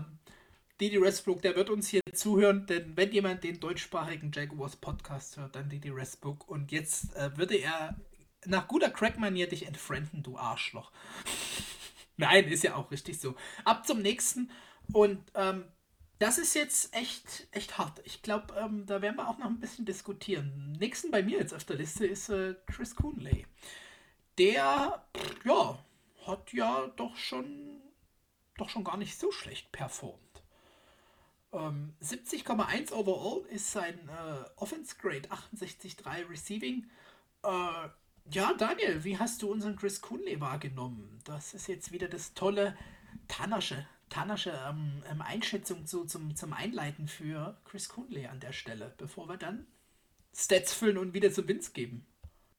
Didi 0.80 1.00
Westbrook, 1.00 1.40
der 1.42 1.54
wird 1.54 1.70
uns 1.70 1.88
hier 1.88 2.00
zuhören, 2.12 2.66
denn 2.66 2.96
wenn 2.96 3.12
jemand 3.12 3.44
den 3.44 3.60
deutschsprachigen 3.60 4.32
Jaguars 4.32 4.74
Podcast 4.74 5.36
hört, 5.36 5.54
dann 5.54 5.68
Didi 5.68 5.94
Westbrook. 5.94 6.48
Und 6.48 6.72
jetzt 6.72 7.14
äh, 7.14 7.36
würde 7.36 7.56
er 7.56 7.96
nach 8.44 8.66
guter 8.66 8.90
Crack-Manier 8.90 9.48
dich 9.48 9.66
entfrienden, 9.66 10.22
du 10.24 10.36
Arschloch. 10.36 10.90
Nein, 12.16 12.48
ist 12.48 12.64
ja 12.64 12.74
auch 12.74 12.90
richtig 12.90 13.20
so. 13.20 13.36
Ab 13.64 13.86
zum 13.86 14.02
nächsten. 14.02 14.50
Und 14.92 15.20
ähm, 15.34 15.64
das 16.18 16.38
ist 16.38 16.54
jetzt 16.54 16.94
echt, 16.94 17.46
echt 17.52 17.78
hart. 17.78 18.00
Ich 18.04 18.22
glaube, 18.22 18.54
ähm, 18.56 18.84
da 18.86 19.00
werden 19.00 19.16
wir 19.16 19.28
auch 19.28 19.38
noch 19.38 19.46
ein 19.46 19.60
bisschen 19.60 19.84
diskutieren. 19.84 20.76
Nächsten 20.80 21.10
bei 21.10 21.22
mir 21.22 21.38
jetzt 21.38 21.54
auf 21.54 21.64
der 21.64 21.76
Liste 21.76 22.06
ist 22.06 22.28
äh, 22.30 22.54
Chris 22.66 22.96
Coonley. 22.96 23.46
Der, 24.38 25.06
ja, 25.44 25.84
hat 26.26 26.52
ja 26.52 26.88
doch 26.96 27.16
schon, 27.16 27.80
doch 28.56 28.68
schon 28.68 28.84
gar 28.84 28.96
nicht 28.96 29.18
so 29.18 29.30
schlecht 29.30 29.70
performt. 29.70 30.23
Ähm, 31.54 31.94
70,1 32.02 32.92
overall 32.92 33.46
ist 33.48 33.70
sein 33.70 33.94
äh, 34.08 34.44
Offense 34.56 34.96
Grade, 35.00 35.28
68,3 35.30 36.28
Receiving. 36.28 36.86
Äh, 37.44 37.88
ja, 38.30 38.54
Daniel, 38.54 39.04
wie 39.04 39.18
hast 39.18 39.42
du 39.42 39.50
unseren 39.50 39.76
Chris 39.76 40.00
Kunle 40.00 40.40
wahrgenommen? 40.40 41.20
Das 41.24 41.54
ist 41.54 41.68
jetzt 41.68 41.92
wieder 41.92 42.08
das 42.08 42.34
tolle 42.34 42.76
Tannersche, 43.28 43.86
Tannersche 44.08 44.58
ähm, 44.68 45.02
ähm, 45.10 45.22
Einschätzung 45.22 45.86
zu, 45.86 46.04
zum, 46.04 46.34
zum 46.34 46.52
Einleiten 46.52 47.06
für 47.06 47.56
Chris 47.64 47.88
Kunle 47.88 48.30
an 48.30 48.40
der 48.40 48.52
Stelle, 48.52 48.94
bevor 48.96 49.28
wir 49.28 49.36
dann 49.36 49.66
Stats 50.34 50.74
füllen 50.74 50.98
und 50.98 51.14
wieder 51.14 51.30
zu 51.32 51.46
Vince 51.46 51.72
geben. 51.72 52.06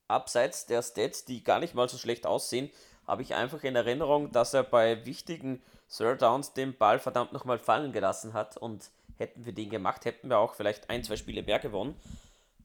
Abseits 0.08 0.66
der 0.66 0.82
Stats, 0.82 1.24
die 1.24 1.42
gar 1.42 1.58
nicht 1.58 1.74
mal 1.74 1.88
so 1.88 1.98
schlecht 1.98 2.26
aussehen, 2.26 2.70
habe 3.06 3.22
ich 3.22 3.34
einfach 3.34 3.62
in 3.64 3.76
Erinnerung, 3.76 4.32
dass 4.32 4.54
er 4.54 4.62
bei 4.62 5.04
wichtigen 5.04 5.60
Third 5.88 6.22
Downs 6.22 6.52
den 6.52 6.76
Ball 6.76 6.98
verdammt 6.98 7.32
nochmal 7.32 7.58
fallen 7.58 7.92
gelassen 7.92 8.32
hat 8.32 8.56
und 8.56 8.90
hätten 9.18 9.44
wir 9.44 9.52
den 9.52 9.70
gemacht, 9.70 10.04
hätten 10.04 10.28
wir 10.28 10.38
auch 10.38 10.54
vielleicht 10.54 10.90
ein, 10.90 11.04
zwei 11.04 11.16
Spiele 11.16 11.42
mehr 11.42 11.58
gewonnen. 11.58 11.98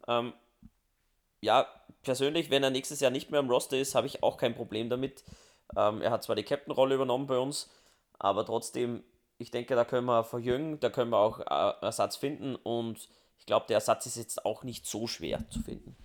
Ähm, 0.07 0.33
ja, 1.41 1.67
persönlich, 2.03 2.49
wenn 2.49 2.63
er 2.63 2.69
nächstes 2.69 2.99
Jahr 2.99 3.11
nicht 3.11 3.31
mehr 3.31 3.39
im 3.39 3.49
Roster 3.49 3.77
ist, 3.77 3.95
habe 3.95 4.07
ich 4.07 4.23
auch 4.23 4.37
kein 4.37 4.55
Problem 4.55 4.89
damit. 4.89 5.23
Ähm, 5.75 6.01
er 6.01 6.11
hat 6.11 6.23
zwar 6.23 6.35
die 6.35 6.43
Captain-Rolle 6.43 6.95
übernommen 6.95 7.27
bei 7.27 7.37
uns, 7.37 7.69
aber 8.19 8.45
trotzdem, 8.45 9.03
ich 9.37 9.51
denke, 9.51 9.75
da 9.75 9.85
können 9.85 10.05
wir 10.05 10.23
verjüngen, 10.23 10.79
da 10.79 10.89
können 10.89 11.11
wir 11.11 11.17
auch 11.17 11.39
äh, 11.39 11.85
Ersatz 11.85 12.17
finden 12.17 12.55
und 12.55 13.09
ich 13.39 13.45
glaube, 13.45 13.65
der 13.67 13.77
Ersatz 13.77 14.05
ist 14.05 14.17
jetzt 14.17 14.45
auch 14.45 14.63
nicht 14.63 14.85
so 14.85 15.07
schwer 15.07 15.49
zu 15.49 15.61
finden. 15.61 15.95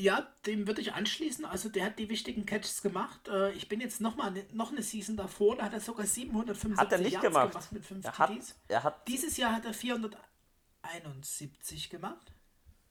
Ja, 0.00 0.26
dem 0.46 0.66
würde 0.66 0.80
ich 0.80 0.94
anschließen. 0.94 1.44
Also 1.44 1.68
der 1.68 1.84
hat 1.84 1.98
die 1.98 2.08
wichtigen 2.08 2.46
Catches 2.46 2.80
gemacht. 2.80 3.28
Äh, 3.28 3.52
ich 3.52 3.68
bin 3.68 3.80
jetzt 3.80 4.00
noch 4.00 4.16
mal 4.16 4.32
noch 4.52 4.70
eine 4.72 4.82
Season 4.82 5.16
davor, 5.16 5.56
da 5.56 5.64
hat 5.64 5.74
er 5.74 5.80
sogar 5.80 6.06
775 6.06 6.78
hat 6.80 6.92
er 6.92 6.98
nicht 6.98 7.12
Yards 7.12 7.26
gemacht. 7.26 7.50
gemacht 7.52 7.72
mit 7.72 7.84
5 7.84 8.04
er 8.04 8.18
hat, 8.18 8.30
er 8.68 8.82
hat 8.82 9.08
Dieses 9.08 9.36
Jahr 9.36 9.52
hat 9.54 9.64
er 9.66 9.74
471 9.74 11.90
gemacht. 11.90 12.32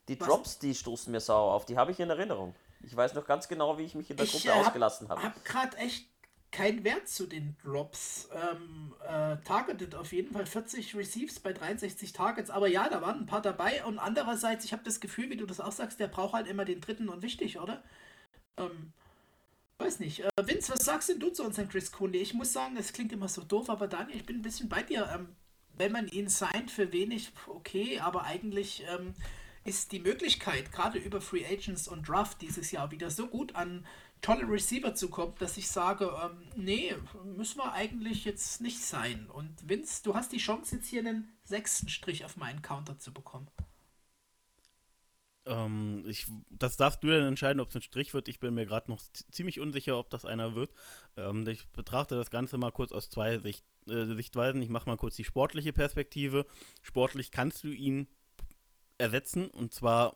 Die 0.08 0.20
Was? 0.20 0.28
Drops, 0.28 0.60
die 0.60 0.74
stoßen 0.76 1.12
mir 1.12 1.20
sauer 1.20 1.54
auf, 1.54 1.66
die 1.66 1.78
habe 1.78 1.92
ich 1.92 2.00
in 2.00 2.10
Erinnerung. 2.10 2.56
Ich 2.82 2.96
weiß 2.96 3.14
noch 3.14 3.26
ganz 3.26 3.48
genau, 3.48 3.78
wie 3.78 3.84
ich 3.84 3.94
mich 3.96 4.10
in 4.10 4.18
der 4.18 4.26
Ich, 4.26 4.32
Gruppe 4.32 4.48
äh, 4.48 4.52
hab- 4.52 4.68
ausgelassen 4.68 5.10
habe. 5.10 5.22
Hab 5.24 5.44
gerade 5.46 5.78
echt 5.78 6.08
keinen 6.52 6.84
Wert 6.84 7.08
zu 7.08 7.28
den 7.28 7.56
Drops. 7.64 8.30
Ähm, 8.34 8.94
äh, 9.08 9.38
targeted 9.46 9.96
auf 9.96 10.12
jeden 10.12 10.34
Fall 10.34 10.46
40 10.46 10.96
Receives 10.96 11.40
bei 11.40 11.54
63 11.54 12.14
Targets. 12.14 12.50
Aber 12.50 12.68
ja, 12.68 12.90
da 12.90 13.02
waren 13.02 13.20
ein 13.20 13.26
paar 13.26 13.42
dabei. 13.42 13.84
Und 13.86 14.00
andererseits, 14.00 14.66
ich 14.66 14.74
habe 14.74 14.84
das 14.84 15.00
Gefühl, 15.00 15.30
wie 15.30 15.38
du 15.38 15.46
das 15.46 15.60
auch 15.60 15.72
sagst, 15.72 16.00
der 16.00 16.08
braucht 16.08 16.34
halt 16.34 16.48
immer 16.48 16.66
den 16.66 16.82
dritten 16.82 17.10
und 17.10 17.22
wichtig, 17.22 17.60
oder? 17.60 17.84
Ähm, 18.58 18.94
weiß 19.78 20.00
nicht. 20.00 20.22
Äh, 20.22 20.30
Vince, 20.44 20.72
was 20.74 20.86
sagst 20.86 21.10
denn 21.10 21.20
du 21.20 21.30
zu 21.30 21.44
unserem 21.44 21.70
Chris 21.70 21.92
Conley? 21.92 22.20
Ich 22.20 22.34
muss 22.34 22.54
sagen, 22.54 22.78
es 22.78 22.94
klingt 22.94 23.12
immer 23.12 23.28
so 23.28 23.44
doof, 23.44 23.70
aber 23.70 23.88
Daniel, 23.88 24.18
ich 24.18 24.26
bin 24.26 24.38
ein 24.38 24.44
bisschen 24.44 24.70
bei 24.70 24.84
dir. 24.84 25.10
Ähm, 25.14 25.36
wenn 25.78 25.92
man 25.92 26.08
ihn 26.10 26.28
signed 26.28 26.72
für 26.72 26.92
wenig, 26.92 27.32
okay, 27.48 28.00
aber 28.00 28.26
eigentlich 28.26 28.84
ähm, 28.90 29.14
ist 29.64 29.92
die 29.92 30.00
Möglichkeit, 30.00 30.72
gerade 30.72 31.00
über 31.00 31.22
Free 31.22 31.46
Agents 31.46 31.88
und 31.88 32.08
Draft 32.08 32.42
dieses 32.42 32.72
Jahr 32.72 32.92
wieder 32.92 33.10
so 33.10 33.28
gut 33.28 33.56
an 33.56 33.86
tolle 34.22 34.50
Receiver 34.50 34.94
zu 34.94 35.10
kommen, 35.10 35.34
dass 35.40 35.58
ich 35.58 35.70
sage, 35.70 36.12
ähm, 36.24 36.44
nee, 36.56 36.94
müssen 37.24 37.58
wir 37.58 37.74
eigentlich 37.74 38.26
jetzt 38.26 38.62
nicht 38.62 38.82
sein. 38.82 39.30
Und 39.30 39.68
Vince, 39.68 40.04
du 40.04 40.16
hast 40.16 40.32
die 40.32 40.38
Chance, 40.38 40.76
jetzt 40.78 40.88
hier 40.88 41.02
einen 41.02 41.32
sechsten 41.44 41.90
Strich 41.90 42.26
auf 42.26 42.38
meinen 42.38 42.62
Counter 42.62 42.98
zu 42.98 43.14
bekommen. 43.14 43.50
Ähm, 45.46 46.04
ich, 46.08 46.28
das 46.50 46.78
darfst 46.78 47.04
du 47.04 47.08
dann 47.08 47.24
entscheiden, 47.24 47.60
ob 47.60 47.70
es 47.70 47.76
ein 47.76 47.82
Strich 47.82 48.14
wird. 48.14 48.28
Ich 48.28 48.40
bin 48.40 48.54
mir 48.54 48.66
gerade 48.66 48.92
noch 48.92 49.02
ziemlich 49.32 49.60
unsicher, 49.60 49.98
ob 49.98 50.10
das 50.10 50.26
einer 50.26 50.54
wird. 50.54 50.72
Ähm, 51.18 51.48
ich 51.48 51.68
betrachte 51.70 52.16
das 52.16 52.30
Ganze 52.30 52.58
mal 52.58 52.72
kurz 52.72 52.92
aus 52.92 53.10
zwei 53.10 53.40
Sicht, 53.40 53.66
äh, 53.88 54.06
Sichtweisen. 54.06 54.62
Ich 54.62 54.70
mache 54.70 54.90
mal 54.90 54.98
kurz 54.98 55.16
die 55.16 55.24
sportliche 55.24 55.74
Perspektive. 55.74 56.46
Sportlich 56.82 57.32
kannst 57.32 57.64
du 57.64 57.70
ihn 57.70 58.08
ersetzen 58.98 59.48
und 59.50 59.74
zwar 59.74 60.14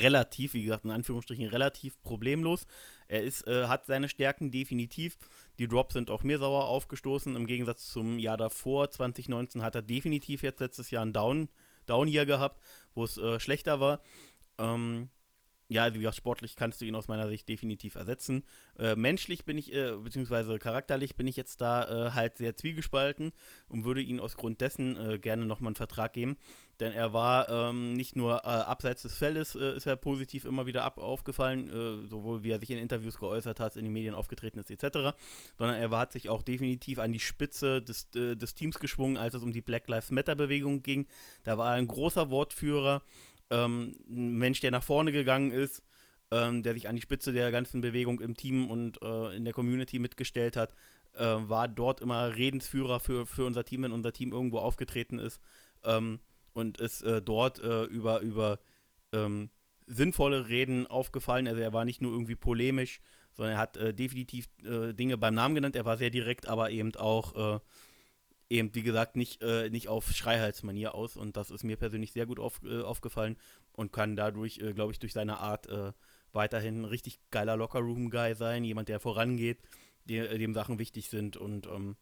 relativ, 0.00 0.54
wie 0.54 0.62
gesagt, 0.62 0.84
in 0.84 0.90
Anführungsstrichen 0.90 1.46
relativ 1.48 2.00
problemlos. 2.02 2.66
Er 3.08 3.22
ist, 3.22 3.46
äh, 3.46 3.66
hat 3.66 3.86
seine 3.86 4.08
Stärken 4.08 4.50
definitiv. 4.50 5.16
Die 5.58 5.68
Drops 5.68 5.94
sind 5.94 6.10
auch 6.10 6.22
mir 6.22 6.38
sauer 6.38 6.64
aufgestoßen. 6.66 7.36
Im 7.36 7.46
Gegensatz 7.46 7.88
zum 7.88 8.18
Jahr 8.18 8.36
davor, 8.36 8.90
2019, 8.90 9.62
hat 9.62 9.74
er 9.74 9.82
definitiv 9.82 10.42
jetzt 10.42 10.60
letztes 10.60 10.90
Jahr 10.90 11.02
einen 11.02 11.12
Down, 11.12 11.48
Down 11.86 12.08
Year 12.08 12.26
gehabt, 12.26 12.60
wo 12.94 13.04
es 13.04 13.18
äh, 13.18 13.38
schlechter 13.38 13.80
war. 13.80 14.00
Ähm, 14.58 15.10
ja, 15.74 15.92
wie 15.92 15.98
gesagt, 15.98 16.16
sportlich 16.16 16.54
kannst 16.54 16.80
du 16.80 16.84
ihn 16.84 16.94
aus 16.94 17.08
meiner 17.08 17.26
Sicht 17.28 17.48
definitiv 17.48 17.96
ersetzen. 17.96 18.44
Äh, 18.78 18.94
menschlich 18.94 19.44
bin 19.44 19.58
ich, 19.58 19.74
äh, 19.74 19.96
beziehungsweise 19.96 20.60
charakterlich 20.60 21.16
bin 21.16 21.26
ich 21.26 21.36
jetzt 21.36 21.60
da 21.60 22.06
äh, 22.06 22.10
halt 22.12 22.38
sehr 22.38 22.56
zwiegespalten 22.56 23.32
und 23.68 23.84
würde 23.84 24.00
ihn 24.00 24.20
aus 24.20 24.36
Grund 24.36 24.60
dessen 24.60 24.96
äh, 24.96 25.18
gerne 25.18 25.46
nochmal 25.46 25.70
einen 25.70 25.76
Vertrag 25.76 26.12
geben. 26.12 26.36
Denn 26.78 26.92
er 26.92 27.12
war 27.12 27.48
ähm, 27.48 27.94
nicht 27.94 28.14
nur 28.14 28.36
äh, 28.44 28.48
abseits 28.48 29.02
des 29.02 29.16
Feldes, 29.16 29.56
äh, 29.56 29.76
ist 29.76 29.86
er 29.86 29.96
positiv 29.96 30.44
immer 30.44 30.66
wieder 30.66 30.84
ab 30.84 30.98
aufgefallen, 30.98 31.68
äh, 31.68 32.06
sowohl 32.08 32.44
wie 32.44 32.50
er 32.50 32.60
sich 32.60 32.70
in 32.70 32.78
Interviews 32.78 33.18
geäußert 33.18 33.58
hat, 33.58 33.76
in 33.76 33.84
den 33.84 33.92
Medien 33.92 34.14
aufgetreten 34.14 34.60
ist, 34.60 34.70
etc., 34.70 35.16
sondern 35.58 35.76
er 35.76 35.90
war, 35.90 36.00
hat 36.00 36.12
sich 36.12 36.28
auch 36.28 36.42
definitiv 36.42 37.00
an 37.00 37.12
die 37.12 37.20
Spitze 37.20 37.82
des, 37.82 38.10
des 38.10 38.54
Teams 38.54 38.78
geschwungen, 38.78 39.16
als 39.16 39.34
es 39.34 39.42
um 39.42 39.52
die 39.52 39.60
Black 39.60 39.88
Lives 39.88 40.10
Matter-Bewegung 40.10 40.82
ging. 40.82 41.06
Da 41.42 41.58
war 41.58 41.70
er 41.70 41.78
ein 41.78 41.88
großer 41.88 42.30
Wortführer 42.30 43.02
ähm, 43.50 43.94
ein 44.08 44.38
Mensch, 44.38 44.60
der 44.60 44.70
nach 44.70 44.82
vorne 44.82 45.12
gegangen 45.12 45.50
ist, 45.50 45.82
ähm, 46.30 46.62
der 46.62 46.74
sich 46.74 46.88
an 46.88 46.96
die 46.96 47.02
Spitze 47.02 47.32
der 47.32 47.50
ganzen 47.50 47.80
Bewegung 47.80 48.20
im 48.20 48.36
Team 48.36 48.70
und 48.70 49.00
äh, 49.02 49.36
in 49.36 49.44
der 49.44 49.54
Community 49.54 49.98
mitgestellt 49.98 50.56
hat, 50.56 50.74
äh, 51.14 51.24
war 51.24 51.68
dort 51.68 52.00
immer 52.00 52.34
Redensführer 52.34 53.00
für, 53.00 53.26
für 53.26 53.44
unser 53.44 53.64
Team, 53.64 53.82
wenn 53.82 53.92
unser 53.92 54.12
Team 54.12 54.32
irgendwo 54.32 54.58
aufgetreten 54.58 55.18
ist 55.18 55.40
ähm, 55.84 56.20
und 56.52 56.78
ist 56.80 57.02
äh, 57.02 57.22
dort 57.22 57.62
äh, 57.62 57.84
über, 57.84 58.20
über 58.20 58.58
ähm, 59.12 59.50
sinnvolle 59.86 60.48
Reden 60.48 60.86
aufgefallen. 60.86 61.46
Also 61.46 61.60
er 61.60 61.72
war 61.72 61.84
nicht 61.84 62.00
nur 62.00 62.12
irgendwie 62.12 62.36
polemisch, 62.36 63.00
sondern 63.34 63.54
er 63.54 63.58
hat 63.58 63.76
äh, 63.76 63.92
definitiv 63.92 64.48
äh, 64.64 64.92
Dinge 64.92 65.18
beim 65.18 65.34
Namen 65.34 65.54
genannt. 65.54 65.76
Er 65.76 65.84
war 65.84 65.96
sehr 65.96 66.10
direkt, 66.10 66.48
aber 66.48 66.70
eben 66.70 66.94
auch 66.96 67.60
eben, 68.54 68.74
wie 68.74 68.82
gesagt, 68.82 69.16
nicht, 69.16 69.42
äh, 69.42 69.68
nicht 69.70 69.88
auf 69.88 70.10
Schreihalsmanier 70.12 70.94
aus. 70.94 71.16
Und 71.16 71.36
das 71.36 71.50
ist 71.50 71.64
mir 71.64 71.76
persönlich 71.76 72.12
sehr 72.12 72.26
gut 72.26 72.38
auf, 72.38 72.60
äh, 72.64 72.82
aufgefallen 72.82 73.36
und 73.72 73.92
kann 73.92 74.16
dadurch, 74.16 74.58
äh, 74.58 74.72
glaube 74.72 74.92
ich, 74.92 74.98
durch 74.98 75.12
seine 75.12 75.38
Art 75.38 75.66
äh, 75.66 75.92
weiterhin 76.32 76.82
ein 76.82 76.84
richtig 76.84 77.18
geiler 77.30 77.56
Lockerroom-Guy 77.56 78.34
sein. 78.34 78.64
Jemand, 78.64 78.88
der 78.88 79.00
vorangeht, 79.00 79.58
der, 80.04 80.30
äh, 80.30 80.38
dem 80.38 80.54
Sachen 80.54 80.78
wichtig 80.78 81.08
sind 81.08 81.36
und 81.36 81.66
ähm, 81.66 81.96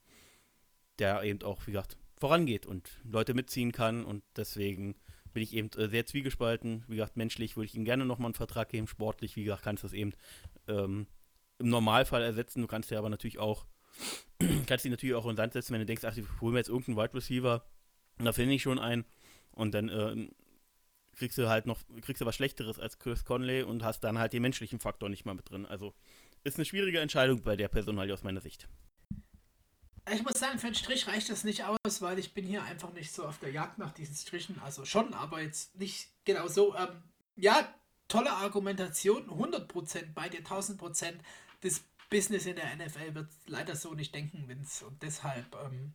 der 0.98 1.22
eben 1.22 1.42
auch, 1.42 1.66
wie 1.66 1.72
gesagt, 1.72 1.96
vorangeht 2.18 2.66
und 2.66 3.00
Leute 3.04 3.34
mitziehen 3.34 3.72
kann. 3.72 4.04
Und 4.04 4.22
deswegen 4.36 4.94
bin 5.32 5.42
ich 5.42 5.54
eben 5.54 5.70
äh, 5.78 5.88
sehr 5.88 6.04
zwiegespalten. 6.04 6.84
Wie 6.86 6.96
gesagt, 6.96 7.16
menschlich 7.16 7.56
würde 7.56 7.66
ich 7.66 7.74
ihm 7.74 7.84
gerne 7.84 8.04
nochmal 8.04 8.26
einen 8.26 8.34
Vertrag 8.34 8.68
geben. 8.68 8.86
Sportlich, 8.86 9.36
wie 9.36 9.44
gesagt, 9.44 9.62
kannst 9.62 9.84
du 9.84 9.86
es 9.86 9.94
eben 9.94 10.12
ähm, 10.68 11.06
im 11.58 11.68
Normalfall 11.70 12.22
ersetzen. 12.22 12.60
Du 12.60 12.66
kannst 12.66 12.90
ja 12.90 12.98
aber 12.98 13.08
natürlich 13.08 13.38
auch 13.38 13.64
kannst 14.66 14.84
dich 14.84 14.90
natürlich 14.90 15.14
auch 15.14 15.24
in 15.24 15.32
den 15.32 15.36
Sand 15.36 15.52
setzen, 15.52 15.72
wenn 15.72 15.80
du 15.80 15.86
denkst, 15.86 16.04
ach, 16.04 16.16
ich 16.16 16.24
hole 16.40 16.52
mir 16.52 16.58
jetzt 16.58 16.68
irgendeinen 16.68 16.96
Wide 16.96 17.14
Receiver, 17.14 17.64
und 18.18 18.24
da 18.24 18.32
finde 18.32 18.54
ich 18.54 18.62
schon 18.62 18.78
einen 18.78 19.04
und 19.52 19.74
dann 19.74 19.88
äh, 19.88 20.28
kriegst 21.16 21.38
du 21.38 21.48
halt 21.48 21.66
noch, 21.66 21.80
kriegst 22.02 22.20
du 22.20 22.26
was 22.26 22.34
Schlechteres 22.34 22.78
als 22.78 22.98
Chris 22.98 23.24
Conley 23.24 23.62
und 23.62 23.82
hast 23.82 24.00
dann 24.00 24.18
halt 24.18 24.32
den 24.32 24.42
menschlichen 24.42 24.80
Faktor 24.80 25.08
nicht 25.08 25.24
mal 25.24 25.34
mit 25.34 25.50
drin. 25.50 25.66
Also 25.66 25.94
ist 26.44 26.56
eine 26.56 26.64
schwierige 26.64 27.00
Entscheidung 27.00 27.42
bei 27.42 27.56
der 27.56 27.68
Personalie 27.68 28.14
aus 28.14 28.22
meiner 28.22 28.40
Sicht. 28.40 28.68
Ich 30.12 30.24
muss 30.24 30.34
sagen, 30.34 30.58
für 30.58 30.66
einen 30.66 30.74
Strich 30.74 31.06
reicht 31.06 31.30
das 31.30 31.44
nicht 31.44 31.64
aus, 31.64 32.00
weil 32.00 32.18
ich 32.18 32.34
bin 32.34 32.44
hier 32.44 32.64
einfach 32.64 32.92
nicht 32.92 33.12
so 33.12 33.24
auf 33.24 33.38
der 33.38 33.50
Jagd 33.50 33.78
nach 33.78 33.92
diesen 33.92 34.16
Strichen. 34.16 34.60
Also 34.64 34.84
schon, 34.84 35.14
aber 35.14 35.40
jetzt 35.40 35.76
nicht 35.76 36.08
genau 36.24 36.48
so. 36.48 36.74
Ähm, 36.74 36.88
ja, 37.36 37.72
tolle 38.08 38.32
Argumentation, 38.32 39.30
100% 39.30 40.12
bei 40.12 40.28
dir, 40.28 40.42
1000%. 40.42 41.14
Das 41.60 41.84
Business 42.12 42.44
in 42.44 42.56
der 42.56 42.76
NFL 42.76 43.14
wird 43.14 43.28
leider 43.46 43.74
so 43.74 43.94
nicht 43.94 44.14
denken, 44.14 44.46
Vince. 44.46 44.86
Und 44.86 45.02
deshalb 45.02 45.46
ähm, 45.64 45.94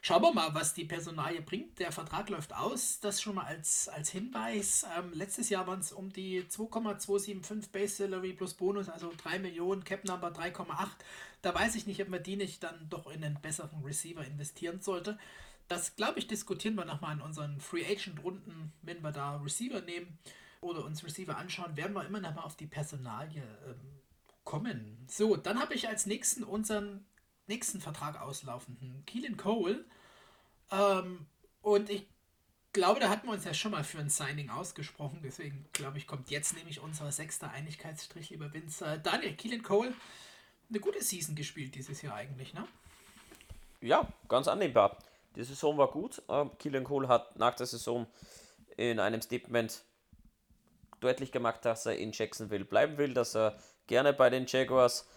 schauen 0.00 0.22
wir 0.22 0.32
mal, 0.32 0.54
was 0.54 0.72
die 0.72 0.86
Personalie 0.86 1.42
bringt. 1.42 1.78
Der 1.78 1.92
Vertrag 1.92 2.30
läuft 2.30 2.54
aus. 2.54 3.00
Das 3.00 3.20
schon 3.20 3.34
mal 3.34 3.44
als, 3.44 3.86
als 3.90 4.08
Hinweis. 4.08 4.86
Ähm, 4.96 5.12
letztes 5.12 5.50
Jahr 5.50 5.66
waren 5.66 5.80
es 5.80 5.92
um 5.92 6.10
die 6.10 6.48
2,275 6.48 7.70
Base 7.70 7.96
Salary 7.96 8.32
plus 8.32 8.54
Bonus, 8.54 8.88
also 8.88 9.12
3 9.14 9.40
Millionen, 9.40 9.84
Cap 9.84 10.04
Number 10.04 10.28
3,8. 10.28 10.88
Da 11.42 11.54
weiß 11.54 11.74
ich 11.74 11.86
nicht, 11.86 12.00
ob 12.00 12.08
man 12.08 12.22
die 12.22 12.36
nicht 12.36 12.62
dann 12.62 12.88
doch 12.88 13.06
in 13.06 13.22
einen 13.22 13.38
besseren 13.42 13.84
Receiver 13.84 14.24
investieren 14.24 14.80
sollte. 14.80 15.18
Das, 15.68 15.96
glaube 15.96 16.18
ich, 16.18 16.26
diskutieren 16.26 16.76
wir 16.76 16.86
nochmal 16.86 17.14
in 17.14 17.20
unseren 17.20 17.60
Free 17.60 17.84
Agent 17.84 18.24
Runden, 18.24 18.72
wenn 18.80 19.02
wir 19.02 19.12
da 19.12 19.36
Receiver 19.36 19.82
nehmen 19.82 20.18
oder 20.62 20.82
uns 20.86 21.04
Receiver 21.04 21.36
anschauen, 21.36 21.76
werden 21.76 21.92
wir 21.92 22.06
immer 22.06 22.20
nochmal 22.20 22.44
auf 22.44 22.56
die 22.56 22.66
Personalie 22.66 23.42
ähm, 23.66 23.97
kommen. 24.48 25.04
So, 25.08 25.36
dann 25.36 25.60
habe 25.60 25.74
ich 25.74 25.88
als 25.88 26.06
nächsten 26.06 26.42
unseren 26.42 27.04
nächsten 27.48 27.82
Vertrag 27.82 28.18
auslaufenden 28.18 29.04
Keelan 29.04 29.36
Cole. 29.36 29.84
Ähm, 30.70 31.26
und 31.60 31.90
ich 31.90 32.06
glaube, 32.72 32.98
da 32.98 33.10
hatten 33.10 33.26
wir 33.26 33.34
uns 33.34 33.44
ja 33.44 33.52
schon 33.52 33.72
mal 33.72 33.84
für 33.84 33.98
ein 33.98 34.08
Signing 34.08 34.48
ausgesprochen. 34.48 35.20
Deswegen 35.22 35.68
glaube 35.74 35.98
ich, 35.98 36.06
kommt 36.06 36.30
jetzt 36.30 36.56
nämlich 36.56 36.80
unser 36.80 37.12
sechster 37.12 37.50
Einigkeitsstrich, 37.50 38.30
lieber 38.30 38.50
Vince. 38.54 38.98
Daniel, 39.02 39.36
Keelan 39.36 39.62
Cole, 39.62 39.92
eine 40.70 40.80
gute 40.80 41.02
Season 41.02 41.34
gespielt 41.34 41.74
dieses 41.74 42.00
Jahr 42.00 42.14
eigentlich, 42.14 42.54
ne? 42.54 42.66
Ja, 43.82 44.08
ganz 44.28 44.48
annehmbar. 44.48 44.96
Die 45.36 45.44
Saison 45.44 45.76
war 45.76 45.90
gut. 45.90 46.22
Ähm, 46.30 46.52
Keelan 46.58 46.84
Cole 46.84 47.06
hat 47.06 47.38
nach 47.38 47.54
der 47.54 47.66
Saison 47.66 48.06
in 48.78 48.98
einem 48.98 49.20
Statement 49.20 49.84
deutlich 51.00 51.32
gemacht, 51.32 51.66
dass 51.66 51.84
er 51.84 51.98
in 51.98 52.12
Jacksonville 52.12 52.64
bleiben 52.64 52.96
will, 52.96 53.12
dass 53.12 53.36
er 53.36 53.58
gerne 53.88 54.12
bei 54.12 54.30
den 54.30 54.46
Jaguars 54.46 55.08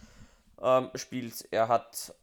ähm, 0.59 0.89
spielt. 0.95 1.47
Er 1.51 1.67
hat 1.67 2.15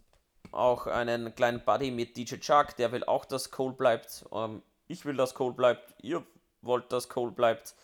auch 0.50 0.86
einen 0.86 1.34
kleinen 1.34 1.64
Buddy 1.64 1.90
mit 1.90 2.16
DJ 2.16 2.36
Chuck, 2.36 2.76
der 2.76 2.90
will 2.90 3.04
auch, 3.04 3.24
dass 3.24 3.50
Cole 3.50 3.74
bleibt. 3.74 4.24
Ähm, 4.32 4.62
ich 4.88 5.04
will, 5.04 5.16
dass 5.16 5.34
Cole 5.34 5.54
bleibt. 5.54 5.94
Ihr 6.02 6.26
wollt, 6.62 6.90
dass 6.90 7.08
Cole 7.08 7.32
bleibt. 7.32 7.74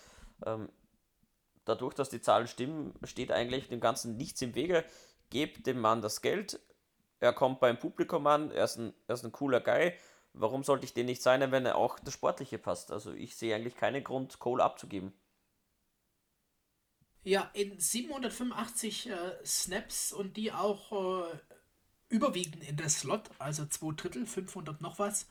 Ähm, 0.45 0.69
dadurch, 1.65 1.95
dass 1.95 2.09
die 2.09 2.21
Zahlen 2.21 2.49
stimmen, 2.49 2.95
steht 3.05 3.31
eigentlich 3.31 3.69
dem 3.69 3.81
Ganzen 3.81 4.17
nichts 4.17 4.43
im 4.43 4.55
Wege. 4.55 4.85
Gebt 5.31 5.67
dem 5.67 5.81
Mann 5.81 6.03
das 6.03 6.23
Geld. 6.23 6.61
Er 7.21 7.33
kommt 7.33 7.61
beim 7.61 7.79
Publikum 7.79 8.27
an. 8.27 8.51
Er 8.51 8.65
ist 8.65 8.77
ein, 8.77 8.95
er 9.07 9.15
ist 9.15 9.25
ein 9.25 9.33
cooler 9.33 9.61
Guy. 9.61 9.93
Warum 10.33 10.65
sollte 10.65 10.85
ich 10.85 10.95
den 10.95 11.07
nicht 11.07 11.23
sein, 11.23 11.53
wenn 11.53 11.65
er 11.65 11.77
auch 11.77 11.99
das 11.99 12.15
Sportliche 12.15 12.59
passt? 12.59 12.91
Also 12.91 13.13
ich 13.13 13.37
sehe 13.37 13.55
eigentlich 13.55 13.77
keinen 13.77 14.03
Grund, 14.03 14.41
Cole 14.41 14.63
abzugeben. 14.63 15.13
Ja, 17.25 17.51
in 17.55 17.81
785 17.81 19.09
äh, 19.09 19.15
Snaps 19.47 20.13
und 20.13 20.37
die 20.37 20.53
auch 20.53 21.31
äh, 21.33 21.39
überwiegend 22.11 22.63
in 22.69 22.77
der 22.77 22.91
Slot, 22.91 23.31
also 23.39 23.65
zwei 23.65 23.95
Drittel, 23.95 24.27
500 24.27 24.83
noch 24.83 24.99
was, 24.99 25.27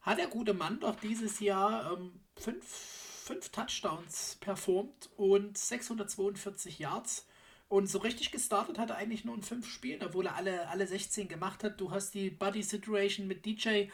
hat 0.00 0.18
der 0.18 0.28
gute 0.28 0.54
Mann 0.54 0.80
doch 0.80 0.98
dieses 1.00 1.40
Jahr 1.40 1.92
ähm, 1.92 2.18
fünf, 2.36 2.64
fünf 2.66 3.50
Touchdowns 3.50 4.38
performt 4.40 5.10
und 5.16 5.58
642 5.58 6.78
Yards. 6.78 7.26
Und 7.68 7.88
so 7.88 7.98
richtig 7.98 8.30
gestartet 8.30 8.78
hat 8.78 8.90
er 8.90 8.96
eigentlich 8.96 9.24
nur 9.26 9.34
in 9.34 9.42
fünf 9.42 9.68
Spielen, 9.68 10.02
obwohl 10.02 10.26
er 10.26 10.36
alle, 10.36 10.68
alle 10.68 10.86
16 10.86 11.28
gemacht 11.28 11.62
hat. 11.62 11.80
Du 11.80 11.90
hast 11.90 12.14
die 12.14 12.30
Buddy-Situation 12.30 13.26
mit 13.26 13.44
DJ 13.44 13.88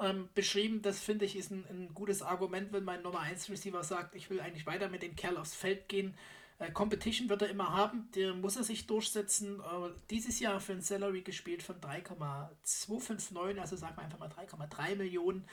ähm, 0.00 0.28
beschrieben. 0.34 0.82
Das 0.82 1.00
finde 1.00 1.24
ich 1.24 1.36
ist 1.36 1.50
ein, 1.50 1.64
ein 1.70 1.94
gutes 1.94 2.20
Argument, 2.22 2.72
wenn 2.72 2.84
mein 2.84 3.02
Nummer 3.02 3.20
1 3.20 3.48
Receiver 3.48 3.84
sagt, 3.84 4.14
ich 4.14 4.28
will 4.28 4.40
eigentlich 4.40 4.66
weiter 4.66 4.88
mit 4.88 5.02
dem 5.02 5.16
Kerl 5.16 5.38
aufs 5.38 5.54
Feld 5.54 5.88
gehen. 5.88 6.14
Äh, 6.60 6.70
Competition 6.70 7.28
wird 7.28 7.42
er 7.42 7.48
immer 7.48 7.72
haben, 7.72 8.08
der 8.14 8.34
muss 8.34 8.56
er 8.56 8.64
sich 8.64 8.86
durchsetzen. 8.86 9.60
Äh, 9.60 9.90
dieses 10.10 10.38
Jahr 10.38 10.60
für 10.60 10.72
ein 10.72 10.82
Salary 10.82 11.22
gespielt 11.22 11.62
von 11.62 11.80
3,259, 11.80 13.60
also 13.60 13.76
sagen 13.76 13.96
wir 13.96 14.04
einfach 14.04 14.18
mal 14.18 14.28
3,3 14.28 14.96
Millionen. 14.96 15.48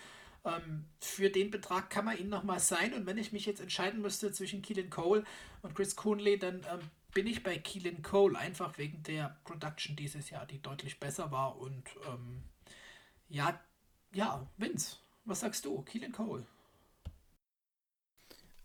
Ähm, 0.45 0.85
für 0.99 1.29
den 1.29 1.49
Betrag 1.49 1.89
kann 1.89 2.05
man 2.05 2.17
ihn 2.17 2.29
nochmal 2.29 2.59
sein. 2.59 2.93
Und 2.93 3.05
wenn 3.05 3.17
ich 3.17 3.31
mich 3.31 3.45
jetzt 3.45 3.61
entscheiden 3.61 4.01
müsste 4.01 4.31
zwischen 4.31 4.61
Keelan 4.61 4.89
Cole 4.89 5.23
und 5.61 5.73
Chris 5.75 5.95
Coonley, 5.95 6.38
dann 6.38 6.57
ähm, 6.71 6.79
bin 7.13 7.25
ich 7.25 7.41
bei 7.41 7.57
Keelan 7.57 8.01
Cole, 8.03 8.38
einfach 8.38 8.77
wegen 8.77 9.01
der 9.03 9.38
Production 9.45 9.95
dieses 9.95 10.29
Jahr, 10.29 10.45
die 10.45 10.61
deutlich 10.61 10.99
besser 10.99 11.31
war. 11.31 11.57
Und 11.57 11.89
ähm, 12.05 12.43
ja, 13.29 13.59
ja, 14.13 14.45
Vince, 14.57 14.97
was 15.23 15.39
sagst 15.39 15.63
du? 15.65 15.81
Keelan 15.84 16.11
Cole. 16.11 16.45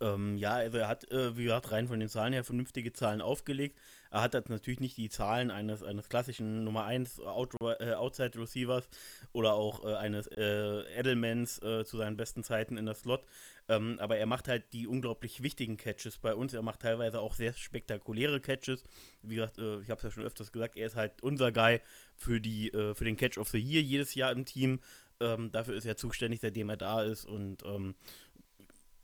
Ähm, 0.02 0.36
ja, 0.36 0.54
also 0.54 0.78
er 0.78 0.88
hat, 0.88 1.10
äh, 1.12 1.36
wie 1.36 1.44
gesagt, 1.44 1.70
rein 1.70 1.86
von 1.86 2.00
den 2.00 2.08
Zahlen 2.08 2.32
her 2.32 2.42
vernünftige 2.42 2.92
Zahlen 2.92 3.20
aufgelegt. 3.20 3.78
Er 4.10 4.20
hat 4.20 4.34
jetzt 4.34 4.50
natürlich 4.50 4.80
nicht 4.80 4.96
die 4.96 5.08
Zahlen 5.08 5.50
eines, 5.50 5.82
eines 5.82 6.08
klassischen 6.08 6.64
Nummer 6.64 6.84
1 6.84 7.20
Out, 7.20 7.54
äh, 7.60 7.94
Outside 7.94 8.38
Receivers 8.38 8.88
oder 9.32 9.54
auch 9.54 9.84
äh, 9.84 9.94
eines 9.94 10.26
äh, 10.26 10.82
Edelmans 10.98 11.62
äh, 11.62 11.84
zu 11.84 11.96
seinen 11.98 12.16
besten 12.16 12.42
Zeiten 12.42 12.76
in 12.76 12.84
der 12.84 12.94
Slot. 12.94 13.24
Ähm, 13.68 13.98
aber 14.00 14.16
er 14.16 14.26
macht 14.26 14.48
halt 14.48 14.72
die 14.72 14.88
unglaublich 14.88 15.42
wichtigen 15.42 15.76
Catches 15.76 16.18
bei 16.18 16.34
uns. 16.34 16.52
Er 16.52 16.62
macht 16.62 16.80
teilweise 16.80 17.20
auch 17.20 17.34
sehr 17.34 17.54
spektakuläre 17.54 18.40
Catches. 18.40 18.82
Wie 19.22 19.36
gesagt, 19.36 19.58
äh, 19.58 19.80
ich 19.80 19.88
habe 19.88 19.98
es 19.98 20.02
ja 20.02 20.10
schon 20.10 20.24
öfters 20.24 20.50
gesagt, 20.50 20.76
er 20.76 20.88
ist 20.88 20.96
halt 20.96 21.22
unser 21.22 21.52
Guy 21.52 21.80
für, 22.16 22.40
die, 22.40 22.70
für 22.70 23.04
den 23.04 23.16
Catch 23.16 23.38
of 23.38 23.48
the 23.48 23.58
Year 23.58 23.82
jedes 23.82 24.14
Jahr 24.14 24.32
im 24.32 24.44
Team. 24.44 24.80
Ähm, 25.20 25.52
dafür 25.52 25.74
ist 25.74 25.86
er 25.86 25.96
zuständig, 25.96 26.40
seitdem 26.40 26.68
er 26.68 26.76
da 26.76 27.02
ist. 27.02 27.24
Und 27.24 27.64
ähm, 27.64 27.94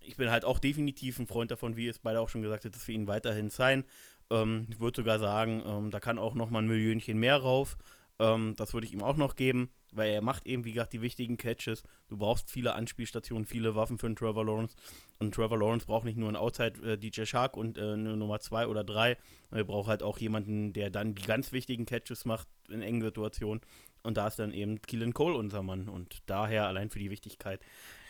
ich 0.09 0.17
bin 0.17 0.31
halt 0.31 0.45
auch 0.45 0.59
definitiv 0.59 1.19
ein 1.19 1.27
Freund 1.27 1.51
davon, 1.51 1.77
wie 1.77 1.87
es 1.87 1.99
beide 1.99 2.21
auch 2.21 2.29
schon 2.29 2.43
gesagt 2.43 2.65
hat, 2.65 2.75
dass 2.75 2.89
wir 2.89 2.95
ihn 2.95 3.07
weiterhin 3.07 3.51
sein. 3.51 3.85
Ähm, 4.31 4.67
ich 4.71 4.81
würde 4.81 5.03
sogar 5.03 5.19
sagen, 5.19 5.63
ähm, 5.67 5.91
da 5.91 6.01
kann 6.01 6.19
auch 6.19 6.35
noch 6.35 6.51
mal 6.51 6.61
ein 6.61 6.67
Millionchen 6.67 7.19
mehr 7.19 7.37
rauf. 7.37 7.77
Ähm, 8.19 8.55
das 8.57 8.73
würde 8.75 8.87
ich 8.87 8.93
ihm 8.93 9.03
auch 9.03 9.17
noch 9.17 9.37
geben, 9.37 9.71
weil 9.93 10.11
er 10.11 10.23
macht 10.23 10.47
eben, 10.47 10.65
wie 10.65 10.73
gesagt, 10.73 10.93
die 10.93 11.03
wichtigen 11.03 11.37
Catches. 11.37 11.83
Du 12.09 12.17
brauchst 12.17 12.51
viele 12.51 12.75
Anspielstationen, 12.75 13.45
viele 13.45 13.75
Waffen 13.75 13.99
für 13.99 14.07
einen 14.07 14.17
Trevor 14.17 14.45
Lawrence. 14.45 14.75
Und 15.19 15.35
Trevor 15.35 15.59
Lawrence 15.59 15.87
braucht 15.87 16.05
nicht 16.05 16.19
nur 16.19 16.29
einen 16.29 16.37
Outside 16.37 16.93
äh, 16.93 16.99
DJ 16.99 17.25
Shark 17.25 17.57
und 17.57 17.79
äh, 17.79 17.83
eine 17.83 18.17
Nummer 18.17 18.41
2 18.41 18.67
oder 18.67 18.85
3. 18.85 19.17
Er 19.51 19.65
braucht 19.65 19.89
halt 19.89 20.03
auch 20.03 20.19
jemanden, 20.19 20.73
der 20.73 20.91
dann 20.91 21.15
die 21.15 21.23
ganz 21.23 21.53
wichtigen 21.53 21.87
Catches 21.87 22.25
macht 22.25 22.49
in 22.69 22.83
engen 22.83 23.03
Situationen. 23.03 23.61
Und 24.03 24.17
da 24.17 24.27
ist 24.27 24.39
dann 24.39 24.53
eben 24.53 24.81
Keelan 24.81 25.13
Cole 25.13 25.37
unser 25.37 25.63
Mann. 25.63 25.89
Und 25.89 26.23
daher 26.27 26.67
allein 26.67 26.91
für 26.91 26.99
die 26.99 27.11
Wichtigkeit 27.11 27.61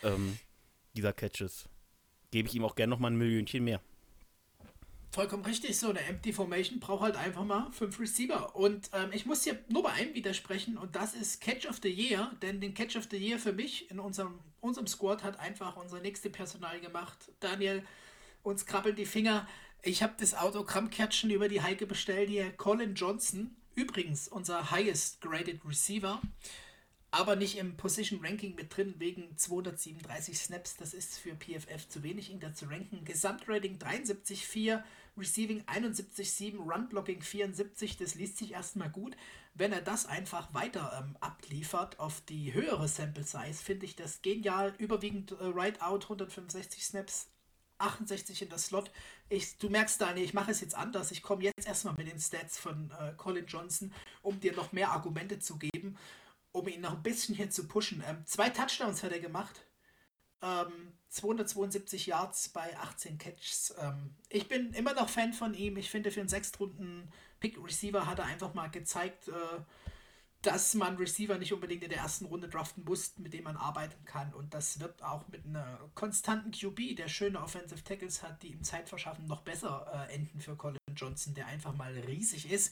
ähm, 0.03 0.37
dieser 0.95 1.13
Catches 1.13 1.68
gebe 2.31 2.47
ich 2.47 2.55
ihm 2.55 2.63
auch 2.63 2.75
gerne 2.75 2.91
nochmal 2.91 3.11
ein 3.11 3.17
Millionchen 3.17 3.63
mehr. 3.63 3.81
Vollkommen 5.11 5.43
richtig, 5.43 5.75
so 5.77 5.89
eine 5.89 6.01
Empty 6.01 6.31
Formation 6.33 6.79
braucht 6.79 7.01
halt 7.01 7.15
einfach 7.15 7.43
mal 7.43 7.71
fünf 7.71 7.99
Receiver. 7.99 8.55
Und 8.55 8.91
ähm, 8.93 9.09
ich 9.11 9.25
muss 9.25 9.43
hier 9.43 9.57
nur 9.67 9.81
bei 9.81 9.91
einem 9.93 10.13
widersprechen 10.13 10.77
und 10.77 10.95
das 10.95 11.15
ist 11.15 11.41
Catch 11.41 11.67
of 11.67 11.79
the 11.81 11.89
Year, 11.89 12.31
denn 12.43 12.61
den 12.61 12.75
Catch 12.75 12.95
of 12.95 13.07
the 13.09 13.17
Year 13.17 13.39
für 13.39 13.51
mich 13.51 13.89
in 13.89 13.99
unserem, 13.99 14.39
unserem 14.61 14.85
Squad 14.85 15.23
hat 15.23 15.39
einfach 15.39 15.77
unser 15.77 15.99
nächste 15.99 16.29
Personal 16.29 16.79
gemacht. 16.79 17.31
Daniel, 17.39 17.83
uns 18.43 18.67
krabbeln 18.67 18.95
die 18.95 19.07
Finger. 19.07 19.47
Ich 19.81 20.03
habe 20.03 20.13
das 20.19 20.35
Autogrammkärtchen 20.35 21.31
über 21.31 21.49
die 21.49 21.63
Heike 21.63 21.87
bestellt 21.87 22.29
hier. 22.29 22.51
Colin 22.51 22.93
Johnson, 22.93 23.55
übrigens 23.73 24.27
unser 24.27 24.69
highest 24.69 25.21
graded 25.21 25.61
Receiver 25.65 26.21
aber 27.11 27.35
nicht 27.35 27.57
im 27.57 27.75
Position 27.75 28.23
Ranking 28.23 28.55
mit 28.55 28.75
drin 28.75 28.95
wegen 28.97 29.35
237 29.35 30.37
Snaps. 30.37 30.77
Das 30.77 30.93
ist 30.93 31.17
für 31.17 31.35
PFF 31.35 31.87
zu 31.87 32.03
wenig, 32.03 32.29
ihn 32.31 32.39
da 32.39 32.53
zu 32.53 32.65
ranken. 32.65 33.03
Gesamtrating 33.03 33.77
73,4, 33.77 34.83
Receiving 35.17 35.63
71,7, 35.63 36.57
Run 36.57 36.87
Blocking 36.89 37.21
74. 37.21 37.97
Das 37.97 38.15
liest 38.15 38.37
sich 38.37 38.53
erstmal 38.53 38.91
gut. 38.91 39.15
Wenn 39.55 39.73
er 39.73 39.81
das 39.81 40.05
einfach 40.05 40.53
weiter 40.53 41.03
ähm, 41.03 41.17
abliefert 41.19 41.99
auf 41.99 42.21
die 42.21 42.53
höhere 42.53 42.87
Sample 42.87 43.23
Size, 43.23 43.55
finde 43.55 43.85
ich 43.85 43.95
das 43.95 44.21
genial. 44.21 44.75
Überwiegend 44.77 45.31
äh, 45.31 45.45
Right 45.45 45.81
Out 45.81 46.03
165 46.03 46.85
Snaps. 46.85 47.27
68 47.79 48.41
in 48.41 48.49
der 48.49 48.57
Slot. 48.57 48.91
Ich, 49.29 49.57
du 49.57 49.69
merkst, 49.69 50.01
Daniel, 50.01 50.25
ich 50.25 50.33
mache 50.33 50.51
es 50.51 50.61
jetzt 50.61 50.75
anders. 50.75 51.11
Ich 51.11 51.21
komme 51.21 51.43
jetzt 51.43 51.65
erstmal 51.65 51.95
mit 51.95 52.11
den 52.11 52.19
Stats 52.19 52.59
von 52.59 52.91
äh, 52.99 53.13
Colin 53.15 53.45
Johnson, 53.47 53.93
um 54.21 54.39
dir 54.39 54.53
noch 54.53 54.73
mehr 54.73 54.91
Argumente 54.91 55.39
zu 55.39 55.57
geben 55.57 55.97
um 56.51 56.67
ihn 56.67 56.81
noch 56.81 56.93
ein 56.93 57.03
bisschen 57.03 57.35
hier 57.35 57.49
zu 57.49 57.67
pushen. 57.67 58.03
Ähm, 58.07 58.25
zwei 58.25 58.49
Touchdowns 58.49 59.03
hat 59.03 59.11
er 59.11 59.19
gemacht. 59.19 59.65
Ähm, 60.41 60.93
272 61.09 62.07
Yards 62.07 62.49
bei 62.49 62.77
18 62.77 63.17
Catches. 63.17 63.73
Ähm, 63.79 64.15
ich 64.29 64.47
bin 64.47 64.73
immer 64.73 64.93
noch 64.93 65.09
Fan 65.09 65.33
von 65.33 65.53
ihm. 65.53 65.77
Ich 65.77 65.89
finde, 65.89 66.11
für 66.11 66.19
einen 66.19 66.29
Sechstrunden-Pick-Receiver 66.29 68.05
hat 68.05 68.19
er 68.19 68.25
einfach 68.25 68.53
mal 68.53 68.69
gezeigt, 68.69 69.27
äh, 69.27 69.31
dass 70.41 70.73
man 70.73 70.95
Receiver 70.95 71.37
nicht 71.37 71.51
unbedingt 71.51 71.83
in 71.83 71.89
der 71.89 71.99
ersten 71.99 72.25
Runde 72.25 72.47
draften 72.47 72.85
muss, 72.85 73.17
mit 73.17 73.33
dem 73.33 73.43
man 73.43 73.57
arbeiten 73.57 74.05
kann. 74.05 74.33
Und 74.33 74.53
das 74.53 74.79
wird 74.79 75.03
auch 75.03 75.27
mit 75.27 75.45
einer 75.45 75.79
konstanten 75.95 76.51
QB, 76.51 76.95
der 76.95 77.09
schöne 77.09 77.41
Offensive 77.41 77.83
Tackles 77.83 78.23
hat, 78.23 78.41
die 78.41 78.51
ihm 78.51 78.63
Zeit 78.63 78.87
verschaffen, 78.87 79.27
noch 79.27 79.41
besser 79.41 80.07
äh, 80.09 80.13
enden 80.13 80.39
für 80.39 80.55
Colin 80.55 80.77
Johnson, 80.95 81.33
der 81.33 81.47
einfach 81.47 81.75
mal 81.75 81.91
riesig 81.91 82.49
ist. 82.49 82.71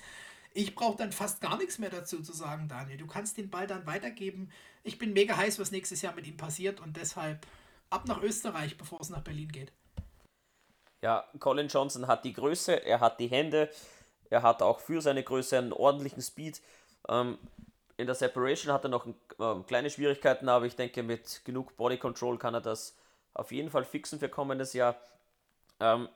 Ich 0.58 0.74
brauche 0.74 0.98
dann 0.98 1.12
fast 1.12 1.40
gar 1.40 1.56
nichts 1.58 1.78
mehr 1.78 1.92
dazu 1.92 2.24
zu 2.24 2.34
sagen, 2.34 2.68
Daniel. 2.68 2.98
Du 2.98 3.06
kannst 3.06 3.38
den 3.38 3.52
Ball 3.52 3.68
dann 3.68 3.86
weitergeben. 3.86 4.52
Ich 4.84 4.98
bin 4.98 5.14
mega 5.14 5.38
heiß, 5.38 5.60
was 5.60 5.70
nächstes 5.70 6.02
Jahr 6.02 6.16
mit 6.16 6.26
ihm 6.26 6.36
passiert 6.36 6.80
und 6.80 6.98
deshalb 6.98 7.46
ab 7.92 8.08
nach 8.08 8.24
Österreich, 8.24 8.76
bevor 8.76 9.00
es 9.00 9.12
nach 9.12 9.22
Berlin 9.22 9.52
geht. 9.52 9.72
Ja, 11.04 11.26
Colin 11.38 11.68
Johnson 11.68 12.08
hat 12.08 12.26
die 12.26 12.34
Größe, 12.34 12.74
er 12.74 13.02
hat 13.02 13.20
die 13.20 13.28
Hände, 13.28 13.70
er 14.32 14.42
hat 14.42 14.64
auch 14.64 14.80
für 14.80 15.00
seine 15.00 15.22
Größe 15.22 15.60
einen 15.60 15.74
ordentlichen 15.74 16.24
Speed. 16.24 16.60
Ähm, 17.08 17.38
in 17.98 18.08
der 18.08 18.16
Separation 18.16 18.74
hat 18.74 18.84
er 18.84 18.90
noch 18.90 19.06
äh, 19.06 19.64
kleine 19.68 19.92
Schwierigkeiten, 19.92 20.50
aber 20.50 20.66
ich 20.66 20.76
denke, 20.76 21.04
mit 21.04 21.46
genug 21.46 21.78
Body 21.78 22.00
Control 22.00 22.40
kann 22.40 22.56
er 22.56 22.62
das 22.62 22.96
auf 23.36 23.52
jeden 23.52 23.70
Fall 23.70 23.86
fixen 23.86 24.18
für 24.18 24.28
kommendes 24.28 24.74
Jahr. 24.74 24.96
Ähm, 25.80 26.10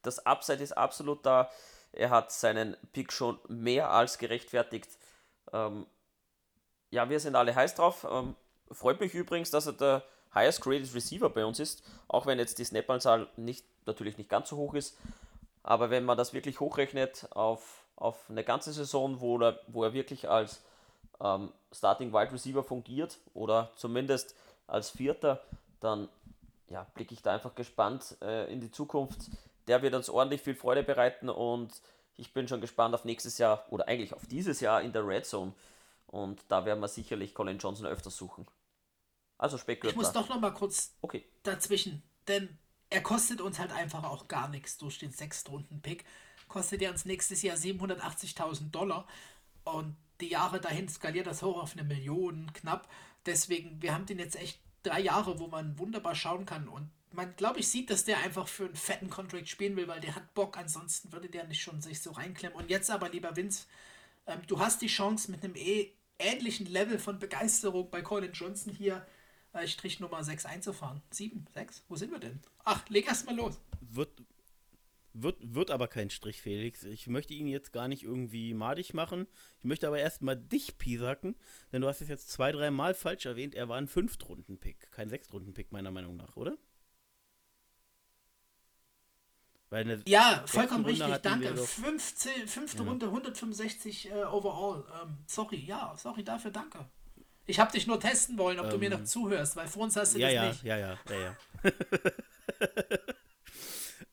das 0.00 0.24
Upside 0.24 0.62
ist 0.62 0.72
absolut 0.72 1.26
da. 1.26 1.50
Er 1.92 2.10
hat 2.10 2.32
seinen 2.32 2.76
Pick 2.92 3.12
schon 3.12 3.38
mehr 3.48 3.90
als 3.90 4.18
gerechtfertigt. 4.18 4.88
Ähm, 5.52 5.86
ja, 6.90 7.08
wir 7.08 7.20
sind 7.20 7.36
alle 7.36 7.54
heiß 7.54 7.74
drauf. 7.74 8.06
Ähm, 8.10 8.34
freut 8.70 9.00
mich 9.00 9.14
übrigens, 9.14 9.50
dass 9.50 9.66
er 9.66 9.74
der 9.74 10.02
highest 10.34 10.62
graded 10.62 10.94
Receiver 10.94 11.28
bei 11.28 11.44
uns 11.44 11.60
ist, 11.60 11.82
auch 12.08 12.26
wenn 12.26 12.38
jetzt 12.38 12.58
die 12.58 12.64
Snap-Anzahl 12.64 13.28
nicht, 13.36 13.66
natürlich 13.86 14.16
nicht 14.16 14.30
ganz 14.30 14.48
so 14.48 14.56
hoch 14.56 14.74
ist. 14.74 14.96
Aber 15.62 15.90
wenn 15.90 16.04
man 16.04 16.16
das 16.16 16.32
wirklich 16.32 16.60
hochrechnet 16.60 17.28
auf, 17.30 17.84
auf 17.96 18.28
eine 18.28 18.42
ganze 18.44 18.72
Saison, 18.72 19.20
wo 19.20 19.38
er, 19.40 19.60
wo 19.68 19.84
er 19.84 19.92
wirklich 19.92 20.28
als 20.28 20.62
ähm, 21.20 21.52
Starting 21.70 22.12
Wide 22.12 22.32
Receiver 22.32 22.64
fungiert 22.64 23.18
oder 23.34 23.70
zumindest 23.76 24.34
als 24.66 24.90
Vierter, 24.90 25.42
dann 25.80 26.08
ja, 26.68 26.86
blicke 26.94 27.14
ich 27.14 27.22
da 27.22 27.34
einfach 27.34 27.54
gespannt 27.54 28.16
äh, 28.22 28.50
in 28.52 28.60
die 28.60 28.70
Zukunft 28.70 29.30
der 29.66 29.82
wird 29.82 29.94
uns 29.94 30.08
ordentlich 30.08 30.42
viel 30.42 30.54
Freude 30.54 30.82
bereiten 30.82 31.28
und 31.28 31.72
ich 32.16 32.32
bin 32.32 32.48
schon 32.48 32.60
gespannt 32.60 32.94
auf 32.94 33.04
nächstes 33.04 33.38
Jahr 33.38 33.66
oder 33.70 33.88
eigentlich 33.88 34.12
auf 34.12 34.26
dieses 34.26 34.60
Jahr 34.60 34.82
in 34.82 34.92
der 34.92 35.06
Red 35.06 35.26
Zone. 35.26 35.54
Und 36.06 36.44
da 36.48 36.64
werden 36.64 36.80
wir 36.80 36.88
sicherlich 36.88 37.34
Colin 37.34 37.58
Johnson 37.58 37.86
öfters 37.86 38.16
suchen. 38.16 38.46
Also 39.38 39.56
spekulativ. 39.58 39.98
Ich 39.98 40.04
muss 40.04 40.12
doch 40.12 40.28
noch 40.28 40.40
mal 40.40 40.52
kurz 40.52 40.94
okay. 41.00 41.24
dazwischen, 41.42 42.02
denn 42.28 42.58
er 42.90 43.02
kostet 43.02 43.40
uns 43.40 43.58
halt 43.58 43.72
einfach 43.72 44.04
auch 44.04 44.28
gar 44.28 44.48
nichts 44.48 44.76
durch 44.76 44.98
den 44.98 45.10
Sechstrunden-Pick. 45.10 46.04
Kostet 46.48 46.82
er 46.82 46.90
uns 46.90 47.06
nächstes 47.06 47.40
Jahr 47.42 47.56
780.000 47.56 48.70
Dollar 48.70 49.06
und 49.64 49.96
die 50.20 50.28
Jahre 50.28 50.60
dahin 50.60 50.88
skaliert 50.88 51.26
das 51.26 51.42
hoch 51.42 51.60
auf 51.60 51.72
eine 51.72 51.84
Million 51.84 52.52
knapp. 52.52 52.88
Deswegen, 53.24 53.80
wir 53.80 53.94
haben 53.94 54.06
den 54.06 54.18
jetzt 54.18 54.36
echt 54.36 54.60
drei 54.82 55.00
Jahre, 55.00 55.38
wo 55.38 55.46
man 55.46 55.78
wunderbar 55.78 56.14
schauen 56.14 56.44
kann 56.44 56.68
und 56.68 56.90
man, 57.14 57.34
glaube 57.36 57.60
ich, 57.60 57.68
sieht, 57.68 57.90
dass 57.90 58.04
der 58.04 58.18
einfach 58.18 58.48
für 58.48 58.66
einen 58.66 58.76
fetten 58.76 59.10
Contract 59.10 59.48
spielen 59.48 59.76
will, 59.76 59.88
weil 59.88 60.00
der 60.00 60.14
hat 60.14 60.34
Bock, 60.34 60.56
ansonsten 60.56 61.12
würde 61.12 61.28
der 61.28 61.44
nicht 61.44 61.62
schon 61.62 61.80
sich 61.80 62.00
so 62.00 62.12
reinklemmen. 62.12 62.56
Und 62.56 62.70
jetzt 62.70 62.90
aber, 62.90 63.08
lieber 63.08 63.36
Vince, 63.36 63.66
ähm, 64.26 64.40
du 64.46 64.58
hast 64.58 64.82
die 64.82 64.86
Chance 64.86 65.30
mit 65.30 65.44
einem 65.44 65.56
eh 65.56 65.92
ähnlichen 66.18 66.66
Level 66.66 66.98
von 66.98 67.18
Begeisterung 67.18 67.90
bei 67.90 68.02
Colin 68.02 68.32
Johnson 68.32 68.72
hier 68.72 69.06
äh, 69.52 69.66
Strich 69.66 70.00
Nummer 70.00 70.22
6 70.24 70.46
einzufahren. 70.46 71.02
7, 71.10 71.46
6, 71.54 71.84
wo 71.88 71.96
sind 71.96 72.12
wir 72.12 72.18
denn? 72.18 72.40
Ach, 72.64 72.88
leg 72.88 73.06
erst 73.06 73.26
mal 73.26 73.36
los. 73.36 73.60
Wird, 73.80 74.22
wird, 75.12 75.36
wird 75.40 75.70
aber 75.70 75.88
kein 75.88 76.10
Strich, 76.10 76.40
Felix. 76.40 76.84
Ich 76.84 77.06
möchte 77.06 77.34
ihn 77.34 77.46
jetzt 77.46 77.72
gar 77.72 77.88
nicht 77.88 78.04
irgendwie 78.04 78.54
madig 78.54 78.94
machen. 78.94 79.26
Ich 79.58 79.64
möchte 79.64 79.86
aber 79.86 79.98
erstmal 79.98 80.36
dich 80.36 80.78
piesacken, 80.78 81.36
denn 81.72 81.82
du 81.82 81.88
hast 81.88 82.00
es 82.00 82.08
jetzt 82.08 82.30
zwei, 82.30 82.52
drei 82.52 82.70
Mal 82.70 82.94
falsch 82.94 83.26
erwähnt. 83.26 83.54
Er 83.54 83.68
war 83.68 83.76
ein 83.76 83.88
Fünftrunden-Pick, 83.88 84.92
kein 84.92 85.08
Sechstrunden-Pick, 85.08 85.72
meiner 85.72 85.90
Meinung 85.90 86.16
nach, 86.16 86.36
oder? 86.36 86.56
Ja, 90.06 90.42
vollkommen 90.46 90.84
richtig, 90.84 91.16
danke. 91.22 91.56
Fünfte, 91.56 92.28
fünfte 92.46 92.82
ja. 92.82 92.88
Runde, 92.88 93.06
165 93.06 94.10
äh, 94.10 94.24
overall. 94.24 94.84
Ähm, 95.02 95.18
sorry, 95.26 95.64
ja, 95.64 95.94
sorry 95.96 96.22
dafür, 96.24 96.50
danke. 96.50 96.86
Ich 97.46 97.58
habe 97.58 97.72
dich 97.72 97.86
nur 97.86 97.98
testen 97.98 98.38
wollen, 98.38 98.58
ob 98.58 98.66
ähm, 98.66 98.70
du 98.72 98.78
mir 98.78 98.90
noch 98.90 98.98
ähm, 98.98 99.06
zuhörst, 99.06 99.56
weil 99.56 99.66
vor 99.66 99.84
uns 99.84 99.96
hast 99.96 100.14
du 100.14 100.18
ja, 100.20 100.26
das 100.26 100.34
ja, 100.34 100.48
nicht. 100.48 100.62
Ja, 100.62 100.76
ja, 100.78 100.98
ja, 101.10 101.20
ja. 101.20 101.36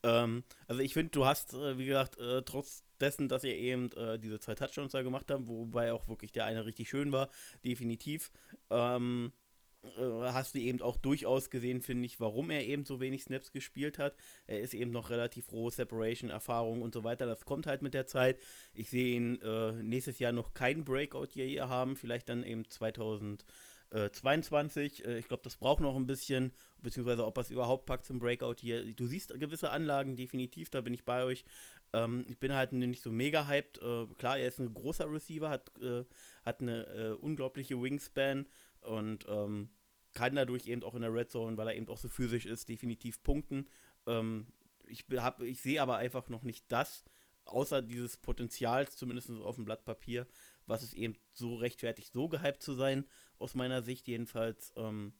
Ähm, 0.02 0.44
also 0.66 0.80
ich 0.80 0.94
finde, 0.94 1.10
du 1.10 1.26
hast, 1.26 1.54
äh, 1.54 1.78
wie 1.78 1.86
gesagt, 1.86 2.18
äh, 2.18 2.42
trotz 2.42 2.84
dessen, 3.00 3.28
dass 3.28 3.44
ihr 3.44 3.56
eben 3.56 3.90
äh, 3.92 4.18
diese 4.18 4.40
zwei 4.40 4.54
Touchdowns 4.54 4.92
da 4.92 5.02
gemacht 5.02 5.30
habt, 5.30 5.46
wobei 5.46 5.92
auch 5.92 6.08
wirklich 6.08 6.32
der 6.32 6.44
eine 6.44 6.64
richtig 6.64 6.88
schön 6.88 7.12
war, 7.12 7.30
definitiv, 7.64 8.30
ähm, 8.70 9.32
äh, 9.32 9.39
hast 9.82 10.54
du 10.54 10.58
eben 10.58 10.82
auch 10.82 10.96
durchaus 10.96 11.50
gesehen, 11.50 11.80
finde 11.80 12.06
ich, 12.06 12.20
warum 12.20 12.50
er 12.50 12.66
eben 12.66 12.84
so 12.84 13.00
wenig 13.00 13.24
Snaps 13.24 13.50
gespielt 13.52 13.98
hat. 13.98 14.14
Er 14.46 14.60
ist 14.60 14.74
eben 14.74 14.90
noch 14.90 15.08
relativ 15.10 15.52
roh, 15.52 15.70
Separation, 15.70 16.30
Erfahrung 16.30 16.82
und 16.82 16.94
so 16.94 17.04
weiter. 17.04 17.26
Das 17.26 17.44
kommt 17.44 17.66
halt 17.66 17.82
mit 17.82 17.94
der 17.94 18.06
Zeit. 18.06 18.38
Ich 18.74 18.90
sehe 18.90 19.16
ihn 19.16 19.40
äh, 19.40 19.72
nächstes 19.82 20.18
Jahr 20.18 20.32
noch 20.32 20.54
keinen 20.54 20.84
Breakout 20.84 21.28
hier 21.32 21.68
haben, 21.68 21.94
vielleicht 21.96 22.28
dann 22.28 22.44
eben 22.44 22.68
2022. 22.68 25.04
Äh, 25.04 25.18
ich 25.18 25.28
glaube, 25.28 25.44
das 25.44 25.56
braucht 25.56 25.80
noch 25.80 25.96
ein 25.96 26.06
bisschen, 26.06 26.52
beziehungsweise 26.82 27.24
ob 27.24 27.38
er 27.38 27.42
es 27.42 27.50
überhaupt 27.50 27.86
packt 27.86 28.04
zum 28.04 28.18
Breakout 28.18 28.56
hier. 28.60 28.84
Du 28.94 29.06
siehst 29.06 29.32
gewisse 29.38 29.70
Anlagen, 29.70 30.16
definitiv, 30.16 30.68
da 30.68 30.82
bin 30.82 30.92
ich 30.92 31.06
bei 31.06 31.24
euch. 31.24 31.44
Ähm, 31.92 32.24
ich 32.28 32.38
bin 32.38 32.54
halt 32.54 32.72
nicht 32.72 33.02
so 33.02 33.10
mega 33.10 33.46
hyped. 33.46 33.78
Äh, 33.78 34.06
klar, 34.18 34.38
er 34.38 34.48
ist 34.48 34.60
ein 34.60 34.74
großer 34.74 35.10
Receiver, 35.10 35.48
hat, 35.48 35.70
äh, 35.80 36.04
hat 36.44 36.60
eine 36.60 36.86
äh, 36.86 37.12
unglaubliche 37.12 37.80
Wingspan 37.80 38.46
und 38.82 39.26
ähm, 39.28 39.70
kann 40.12 40.34
dadurch 40.34 40.66
eben 40.66 40.82
auch 40.82 40.94
in 40.94 41.02
der 41.02 41.14
Red 41.14 41.30
Zone, 41.30 41.56
weil 41.56 41.68
er 41.68 41.76
eben 41.76 41.88
auch 41.88 41.98
so 41.98 42.08
physisch 42.08 42.46
ist, 42.46 42.68
definitiv 42.68 43.22
punkten. 43.22 43.68
Ähm, 44.06 44.46
ich, 44.86 45.04
ich 45.42 45.60
sehe 45.60 45.80
aber 45.80 45.96
einfach 45.96 46.28
noch 46.28 46.42
nicht 46.42 46.64
das, 46.68 47.04
außer 47.44 47.82
dieses 47.82 48.16
Potenzials, 48.16 48.96
zumindest 48.96 49.30
auf 49.30 49.56
dem 49.56 49.64
Blatt 49.64 49.84
Papier, 49.84 50.26
was 50.66 50.82
es 50.82 50.94
eben 50.94 51.14
so 51.32 51.54
rechtfertigt, 51.54 52.12
so 52.12 52.28
gehypt 52.28 52.62
zu 52.62 52.74
sein, 52.74 53.04
aus 53.38 53.54
meiner 53.54 53.82
Sicht 53.82 54.08
jedenfalls. 54.08 54.72
Ähm, 54.76 55.12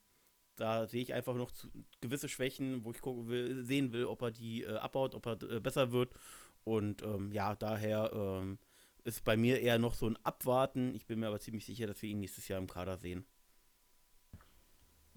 da 0.56 0.86
sehe 0.86 1.02
ich 1.02 1.14
einfach 1.14 1.34
noch 1.36 1.50
zu, 1.52 1.68
gewisse 2.00 2.28
Schwächen, 2.28 2.84
wo 2.84 2.90
ich 2.90 3.00
gucken 3.00 3.28
will, 3.28 3.64
sehen 3.64 3.92
will, 3.92 4.04
ob 4.04 4.22
er 4.22 4.30
die 4.30 4.62
äh, 4.62 4.76
abbaut, 4.76 5.14
ob 5.14 5.26
er 5.26 5.42
äh, 5.42 5.60
besser 5.60 5.92
wird. 5.92 6.12
Und 6.64 7.02
ähm, 7.02 7.32
ja, 7.32 7.56
daher 7.56 8.10
ähm, 8.12 8.58
ist 9.04 9.24
bei 9.24 9.36
mir 9.36 9.60
eher 9.60 9.78
noch 9.78 9.94
so 9.94 10.06
ein 10.06 10.18
Abwarten. 10.24 10.94
Ich 10.94 11.06
bin 11.06 11.20
mir 11.20 11.28
aber 11.28 11.40
ziemlich 11.40 11.64
sicher, 11.64 11.86
dass 11.86 12.02
wir 12.02 12.10
ihn 12.10 12.20
nächstes 12.20 12.48
Jahr 12.48 12.58
im 12.58 12.66
Kader 12.66 12.98
sehen. 12.98 13.24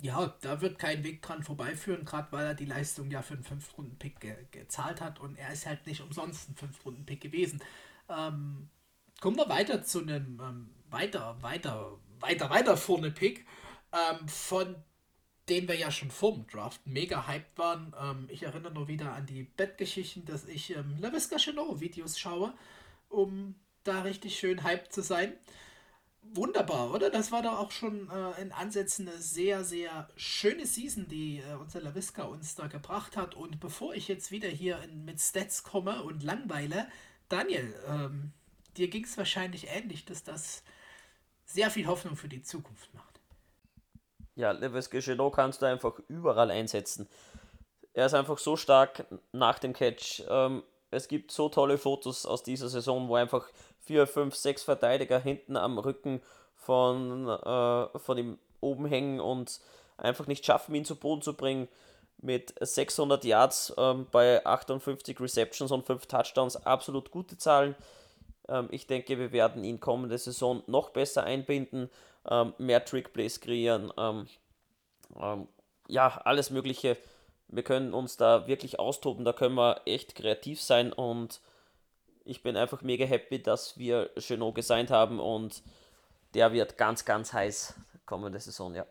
Ja, 0.04 0.36
da 0.42 0.60
wird 0.60 0.80
kein 0.80 1.02
Weg 1.06 1.22
dran 1.22 1.44
vorbeiführen, 1.44 2.04
gerade 2.04 2.30
weil 2.32 2.46
er 2.46 2.56
die 2.56 2.66
Leistung 2.66 3.10
ja 3.10 3.22
für 3.22 3.36
einen 3.36 3.46
5-Runden-Pick 3.46 4.20
ge 4.20 4.36
gezahlt 4.52 5.00
hat 5.00 5.22
und 5.22 5.38
er 5.38 5.54
ist 5.54 5.66
halt 5.66 5.88
nicht 5.88 6.02
umsonst 6.02 6.50
ein 6.50 6.56
5-Runden-Pick 6.56 7.22
gewesen. 7.22 7.64
Ähm, 8.10 8.68
kommen 9.22 9.38
wir 9.38 9.48
weiter 9.48 9.82
zu 9.82 10.02
einem 10.02 10.42
ähm, 10.42 10.70
weiter, 10.90 11.42
weiter, 11.42 11.98
weiter, 12.20 12.50
weiter 12.50 12.76
vorne 12.76 13.12
Pick, 13.12 13.46
ähm, 13.94 14.28
von 14.28 14.76
dem 15.48 15.70
wir 15.70 15.76
ja 15.76 15.90
schon 15.90 16.12
vor 16.12 16.34
dem 16.34 16.48
Draft 16.48 16.86
mega 16.86 17.26
hyped 17.26 17.58
waren. 17.58 17.96
Ähm, 17.98 18.28
ich 18.30 18.44
erinnere 18.44 18.74
nur 18.74 18.90
wieder 18.90 19.14
an 19.14 19.26
die 19.26 19.44
Bettgeschichten, 19.44 20.26
dass 20.26 20.50
ich 20.50 20.76
ähm, 20.76 20.98
LaVisca 21.00 21.38
Chenot 21.38 21.80
Videos 21.80 22.20
schaue, 22.20 22.54
um 23.08 23.56
da 23.86 24.02
richtig 24.02 24.38
schön 24.38 24.66
hyped 24.66 24.92
zu 24.92 25.02
sein 25.02 25.32
wunderbar, 26.34 26.92
oder? 26.94 27.10
Das 27.10 27.32
war 27.32 27.42
doch 27.42 27.60
auch 27.60 27.72
schon 27.72 28.10
äh, 28.10 28.42
in 28.42 28.52
Ansätzen 28.52 29.08
eine 29.08 29.18
sehr, 29.18 29.64
sehr 29.64 30.10
schöne 30.16 30.66
Season, 30.66 31.08
die 31.08 31.40
äh, 31.40 31.56
unser 31.56 31.82
LaVisca 31.82 32.24
uns 32.24 32.56
da 32.56 32.68
gebracht 32.68 33.18
hat. 33.18 33.36
Und 33.36 33.60
bevor 33.60 33.94
ich 33.94 34.08
jetzt 34.08 34.32
wieder 34.32 34.50
hier 34.50 34.82
in, 34.84 35.06
mit 35.06 35.20
Stats 35.20 35.64
komme 35.64 36.04
und 36.04 36.24
langweile, 36.24 36.88
Daniel, 37.30 37.74
ähm, 37.88 38.32
dir 38.78 38.90
ging 38.90 39.04
es 39.04 39.18
wahrscheinlich 39.18 39.68
ähnlich, 39.70 40.06
dass 40.06 40.24
das 40.24 40.64
sehr 41.46 41.70
viel 41.70 41.88
Hoffnung 41.88 42.16
für 42.16 42.30
die 42.30 42.42
Zukunft 42.42 42.94
macht. 42.94 43.20
Ja, 44.36 44.52
LaVisca 44.52 45.00
Genot 45.00 45.36
kannst 45.36 45.62
du 45.62 45.68
einfach 45.68 46.00
überall 46.08 46.50
einsetzen. 46.50 47.08
Er 47.94 48.08
ist 48.08 48.16
einfach 48.16 48.40
so 48.40 48.58
stark 48.58 49.06
nach 49.32 49.60
dem 49.60 49.74
Catch. 49.74 50.24
Ähm, 50.28 50.64
es 50.90 51.08
gibt 51.08 51.32
so 51.32 51.50
tolle 51.50 51.78
Fotos 51.78 52.26
aus 52.26 52.44
dieser 52.44 52.70
Saison, 52.70 53.08
wo 53.08 53.16
einfach 53.16 53.48
vier, 53.86 54.08
fünf, 54.08 54.36
sechs 54.36 54.64
Verteidiger 54.64 55.20
hinten 55.20 55.58
am 55.58 55.78
Rücken 55.78 56.22
von, 56.56 57.28
äh, 57.28 58.00
von 58.00 58.18
ihm 58.18 58.38
oben 58.62 58.86
hängen 58.86 59.20
und 59.20 59.60
einfach 59.98 60.28
nicht 60.28 60.46
schaffen, 60.46 60.76
ihn 60.76 60.86
zu 60.86 60.96
Boden 60.96 61.22
zu 61.22 61.36
bringen. 61.36 61.68
Mit 62.18 62.54
600 62.60 63.26
Yards 63.26 63.74
ähm, 63.78 64.08
bei 64.10 64.46
58 64.46 65.20
Receptions 65.20 65.72
und 65.72 65.86
5 65.86 66.06
Touchdowns 66.06 66.56
absolut 66.56 67.12
gute 67.12 67.38
Zahlen. 67.38 67.76
Ähm, 68.48 68.70
ich 68.72 68.88
denke, 68.88 69.20
wir 69.20 69.34
werden 69.34 69.66
ihn 69.66 69.82
kommende 69.82 70.18
Saison 70.18 70.64
noch 70.68 70.92
besser 70.92 71.24
einbinden, 71.24 71.90
ähm, 72.30 72.54
mehr 72.58 72.86
Trickplays 72.86 73.42
kreieren. 73.42 73.92
Ähm, 73.98 74.28
ähm, 75.20 75.48
ja, 75.88 76.22
alles 76.24 76.50
Mögliche. 76.50 76.98
Wir 77.50 77.64
können 77.64 77.94
uns 77.94 78.16
da 78.16 78.48
wirklich 78.48 78.80
austoben, 78.80 79.26
da 79.26 79.34
können 79.34 79.56
wir 79.56 79.82
echt 79.86 80.16
kreativ 80.16 80.62
sein 80.62 80.94
und 80.94 81.42
ich 82.26 82.44
bin 82.44 82.56
einfach 82.56 82.82
mega 82.82 83.06
happy, 83.06 83.42
dass 83.42 83.78
wir 83.78 84.12
Chenot 84.18 84.56
gesigned 84.56 84.92
haben 84.92 85.20
und 85.20 85.64
der 86.34 86.54
wird 86.54 86.78
ganz, 86.78 87.06
ganz 87.06 87.34
heiß 87.34 87.76
kommende 88.06 88.40
Saison, 88.40 88.74
ja. 88.76 88.86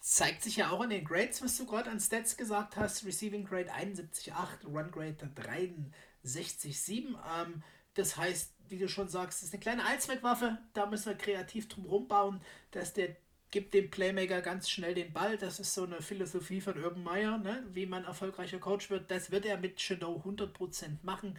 Zeigt 0.00 0.42
sich 0.42 0.56
ja 0.56 0.70
auch 0.70 0.82
in 0.82 0.90
den 0.90 1.04
Grades, 1.04 1.42
was 1.42 1.56
du 1.56 1.64
gerade 1.64 1.90
an 1.90 1.98
Stats 1.98 2.36
gesagt 2.36 2.76
hast. 2.76 3.06
Receiving 3.06 3.46
Grade 3.46 3.72
71,8, 3.72 4.66
Run 4.66 4.90
Grade 4.90 5.16
63,7. 5.34 7.16
Ähm, 7.40 7.62
das 7.94 8.16
heißt, 8.16 8.52
wie 8.68 8.78
du 8.78 8.88
schon 8.88 9.08
sagst, 9.08 9.42
ist 9.42 9.54
eine 9.54 9.60
kleine 9.60 9.86
Allzweckwaffe. 9.86 10.58
Da 10.74 10.84
müssen 10.86 11.06
wir 11.06 11.16
kreativ 11.16 11.68
drum 11.68 11.86
rumbauen, 11.86 12.42
dass 12.70 12.92
der 12.92 13.16
gibt 13.54 13.72
dem 13.72 13.88
Playmaker 13.88 14.40
ganz 14.40 14.68
schnell 14.68 14.94
den 14.94 15.12
Ball. 15.12 15.38
Das 15.38 15.60
ist 15.60 15.72
so 15.74 15.84
eine 15.84 16.02
Philosophie 16.02 16.60
von 16.60 16.76
Urban 16.76 17.04
Meyer, 17.04 17.38
ne? 17.38 17.64
wie 17.72 17.86
man 17.86 18.04
erfolgreicher 18.04 18.58
Coach 18.58 18.90
wird. 18.90 19.08
Das 19.12 19.30
wird 19.30 19.46
er 19.46 19.58
mit 19.58 19.80
Shadow 19.80 20.20
100% 20.26 20.98
machen. 21.04 21.38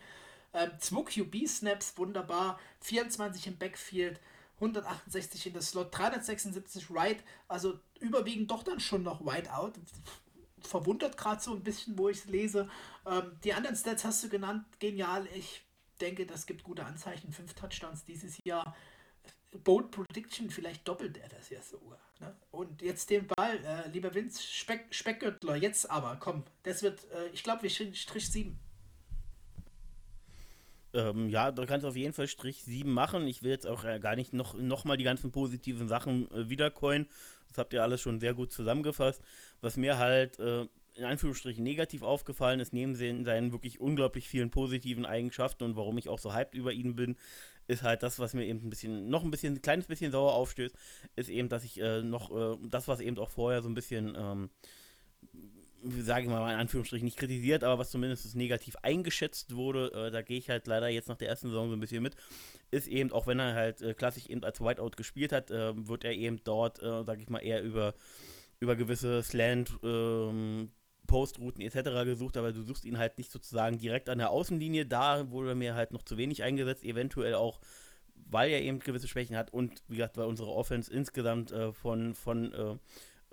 Ähm, 0.53 0.71
2 0.79 1.01
QB-Snaps, 1.01 1.97
wunderbar. 1.97 2.57
24 2.79 3.47
im 3.47 3.57
Backfield, 3.57 4.21
168 4.61 5.47
in 5.47 5.53
der 5.53 5.61
Slot, 5.61 5.89
376 5.91 6.89
Right. 6.89 7.21
Also 7.49 7.81
überwiegend 7.99 8.49
doch 8.49 8.63
dann 8.63 8.79
schon 8.79 9.03
noch 9.03 9.25
Whiteout. 9.25 9.73
Verwundert 10.61 11.17
gerade 11.17 11.41
so 11.41 11.51
ein 11.51 11.63
bisschen, 11.63 11.97
wo 11.97 12.07
ich 12.07 12.19
es 12.19 12.25
lese. 12.27 12.69
Ähm, 13.05 13.33
die 13.43 13.53
anderen 13.53 13.75
Stats 13.75 14.05
hast 14.05 14.23
du 14.23 14.29
genannt. 14.29 14.63
Genial. 14.79 15.27
Ich 15.35 15.65
denke, 15.99 16.25
das 16.25 16.45
gibt 16.45 16.63
gute 16.63 16.85
Anzeichen. 16.85 17.33
Fünf 17.33 17.55
Touchdowns 17.55 18.05
dieses 18.05 18.37
Jahr. 18.45 18.73
Bold 19.65 19.91
Prediction, 19.91 20.49
vielleicht 20.49 20.87
doppelt 20.87 21.17
er 21.17 21.27
das 21.27 21.49
ja 21.49 21.61
sogar. 21.61 22.04
Ne? 22.19 22.33
Und 22.51 22.81
jetzt 22.81 23.09
den 23.09 23.27
Ball, 23.27 23.57
äh, 23.63 23.89
lieber 23.89 24.13
Vince, 24.13 24.41
Speck, 24.41 24.85
Speckgürtler, 24.91 25.55
jetzt 25.55 25.89
aber, 25.89 26.17
komm, 26.19 26.43
das 26.63 26.81
wird, 26.83 27.03
äh, 27.11 27.27
ich 27.33 27.43
glaube, 27.43 27.63
wir 27.63 27.69
Strich 27.69 28.31
7. 28.31 28.57
Ähm, 30.93 31.29
ja, 31.29 31.51
da 31.51 31.65
kannst 31.65 31.83
du 31.83 31.89
auf 31.89 31.97
jeden 31.97 32.13
Fall 32.13 32.27
Strich 32.27 32.63
7 32.63 32.89
machen. 32.89 33.27
Ich 33.27 33.43
will 33.43 33.51
jetzt 33.51 33.67
auch 33.67 33.83
äh, 33.83 33.99
gar 33.99 34.15
nicht 34.15 34.31
noch, 34.31 34.53
noch 34.53 34.85
mal 34.85 34.95
die 34.95 35.03
ganzen 35.03 35.31
positiven 35.31 35.89
Sachen 35.89 36.31
äh, 36.31 36.49
wiedercoin. 36.49 37.07
Das 37.49 37.57
habt 37.57 37.73
ihr 37.73 37.83
alles 37.83 37.99
schon 38.01 38.19
sehr 38.21 38.33
gut 38.33 38.51
zusammengefasst. 38.53 39.21
Was 39.59 39.75
mir 39.75 39.97
halt 39.97 40.39
äh, 40.39 40.67
in 40.95 41.03
Anführungsstrichen 41.03 41.63
negativ 41.63 42.01
aufgefallen 42.01 42.61
ist, 42.61 42.71
neben 42.71 42.95
seinen 42.95 43.51
wirklich 43.51 43.81
unglaublich 43.81 44.29
vielen 44.29 44.49
positiven 44.49 45.05
Eigenschaften 45.05 45.65
und 45.65 45.75
warum 45.75 45.97
ich 45.97 46.07
auch 46.07 46.19
so 46.19 46.33
hyped 46.33 46.55
über 46.55 46.71
ihn 46.71 46.95
bin, 46.95 47.17
ist 47.67 47.83
halt 47.83 48.03
das, 48.03 48.19
was 48.19 48.33
mir 48.33 48.45
eben 48.45 48.65
ein 48.65 48.69
bisschen, 48.69 49.09
noch 49.09 49.23
ein 49.23 49.31
bisschen, 49.31 49.55
ein 49.55 49.61
kleines 49.61 49.87
bisschen 49.87 50.11
sauer 50.11 50.33
aufstößt, 50.33 50.75
ist 51.15 51.29
eben, 51.29 51.49
dass 51.49 51.63
ich 51.63 51.79
äh, 51.79 52.01
noch, 52.01 52.31
äh, 52.31 52.57
das, 52.69 52.87
was 52.87 52.99
eben 52.99 53.17
auch 53.17 53.29
vorher 53.29 53.61
so 53.61 53.69
ein 53.69 53.73
bisschen, 53.75 54.15
ähm, 54.17 54.49
sage 55.83 56.23
ich 56.23 56.29
mal 56.29 56.51
in 56.51 56.59
Anführungsstrichen, 56.59 57.05
nicht 57.05 57.17
kritisiert, 57.17 57.63
aber 57.63 57.79
was 57.79 57.91
zumindest 57.91 58.35
negativ 58.35 58.75
eingeschätzt 58.81 59.55
wurde, 59.55 59.91
äh, 59.93 60.11
da 60.11 60.21
gehe 60.21 60.37
ich 60.37 60.49
halt 60.49 60.67
leider 60.67 60.89
jetzt 60.89 61.09
nach 61.09 61.17
der 61.17 61.29
ersten 61.29 61.49
Saison 61.49 61.69
so 61.69 61.75
ein 61.75 61.79
bisschen 61.79 62.03
mit, 62.03 62.15
ist 62.71 62.87
eben, 62.87 63.11
auch 63.11 63.27
wenn 63.27 63.39
er 63.39 63.53
halt 63.53 63.81
äh, 63.81 63.93
klassisch 63.93 64.27
eben 64.27 64.43
als 64.43 64.61
Whiteout 64.61 64.91
gespielt 64.95 65.31
hat, 65.31 65.51
äh, 65.51 65.87
wird 65.87 66.03
er 66.03 66.13
eben 66.13 66.43
dort, 66.43 66.81
äh, 66.81 67.03
sage 67.03 67.21
ich 67.21 67.29
mal, 67.29 67.39
eher 67.39 67.63
über, 67.63 67.93
über 68.59 68.75
gewisse 68.75 69.21
Slant, 69.23 69.71
ähm, 69.83 70.71
Postrouten 71.05 71.61
etc. 71.61 72.05
gesucht, 72.05 72.37
aber 72.37 72.51
du 72.51 72.61
suchst 72.61 72.85
ihn 72.85 72.97
halt 72.97 73.17
nicht 73.17 73.31
sozusagen 73.31 73.77
direkt 73.77 74.09
an 74.09 74.17
der 74.17 74.29
Außenlinie. 74.29 74.85
Da 74.85 75.29
wurde 75.31 75.55
mir 75.55 75.75
halt 75.75 75.91
noch 75.91 76.03
zu 76.03 76.17
wenig 76.17 76.43
eingesetzt, 76.43 76.83
eventuell 76.83 77.35
auch, 77.35 77.59
weil 78.15 78.51
er 78.51 78.61
eben 78.61 78.79
gewisse 78.79 79.07
Schwächen 79.07 79.35
hat 79.35 79.51
und 79.53 79.83
wie 79.87 79.97
gesagt, 79.97 80.17
weil 80.17 80.25
unsere 80.25 80.51
Offense 80.51 80.91
insgesamt 80.91 81.51
äh, 81.51 81.71
von, 81.73 82.15
von 82.15 82.53
äh, 82.53 82.77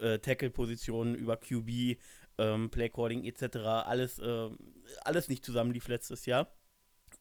äh, 0.02 0.18
Tackle-Positionen 0.18 1.14
über 1.14 1.36
QB, 1.36 1.98
ähm, 2.38 2.70
Playcalling 2.70 3.24
etc. 3.24 3.56
alles, 3.56 4.18
äh, 4.18 4.50
alles 5.04 5.28
nicht 5.28 5.44
zusammenlief 5.44 5.88
letztes 5.88 6.26
Jahr. 6.26 6.48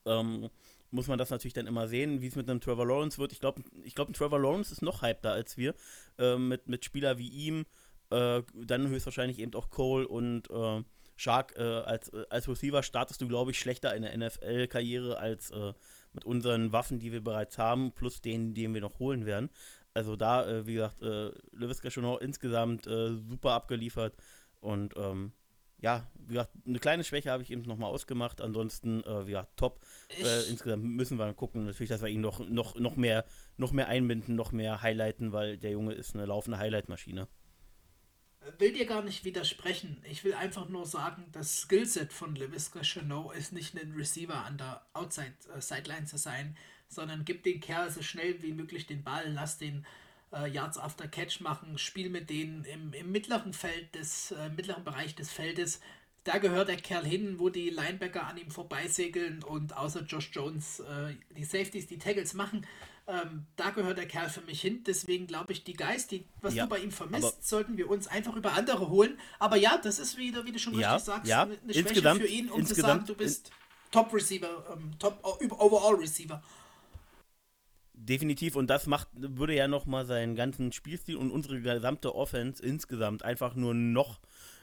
Ähm, 0.05 0.49
muss 0.91 1.07
man 1.07 1.17
das 1.17 1.29
natürlich 1.29 1.53
dann 1.53 1.67
immer 1.67 1.87
sehen, 1.87 2.21
wie 2.21 2.27
es 2.27 2.35
mit 2.35 2.49
einem 2.49 2.59
Trevor 2.59 2.85
Lawrence 2.85 3.17
wird. 3.17 3.31
Ich 3.31 3.39
glaube, 3.39 3.63
ich 3.83 3.95
glaub, 3.95 4.09
ein 4.09 4.13
Trevor 4.13 4.39
Lawrence 4.39 4.71
ist 4.73 4.81
noch 4.81 5.01
hypter 5.01 5.31
als 5.31 5.57
wir, 5.57 5.73
äh, 6.17 6.37
mit, 6.37 6.67
mit 6.67 6.83
Spieler 6.83 7.17
wie 7.17 7.29
ihm, 7.29 7.65
äh, 8.11 8.43
dann 8.53 8.87
höchstwahrscheinlich 8.87 9.39
eben 9.39 9.53
auch 9.53 9.69
Cole 9.69 10.07
und 10.07 10.49
äh, 10.49 10.83
Shark 11.15 11.53
äh, 11.57 11.61
als, 11.61 12.09
äh, 12.09 12.25
als 12.29 12.47
Receiver 12.47 12.83
startest 12.83 13.21
du, 13.21 13.27
glaube 13.27 13.51
ich, 13.51 13.59
schlechter 13.59 13.95
in 13.95 14.03
der 14.03 14.17
NFL-Karriere 14.17 15.17
als 15.17 15.51
äh, 15.51 15.73
mit 16.13 16.25
unseren 16.25 16.71
Waffen, 16.71 16.99
die 16.99 17.11
wir 17.11 17.23
bereits 17.23 17.57
haben, 17.57 17.91
plus 17.91 18.21
denen, 18.21 18.53
die 18.53 18.71
wir 18.73 18.81
noch 18.81 18.99
holen 18.99 19.25
werden. 19.25 19.49
Also 19.93 20.15
da, 20.15 20.65
wie 20.65 20.75
gesagt, 20.75 21.01
äh, 21.01 21.31
Levis 21.51 21.81
insgesamt 22.21 22.85
super 22.85 23.51
abgeliefert 23.51 24.15
und 24.61 24.95
ähm, 24.95 25.33
ja, 25.81 26.07
wie 26.13 26.35
gesagt, 26.35 26.51
eine 26.65 26.79
kleine 26.79 27.03
Schwäche 27.03 27.31
habe 27.31 27.41
ich 27.41 27.51
eben 27.51 27.63
nochmal 27.63 27.89
ausgemacht. 27.89 28.39
Ansonsten, 28.39 29.03
äh, 29.03 29.23
ja, 29.29 29.47
top. 29.55 29.81
Äh, 30.23 30.49
insgesamt 30.49 30.83
müssen 30.83 31.17
wir 31.17 31.33
gucken, 31.33 31.65
natürlich, 31.65 31.89
dass 31.89 32.03
wir 32.03 32.09
ihn 32.09 32.21
noch, 32.21 32.47
noch, 32.47 32.75
noch, 32.75 32.95
mehr, 32.95 33.25
noch 33.57 33.71
mehr 33.71 33.87
einbinden, 33.87 34.35
noch 34.35 34.51
mehr 34.51 34.83
highlighten, 34.83 35.33
weil 35.33 35.57
der 35.57 35.71
Junge 35.71 35.93
ist 35.93 36.15
eine 36.15 36.25
laufende 36.25 36.59
Highlight-Maschine. 36.59 37.27
Will 38.57 38.73
dir 38.73 38.85
gar 38.85 39.03
nicht 39.03 39.23
widersprechen. 39.23 40.03
Ich 40.09 40.23
will 40.23 40.33
einfach 40.33 40.67
nur 40.67 40.87
sagen, 40.87 41.25
das 41.31 41.61
Skillset 41.61 42.11
von 42.11 42.35
LeVisca 42.35 42.83
Chanot 42.83 43.35
ist 43.35 43.53
nicht 43.53 43.75
ein 43.75 43.93
Receiver 43.93 44.45
an 44.45 44.57
der 44.57 44.81
Outside 44.93 45.33
äh, 45.55 45.61
Sideline 45.61 46.05
zu 46.05 46.17
sein, 46.17 46.57
sondern 46.87 47.23
gib 47.23 47.43
den 47.43 47.59
Kerl 47.59 47.91
so 47.91 48.01
schnell 48.01 48.41
wie 48.41 48.53
möglich 48.53 48.87
den 48.87 49.03
Ball, 49.03 49.31
lass 49.31 49.59
den 49.59 49.85
äh, 50.33 50.49
Yards 50.49 50.79
after 50.79 51.07
Catch 51.07 51.41
machen, 51.41 51.77
spiel 51.77 52.09
mit 52.09 52.31
denen 52.31 52.65
im, 52.65 52.93
im 52.93 53.11
mittleren 53.11 53.53
Feld 53.53 53.93
des, 53.93 54.31
äh, 54.31 54.49
mittleren 54.49 54.83
Bereich 54.83 55.15
des 55.15 55.31
Feldes. 55.31 55.79
Da 56.23 56.39
gehört 56.39 56.69
der 56.69 56.77
Kerl 56.77 57.05
hin, 57.05 57.37
wo 57.37 57.49
die 57.49 57.69
Linebacker 57.69 58.25
an 58.25 58.37
ihm 58.37 58.49
vorbeisegeln 58.49 59.43
und 59.43 59.75
außer 59.77 60.01
Josh 60.01 60.31
Jones 60.33 60.79
äh, 60.79 61.15
die 61.35 61.43
Safeties, 61.43 61.87
die 61.87 61.99
Tackles 61.99 62.33
machen. 62.33 62.65
Ähm, 63.11 63.45
da 63.57 63.71
gehört 63.71 63.97
der 63.97 64.07
Kerl 64.07 64.29
für 64.29 64.41
mich 64.41 64.61
hin. 64.61 64.83
Deswegen 64.85 65.27
glaube 65.27 65.51
ich, 65.51 65.65
die 65.65 65.73
Geist, 65.73 66.11
die, 66.11 66.23
was 66.39 66.55
ja, 66.55 66.63
du 66.63 66.69
bei 66.69 66.79
ihm 66.79 66.91
vermisst, 66.91 67.45
sollten 67.45 67.75
wir 67.75 67.89
uns 67.89 68.07
einfach 68.07 68.35
über 68.37 68.53
andere 68.53 68.89
holen. 68.89 69.19
Aber 69.37 69.57
ja, 69.57 69.77
das 69.77 69.99
ist 69.99 70.17
wieder, 70.17 70.45
wie 70.45 70.53
du 70.53 70.59
schon 70.59 70.79
ja, 70.79 70.93
richtig 70.93 71.05
sagst, 71.05 71.27
ja, 71.27 71.43
eine 71.43 71.57
Schwäche 71.65 71.79
insgesamt, 71.79 72.21
für 72.21 72.27
ihn, 72.27 72.49
um 72.49 72.65
zu 72.65 72.73
sagen, 72.73 73.05
du 73.05 73.13
bist 73.13 73.51
Top 73.91 74.13
Receiver, 74.13 74.65
ähm, 74.71 74.91
Top 74.97 75.19
Overall 75.23 75.95
Receiver 75.95 76.41
definitiv 77.93 78.55
und 78.55 78.67
das 78.67 78.87
macht 78.87 79.09
würde 79.13 79.55
ja 79.55 79.67
noch 79.67 79.85
mal 79.85 80.05
seinen 80.05 80.35
ganzen 80.35 80.71
Spielstil 80.71 81.17
und 81.17 81.31
unsere 81.31 81.61
gesamte 81.61 82.15
Offense 82.15 82.63
insgesamt 82.63 83.23
einfach 83.23 83.55
nur 83.55 83.73
noch 83.73 84.19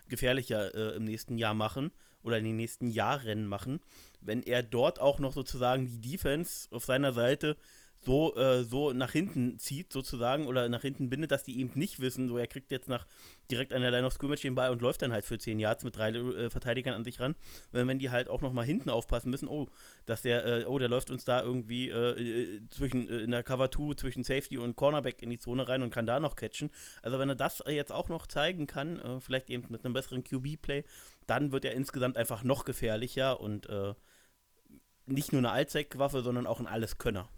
gefährlicher 0.08 0.74
äh, 0.74 0.96
im 0.96 1.04
nächsten 1.04 1.38
Jahr 1.38 1.54
machen 1.54 1.92
oder 2.22 2.38
in 2.38 2.44
den 2.44 2.56
nächsten 2.56 2.88
Jahren 2.88 3.46
machen, 3.46 3.80
wenn 4.20 4.42
er 4.42 4.62
dort 4.62 5.00
auch 5.00 5.18
noch 5.18 5.32
sozusagen 5.32 5.86
die 5.86 6.00
Defense 6.00 6.68
auf 6.72 6.84
seiner 6.84 7.12
Seite 7.12 7.56
so, 8.00 8.34
äh, 8.36 8.64
so 8.64 8.92
nach 8.92 9.12
hinten 9.12 9.58
zieht, 9.58 9.92
sozusagen, 9.92 10.46
oder 10.46 10.68
nach 10.68 10.82
hinten 10.82 11.10
bindet, 11.10 11.30
dass 11.30 11.42
die 11.42 11.58
eben 11.60 11.72
nicht 11.74 12.00
wissen, 12.00 12.28
so 12.28 12.38
er 12.38 12.46
kriegt 12.46 12.70
jetzt 12.70 12.88
nach 12.88 13.06
direkt 13.50 13.72
an 13.72 13.82
der 13.82 13.90
Line 13.90 14.06
of 14.06 14.12
Scrimmage 14.12 14.42
den 14.42 14.54
Ball 14.54 14.70
und 14.70 14.82
läuft 14.82 15.02
dann 15.02 15.12
halt 15.12 15.24
für 15.24 15.38
10 15.38 15.58
Yards 15.58 15.84
mit 15.84 15.96
drei 15.96 16.10
äh, 16.10 16.50
Verteidigern 16.50 16.94
an 16.94 17.04
sich 17.04 17.18
ran. 17.18 17.34
Wenn, 17.72 17.88
wenn 17.88 17.98
die 17.98 18.10
halt 18.10 18.28
auch 18.28 18.40
nochmal 18.40 18.64
hinten 18.64 18.90
aufpassen 18.90 19.30
müssen, 19.30 19.48
oh, 19.48 19.68
dass 20.06 20.22
der, 20.22 20.44
äh, 20.46 20.64
oh, 20.66 20.78
der 20.78 20.88
läuft 20.88 21.10
uns 21.10 21.24
da 21.24 21.42
irgendwie 21.42 21.88
äh, 21.88 22.20
äh, 22.20 22.60
zwischen, 22.70 23.08
äh, 23.08 23.18
in 23.18 23.30
der 23.30 23.42
Cover 23.42 23.70
2 23.70 23.94
zwischen 23.94 24.22
Safety 24.22 24.58
und 24.58 24.76
Cornerback 24.76 25.22
in 25.22 25.30
die 25.30 25.38
Zone 25.38 25.68
rein 25.68 25.82
und 25.82 25.90
kann 25.90 26.06
da 26.06 26.20
noch 26.20 26.36
catchen. 26.36 26.70
Also 27.02 27.18
wenn 27.18 27.28
er 27.28 27.36
das 27.36 27.62
jetzt 27.66 27.92
auch 27.92 28.08
noch 28.08 28.26
zeigen 28.26 28.66
kann, 28.66 29.20
vielleicht 29.20 29.50
eben 29.50 29.66
mit 29.68 29.84
einem 29.84 29.94
besseren 29.94 30.24
QB-Play, 30.24 30.84
dann 31.26 31.52
wird 31.52 31.64
er 31.64 31.72
insgesamt 31.72 32.16
einfach 32.16 32.44
noch 32.44 32.64
gefährlicher 32.64 33.40
und 33.40 33.68
nicht 35.06 35.32
nur 35.32 35.40
eine 35.40 35.50
Allzweckwaffe, 35.50 36.22
sondern 36.22 36.46
auch 36.46 36.60
ein 36.60 36.66
Alleskönner 36.66 37.28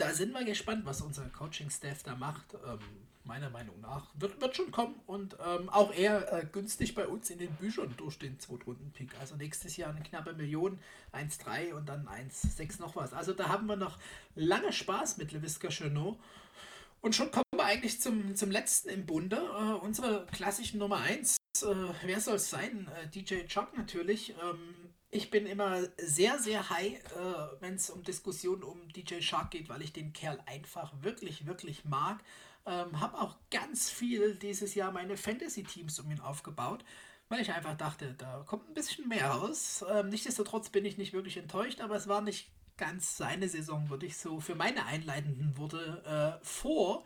da 0.00 0.12
sind 0.14 0.32
wir 0.32 0.44
gespannt, 0.44 0.86
was 0.86 1.02
unser 1.02 1.28
Coaching-Staff 1.28 2.02
da 2.02 2.14
macht. 2.14 2.54
Ähm, 2.66 2.78
meiner 3.24 3.50
Meinung 3.50 3.78
nach 3.80 4.06
wird, 4.14 4.40
wird 4.40 4.56
schon 4.56 4.72
kommen 4.72 4.94
und 5.06 5.36
ähm, 5.46 5.68
auch 5.68 5.94
eher 5.94 6.32
äh, 6.32 6.46
günstig 6.50 6.94
bei 6.94 7.06
uns 7.06 7.30
in 7.30 7.38
den 7.38 7.52
Büchern 7.56 7.94
durch 7.96 8.18
den 8.18 8.40
Zweitrunden-Pick. 8.40 9.10
Also 9.20 9.36
nächstes 9.36 9.76
Jahr 9.76 9.90
eine 9.90 10.02
knappe 10.02 10.32
Million, 10.32 10.80
1,3 11.12 11.74
und 11.74 11.88
dann 11.88 12.08
1,6 12.08 12.80
noch 12.80 12.96
was. 12.96 13.12
Also 13.12 13.32
da 13.34 13.48
haben 13.48 13.66
wir 13.66 13.76
noch 13.76 13.98
lange 14.34 14.72
Spaß 14.72 15.18
mit 15.18 15.32
Leviska 15.32 15.68
Chenot. 15.68 16.18
Und 17.02 17.14
schon 17.14 17.30
kommen 17.30 17.44
wir 17.54 17.64
eigentlich 17.64 18.00
zum, 18.00 18.34
zum 18.36 18.50
letzten 18.50 18.88
im 18.88 19.06
Bunde. 19.06 19.36
Äh, 19.36 19.84
unsere 19.84 20.26
klassischen 20.26 20.78
Nummer 20.78 20.96
1. 20.96 21.39
Äh, 21.62 21.74
wer 22.02 22.20
soll 22.20 22.36
es 22.36 22.50
sein? 22.50 22.88
Äh, 23.00 23.08
DJ 23.08 23.46
Chuck 23.46 23.76
natürlich. 23.76 24.34
Ähm, 24.42 24.74
ich 25.10 25.30
bin 25.30 25.46
immer 25.46 25.82
sehr, 25.98 26.38
sehr 26.38 26.70
high, 26.70 26.94
äh, 26.94 27.60
wenn 27.60 27.74
es 27.74 27.90
um 27.90 28.02
Diskussionen 28.02 28.62
um 28.62 28.88
DJ 28.92 29.20
Shark 29.20 29.50
geht, 29.50 29.68
weil 29.68 29.82
ich 29.82 29.92
den 29.92 30.12
Kerl 30.12 30.38
einfach 30.46 30.92
wirklich, 31.02 31.46
wirklich 31.46 31.84
mag. 31.84 32.22
Ähm, 32.66 33.00
habe 33.00 33.18
auch 33.20 33.36
ganz 33.50 33.90
viel 33.90 34.36
dieses 34.36 34.74
Jahr 34.74 34.92
meine 34.92 35.16
Fantasy-Teams 35.16 35.98
um 36.00 36.10
ihn 36.10 36.20
aufgebaut, 36.20 36.84
weil 37.28 37.40
ich 37.40 37.52
einfach 37.52 37.76
dachte, 37.76 38.14
da 38.18 38.44
kommt 38.46 38.68
ein 38.68 38.74
bisschen 38.74 39.08
mehr 39.08 39.30
raus. 39.30 39.84
Ähm, 39.90 40.10
nichtsdestotrotz 40.10 40.68
bin 40.68 40.84
ich 40.84 40.98
nicht 40.98 41.12
wirklich 41.12 41.38
enttäuscht, 41.38 41.80
aber 41.80 41.96
es 41.96 42.06
war 42.06 42.20
nicht 42.20 42.50
ganz 42.76 43.16
seine 43.16 43.48
Saison, 43.48 43.90
würde 43.90 44.06
ich 44.06 44.16
so 44.16 44.40
für 44.40 44.54
meine 44.54 44.86
einleitenden 44.86 45.56
Worte 45.58 46.38
äh, 46.40 46.44
vor 46.44 47.04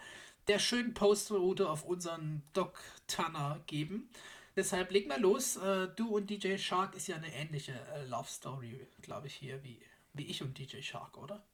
der 0.48 0.58
schönen 0.58 0.94
Postroute 0.94 1.68
auf 1.68 1.84
unseren 1.84 2.42
Doc 2.52 2.78
Tanner 3.06 3.60
geben. 3.66 4.10
Deshalb 4.56 4.92
leg 4.92 5.08
mal 5.08 5.20
los. 5.20 5.56
Äh, 5.56 5.88
du 5.96 6.16
und 6.16 6.30
DJ 6.30 6.56
Shark 6.56 6.94
ist 6.94 7.08
ja 7.08 7.16
eine 7.16 7.32
ähnliche 7.34 7.72
äh, 7.94 8.04
Love 8.04 8.28
Story, 8.28 8.86
glaube 9.02 9.26
ich, 9.26 9.34
hier 9.34 9.62
wie, 9.64 9.80
wie 10.12 10.26
ich 10.26 10.42
und 10.42 10.56
DJ 10.56 10.80
Shark, 10.80 11.16
oder? 11.18 11.44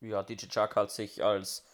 Ja, 0.00 0.22
DJ 0.22 0.46
Shark 0.50 0.76
hat 0.76 0.90
sich 0.90 1.22
als 1.24 1.64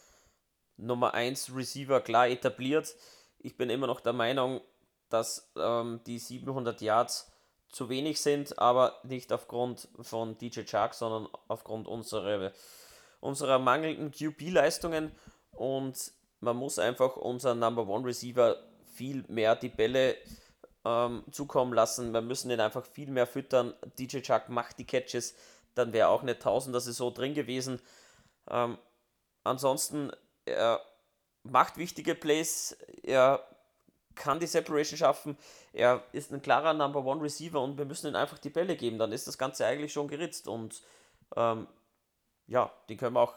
Nummer 0.77 1.13
1 1.13 1.55
Receiver 1.55 2.01
klar 2.01 2.27
etabliert. 2.27 2.95
Ich 3.37 3.57
bin 3.57 3.69
immer 3.69 3.87
noch 3.87 4.01
der 4.01 4.13
Meinung, 4.13 4.61
dass 5.09 5.51
ähm, 5.55 6.01
die 6.05 6.19
700 6.19 6.81
Yards 6.81 7.31
zu 7.69 7.89
wenig 7.89 8.19
sind, 8.21 8.57
aber 8.57 8.99
nicht 9.03 9.31
aufgrund 9.31 9.87
von 10.01 10.37
DJ 10.37 10.61
Shark, 10.65 10.95
sondern 10.95 11.27
aufgrund 11.47 11.87
unserer, 11.87 12.51
unserer 13.19 13.59
mangelnden 13.59 14.11
QB-Leistungen. 14.11 15.11
Und 15.51 16.13
man 16.39 16.57
muss 16.57 16.79
einfach 16.79 17.15
unseren 17.15 17.59
Number 17.59 17.87
One 17.87 18.05
Receiver 18.05 18.57
viel 18.99 19.23
mehr 19.29 19.55
die 19.55 19.69
Bälle 19.69 20.17
ähm, 20.83 21.23
zukommen 21.31 21.73
lassen. 21.73 22.11
Wir 22.11 22.19
müssen 22.21 22.51
ihn 22.51 22.59
einfach 22.59 22.85
viel 22.85 23.09
mehr 23.09 23.27
füttern. 23.27 23.73
DJ 23.97 24.19
Chuck 24.19 24.49
macht 24.49 24.77
die 24.77 24.85
Catches, 24.85 25.35
dann 25.73 25.93
wäre 25.93 26.09
auch 26.09 26.21
eine 26.21 26.37
Tausender 26.37 26.81
Saison 26.81 27.13
drin 27.13 27.33
gewesen. 27.33 27.81
Ähm, 28.49 28.77
ansonsten, 29.45 30.11
er 30.43 30.81
macht 31.43 31.77
wichtige 31.77 32.13
Plays, 32.13 32.75
er 33.03 33.41
kann 34.15 34.41
die 34.41 34.47
Separation 34.47 34.97
schaffen, 34.97 35.37
er 35.71 36.03
ist 36.11 36.33
ein 36.33 36.41
klarer 36.41 36.73
Number 36.73 37.05
One 37.05 37.23
Receiver 37.23 37.61
und 37.61 37.77
wir 37.77 37.85
müssen 37.85 38.07
ihm 38.07 38.17
einfach 38.17 38.37
die 38.37 38.49
Bälle 38.49 38.75
geben, 38.75 38.97
dann 38.97 39.13
ist 39.13 39.27
das 39.27 39.37
Ganze 39.37 39.65
eigentlich 39.65 39.93
schon 39.93 40.09
geritzt 40.09 40.49
und 40.49 40.81
ähm, 41.37 41.67
ja, 42.47 42.69
den 42.89 42.97
können 42.97 43.15
wir 43.15 43.21
auch 43.21 43.35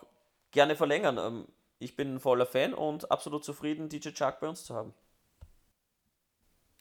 gerne 0.51 0.75
verlängern. 0.75 1.19
Ähm, 1.19 1.47
ich 1.79 1.95
bin 1.95 2.17
ein 2.17 2.21
voller 2.21 2.47
Fan 2.47 2.75
und 2.75 3.13
absolut 3.13 3.45
zufrieden, 3.45 3.89
DJ 3.89 4.09
Chuck 4.09 4.41
bei 4.41 4.49
uns 4.49 4.65
zu 4.65 4.75
haben. 4.75 4.93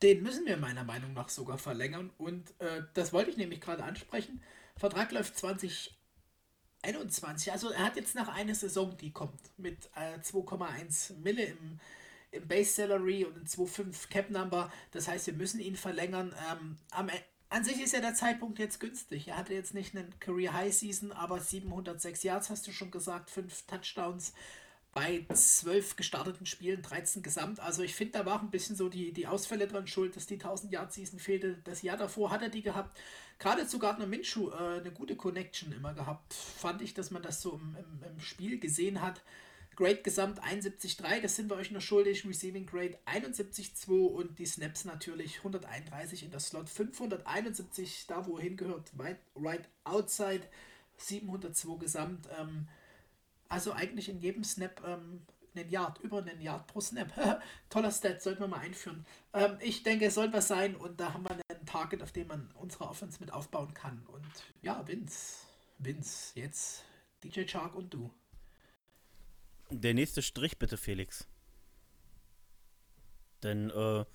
Den 0.02 0.24
müssen 0.24 0.46
wir 0.46 0.58
meiner 0.58 0.84
Meinung 0.84 1.14
nach 1.14 1.30
sogar 1.30 1.58
verlängern. 1.58 2.12
Und 2.18 2.50
äh, 2.60 2.82
das 2.94 3.14
wollte 3.14 3.30
ich 3.30 3.38
nämlich 3.38 3.62
gerade 3.62 3.84
ansprechen. 3.84 4.44
Vertrag 4.76 5.12
läuft 5.12 5.38
2021. 5.38 7.52
Also 7.52 7.70
er 7.70 7.86
hat 7.86 7.96
jetzt 7.98 8.16
nach 8.16 8.30
einer 8.30 8.56
Saison, 8.56 8.98
die 8.98 9.12
kommt, 9.12 9.40
mit 9.58 9.92
äh, 9.96 10.18
2,1 10.20 11.20
Mille 11.20 11.44
im, 11.44 11.80
im 12.32 12.48
Base 12.48 12.74
Salary 12.74 13.26
und 13.26 13.48
2,5 13.48 14.10
Cap 14.10 14.32
Number. 14.32 14.74
Das 14.92 15.08
heißt, 15.08 15.28
wir 15.28 15.36
müssen 15.36 15.60
ihn 15.60 15.76
verlängern. 15.76 16.34
Ähm, 16.52 16.80
am, 16.90 17.10
e, 17.10 17.14
an 17.50 17.64
sich 17.64 17.80
ist 17.80 17.94
ja 17.94 18.02
der 18.02 18.16
Zeitpunkt 18.16 18.58
jetzt 18.58 18.80
günstig. 18.80 19.28
Er 19.28 19.38
hatte 19.38 19.54
jetzt 19.54 19.76
nicht 19.76 19.96
einen 19.96 20.20
Career 20.20 20.54
High 20.54 20.74
Season, 20.74 21.12
aber 21.12 21.40
706 21.40 22.24
Yards 22.24 22.50
hast 22.50 22.66
du 22.66 22.72
schon 22.72 22.90
gesagt, 22.90 23.30
5 23.30 23.68
Touchdowns 23.68 24.34
bei 24.94 25.26
zwölf 25.34 25.96
gestarteten 25.96 26.46
Spielen 26.46 26.82
13 26.82 27.24
gesamt. 27.24 27.60
Also 27.62 27.82
ich 27.82 27.96
finde, 27.96 28.20
da 28.20 28.26
war 28.26 28.42
ein 28.42 28.52
bisschen 28.52 28.76
so 28.76 28.90
die, 28.90 29.14
die 29.14 29.26
Ausfälle 29.26 29.68
dran 29.68 29.88
schuld, 29.88 30.16
dass 30.16 30.28
die 30.28 30.36
1000 30.36 30.74
Yard 30.74 30.92
Season 30.92 31.18
fehlte. 31.18 31.58
Das 31.64 31.82
Jahr 31.82 31.98
davor 31.98 32.30
hat 32.30 32.42
er 32.42 32.50
die 32.50 32.62
gehabt. 32.62 33.00
Gerade 33.40 33.66
zu 33.66 33.80
Gardner 33.80 34.06
Minshew 34.06 34.50
äh, 34.50 34.80
eine 34.80 34.92
gute 34.92 35.16
Connection 35.16 35.72
immer 35.72 35.94
gehabt. 35.94 36.34
Fand 36.34 36.82
ich, 36.82 36.94
dass 36.94 37.10
man 37.10 37.22
das 37.22 37.42
so 37.42 37.54
im, 37.54 37.76
im, 37.80 38.04
im 38.12 38.20
Spiel 38.20 38.60
gesehen 38.60 39.02
hat. 39.02 39.22
Grade 39.78 40.02
Gesamt 40.02 40.44
71,3, 40.44 41.22
das 41.22 41.38
sind 41.38 41.50
wir 41.50 41.56
euch 41.56 41.72
noch 41.72 41.82
schuldig. 41.82 42.26
Receiving 42.28 42.66
Grade 42.66 43.00
71,2 43.06 43.92
und 43.92 44.38
die 44.38 44.46
Snaps 44.46 44.84
natürlich 44.84 45.38
131 45.38 46.24
in 46.24 46.32
der 46.32 46.42
Slot, 46.42 46.70
571 46.70 48.06
da, 48.08 48.28
wo 48.28 48.38
er 48.38 48.44
hingehört, 48.44 48.92
right, 49.00 49.18
right 49.36 49.68
outside, 49.86 50.42
702 50.98 51.80
Gesamt. 51.80 52.28
Ähm, 52.38 52.68
also 53.52 53.74
eigentlich 53.74 54.08
in 54.08 54.20
jedem 54.20 54.44
Snap 54.44 54.82
ähm, 54.86 55.22
einen 55.54 55.70
Yard, 55.70 56.00
über 56.00 56.20
einen 56.20 56.40
Yard 56.42 56.68
pro 56.68 56.80
Snap. 56.80 57.12
Toller 57.70 57.92
Stat, 57.92 58.22
sollten 58.22 58.40
wir 58.40 58.48
mal 58.48 58.60
einführen. 58.60 59.06
Ähm, 59.34 59.58
ich 59.60 59.84
denke, 59.84 60.06
es 60.06 60.16
soll 60.16 60.32
was 60.32 60.48
sein 60.48 60.76
und 60.76 61.00
da 61.00 61.14
haben 61.14 61.24
wir 61.24 61.32
einen 61.32 61.66
Target, 61.66 62.02
auf 62.02 62.14
dem 62.14 62.28
man 62.28 62.50
unsere 62.56 62.88
Offense 62.88 63.20
mit 63.20 63.34
aufbauen 63.34 63.74
kann. 63.74 64.06
Und 64.08 64.26
ja, 64.62 64.88
Vince, 64.88 65.46
Vince, 65.80 66.32
jetzt 66.40 66.86
DJ 67.24 67.46
Shark 67.46 67.76
und 67.76 67.94
du. 67.94 68.10
Der 69.70 69.94
nächste 69.94 70.22
Strich 70.22 70.58
bitte, 70.58 70.78
Felix. 70.78 71.28
Denn 73.44 73.70
äh, 73.70 74.06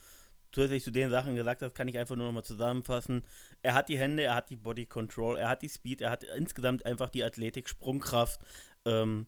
zusätzlich 0.52 0.84
zu 0.84 0.90
den 0.90 1.10
Sachen 1.10 1.34
gesagt 1.34 1.60
hast, 1.60 1.74
kann 1.74 1.88
ich 1.88 1.98
einfach 1.98 2.16
nur 2.16 2.26
nochmal 2.26 2.44
zusammenfassen. 2.44 3.22
Er 3.62 3.74
hat 3.74 3.90
die 3.90 3.98
Hände, 3.98 4.22
er 4.22 4.34
hat 4.34 4.48
die 4.48 4.56
Body 4.56 4.86
Control, 4.86 5.36
er 5.36 5.50
hat 5.50 5.60
die 5.60 5.68
Speed, 5.68 6.00
er 6.00 6.10
hat 6.10 6.24
insgesamt 6.24 6.86
einfach 6.86 7.10
die 7.10 7.24
Athletik, 7.24 7.68
Sprungkraft, 7.68 8.40
ähm, 8.86 9.26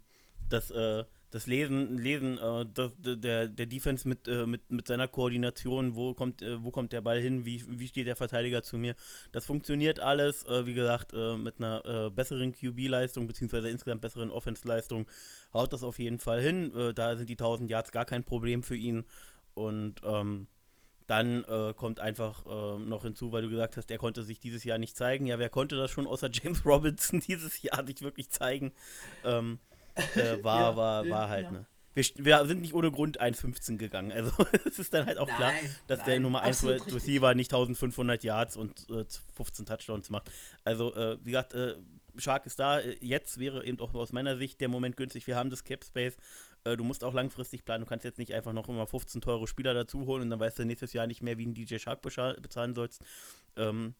das, 0.48 0.70
äh, 0.70 1.05
das 1.30 1.47
Lesen, 1.47 1.98
Lesen 1.98 2.39
äh, 2.39 2.64
das, 2.72 2.93
der, 2.98 3.48
der 3.48 3.66
Defense 3.66 4.09
mit, 4.09 4.26
äh, 4.28 4.47
mit, 4.47 4.70
mit 4.70 4.86
seiner 4.86 5.09
Koordination, 5.09 5.94
wo 5.94 6.14
kommt, 6.14 6.40
äh, 6.40 6.62
wo 6.62 6.70
kommt 6.70 6.93
der 6.93 7.02
Ball 7.02 7.20
hin, 7.20 7.44
wie, 7.44 7.62
wie 7.68 7.89
steht 7.89 8.06
der 8.06 8.16
Verteidiger 8.16 8.62
zu 8.62 8.78
mir. 8.78 8.94
Das 9.32 9.44
funktioniert 9.44 10.01
alles, 10.01 10.44
äh, 10.47 10.64
wie 10.64 10.74
gesagt, 10.74 11.12
äh, 11.12 11.36
mit 11.36 11.59
einer 11.59 12.10
besseren 12.10 12.52
QB-Leistung, 12.52 13.26
beziehungsweise 13.26 13.68
insgesamt 13.68 14.01
besseren 14.01 14.30
Offense-Leistung, 14.30 15.06
haut 15.52 15.72
das 15.72 15.82
auf 15.82 15.98
jeden 15.98 16.18
Fall 16.18 16.40
hin. 16.40 16.72
da 16.94 17.16
sind 17.16 17.28
die 17.28 17.35
1000 17.35 17.70
Yards 17.70 17.93
gar 17.93 18.05
kein 18.05 18.24
Problem 18.24 18.62
für 18.62 18.76
ihn. 18.76 19.05
Und 19.55 19.97
ähm, 20.05 20.47
dann 21.09 21.44
kommt 21.76 22.01
einfach 22.01 22.44
noch 22.44 23.02
hinzu, 23.02 23.32
weil 23.32 23.43
du 23.43 23.48
gesagt 23.48 23.76
hast, 23.76 23.90
er 23.90 23.98
konnte 23.98 24.22
sich 24.22 24.39
dieses 24.39 24.62
Jahr 24.62 24.78
nicht 24.78 24.97
zeigen. 24.97 25.26
Ja, 25.26 25.39
wer 25.39 25.48
konnte 25.48 25.76
das 25.76 25.90
schon 25.90 26.06
außer 26.06 26.28
James 26.32 26.64
Robinson 26.64 27.20
dieses 27.20 27.60
Jahr 27.62 27.85
sich 27.86 28.02
wirklich 28.02 28.30
zeigen? 28.30 28.72
Ähm, 29.24 29.59
äh, 30.14 30.43
war, 30.43 30.60
ja, 30.70 30.76
war, 30.76 31.09
war 31.09 31.28
halt, 31.28 31.44
ja. 31.44 31.51
ne? 31.51 31.66
Wir, 31.94 32.05
wir, 32.16 32.47
sind 32.47 32.60
nicht 32.60 32.74
ohne 32.74 32.93
Grund 32.93 33.20
1,15 33.20 33.76
gegangen. 33.76 34.12
Also 34.12 34.30
es 34.64 34.78
ist 34.78 34.94
dann 34.94 35.06
halt 35.06 35.18
auch 35.18 35.26
nein, 35.26 35.36
klar, 35.36 35.52
dass 35.89 35.98
nein, 36.01 36.06
der 36.06 36.20
Nummer 36.20 36.43
1 36.43 36.64
Receiver 36.64 37.35
nicht 37.35 37.52
1500 37.52 38.22
Yards 38.22 38.56
und 38.56 38.89
äh, 38.90 39.05
15 39.35 39.66
Touchdowns 39.66 40.10
macht. 40.10 40.30
Also, 40.64 40.94
äh, 40.94 41.18
wie 41.24 41.32
gesagt, 41.32 41.55
äh, 41.55 41.74
Shark 42.16 42.47
ist 42.47 42.59
da. 42.59 42.80
Jetzt 43.01 43.39
wäre 43.39 43.64
eben 43.64 43.80
auch 43.80 43.94
aus 43.94 44.12
meiner 44.12 44.36
Sicht 44.36 44.60
der 44.60 44.68
Moment 44.68 44.97
günstig. 44.97 45.26
Wir 45.26 45.36
haben 45.36 45.51
das 45.51 45.64
Cap 45.64 45.85
Space. 45.85 46.16
Äh, 46.69 46.77
du 46.77 46.85
musst 46.85 47.05
auch 47.05 47.15
langfristig 47.15 47.65
planen. 47.65 47.85
Du 47.85 47.89
kannst 47.89 48.05
jetzt 48.05 48.19
nicht 48.19 48.35
einfach 48.35 48.53
noch 48.53 48.69
immer 48.69 48.86
15 48.86 49.20
teure 49.20 49.47
Spieler 49.47 49.74
dazu 49.74 50.07
holen 50.07 50.23
und 50.23 50.31
dann 50.31 50.40
weißt 50.40 50.59
du 50.59 50.65
nächstes 50.65 50.93
Jahr 50.93 51.07
nicht 51.07 51.23
mehr, 51.23 51.39
wie 51.39 51.47
ein 51.47 51.55
DJ 51.55 51.78
Shark 51.78 52.03
bezahlen 52.03 52.74
sollst. 52.74 53.03
Ähm, 53.57 53.95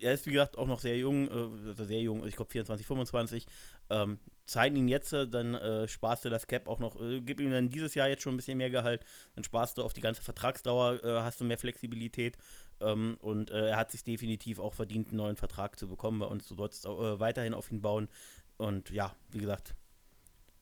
er 0.00 0.14
ist 0.14 0.26
wie 0.26 0.32
gesagt 0.32 0.58
auch 0.58 0.66
noch 0.66 0.80
sehr 0.80 0.96
jung, 0.98 1.28
äh, 1.28 1.84
sehr 1.84 2.00
jung, 2.00 2.26
ich 2.26 2.36
glaube 2.36 2.50
24, 2.50 2.86
25. 2.86 3.46
Ähm, 3.90 4.18
zeigen 4.46 4.76
ihn 4.76 4.88
jetzt, 4.88 5.12
äh, 5.12 5.28
dann 5.28 5.54
äh, 5.54 5.88
sparst 5.88 6.24
du 6.24 6.30
das 6.30 6.46
Cap 6.46 6.68
auch 6.68 6.80
noch, 6.80 7.00
äh, 7.00 7.20
gib 7.20 7.40
ihm 7.40 7.50
dann 7.50 7.70
dieses 7.70 7.94
Jahr 7.94 8.08
jetzt 8.08 8.22
schon 8.22 8.34
ein 8.34 8.36
bisschen 8.36 8.58
mehr 8.58 8.70
Gehalt, 8.70 9.04
dann 9.34 9.44
sparst 9.44 9.78
du 9.78 9.82
auf 9.82 9.92
die 9.92 10.00
ganze 10.00 10.22
Vertragsdauer, 10.22 11.04
äh, 11.04 11.20
hast 11.20 11.40
du 11.40 11.44
mehr 11.44 11.58
Flexibilität 11.58 12.36
ähm, 12.80 13.16
und 13.20 13.50
äh, 13.50 13.68
er 13.68 13.76
hat 13.76 13.90
sich 13.90 14.04
definitiv 14.04 14.58
auch 14.58 14.74
verdient, 14.74 15.08
einen 15.08 15.18
neuen 15.18 15.36
Vertrag 15.36 15.78
zu 15.78 15.88
bekommen 15.88 16.18
bei 16.18 16.26
uns. 16.26 16.48
Du 16.48 16.56
sollst 16.56 16.84
weiterhin 16.84 17.54
auf 17.54 17.70
ihn 17.70 17.80
bauen 17.80 18.08
und 18.56 18.90
ja, 18.90 19.14
wie 19.30 19.38
gesagt, 19.38 19.74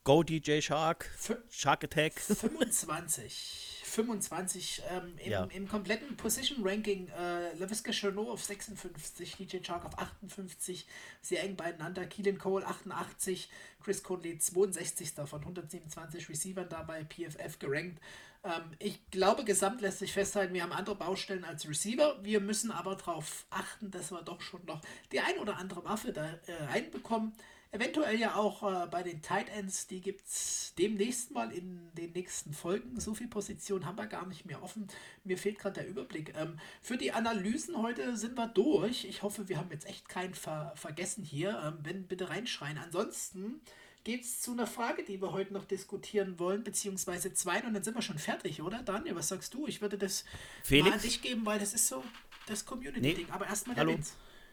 Go 0.04 0.22
DJ 0.22 0.60
Shark, 0.60 1.10
F 1.14 1.36
Shark 1.50 1.84
Attack. 1.84 2.14
25. 2.18 3.80
25 3.90 4.82
ähm, 4.88 5.14
im, 5.18 5.30
ja. 5.30 5.44
im, 5.44 5.68
kompletten 5.68 6.16
Position 6.16 6.66
Ranking. 6.66 7.08
Äh, 7.08 7.52
LaVisca 7.58 7.90
Chenot 7.92 8.28
auf 8.28 8.42
56, 8.42 9.36
DJ 9.36 9.58
Chark 9.58 9.84
auf 9.84 9.98
58, 9.98 10.86
sehr 11.20 11.42
eng 11.42 11.56
beieinander. 11.56 12.06
Keelan 12.06 12.38
Cole 12.38 12.66
88, 12.66 13.50
Chris 13.82 14.02
Conley 14.02 14.38
62. 14.38 15.12
von 15.26 15.40
127 15.40 16.28
Receivern 16.28 16.68
dabei, 16.68 17.04
PFF 17.04 17.58
gerankt. 17.58 18.00
Ähm, 18.42 18.62
ich 18.78 19.10
glaube, 19.10 19.44
gesamt 19.44 19.82
lässt 19.82 19.98
sich 19.98 20.12
festhalten, 20.12 20.54
wir 20.54 20.62
haben 20.62 20.72
andere 20.72 20.94
Baustellen 20.94 21.44
als 21.44 21.68
Receiver. 21.68 22.18
Wir 22.22 22.40
müssen 22.40 22.70
aber 22.70 22.94
darauf 22.94 23.44
achten, 23.50 23.90
dass 23.90 24.12
wir 24.12 24.22
doch 24.22 24.40
schon 24.40 24.64
noch 24.64 24.80
die 25.12 25.20
ein 25.20 25.36
oder 25.38 25.58
andere 25.58 25.84
Waffe 25.84 26.12
da 26.12 26.26
äh, 26.46 26.64
reinbekommen. 26.70 27.32
Eventuell 27.72 28.18
ja 28.18 28.34
auch 28.34 28.62
äh, 28.64 28.88
bei 28.88 29.04
den 29.04 29.22
Tight 29.22 29.48
Ends, 29.48 29.86
die 29.86 30.00
gibt 30.00 30.26
es 30.26 30.74
demnächst 30.76 31.30
mal 31.30 31.52
in 31.52 31.92
den 31.94 32.10
nächsten 32.12 32.52
Folgen. 32.52 32.98
So 32.98 33.14
viel 33.14 33.28
Position 33.28 33.86
haben 33.86 33.96
wir 33.96 34.06
gar 34.06 34.26
nicht 34.26 34.44
mehr 34.44 34.60
offen. 34.62 34.88
Mir 35.22 35.38
fehlt 35.38 35.60
gerade 35.60 35.74
der 35.74 35.88
Überblick. 35.88 36.34
Ähm, 36.36 36.58
für 36.82 36.96
die 36.96 37.12
Analysen 37.12 37.80
heute 37.80 38.16
sind 38.16 38.36
wir 38.36 38.48
durch. 38.48 39.04
Ich 39.04 39.22
hoffe, 39.22 39.48
wir 39.48 39.56
haben 39.56 39.70
jetzt 39.70 39.86
echt 39.86 40.08
keinen 40.08 40.34
ver 40.34 40.72
vergessen 40.74 41.22
hier. 41.22 41.62
Ähm, 41.64 41.78
wenn 41.84 42.08
bitte 42.08 42.28
reinschreien. 42.28 42.76
Ansonsten 42.76 43.60
geht 44.02 44.22
es 44.22 44.40
zu 44.40 44.50
einer 44.50 44.66
Frage, 44.66 45.04
die 45.04 45.22
wir 45.22 45.30
heute 45.30 45.52
noch 45.52 45.64
diskutieren 45.64 46.40
wollen, 46.40 46.64
beziehungsweise 46.64 47.34
zwei, 47.34 47.62
und 47.62 47.74
dann 47.74 47.84
sind 47.84 47.94
wir 47.94 48.02
schon 48.02 48.18
fertig, 48.18 48.62
oder? 48.62 48.82
Daniel, 48.82 49.14
was 49.14 49.28
sagst 49.28 49.54
du? 49.54 49.68
Ich 49.68 49.80
würde 49.80 49.98
das 49.98 50.24
Felix? 50.64 50.88
mal 50.88 50.94
an 50.96 51.02
dich 51.02 51.22
geben, 51.22 51.46
weil 51.46 51.60
das 51.60 51.74
ist 51.74 51.86
so 51.86 52.02
das 52.46 52.64
Community-Ding. 52.64 53.26
Nee. 53.26 53.32
Aber 53.32 53.46
erstmal 53.46 53.76
der 53.76 53.84
Hallo. 53.84 53.98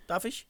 Darf 0.05 0.25
ich? 0.25 0.47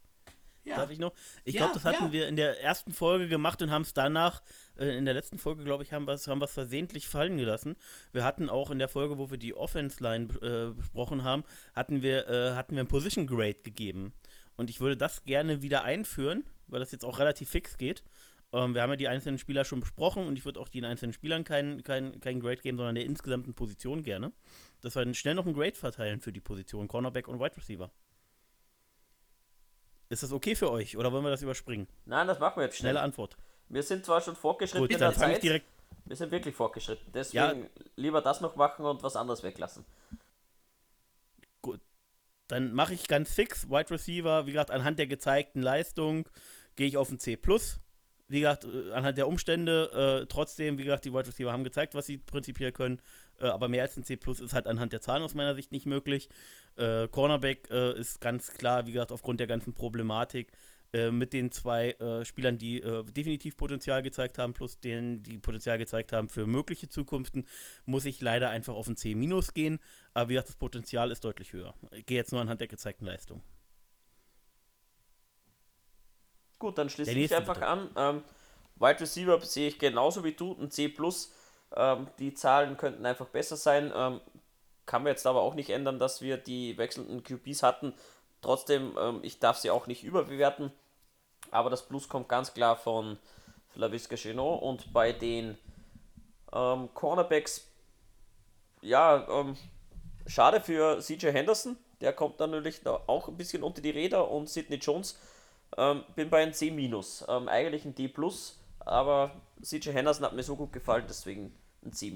Ja. 0.67 0.75
Darf 0.75 0.91
ich 0.91 0.99
noch? 0.99 1.13
Ich 1.45 1.55
ja, 1.55 1.61
glaube, 1.61 1.75
das 1.75 1.85
hatten 1.85 2.05
ja. 2.05 2.11
wir 2.11 2.27
in 2.27 2.35
der 2.35 2.61
ersten 2.61 2.91
Folge 2.91 3.27
gemacht 3.27 3.61
und 3.61 3.71
haben 3.71 3.83
es 3.83 3.93
danach, 3.93 4.41
äh, 4.77 4.97
in 4.97 5.05
der 5.05 5.13
letzten 5.13 5.37
Folge, 5.37 5.63
glaube 5.63 5.83
ich, 5.83 5.93
haben 5.93 6.05
wir 6.05 6.13
es 6.13 6.27
haben 6.27 6.45
versehentlich 6.45 7.07
fallen 7.07 7.37
gelassen. 7.37 7.75
Wir 8.11 8.23
hatten 8.23 8.49
auch 8.49 8.69
in 8.69 8.79
der 8.79 8.89
Folge, 8.89 9.17
wo 9.17 9.31
wir 9.31 9.37
die 9.37 9.53
Offense-Line 9.53 10.27
äh, 10.41 10.73
besprochen 10.75 11.23
haben, 11.23 11.43
hatten 11.73 12.01
wir, 12.01 12.27
äh, 12.27 12.55
hatten 12.55 12.75
wir 12.75 12.83
ein 12.83 12.87
Position 12.87 13.27
Grade 13.27 13.61
gegeben. 13.63 14.13
Und 14.57 14.69
ich 14.69 14.81
würde 14.81 14.97
das 14.97 15.23
gerne 15.23 15.61
wieder 15.61 15.83
einführen, 15.83 16.43
weil 16.67 16.79
das 16.79 16.91
jetzt 16.91 17.05
auch 17.05 17.19
relativ 17.19 17.49
fix 17.49 17.77
geht. 17.77 18.03
Ähm, 18.51 18.73
wir 18.73 18.81
haben 18.81 18.89
ja 18.89 18.95
die 18.95 19.07
einzelnen 19.07 19.37
Spieler 19.37 19.63
schon 19.65 19.79
besprochen 19.79 20.25
und 20.25 20.37
ich 20.37 20.45
würde 20.45 20.59
auch 20.59 20.69
den 20.69 20.85
einzelnen 20.85 21.13
Spielern 21.13 21.43
kein, 21.43 21.83
kein, 21.83 22.19
kein 22.19 22.39
Grade 22.39 22.61
geben, 22.61 22.77
sondern 22.77 22.95
der 22.95 23.05
insgesamten 23.05 23.53
Position 23.53 24.03
gerne. 24.03 24.31
Dass 24.81 24.95
wir 24.95 25.03
dann 25.05 25.13
schnell 25.13 25.35
noch 25.35 25.45
ein 25.45 25.53
Grade 25.53 25.75
verteilen 25.75 26.19
für 26.19 26.33
die 26.33 26.41
Position 26.41 26.87
Cornerback 26.87 27.27
und 27.27 27.39
Wide 27.39 27.55
Receiver. 27.57 27.91
Ist 30.09 30.23
das 30.23 30.31
okay 30.31 30.55
für 30.55 30.71
euch 30.71 30.97
oder 30.97 31.11
wollen 31.11 31.23
wir 31.23 31.31
das 31.31 31.41
überspringen? 31.41 31.87
Nein, 32.05 32.27
das 32.27 32.39
machen 32.39 32.57
wir 32.57 32.63
jetzt 32.63 32.77
schnell. 32.77 32.91
Schnelle 32.91 33.01
Antwort. 33.01 33.37
Wir 33.69 33.83
sind 33.83 34.05
zwar 34.05 34.21
schon 34.21 34.35
fortgeschritten 34.35 34.87
Gut, 34.87 34.91
in 34.93 34.99
der 34.99 35.13
Zeit. 35.13 35.43
Direkt 35.43 35.65
wir 36.07 36.15
sind 36.15 36.31
wirklich 36.31 36.55
fortgeschritten. 36.55 37.11
Deswegen 37.13 37.63
ja. 37.63 37.69
lieber 37.95 38.21
das 38.21 38.41
noch 38.41 38.55
machen 38.55 38.85
und 38.85 39.03
was 39.03 39.15
anderes 39.15 39.43
weglassen. 39.43 39.85
Gut. 41.61 41.81
Dann 42.47 42.73
mache 42.73 42.93
ich 42.93 43.07
ganz 43.07 43.33
fix 43.33 43.69
Wide 43.69 43.91
Receiver. 43.91 44.45
Wie 44.45 44.51
gesagt, 44.51 44.71
anhand 44.71 44.99
der 44.99 45.07
gezeigten 45.07 45.61
Leistung 45.61 46.29
gehe 46.75 46.87
ich 46.87 46.97
auf 46.97 47.11
ein 47.11 47.19
C. 47.19 47.37
Wie 48.29 48.39
gesagt, 48.39 48.65
äh, 48.65 48.91
anhand 48.91 49.17
der 49.17 49.27
Umstände, 49.27 50.21
äh, 50.23 50.25
trotzdem, 50.27 50.77
wie 50.77 50.83
gesagt, 50.83 51.05
die 51.05 51.13
Wide 51.13 51.27
Receiver 51.27 51.51
haben 51.51 51.63
gezeigt, 51.63 51.93
was 51.93 52.05
sie 52.05 52.17
prinzipiell 52.17 52.71
können. 52.71 53.01
Äh, 53.39 53.47
aber 53.47 53.67
mehr 53.67 53.83
als 53.83 53.97
ein 53.97 54.03
C 54.03 54.17
ist 54.25 54.53
halt 54.53 54.67
anhand 54.67 54.93
der 54.93 55.01
Zahlen 55.01 55.23
aus 55.23 55.33
meiner 55.33 55.55
Sicht 55.55 55.71
nicht 55.71 55.85
möglich. 55.85 56.29
Äh, 56.77 57.07
Cornerback 57.09 57.69
äh, 57.71 57.99
ist 57.99 58.21
ganz 58.21 58.53
klar, 58.53 58.85
wie 58.87 58.91
gesagt, 58.91 59.11
aufgrund 59.11 59.39
der 59.39 59.47
ganzen 59.47 59.73
Problematik 59.73 60.51
äh, 60.93 61.11
mit 61.11 61.33
den 61.33 61.51
zwei 61.51 61.91
äh, 61.91 62.23
Spielern, 62.25 62.57
die 62.57 62.81
äh, 62.81 63.03
definitiv 63.03 63.57
Potenzial 63.57 64.01
gezeigt 64.03 64.37
haben, 64.37 64.53
plus 64.53 64.79
denen, 64.79 65.23
die 65.23 65.37
Potenzial 65.37 65.77
gezeigt 65.77 66.13
haben 66.13 66.29
für 66.29 66.47
mögliche 66.47 66.89
Zukunften, 66.89 67.45
muss 67.85 68.05
ich 68.05 68.21
leider 68.21 68.49
einfach 68.49 68.73
auf 68.75 68.87
ein 68.87 68.95
C- 68.95 69.13
gehen. 69.53 69.79
Aber 70.13 70.29
wie 70.29 70.33
gesagt, 70.33 70.49
das 70.49 70.55
Potenzial 70.55 71.11
ist 71.11 71.23
deutlich 71.23 71.53
höher. 71.53 71.73
Ich 71.91 72.05
gehe 72.05 72.17
jetzt 72.17 72.31
nur 72.31 72.41
anhand 72.41 72.61
der 72.61 72.67
gezeigten 72.67 73.05
Leistung. 73.05 73.41
Gut, 76.59 76.77
dann 76.77 76.89
schließe 76.89 77.11
ich 77.11 77.35
einfach 77.35 77.55
bitte. 77.55 77.67
an. 77.67 77.89
Ähm, 77.95 78.23
Wide 78.79 78.99
Receiver 78.99 79.39
sehe 79.41 79.67
ich 79.67 79.79
genauso 79.79 80.23
wie 80.23 80.33
du, 80.33 80.55
ein 80.59 80.71
C+. 80.71 80.93
Ähm, 81.75 82.07
die 82.19 82.33
Zahlen 82.33 82.77
könnten 82.77 83.05
einfach 83.05 83.27
besser 83.27 83.55
sein. 83.57 83.91
Ähm, 83.95 84.21
kann 84.87 85.03
man 85.03 85.11
jetzt 85.11 85.27
aber 85.27 85.41
auch 85.41 85.53
nicht 85.53 85.69
ändern, 85.69 85.99
dass 85.99 86.21
wir 86.21 86.37
die 86.37 86.77
wechselnden 86.77 87.23
QBs 87.23 87.61
hatten. 87.61 87.93
Trotzdem, 88.41 88.97
ähm, 88.99 89.19
ich 89.21 89.39
darf 89.39 89.57
sie 89.57 89.69
auch 89.69 89.85
nicht 89.85 90.03
überbewerten. 90.03 90.71
Aber 91.51 91.69
das 91.69 91.87
Plus 91.87 92.09
kommt 92.09 92.29
ganz 92.29 92.53
klar 92.53 92.75
von 92.75 93.17
Flavisca 93.69 94.15
Chenot. 94.15 94.61
Und 94.63 94.91
bei 94.93 95.11
den 95.11 95.57
ähm, 96.53 96.89
Cornerbacks, 96.93 97.67
ja, 98.81 99.27
ähm, 99.29 99.57
schade 100.25 100.61
für 100.61 100.99
CJ 100.99 101.27
Henderson. 101.27 101.77
Der 102.01 102.13
kommt 102.13 102.39
dann 102.39 102.51
natürlich 102.51 102.85
auch 102.87 103.27
ein 103.27 103.37
bisschen 103.37 103.63
unter 103.63 103.81
die 103.81 103.89
Räder. 103.89 104.31
Und 104.31 104.49
Sidney 104.49 104.77
Jones, 104.77 105.19
ähm, 105.75 106.03
bin 106.15 106.29
bei 106.29 106.41
einem 106.43 106.53
C-. 106.53 106.69
Ähm, 106.69 107.47
eigentlich 107.49 107.85
ein 107.85 107.95
D, 107.95 108.13
aber 108.79 109.31
CJ 109.61 109.89
Henderson 109.91 110.25
hat 110.25 110.33
mir 110.33 110.43
so 110.43 110.55
gut 110.55 110.71
gefallen, 110.71 111.05
deswegen 111.09 111.53
ein 111.83 111.91
C-. 111.91 112.11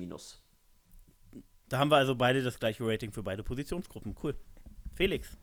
Da 1.72 1.80
haben 1.80 1.90
wir 1.90 1.96
also 1.96 2.16
beide 2.16 2.44
das 2.44 2.60
gleiche 2.60 2.86
Rating 2.86 3.14
für 3.14 3.24
beide 3.24 3.44
Positionsgruppen. 3.44 4.14
Cool. 4.22 4.36
Felix. 4.94 5.38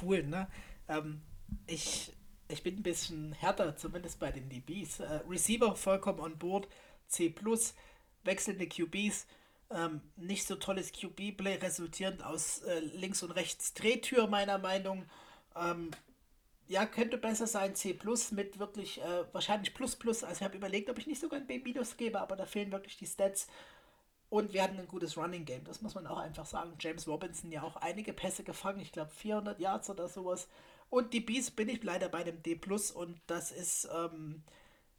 Cool, 0.00 0.22
ne? 0.22 0.48
Ähm, 0.88 1.20
ich, 1.66 2.14
ich 2.48 2.62
bin 2.62 2.76
ein 2.76 2.82
bisschen 2.82 3.34
härter, 3.34 3.76
zumindest 3.76 4.18
bei 4.18 4.32
den 4.32 4.48
DBs. 4.48 5.00
Äh, 5.00 5.20
Receiver 5.28 5.76
vollkommen 5.76 6.20
on 6.20 6.38
board, 6.38 6.66
C, 7.08 7.34
wechselnde 8.24 8.66
QBs. 8.66 9.26
Ähm, 9.68 10.00
nicht 10.16 10.46
so 10.46 10.54
tolles 10.54 10.92
QB-Play 10.92 11.56
resultierend 11.56 12.24
aus 12.24 12.62
äh, 12.62 12.78
links 12.78 13.22
und 13.22 13.32
rechts 13.32 13.74
Drehtür, 13.74 14.28
meiner 14.28 14.56
Meinung. 14.56 15.04
Ähm, 15.54 15.90
ja, 16.68 16.86
könnte 16.86 17.18
besser 17.18 17.46
sein, 17.46 17.74
C 17.74 17.98
mit 18.30 18.58
wirklich 18.58 19.02
äh, 19.02 19.24
wahrscheinlich 19.32 19.74
Plus 19.74 19.94
Plus. 19.94 20.24
Also 20.24 20.38
ich 20.38 20.42
habe 20.42 20.56
überlegt, 20.56 20.88
ob 20.88 20.96
ich 20.96 21.06
nicht 21.06 21.20
sogar 21.20 21.38
ein 21.38 21.46
B 21.46 21.62
gebe, 21.98 22.18
aber 22.18 22.34
da 22.34 22.46
fehlen 22.46 22.72
wirklich 22.72 22.96
die 22.96 23.06
Stats. 23.06 23.48
Und 24.28 24.52
wir 24.52 24.62
hatten 24.62 24.78
ein 24.78 24.88
gutes 24.88 25.16
Running 25.16 25.44
Game, 25.44 25.64
das 25.64 25.82
muss 25.82 25.94
man 25.94 26.06
auch 26.06 26.18
einfach 26.18 26.46
sagen. 26.46 26.74
James 26.80 27.06
Robinson 27.06 27.52
ja 27.52 27.62
auch 27.62 27.76
einige 27.76 28.12
Pässe 28.12 28.42
gefangen, 28.42 28.80
ich 28.80 28.92
glaube 28.92 29.10
400 29.10 29.60
Yards 29.60 29.88
oder 29.88 30.08
sowas. 30.08 30.48
Und 30.90 31.12
die 31.12 31.20
Bees 31.20 31.50
bin 31.50 31.68
ich 31.68 31.82
leider 31.82 32.08
bei 32.08 32.24
dem 32.24 32.42
D 32.42 32.58
und 32.94 33.20
das 33.26 33.50
ist 33.50 33.88
ähm, 33.92 34.42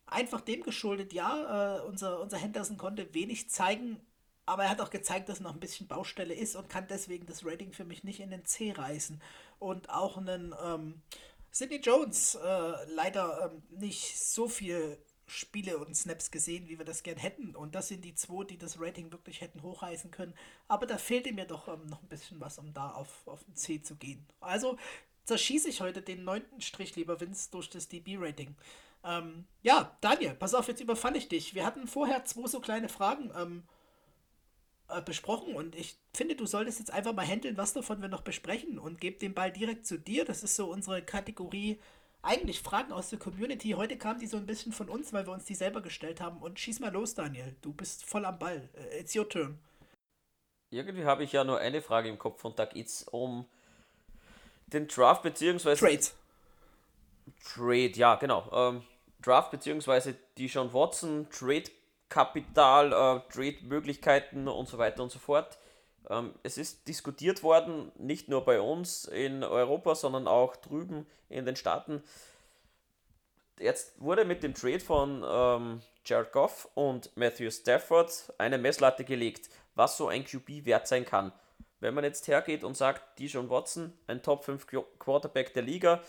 einfach 0.06 0.42
dem 0.42 0.64
geschuldet. 0.64 1.14
Ja, 1.14 1.78
äh, 1.78 1.82
unser, 1.82 2.22
unser 2.22 2.38
Henderson 2.38 2.78
konnte 2.78 3.14
wenig 3.14 3.50
zeigen, 3.50 4.00
aber 4.46 4.64
er 4.64 4.70
hat 4.70 4.82
auch 4.82 4.90
gezeigt, 4.90 5.30
dass 5.30 5.42
noch 5.42 5.54
ein 5.54 5.60
bisschen 5.60 5.88
Baustelle 5.88 6.34
ist 6.34 6.56
und 6.56 6.70
kann 6.70 6.88
deswegen 6.88 7.26
das 7.26 7.46
Rating 7.46 7.74
für 7.74 7.86
mich 7.86 8.04
nicht 8.04 8.20
in 8.22 8.32
den 8.32 8.46
C 8.46 8.72
reißen. 8.72 9.22
Und 9.60 9.90
auch 9.90 10.18
einen 10.18 10.56
ähm, 10.64 11.02
Sidney 11.52 11.78
Jones 11.78 12.36
äh, 12.36 12.74
leider 12.94 13.52
ähm, 13.52 13.64
nicht 13.80 14.18
so 14.18 14.48
viel 14.48 14.98
Spiele 15.28 15.78
und 15.78 15.96
Snaps 15.96 16.32
gesehen, 16.32 16.68
wie 16.70 16.78
wir 16.78 16.86
das 16.86 17.04
gern 17.04 17.18
hätten. 17.18 17.56
Und 17.56 17.76
das 17.76 17.90
sind 17.90 18.04
die 18.06 18.16
zwei, 18.16 18.46
die 18.46 18.58
das 18.58 18.80
Rating 18.80 19.12
wirklich 19.12 19.42
hätten 19.42 19.62
hochreißen 19.62 20.10
können. 20.10 20.34
Aber 20.68 20.86
da 20.86 20.98
fehlte 20.98 21.34
mir 21.34 21.46
doch 21.46 21.68
ähm, 21.68 21.86
noch 21.88 22.02
ein 22.02 22.08
bisschen 22.08 22.40
was, 22.40 22.58
um 22.58 22.74
da 22.74 22.92
auf, 22.92 23.28
auf 23.28 23.46
ein 23.48 23.56
C 23.56 23.82
zu 23.82 23.96
gehen. 23.96 24.26
Also 24.40 24.78
zerschieße 25.26 25.68
ich 25.68 25.82
heute 25.82 26.02
den 26.02 26.24
neunten 26.24 26.62
Strich, 26.62 26.96
lieber 26.96 27.20
Vince, 27.20 27.52
durch 27.52 27.70
das 27.70 27.90
DB-Rating. 27.90 28.56
Ähm, 29.04 29.46
ja, 29.62 29.98
Daniel, 30.02 30.34
pass 30.34 30.54
auf, 30.54 30.70
jetzt 30.70 30.82
überfalle 30.82 31.18
ich 31.18 31.28
dich. 31.28 31.54
Wir 31.54 31.66
hatten 31.66 31.88
vorher 31.88 32.24
zwei 32.24 32.48
so 32.48 32.62
kleine 32.62 32.88
Fragen 32.88 33.32
ähm, 33.36 33.64
äh, 34.88 35.02
besprochen 35.02 35.56
und 35.56 35.76
ich 35.76 35.98
finde, 36.14 36.36
du 36.36 36.46
solltest 36.46 36.80
jetzt 36.80 36.92
einfach 36.92 37.14
mal 37.14 37.26
handeln, 37.26 37.58
was 37.58 37.74
davon 37.74 38.02
wir 38.02 38.08
noch 38.08 38.22
besprechen 38.22 38.80
und 38.80 39.02
gebe 39.02 39.20
den 39.20 39.34
Ball 39.34 39.52
direkt 39.52 39.86
zu 39.86 40.00
dir. 40.00 40.24
Das 40.24 40.44
ist 40.44 40.56
so 40.56 40.72
unsere 40.72 41.02
Kategorie 41.02 41.80
eigentlich 42.28 42.62
Fragen 42.62 42.92
aus 42.92 43.10
der 43.10 43.20
Community. 43.20 43.72
Heute 43.72 43.98
kamen 43.98 44.20
die 44.20 44.28
so 44.28 44.38
ein 44.38 44.46
bisschen 44.46 44.74
von 44.74 44.90
uns, 44.90 45.14
weil 45.14 45.26
wir 45.26 45.34
uns 45.34 45.46
die 45.46 45.56
selber 45.56 45.82
gestellt 45.82 46.20
haben. 46.22 46.42
Und 46.42 46.60
schieß 46.60 46.80
mal 46.82 46.92
los, 46.92 47.16
Daniel. 47.16 47.56
Du 47.62 47.74
bist 47.74 48.06
voll 48.06 48.26
am 48.26 48.38
Ball. 48.38 48.70
Äh, 48.76 49.00
it's 49.00 49.16
your 49.16 49.28
turn. 49.28 49.58
Irgendwie 50.70 51.06
habe 51.06 51.24
ich 51.24 51.32
ja 51.32 51.46
nur 51.46 51.60
eine 51.60 51.82
Frage 51.82 52.10
im 52.10 52.20
Kopf 52.20 52.44
und 52.44 52.60
da 52.60 52.66
geht 52.66 52.88
es 52.88 53.04
um 53.04 53.46
den 54.68 54.88
Draft 54.90 55.24
beziehungsweise 55.24 55.80
Trades. 55.80 56.14
Trade, 57.42 57.92
ja, 57.92 58.16
genau. 58.16 58.50
Ähm, 58.52 58.84
Draft 59.22 59.52
beziehungsweise 59.52 60.16
die 60.38 60.48
John 60.48 60.74
Watson, 60.74 61.28
Trade 61.32 61.72
Kapital, 62.10 62.88
äh, 62.88 63.34
Trade 63.34 63.58
Möglichkeiten 63.64 64.50
und 64.50 64.68
so 64.68 64.78
weiter 64.78 65.04
und 65.04 65.12
so 65.12 65.20
fort. 65.20 65.58
Ähm, 66.10 66.34
es 66.44 66.58
ist 66.58 66.88
diskutiert 66.88 67.44
worden, 67.44 67.92
nicht 67.98 68.30
nur 68.30 68.46
bei 68.46 68.60
uns 68.62 69.06
in 69.06 69.44
Europa, 69.44 69.96
sondern 69.96 70.28
auch 70.28 70.56
drüben 70.56 71.06
in 71.30 71.46
den 71.46 71.56
Staaten. 71.56 72.02
Jetzt 73.60 74.00
wurde 74.00 74.24
mit 74.24 74.44
dem 74.44 74.54
Trade 74.54 74.80
von 74.80 75.26
ähm, 75.28 75.82
Jared 76.06 76.32
Goff 76.32 76.70
und 76.76 77.16
Matthew 77.16 77.50
Stafford 77.52 78.34
eine 78.38 78.58
Messlatte 78.58 79.04
gelegt, 79.04 79.50
was 79.76 79.98
so 79.98 80.08
ein 80.08 80.24
QB 80.24 80.66
wert 80.66 80.88
sein 80.88 81.06
kann. 81.06 81.32
Wenn 81.80 81.94
man 81.94 82.04
jetzt 82.04 82.28
hergeht 82.28 82.64
und 82.64 82.78
sagt, 82.78 83.20
Dijon 83.20 83.50
Watson, 83.50 83.94
ein 84.08 84.24
Top 84.24 84.46
5 84.46 84.68
Quarterback 85.00 85.54
der 85.54 85.64
Liga 85.64 86.02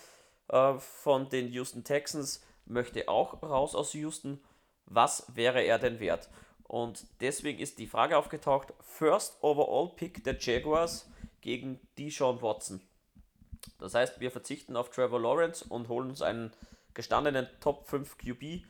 äh, 0.48 0.74
von 0.78 1.28
den 1.28 1.48
Houston 1.48 1.84
Texans, 1.84 2.42
möchte 2.64 3.08
auch 3.08 3.42
raus 3.42 3.74
aus 3.74 3.92
Houston, 3.94 4.42
was 4.86 5.24
wäre 5.34 5.62
er 5.62 5.78
denn 5.78 6.00
wert? 6.00 6.28
Und 6.68 7.06
deswegen 7.20 7.58
ist 7.58 7.78
die 7.78 7.86
Frage 7.86 8.16
aufgetaucht: 8.16 8.72
First 8.80 9.42
Overall 9.42 9.90
Pick 9.96 10.22
der 10.22 10.38
Jaguars 10.38 11.10
gegen 11.40 11.80
Deshaun 11.98 12.40
Watson. 12.42 12.80
Das 13.78 13.94
heißt, 13.94 14.20
wir 14.20 14.30
verzichten 14.30 14.76
auf 14.76 14.90
Trevor 14.90 15.20
Lawrence 15.20 15.64
und 15.64 15.88
holen 15.88 16.10
uns 16.10 16.22
einen 16.22 16.52
gestandenen 16.94 17.48
Top 17.60 17.88
5 17.88 18.18
QB 18.18 18.64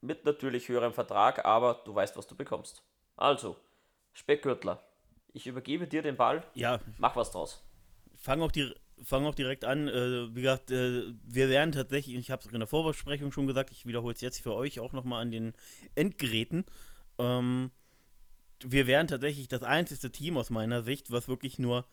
mit 0.00 0.24
natürlich 0.24 0.68
höherem 0.68 0.92
Vertrag, 0.92 1.44
aber 1.44 1.82
du 1.84 1.94
weißt, 1.94 2.16
was 2.16 2.26
du 2.26 2.34
bekommst. 2.34 2.82
Also, 3.16 3.56
Speckgürtler, 4.12 4.82
ich 5.32 5.46
übergebe 5.46 5.86
dir 5.86 6.02
den 6.02 6.16
Ball. 6.16 6.44
Ja. 6.54 6.80
Mach 6.98 7.16
was 7.16 7.30
draus. 7.30 7.64
Fang 8.16 8.42
auch, 8.42 8.52
die, 8.52 8.74
fang 9.02 9.24
auch 9.24 9.34
direkt 9.34 9.64
an. 9.64 9.88
Äh, 9.88 10.34
wie 10.34 10.42
gesagt, 10.42 10.70
äh, 10.70 11.12
wir 11.24 11.48
werden 11.48 11.72
tatsächlich, 11.72 12.16
ich 12.16 12.30
habe 12.30 12.42
es 12.44 12.52
in 12.52 12.58
der 12.58 12.68
Vorbesprechung 12.68 13.32
schon 13.32 13.46
gesagt, 13.46 13.70
ich 13.70 13.86
wiederhole 13.86 14.14
es 14.14 14.20
jetzt 14.20 14.40
für 14.40 14.54
euch 14.54 14.80
auch 14.80 14.92
nochmal 14.92 15.22
an 15.22 15.30
den 15.30 15.54
Endgeräten. 15.94 16.64
Ähm, 17.18 17.70
wir 18.64 18.86
wären 18.86 19.06
tatsächlich 19.06 19.48
das 19.48 19.62
einzige 19.62 20.10
Team 20.10 20.36
aus 20.36 20.50
meiner 20.50 20.82
Sicht, 20.82 21.10
was 21.10 21.28
wirklich 21.28 21.58
nur 21.58 21.86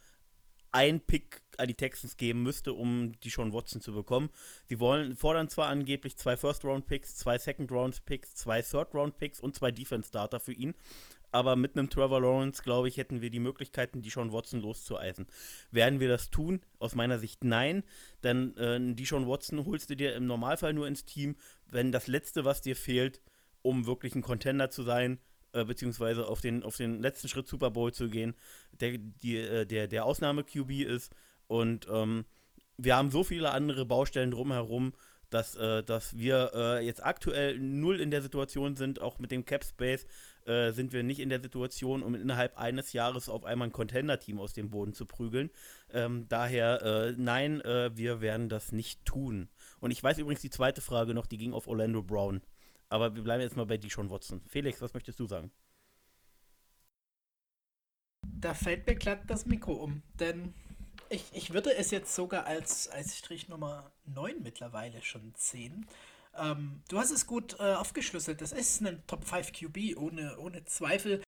ein 0.72 1.02
Pick 1.02 1.41
an 1.57 1.68
die 1.68 1.76
Texans 1.76 2.15
geben 2.15 2.43
müsste, 2.43 2.73
um 2.73 3.11
die 3.23 3.30
Sean 3.30 3.53
Watson 3.53 3.81
zu 3.81 3.93
bekommen. 3.93 4.30
Sie 4.68 4.80
wollen, 4.80 5.15
fordern 5.15 5.49
zwar 5.49 5.68
angeblich 5.68 6.18
zwei 6.18 6.38
First-Round-Picks, 6.38 7.18
zwei 7.18 7.38
Second-Round-Picks, 7.38 8.35
zwei 8.35 8.61
Third-Round-Picks 8.61 9.41
und 9.41 9.56
zwei 9.56 9.72
Defense-Starter 9.72 10.39
für 10.39 10.53
ihn. 10.53 10.73
Aber 11.34 11.56
mit 11.56 11.77
einem 11.77 11.89
Trevor 11.89 12.22
Lawrence, 12.22 12.61
glaube 12.61 12.89
ich, 12.89 12.98
hätten 12.98 13.22
wir 13.22 13.30
die 13.30 13.39
Möglichkeiten, 13.39 14.02
die 14.02 14.10
Sean 14.10 14.34
Watson 14.34 14.61
loszueisen. 14.61 15.27
Werden 15.72 15.99
wir 15.99 16.10
das 16.10 16.30
tun? 16.30 16.61
Aus 16.80 16.93
meiner 16.93 17.19
Sicht 17.19 17.43
nein. 17.43 17.84
Denn 18.23 18.56
äh, 18.57 18.80
die 18.95 19.06
Sean 19.06 19.27
Watson 19.27 19.65
holst 19.65 19.89
du 19.89 19.95
dir 19.95 20.15
im 20.15 20.26
Normalfall 20.26 20.73
nur 20.73 20.88
ins 20.88 21.06
Team, 21.06 21.38
wenn 21.68 21.91
das 21.91 22.07
Letzte, 22.07 22.43
was 22.43 22.61
dir 22.61 22.76
fehlt, 22.76 23.22
um 23.61 23.85
wirklich 23.85 24.15
ein 24.15 24.21
Contender 24.21 24.69
zu 24.69 24.83
sein, 24.83 25.19
äh, 25.53 25.65
beziehungsweise 25.65 26.27
auf 26.27 26.41
den, 26.41 26.63
auf 26.63 26.77
den 26.77 27.01
letzten 27.01 27.27
Schritt 27.27 27.47
Super 27.47 27.71
Bowl 27.71 27.93
zu 27.93 28.09
gehen, 28.09 28.35
der, 28.71 28.97
die, 28.97 29.38
äh, 29.38 29.65
der, 29.65 29.88
der 29.88 30.05
Ausnahme-QB 30.05 30.71
ist. 30.81 31.13
Und 31.47 31.88
ähm, 31.91 32.25
wir 32.77 32.95
haben 32.95 33.11
so 33.11 33.23
viele 33.23 33.51
andere 33.51 33.85
Baustellen 33.85 34.31
drumherum, 34.31 34.93
dass, 35.29 35.55
äh, 35.55 35.83
dass 35.83 36.17
wir 36.17 36.51
äh, 36.53 36.85
jetzt 36.85 37.03
aktuell 37.03 37.57
null 37.57 37.99
in 37.99 38.11
der 38.11 38.21
Situation 38.21 38.75
sind, 38.75 39.01
auch 39.01 39.19
mit 39.19 39.31
dem 39.31 39.45
Cap 39.45 39.63
Space 39.63 40.05
äh, 40.45 40.71
sind 40.71 40.91
wir 40.93 41.03
nicht 41.03 41.19
in 41.19 41.29
der 41.29 41.41
Situation, 41.41 42.03
um 42.03 42.15
innerhalb 42.15 42.57
eines 42.57 42.93
Jahres 42.93 43.29
auf 43.29 43.45
einmal 43.45 43.69
ein 43.69 43.71
Contender-Team 43.71 44.39
aus 44.39 44.53
dem 44.53 44.69
Boden 44.69 44.93
zu 44.93 45.05
prügeln. 45.05 45.49
Ähm, 45.93 46.27
daher, 46.27 46.81
äh, 46.81 47.13
nein, 47.17 47.61
wir 47.63 48.21
werden 48.21 48.49
das 48.49 48.71
nicht 48.71 49.05
tun. 49.05 49.49
Und 49.79 49.91
ich 49.91 50.03
weiß 50.03 50.17
übrigens 50.17 50.41
die 50.41 50.49
zweite 50.49 50.81
Frage 50.81 51.13
noch, 51.13 51.25
die 51.25 51.38
ging 51.38 51.53
auf 51.53 51.67
Orlando 51.67 52.03
Brown. 52.03 52.41
Aber 52.91 53.15
wir 53.15 53.23
bleiben 53.23 53.41
jetzt 53.41 53.55
mal 53.55 53.65
bei 53.65 53.77
Deshaun 53.77 54.09
Watson. 54.09 54.41
Felix, 54.47 54.81
was 54.81 54.93
möchtest 54.93 55.18
du 55.18 55.26
sagen? 55.26 55.49
Da 58.22 58.53
fällt 58.53 58.85
mir 58.85 58.95
glatt 58.95 59.22
das 59.27 59.45
Mikro 59.45 59.72
um, 59.72 60.03
denn 60.19 60.53
ich, 61.07 61.23
ich 61.31 61.53
würde 61.53 61.73
es 61.73 61.91
jetzt 61.91 62.13
sogar 62.13 62.45
als, 62.45 62.89
als 62.89 63.18
Strich 63.18 63.47
Nummer 63.47 63.93
9 64.05 64.43
mittlerweile 64.43 65.01
schon 65.03 65.34
sehen. 65.38 65.88
Ähm, 66.35 66.81
du 66.89 66.99
hast 66.99 67.11
es 67.11 67.27
gut 67.27 67.57
äh, 67.59 67.76
aufgeschlüsselt. 67.76 68.41
Das 68.41 68.51
ist 68.51 68.81
ein 68.81 69.01
Top 69.07 69.23
5 69.23 69.53
QB, 69.53 69.95
ohne, 69.97 70.38
ohne 70.38 70.65
Zweifel. 70.65 71.23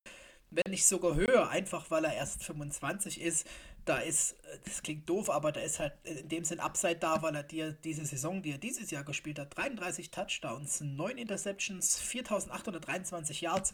Wenn 0.49 0.69
nicht 0.69 0.85
sogar 0.85 1.15
höher, 1.15 1.49
einfach 1.49 1.89
weil 1.91 2.03
er 2.03 2.13
erst 2.13 2.43
25 2.43 3.21
ist 3.21 3.47
da 3.85 3.97
ist, 3.97 4.33
äh, 4.43 4.59
das 4.65 4.81
klingt 4.83 5.09
doof, 5.09 5.29
aber 5.29 5.51
da 5.51 5.61
ist 5.61 5.79
halt 5.79 5.93
in 6.03 6.29
dem 6.29 6.45
Sinn 6.45 6.59
Upside 6.59 6.97
da, 6.97 7.21
weil 7.21 7.35
er 7.35 7.43
dir 7.43 7.71
diese 7.71 8.05
Saison, 8.05 8.41
die 8.41 8.51
er 8.51 8.57
dieses 8.57 8.91
Jahr 8.91 9.03
gespielt 9.03 9.39
hat, 9.39 9.57
33 9.57 10.11
Touchdowns, 10.11 10.81
9 10.81 11.17
Interceptions, 11.17 11.99
4823 11.99 13.41
Yards 13.41 13.73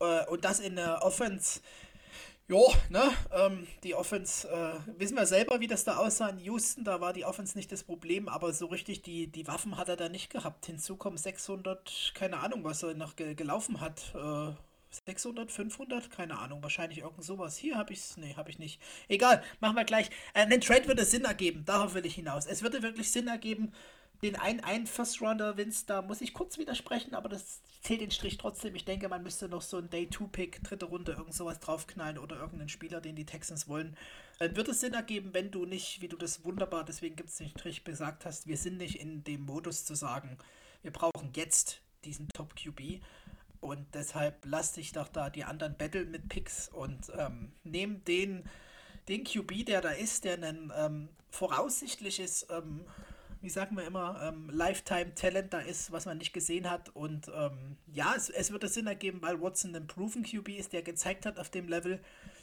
äh, 0.00 0.26
und 0.26 0.44
das 0.44 0.60
in 0.60 0.76
der 0.76 1.02
Offense. 1.02 1.60
Jo, 2.48 2.70
ne, 2.90 3.10
ähm, 3.32 3.66
die 3.84 3.94
Offense, 3.94 4.48
äh, 4.48 4.74
wissen 4.98 5.16
wir 5.16 5.26
selber, 5.26 5.60
wie 5.60 5.68
das 5.68 5.84
da 5.84 5.96
aussah 5.96 6.28
in 6.28 6.38
Houston, 6.40 6.84
da 6.84 7.00
war 7.00 7.12
die 7.12 7.24
Offense 7.24 7.56
nicht 7.56 7.70
das 7.70 7.84
Problem, 7.84 8.28
aber 8.28 8.52
so 8.52 8.66
richtig 8.66 9.02
die, 9.02 9.28
die 9.28 9.46
Waffen 9.46 9.78
hat 9.78 9.88
er 9.88 9.96
da 9.96 10.08
nicht 10.08 10.28
gehabt. 10.28 10.66
Hinzu 10.66 10.96
kommen 10.96 11.16
600, 11.16 12.12
keine 12.14 12.40
Ahnung, 12.40 12.64
was 12.64 12.82
er 12.82 12.94
noch 12.94 13.16
ge 13.16 13.34
gelaufen 13.34 13.80
hat, 13.80 14.12
äh, 14.14 14.52
600, 15.06 15.50
500, 15.50 16.10
keine 16.10 16.38
Ahnung, 16.38 16.62
wahrscheinlich 16.62 16.98
irgend 16.98 17.24
sowas. 17.24 17.56
Hier 17.56 17.76
habe 17.76 17.92
ich 17.92 18.00
es, 18.00 18.16
nee, 18.16 18.34
habe 18.36 18.50
ich 18.50 18.58
nicht. 18.58 18.80
Egal, 19.08 19.42
machen 19.60 19.76
wir 19.76 19.84
gleich. 19.84 20.10
Äh, 20.34 20.46
ein 20.46 20.60
Trade 20.60 20.86
würde 20.86 21.04
Sinn 21.04 21.24
ergeben, 21.24 21.64
darauf 21.64 21.94
will 21.94 22.06
ich 22.06 22.14
hinaus. 22.14 22.46
Es 22.46 22.62
würde 22.62 22.82
wirklich 22.82 23.10
Sinn 23.10 23.28
ergeben, 23.28 23.72
den 24.22 24.36
einen, 24.36 24.60
einen 24.60 24.86
First 24.86 25.20
Rounder 25.20 25.56
Vince, 25.56 25.84
da 25.86 26.00
muss 26.00 26.20
ich 26.20 26.32
kurz 26.32 26.56
widersprechen, 26.56 27.14
aber 27.14 27.28
das 27.28 27.60
zählt 27.82 28.00
den 28.00 28.12
Strich 28.12 28.38
trotzdem. 28.38 28.76
Ich 28.76 28.84
denke, 28.84 29.08
man 29.08 29.24
müsste 29.24 29.48
noch 29.48 29.62
so 29.62 29.78
ein 29.78 29.90
Day-2-Pick, 29.90 30.62
dritte 30.62 30.86
Runde, 30.86 31.12
irgend 31.12 31.34
sowas 31.34 31.58
draufknallen 31.58 32.18
oder 32.18 32.36
irgendeinen 32.36 32.68
Spieler, 32.68 33.00
den 33.00 33.16
die 33.16 33.26
Texans 33.26 33.66
wollen. 33.66 33.96
Dann 34.38 34.54
wird 34.54 34.68
es 34.68 34.80
Sinn 34.80 34.94
ergeben, 34.94 35.30
wenn 35.34 35.50
du 35.50 35.66
nicht, 35.66 36.00
wie 36.00 36.08
du 36.08 36.16
das 36.16 36.44
wunderbar, 36.44 36.84
deswegen 36.84 37.16
gibt 37.16 37.30
es 37.30 37.36
den 37.36 37.48
Strich 37.48 37.82
gesagt 37.82 38.24
hast, 38.24 38.46
wir 38.46 38.56
sind 38.56 38.78
nicht 38.78 39.00
in 39.00 39.24
dem 39.24 39.44
Modus 39.44 39.84
zu 39.84 39.96
sagen, 39.96 40.38
wir 40.82 40.92
brauchen 40.92 41.32
jetzt 41.34 41.80
diesen 42.04 42.28
Top-QB, 42.28 43.02
und 43.62 43.94
deshalb 43.94 44.44
lass 44.44 44.72
dich 44.72 44.90
doch 44.90 45.06
da 45.06 45.30
die 45.30 45.44
anderen 45.44 45.76
battle 45.76 46.04
mit 46.04 46.28
Picks 46.28 46.68
und 46.68 47.12
ähm, 47.16 47.52
nehm 47.62 48.04
den, 48.04 48.42
den 49.08 49.22
QB, 49.22 49.64
der 49.66 49.80
da 49.80 49.90
ist, 49.90 50.24
der 50.24 50.42
ein 50.42 50.72
ähm, 50.76 51.08
voraussichtliches, 51.30 52.48
ähm, 52.50 52.84
wie 53.40 53.50
sagen 53.50 53.76
wir 53.76 53.84
immer, 53.84 54.20
ähm, 54.20 54.50
Lifetime-Talent 54.50 55.52
da 55.52 55.60
ist, 55.60 55.92
was 55.92 56.06
man 56.06 56.18
nicht 56.18 56.32
gesehen 56.32 56.68
hat. 56.68 56.88
Und 56.90 57.30
ähm, 57.32 57.76
ja, 57.86 58.14
es, 58.16 58.30
es 58.30 58.50
wird 58.50 58.68
Sinn 58.68 58.88
ergeben, 58.88 59.22
weil 59.22 59.40
Watson 59.40 59.76
ein 59.76 59.86
Proven 59.86 60.24
QB 60.24 60.48
ist, 60.48 60.72
der 60.72 60.82
gezeigt 60.82 61.24
hat 61.24 61.38
auf 61.38 61.48
dem 61.48 61.68
Level, 61.68 62.00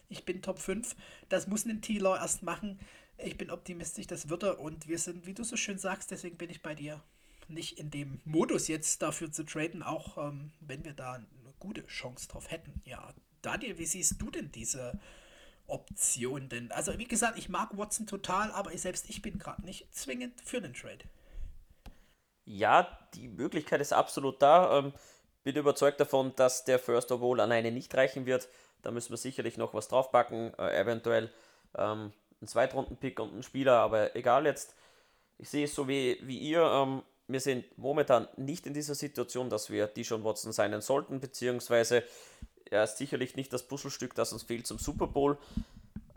ich 0.07 0.23
bin 0.23 0.41
Top 0.41 0.59
5. 0.59 0.95
Das 1.27 1.47
muss 1.47 1.65
ein 1.65 1.81
T-Law 1.81 2.15
erst 2.15 2.43
machen. 2.43 2.79
Ich 3.17 3.37
bin 3.37 3.51
optimistisch, 3.51 4.07
das 4.07 4.29
wird 4.29 4.43
er. 4.43 4.59
Und 4.59 4.87
wir 4.87 4.99
sind, 4.99 5.25
wie 5.25 5.33
du 5.33 5.43
so 5.43 5.57
schön 5.57 5.77
sagst, 5.77 6.11
deswegen 6.11 6.37
bin 6.37 6.49
ich 6.49 6.61
bei 6.61 6.75
dir 6.75 7.01
nicht 7.49 7.79
in 7.79 7.89
dem 7.89 8.21
Modus 8.25 8.67
jetzt 8.67 9.01
dafür 9.01 9.31
zu 9.31 9.43
traden, 9.43 9.83
auch 9.83 10.17
ähm, 10.17 10.51
wenn 10.59 10.85
wir 10.85 10.93
da 10.93 11.13
eine 11.13 11.25
gute 11.59 11.85
Chance 11.87 12.27
drauf 12.27 12.51
hätten. 12.51 12.81
Ja, 12.85 13.13
Daniel, 13.41 13.77
wie 13.77 13.85
siehst 13.85 14.21
du 14.21 14.29
denn 14.29 14.51
diese 14.51 14.99
Option 15.67 16.49
denn? 16.49 16.71
Also 16.71 16.97
wie 16.97 17.07
gesagt, 17.07 17.37
ich 17.37 17.49
mag 17.49 17.77
Watson 17.77 18.07
total, 18.07 18.51
aber 18.51 18.73
ich 18.73 18.81
selbst 18.81 19.09
ich 19.09 19.21
bin 19.21 19.37
gerade 19.37 19.63
nicht 19.63 19.93
zwingend 19.93 20.39
für 20.41 20.61
den 20.61 20.73
Trade. 20.73 21.05
Ja, 22.45 22.97
die 23.13 23.27
Möglichkeit 23.27 23.81
ist 23.81 23.93
absolut 23.93 24.41
da. 24.41 24.79
Ähm, 24.79 24.93
bin 25.43 25.55
überzeugt 25.55 25.99
davon, 25.99 26.35
dass 26.35 26.65
der 26.65 26.79
First 26.79 27.11
of 27.11 27.21
All 27.21 27.39
alleine 27.39 27.71
nicht 27.71 27.93
reichen 27.95 28.25
wird. 28.25 28.49
Da 28.81 28.91
müssen 28.91 29.11
wir 29.11 29.17
sicherlich 29.17 29.57
noch 29.57 29.73
was 29.73 29.87
draufpacken, 29.87 30.53
äh, 30.57 30.79
eventuell 30.79 31.31
ähm, 31.77 32.11
einen 32.41 32.47
Zweitrunden-Pick 32.47 33.19
und 33.19 33.33
einen 33.33 33.43
Spieler, 33.43 33.77
aber 33.79 34.15
egal 34.15 34.45
jetzt. 34.45 34.75
Ich 35.37 35.49
sehe 35.49 35.65
es 35.65 35.75
so 35.75 35.87
wie, 35.87 36.17
wie 36.23 36.37
ihr. 36.37 36.61
Ähm, 36.63 37.03
wir 37.29 37.39
sind 37.39 37.65
momentan 37.77 38.27
nicht 38.37 38.65
in 38.65 38.73
dieser 38.73 38.95
Situation, 38.95 39.49
dass 39.49 39.69
wir 39.69 39.87
die 39.87 40.03
schon 40.03 40.23
Watson 40.23 40.51
sein 40.51 40.81
sollten, 40.81 41.19
beziehungsweise 41.19 42.03
er 42.65 42.83
ist 42.83 42.97
sicherlich 42.97 43.35
nicht 43.35 43.53
das 43.53 43.67
Puzzlestück, 43.67 44.15
das 44.15 44.33
uns 44.33 44.43
fehlt 44.43 44.65
zum 44.65 44.79
Super 44.79 45.07
Bowl. 45.07 45.37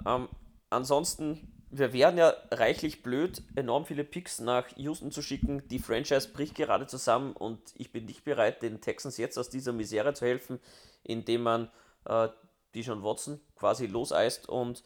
Ähm, 0.06 0.28
ansonsten, 0.70 1.52
wir 1.70 1.92
wären 1.92 2.16
ja 2.16 2.34
reichlich 2.50 3.02
blöd, 3.02 3.42
enorm 3.56 3.84
viele 3.84 4.04
Picks 4.04 4.40
nach 4.40 4.66
Houston 4.76 5.12
zu 5.12 5.20
schicken. 5.20 5.68
Die 5.68 5.78
Franchise 5.78 6.30
bricht 6.30 6.54
gerade 6.54 6.86
zusammen 6.86 7.34
und 7.34 7.60
ich 7.76 7.92
bin 7.92 8.06
nicht 8.06 8.24
bereit, 8.24 8.62
den 8.62 8.80
Texans 8.80 9.18
jetzt 9.18 9.38
aus 9.38 9.50
dieser 9.50 9.72
Misere 9.72 10.14
zu 10.14 10.24
helfen, 10.24 10.60
indem 11.04 11.42
man 11.42 11.70
äh, 12.06 12.28
die 12.74 12.84
schon 12.84 13.02
Watson 13.02 13.38
quasi 13.54 13.86
loseist 13.86 14.48
und 14.48 14.82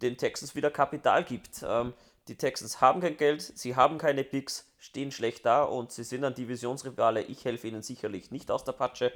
den 0.00 0.16
Texans 0.16 0.54
wieder 0.54 0.70
Kapital 0.70 1.24
gibt. 1.24 1.62
Ähm, 1.62 1.92
die 2.28 2.36
Texans 2.36 2.80
haben 2.80 3.00
kein 3.00 3.16
Geld, 3.16 3.42
sie 3.42 3.74
haben 3.74 3.98
keine 3.98 4.24
Picks, 4.24 4.70
stehen 4.78 5.10
schlecht 5.10 5.44
da 5.44 5.64
und 5.64 5.90
sie 5.90 6.04
sind 6.04 6.24
ein 6.24 6.34
Divisionsrivale. 6.34 7.22
Ich 7.22 7.44
helfe 7.44 7.68
ihnen 7.68 7.82
sicherlich 7.82 8.30
nicht 8.30 8.50
aus 8.50 8.64
der 8.64 8.72
Patsche. 8.72 9.12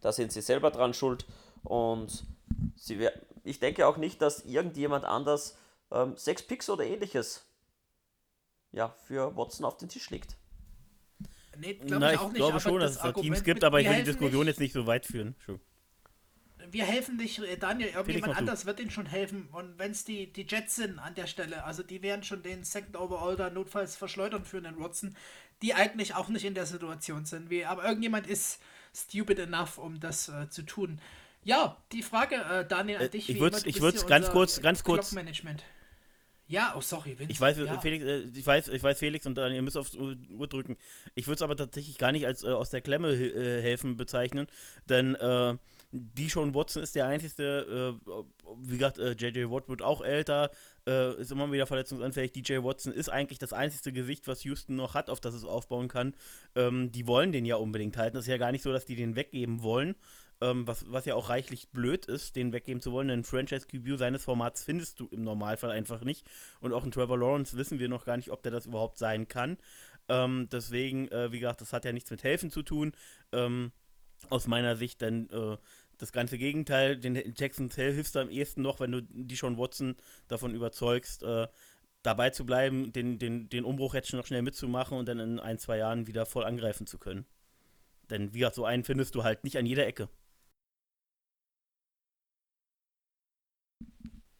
Da 0.00 0.12
sind 0.12 0.32
sie 0.32 0.40
selber 0.40 0.70
dran 0.70 0.94
schuld. 0.94 1.26
Und 1.62 2.24
sie, 2.76 3.08
ich 3.44 3.60
denke 3.60 3.86
auch 3.86 3.96
nicht, 3.96 4.22
dass 4.22 4.44
irgendjemand 4.44 5.04
anders 5.04 5.56
ähm, 5.92 6.16
sechs 6.16 6.42
Picks 6.42 6.68
oder 6.68 6.84
ähnliches 6.84 7.44
ja, 8.72 8.94
für 9.06 9.36
Watson 9.36 9.64
auf 9.64 9.76
den 9.76 9.88
Tisch 9.88 10.10
legt. 10.10 10.36
Nee, 11.56 11.74
glaub 11.74 12.00
Na, 12.00 12.12
ich, 12.12 12.20
ich 12.20 12.34
glaube 12.34 12.60
schon, 12.60 12.80
dass 12.80 12.92
es 12.92 12.98
da 12.98 13.12
Teams 13.12 13.42
gibt, 13.42 13.64
aber 13.64 13.80
ich 13.80 13.88
will 13.88 13.96
die 13.96 14.04
Diskussion 14.04 14.40
nicht. 14.44 14.54
jetzt 14.54 14.60
nicht 14.60 14.72
so 14.72 14.86
weit 14.86 15.06
führen. 15.06 15.34
Schon 15.44 15.60
wir 16.72 16.84
helfen 16.84 17.16
nicht, 17.16 17.38
äh, 17.38 17.56
Daniel, 17.56 17.90
irgendjemand 17.90 18.36
anders 18.36 18.66
wird 18.66 18.80
ihnen 18.80 18.90
schon 18.90 19.06
helfen. 19.06 19.48
Und 19.52 19.78
wenn 19.78 19.92
es 19.92 20.04
die, 20.04 20.32
die 20.32 20.46
Jets 20.48 20.76
sind 20.76 20.98
an 20.98 21.14
der 21.14 21.26
Stelle, 21.26 21.64
also 21.64 21.82
die 21.82 22.02
werden 22.02 22.22
schon 22.22 22.42
den 22.42 22.64
Second 22.64 22.96
Overall 22.96 23.36
da 23.36 23.50
notfalls 23.50 23.96
verschleudern 23.96 24.44
für 24.44 24.60
den 24.60 24.78
Watson, 24.78 25.16
die 25.62 25.74
eigentlich 25.74 26.14
auch 26.14 26.28
nicht 26.28 26.44
in 26.44 26.54
der 26.54 26.66
Situation 26.66 27.24
sind. 27.24 27.50
Wie, 27.50 27.64
aber 27.64 27.84
irgendjemand 27.84 28.26
ist 28.26 28.60
stupid 28.94 29.38
enough, 29.38 29.78
um 29.78 30.00
das 30.00 30.28
äh, 30.28 30.48
zu 30.48 30.62
tun. 30.62 31.00
Ja, 31.44 31.76
die 31.92 32.02
Frage, 32.02 32.36
äh, 32.36 32.66
Daniel, 32.66 32.98
an 32.98 33.02
äh, 33.04 33.08
dich. 33.08 33.28
ich 33.28 33.40
würde 33.40 33.56
es 33.56 34.06
ganz 34.06 34.30
kurz, 34.30 34.60
ganz 34.60 34.84
kurz. 34.84 35.14
Ja, 36.48 36.74
oh 36.76 36.80
sorry, 36.80 37.18
Vince. 37.18 37.30
Ich 37.30 37.40
weiß, 37.40 37.58
ja. 37.58 37.78
Felix, 37.78 38.04
äh, 38.04 38.20
ich 38.34 38.46
weiß, 38.46 38.68
ich 38.68 38.82
weiß, 38.82 38.98
Felix 38.98 39.26
und 39.26 39.36
äh, 39.36 39.54
ihr 39.54 39.60
müsst 39.60 39.76
aufs 39.76 39.94
Uhr 39.94 40.16
drücken. 40.48 40.78
Ich 41.14 41.26
würde 41.26 41.36
es 41.36 41.42
aber 41.42 41.56
tatsächlich 41.56 41.98
gar 41.98 42.10
nicht 42.10 42.26
als 42.26 42.42
äh, 42.42 42.48
aus 42.48 42.70
der 42.70 42.80
Klemme 42.80 43.12
äh, 43.12 43.60
helfen 43.60 43.98
bezeichnen, 43.98 44.46
denn 44.88 45.14
äh, 45.14 45.56
die 45.90 46.28
schon 46.28 46.54
Watson 46.54 46.82
ist 46.82 46.94
der 46.94 47.06
einzige, 47.06 47.98
äh, 48.02 48.12
wie 48.62 48.78
gesagt, 48.78 48.98
JJ 48.98 49.50
Watt 49.50 49.68
wird 49.68 49.82
auch 49.82 50.02
älter, 50.02 50.50
ist 51.18 51.32
immer 51.32 51.52
wieder 51.52 51.66
verletzungsanfällig. 51.66 52.32
DJ 52.32 52.62
Watson 52.62 52.92
ist 52.94 53.10
eigentlich 53.10 53.38
das 53.38 53.52
einzige 53.52 53.92
Gesicht, 53.92 54.26
was 54.26 54.42
Houston 54.44 54.76
noch 54.76 54.94
hat, 54.94 55.10
auf 55.10 55.20
das 55.20 55.34
es 55.34 55.44
aufbauen 55.44 55.88
kann. 55.88 56.14
Ähm, 56.54 56.90
die 56.92 57.06
wollen 57.06 57.30
den 57.30 57.44
ja 57.44 57.56
unbedingt 57.56 57.98
halten. 57.98 58.16
Das 58.16 58.24
ist 58.24 58.30
ja 58.30 58.38
gar 58.38 58.52
nicht 58.52 58.62
so, 58.62 58.72
dass 58.72 58.86
die 58.86 58.96
den 58.96 59.14
weggeben 59.14 59.62
wollen, 59.62 59.96
ähm, 60.40 60.66
was, 60.66 60.90
was 60.90 61.04
ja 61.04 61.14
auch 61.14 61.28
reichlich 61.28 61.70
blöd 61.70 62.06
ist, 62.06 62.36
den 62.36 62.52
weggeben 62.52 62.80
zu 62.80 62.92
wollen. 62.92 63.10
Einen 63.10 63.24
Franchise-QB 63.24 63.98
seines 63.98 64.24
Formats 64.24 64.64
findest 64.64 65.00
du 65.00 65.08
im 65.08 65.24
Normalfall 65.24 65.70
einfach 65.70 66.02
nicht. 66.02 66.26
Und 66.60 66.72
auch 66.72 66.84
in 66.84 66.90
Trevor 66.90 67.18
Lawrence 67.18 67.56
wissen 67.56 67.78
wir 67.78 67.88
noch 67.88 68.04
gar 68.04 68.16
nicht, 68.16 68.30
ob 68.30 68.42
der 68.42 68.52
das 68.52 68.66
überhaupt 68.66 68.98
sein 68.98 69.28
kann. 69.28 69.58
Ähm, 70.08 70.48
deswegen, 70.50 71.08
äh, 71.08 71.32
wie 71.32 71.40
gesagt, 71.40 71.60
das 71.60 71.72
hat 71.72 71.84
ja 71.84 71.92
nichts 71.92 72.10
mit 72.10 72.22
Helfen 72.22 72.50
zu 72.50 72.62
tun. 72.62 72.92
Ähm, 73.32 73.72
aus 74.30 74.46
meiner 74.46 74.76
Sicht 74.76 75.02
dann 75.02 75.28
äh, 75.30 75.56
das 75.98 76.12
ganze 76.12 76.38
Gegenteil. 76.38 76.96
Den 76.96 77.34
Texans 77.34 77.74
hilfst 77.74 78.14
du 78.14 78.20
am 78.20 78.30
ehesten 78.30 78.62
noch, 78.62 78.80
wenn 78.80 78.92
du 78.92 79.02
die 79.02 79.36
schon 79.36 79.58
Watson 79.58 79.96
davon 80.28 80.54
überzeugst, 80.54 81.22
äh, 81.22 81.48
dabei 82.02 82.30
zu 82.30 82.46
bleiben, 82.46 82.92
den, 82.92 83.18
den, 83.18 83.48
den 83.48 83.64
Umbruch 83.64 83.94
jetzt 83.94 84.08
schon 84.08 84.18
noch 84.18 84.26
schnell 84.26 84.42
mitzumachen 84.42 84.96
und 84.96 85.06
dann 85.06 85.18
in 85.18 85.40
ein, 85.40 85.58
zwei 85.58 85.78
Jahren 85.78 86.06
wieder 86.06 86.26
voll 86.26 86.44
angreifen 86.44 86.86
zu 86.86 86.98
können. 86.98 87.26
Denn 88.10 88.32
wie 88.32 88.38
gesagt, 88.38 88.56
so 88.56 88.64
einen 88.64 88.84
findest 88.84 89.14
du 89.14 89.24
halt 89.24 89.44
nicht 89.44 89.58
an 89.58 89.66
jeder 89.66 89.86
Ecke. 89.86 90.08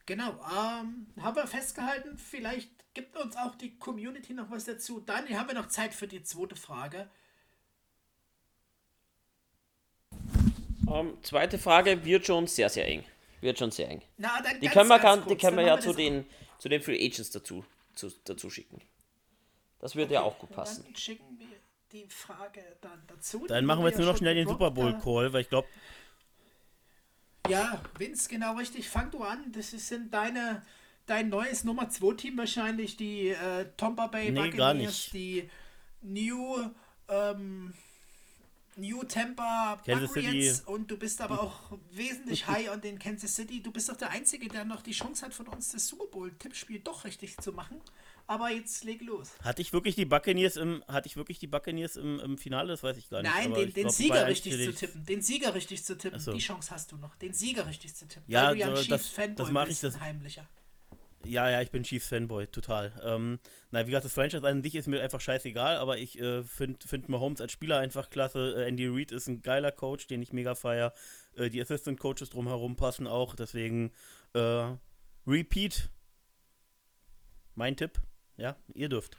Genau, 0.05 0.31
ähm, 0.31 1.05
haben 1.21 1.35
wir 1.35 1.45
festgehalten, 1.45 2.17
vielleicht 2.17 2.71
gibt 2.95 3.15
uns 3.15 3.35
auch 3.35 3.53
die 3.53 3.77
Community 3.77 4.33
noch 4.33 4.49
was 4.49 4.65
dazu. 4.65 5.01
Daniel, 5.01 5.37
haben 5.37 5.49
wir 5.49 5.53
noch 5.53 5.67
Zeit 5.67 5.93
für 5.93 6.07
die 6.07 6.23
zweite 6.23 6.55
Frage? 6.55 7.07
Ähm, 10.93 11.17
zweite 11.21 11.57
Frage 11.57 12.03
wird 12.05 12.25
schon 12.25 12.47
sehr, 12.47 12.69
sehr 12.69 12.87
eng. 12.87 13.03
Wird 13.41 13.57
schon 13.57 13.71
sehr 13.71 13.89
eng. 13.89 14.01
Na, 14.17 14.41
dann 14.41 14.59
die 14.59 14.67
können 14.67 14.89
wir, 14.89 14.99
kann, 14.99 15.25
die 15.27 15.35
können 15.35 15.57
wir 15.57 15.65
ja 15.65 15.79
zu 15.79 15.93
den, 15.93 16.25
zu 16.57 16.69
den 16.69 16.81
Free 16.81 17.05
Agents 17.05 17.31
dazu, 17.31 17.63
zu, 17.95 18.11
dazu 18.25 18.49
schicken. 18.49 18.81
Das 19.79 19.95
würde 19.95 20.07
okay, 20.07 20.13
ja 20.15 20.21
auch 20.21 20.37
gut 20.37 20.51
passen. 20.51 20.83
Dann 20.83 20.95
schicken 20.95 21.39
wir 21.39 21.47
die 21.91 22.05
Frage 22.09 22.61
dann 22.81 23.01
dazu. 23.07 23.47
Dann 23.47 23.65
machen 23.65 23.83
wir 23.83 23.89
jetzt 23.89 23.97
nur 23.97 24.07
noch 24.07 24.17
schnell 24.17 24.35
den 24.35 24.47
Super 24.47 24.71
Bowl 24.71 24.97
Call, 24.99 25.31
weil 25.31 25.41
ich 25.41 25.49
glaube, 25.49 25.67
ja, 27.47 27.81
Vince, 27.97 28.29
genau 28.29 28.55
richtig. 28.57 28.89
Fang 28.89 29.09
du 29.09 29.23
an. 29.23 29.51
Das 29.53 29.71
sind 29.71 30.13
deine, 30.13 30.63
dein 31.05 31.29
neues 31.29 31.63
Nummer 31.63 31.89
2 31.89 32.15
Team 32.15 32.37
wahrscheinlich, 32.37 32.95
die 32.95 33.29
äh, 33.29 33.65
Tampa 33.75 34.07
Bay 34.07 34.31
nee, 34.31 34.49
Buccaneers, 34.49 35.09
die 35.11 35.49
New 36.01 36.71
ähm, 37.07 37.73
New 38.79 39.03
Tampa 39.03 39.81
Kansas 39.85 40.13
Buccaneers 40.13 40.61
und 40.61 40.89
du 40.89 40.97
bist 40.97 41.21
aber 41.21 41.41
auch 41.41 41.77
wesentlich 41.91 42.47
high 42.47 42.69
on 42.69 42.81
den 42.81 42.99
Kansas 42.99 43.35
City. 43.35 43.61
Du 43.61 43.71
bist 43.71 43.89
doch 43.89 43.97
der 43.97 44.09
Einzige, 44.09 44.47
der 44.47 44.65
noch 44.65 44.81
die 44.81 44.91
Chance 44.91 45.25
hat, 45.25 45.33
von 45.33 45.47
uns 45.47 45.71
das 45.71 45.87
Super 45.87 46.05
Bowl 46.05 46.31
Tippspiel 46.37 46.79
doch 46.79 47.03
richtig 47.05 47.37
zu 47.37 47.51
machen. 47.51 47.81
Aber 48.27 48.51
jetzt 48.51 48.83
leg 48.83 49.01
los. 49.01 49.31
Hatte 49.43 49.61
ich 49.63 49.73
wirklich 49.73 49.95
die 49.95 50.05
Buccaneers 50.05 50.55
im, 50.55 50.83
hatte 50.87 51.07
ich 51.07 51.15
wirklich 51.15 51.39
die 51.39 51.47
Buccaneers 51.47 51.95
im, 51.95 52.19
im 52.19 52.37
Finale? 52.37 52.67
Das 52.67 52.83
weiß 52.83 52.95
ich 52.97 53.09
gar 53.09 53.23
nicht. 53.23 53.33
Nein, 53.33 53.53
den, 53.53 53.73
den 53.73 53.83
glaub, 53.83 53.91
Sieger 53.91 54.27
richtig 54.27 54.53
zu 54.53 54.73
tippen. 54.75 55.05
Den 55.05 55.21
Sieger 55.23 55.55
richtig 55.55 55.83
zu 55.83 55.97
tippen. 55.97 56.19
So. 56.19 56.33
Die 56.33 56.39
Chance 56.39 56.69
hast 56.69 56.91
du 56.91 56.97
noch. 56.97 57.15
Den 57.15 57.33
Sieger 57.33 57.65
richtig 57.65 57.95
zu 57.95 58.07
tippen. 58.07 58.25
Ja 58.27 58.53
so, 58.53 58.83
das, 58.83 59.11
das 59.35 59.51
mache 59.51 59.71
ich 59.71 59.79
das. 59.79 59.99
Heimlicher. 59.99 60.47
Ja, 61.25 61.49
ja, 61.49 61.61
ich 61.61 61.71
bin 61.71 61.83
Chiefs 61.83 62.07
Fanboy, 62.07 62.47
total. 62.47 62.93
Ähm, 63.03 63.39
na, 63.71 63.81
wie 63.81 63.91
gesagt, 63.91 64.05
das 64.05 64.13
Franchise 64.13 64.47
an 64.47 64.63
sich 64.63 64.75
ist 64.75 64.87
mir 64.87 65.01
einfach 65.01 65.19
scheißegal, 65.19 65.77
aber 65.77 65.97
ich 65.97 66.17
äh, 66.19 66.43
finde 66.43 66.87
find 66.87 67.09
Mahomes 67.09 67.41
als 67.41 67.51
Spieler 67.51 67.77
einfach 67.79 68.09
klasse. 68.09 68.55
Äh, 68.55 68.67
Andy 68.67 68.87
Reid 68.87 69.11
ist 69.11 69.27
ein 69.27 69.41
geiler 69.41 69.71
Coach, 69.71 70.07
den 70.07 70.21
ich 70.21 70.31
mega 70.31 70.55
feier. 70.55 70.93
Äh, 71.35 71.49
die 71.49 71.61
Assistant 71.61 71.99
Coaches 71.99 72.29
drumherum 72.29 72.77
passen 72.77 73.05
auch, 73.05 73.35
deswegen 73.35 73.91
äh, 74.33 74.75
Repeat. 75.27 75.89
Mein 77.55 77.75
Tipp. 77.75 78.01
Ja, 78.37 78.55
ihr 78.73 78.87
dürft. 78.87 79.17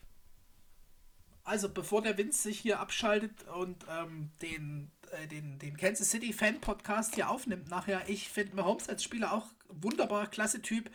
Also 1.44 1.68
bevor 1.68 2.00
der 2.00 2.16
Vince 2.16 2.42
sich 2.42 2.60
hier 2.60 2.80
abschaltet 2.80 3.46
und 3.48 3.84
ähm, 3.90 4.30
den, 4.40 4.90
äh, 5.10 5.26
den, 5.26 5.58
den 5.58 5.76
Kansas 5.76 6.10
City 6.10 6.32
Fan 6.32 6.60
Podcast 6.60 7.14
hier 7.14 7.28
aufnimmt 7.28 7.68
nachher, 7.68 8.08
ich 8.08 8.30
finde 8.30 8.56
Mahomes 8.56 8.88
als 8.88 9.04
Spieler 9.04 9.32
auch 9.32 9.46
wunderbar, 9.68 10.26
klasse 10.28 10.62
Typ. 10.62 10.90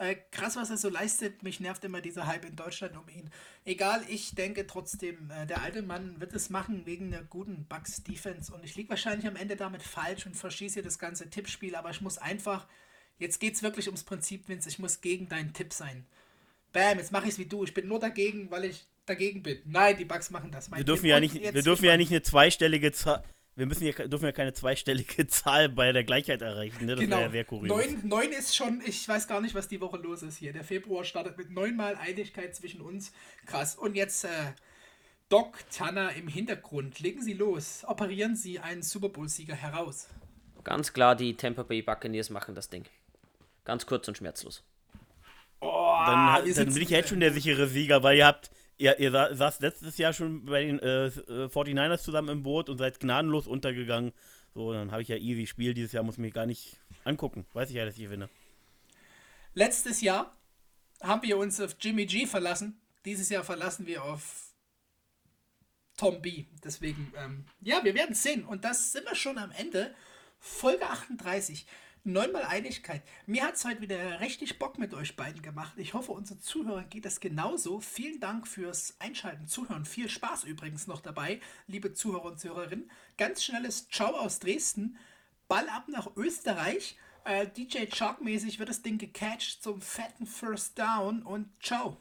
Äh, 0.00 0.16
krass, 0.30 0.56
was 0.56 0.70
er 0.70 0.78
so 0.78 0.88
leistet. 0.88 1.42
Mich 1.42 1.60
nervt 1.60 1.84
immer 1.84 2.00
dieser 2.00 2.26
Hype 2.26 2.46
in 2.46 2.56
Deutschland 2.56 2.96
um 2.96 3.06
ihn. 3.10 3.28
Egal, 3.66 4.02
ich 4.08 4.34
denke 4.34 4.66
trotzdem, 4.66 5.30
äh, 5.30 5.46
der 5.46 5.60
alte 5.60 5.82
Mann 5.82 6.18
wird 6.18 6.32
es 6.32 6.48
machen 6.48 6.86
wegen 6.86 7.10
der 7.10 7.22
guten 7.22 7.66
Bucks 7.66 8.02
Defense. 8.02 8.50
Und 8.50 8.64
ich 8.64 8.76
liege 8.76 8.88
wahrscheinlich 8.88 9.26
am 9.26 9.36
Ende 9.36 9.56
damit 9.56 9.82
falsch 9.82 10.24
und 10.24 10.34
verschieße 10.34 10.80
das 10.80 10.98
ganze 10.98 11.28
Tippspiel. 11.28 11.74
Aber 11.74 11.90
ich 11.90 12.00
muss 12.00 12.16
einfach, 12.16 12.66
jetzt 13.18 13.40
geht 13.40 13.56
es 13.56 13.62
wirklich 13.62 13.88
ums 13.88 14.02
Prinzip, 14.02 14.48
Vince. 14.48 14.70
Ich 14.70 14.78
muss 14.78 15.02
gegen 15.02 15.28
deinen 15.28 15.52
Tipp 15.52 15.74
sein. 15.74 16.06
Bam, 16.72 16.96
jetzt 16.96 17.12
mache 17.12 17.24
ich 17.24 17.32
es 17.32 17.38
wie 17.38 17.44
du. 17.44 17.64
Ich 17.64 17.74
bin 17.74 17.86
nur 17.86 18.00
dagegen, 18.00 18.50
weil 18.50 18.64
ich 18.64 18.86
dagegen 19.04 19.42
bin. 19.42 19.58
Nein, 19.66 19.98
die 19.98 20.06
Bugs 20.06 20.30
machen 20.30 20.50
das. 20.50 20.72
wir 20.72 20.82
dürfen, 20.82 21.04
ja 21.04 21.20
nicht, 21.20 21.34
wir 21.34 21.62
dürfen 21.62 21.84
ja 21.84 21.98
nicht 21.98 22.10
eine 22.10 22.22
zweistellige 22.22 22.90
Zahl. 22.92 23.22
Wir 23.56 23.66
müssen 23.66 23.84
ja, 23.84 23.92
dürfen 23.92 24.24
ja 24.24 24.32
keine 24.32 24.52
zweistellige 24.52 25.26
Zahl 25.28 25.68
bei 25.68 25.92
der 25.92 26.04
Gleichheit 26.04 26.40
erreichen. 26.42 26.86
Ne? 26.86 26.94
Das 26.94 27.00
genau. 27.04 27.18
wäre 27.18 27.36
ja 27.36 27.44
kurios. 27.44 27.68
Neun, 27.68 28.08
neun 28.08 28.32
ist 28.32 28.56
schon, 28.56 28.80
ich 28.86 29.06
weiß 29.06 29.28
gar 29.28 29.40
nicht, 29.40 29.54
was 29.54 29.68
die 29.68 29.80
Woche 29.80 29.98
los 29.98 30.22
ist 30.22 30.38
hier. 30.38 30.52
Der 30.52 30.64
Februar 30.64 31.04
startet 31.04 31.36
mit 31.36 31.50
neunmal 31.50 31.96
Einigkeit 31.96 32.54
zwischen 32.54 32.80
uns. 32.80 33.12
Krass. 33.46 33.74
Und 33.76 33.96
jetzt 33.96 34.24
äh, 34.24 34.28
Doc 35.28 35.58
Tanner 35.70 36.14
im 36.14 36.28
Hintergrund. 36.28 37.00
Legen 37.00 37.22
Sie 37.22 37.34
los. 37.34 37.84
Operieren 37.86 38.34
Sie 38.34 38.58
einen 38.58 38.82
Super 38.82 39.08
Bowl-Sieger 39.10 39.54
heraus. 39.54 40.08
Ganz 40.64 40.92
klar, 40.92 41.16
die 41.16 41.36
Tampa 41.36 41.62
Bay 41.62 41.82
Buccaneers 41.82 42.30
machen 42.30 42.54
das 42.54 42.68
Ding. 42.68 42.84
Ganz 43.64 43.86
kurz 43.86 44.08
und 44.08 44.16
schmerzlos. 44.16 44.64
Oh, 45.60 45.94
dann, 46.06 46.52
dann 46.54 46.74
bin 46.74 46.82
ich 46.82 46.90
jetzt 46.90 47.10
schon 47.10 47.20
der 47.20 47.32
sichere 47.32 47.68
Sieger, 47.68 48.02
weil 48.02 48.16
ihr 48.16 48.26
habt, 48.26 48.50
ihr, 48.80 48.98
ihr 48.98 49.10
saß 49.12 49.60
letztes 49.60 49.98
Jahr 49.98 50.12
schon 50.12 50.46
bei 50.46 50.64
den 50.64 50.78
äh, 50.78 51.10
49ers 51.10 51.94
äh, 51.94 51.98
zusammen 51.98 52.28
im 52.30 52.42
Boot 52.42 52.68
und 52.68 52.78
seid 52.78 52.98
gnadenlos 52.98 53.46
untergegangen. 53.46 54.12
So, 54.54 54.72
dann 54.72 54.90
habe 54.90 55.02
ich 55.02 55.08
ja 55.08 55.16
easy 55.16 55.46
Spiel. 55.46 55.74
Dieses 55.74 55.92
Jahr 55.92 56.02
muss 56.02 56.14
ich 56.14 56.20
mich 56.20 56.32
gar 56.32 56.46
nicht 56.46 56.78
angucken. 57.04 57.46
Weiß 57.52 57.68
ich 57.70 57.76
ja, 57.76 57.84
dass 57.84 57.96
ich 57.96 58.04
gewinne. 58.04 58.28
Letztes 59.54 60.00
Jahr 60.00 60.34
haben 61.02 61.22
wir 61.22 61.36
uns 61.36 61.60
auf 61.60 61.76
Jimmy 61.78 62.06
G 62.06 62.26
verlassen. 62.26 62.80
Dieses 63.04 63.28
Jahr 63.28 63.44
verlassen 63.44 63.86
wir 63.86 64.02
auf 64.02 64.54
Tom 65.96 66.22
B. 66.22 66.46
Deswegen, 66.64 67.12
ähm, 67.16 67.44
ja, 67.60 67.84
wir 67.84 67.94
werden 67.94 68.14
sehen. 68.14 68.44
Und 68.44 68.64
das 68.64 68.92
sind 68.92 69.04
wir 69.04 69.14
schon 69.14 69.38
am 69.38 69.50
Ende. 69.52 69.94
Folge 70.38 70.86
38. 70.88 71.66
Neunmal 72.04 72.44
Einigkeit. 72.44 73.02
Mir 73.26 73.44
hat 73.44 73.56
es 73.56 73.64
heute 73.66 73.82
wieder 73.82 74.20
richtig 74.20 74.58
Bock 74.58 74.78
mit 74.78 74.94
euch 74.94 75.16
beiden 75.16 75.42
gemacht. 75.42 75.74
Ich 75.76 75.92
hoffe, 75.92 76.12
unseren 76.12 76.40
Zuhörern 76.40 76.88
geht 76.88 77.04
es 77.04 77.20
genauso. 77.20 77.80
Vielen 77.80 78.20
Dank 78.20 78.48
fürs 78.48 78.96
Einschalten, 79.00 79.46
Zuhören. 79.46 79.84
Viel 79.84 80.08
Spaß 80.08 80.44
übrigens 80.44 80.86
noch 80.86 81.02
dabei, 81.02 81.40
liebe 81.66 81.92
Zuhörer 81.92 82.24
und 82.24 82.40
Zuhörerinnen. 82.40 82.90
Ganz 83.18 83.44
schnelles 83.44 83.90
Ciao 83.90 84.16
aus 84.16 84.38
Dresden. 84.38 84.96
Ball 85.46 85.68
ab 85.68 85.88
nach 85.88 86.16
Österreich. 86.16 86.96
Äh, 87.24 87.46
DJ 87.48 87.84
Chalk-mäßig 87.84 88.58
wird 88.58 88.70
das 88.70 88.80
Ding 88.80 88.96
gecatcht 88.96 89.62
zum 89.62 89.82
fetten 89.82 90.26
First 90.26 90.78
Down 90.78 91.22
und 91.22 91.50
ciao. 91.62 91.98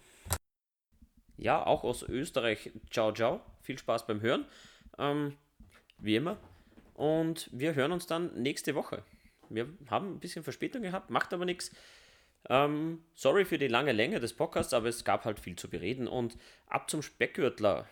Ja, 1.35 1.65
auch 1.65 1.83
aus 1.83 2.03
Österreich. 2.03 2.71
Ciao, 2.89 3.11
ciao. 3.11 3.41
Viel 3.61 3.77
Spaß 3.77 4.07
beim 4.07 4.21
Hören. 4.21 4.45
Ähm, 4.97 5.35
wie 5.97 6.15
immer. 6.15 6.37
Und 6.93 7.49
wir 7.51 7.75
hören 7.75 7.91
uns 7.91 8.07
dann 8.07 8.41
nächste 8.41 8.75
Woche. 8.75 9.03
Wir 9.49 9.67
haben 9.89 10.15
ein 10.15 10.19
bisschen 10.19 10.43
Verspätung 10.43 10.81
gehabt, 10.81 11.09
macht 11.09 11.33
aber 11.33 11.45
nichts. 11.45 11.71
Ähm, 12.47 13.03
sorry 13.13 13.45
für 13.45 13.57
die 13.57 13.67
lange 13.67 13.91
Länge 13.91 14.19
des 14.19 14.33
Podcasts, 14.33 14.73
aber 14.73 14.87
es 14.87 15.03
gab 15.03 15.25
halt 15.25 15.39
viel 15.39 15.55
zu 15.55 15.69
bereden. 15.69 16.07
Und 16.07 16.37
ab 16.67 16.89
zum 16.89 17.01
Speckgürtler. 17.01 17.87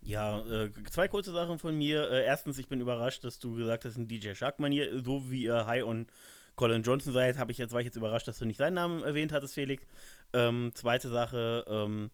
Ja, 0.00 0.40
äh, 0.46 0.70
zwei 0.90 1.08
kurze 1.08 1.32
Sachen 1.32 1.58
von 1.58 1.76
mir. 1.76 2.10
Äh, 2.10 2.24
erstens, 2.24 2.58
ich 2.58 2.68
bin 2.68 2.80
überrascht, 2.80 3.24
dass 3.24 3.38
du 3.38 3.54
gesagt 3.56 3.84
hast, 3.84 3.96
ein 3.96 4.08
DJ 4.08 4.34
Shark-Manier, 4.34 5.02
so 5.04 5.30
wie 5.30 5.42
ihr 5.44 5.66
High 5.66 5.84
on 5.84 6.06
Colin 6.54 6.82
Johnson 6.82 7.12
seid, 7.12 7.36
ich 7.50 7.58
jetzt, 7.58 7.72
war 7.72 7.80
ich 7.80 7.86
jetzt 7.86 7.96
überrascht, 7.96 8.28
dass 8.28 8.38
du 8.38 8.46
nicht 8.46 8.56
seinen 8.56 8.74
Namen 8.74 9.02
erwähnt 9.02 9.32
hattest, 9.32 9.54
Felix. 9.54 9.84
Ähm, 10.32 10.70
zweite 10.74 11.08
Sache, 11.08 11.64
ähm, 11.68 12.10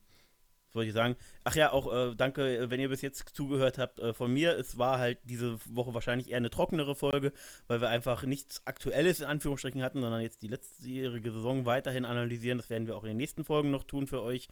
wollte 0.74 0.88
ich 0.88 0.94
sagen. 0.94 1.16
Ach 1.44 1.54
ja, 1.54 1.72
auch 1.72 1.92
äh, 1.92 2.14
danke, 2.14 2.70
wenn 2.70 2.80
ihr 2.80 2.88
bis 2.88 3.02
jetzt 3.02 3.28
zugehört 3.34 3.78
habt 3.78 3.98
äh, 4.00 4.14
von 4.14 4.32
mir. 4.32 4.58
Es 4.58 4.78
war 4.78 4.98
halt 4.98 5.18
diese 5.24 5.58
Woche 5.66 5.94
wahrscheinlich 5.94 6.30
eher 6.30 6.38
eine 6.38 6.50
trockenere 6.50 6.94
Folge, 6.94 7.32
weil 7.66 7.80
wir 7.80 7.88
einfach 7.88 8.24
nichts 8.24 8.66
Aktuelles 8.66 9.20
in 9.20 9.26
Anführungsstrichen 9.26 9.82
hatten, 9.82 10.00
sondern 10.00 10.20
jetzt 10.20 10.42
die 10.42 10.48
letztjährige 10.48 11.32
Saison 11.32 11.66
weiterhin 11.66 12.04
analysieren. 12.04 12.58
Das 12.58 12.70
werden 12.70 12.86
wir 12.86 12.96
auch 12.96 13.04
in 13.04 13.10
den 13.10 13.16
nächsten 13.16 13.44
Folgen 13.44 13.70
noch 13.70 13.84
tun 13.84 14.06
für 14.06 14.22
euch. 14.22 14.48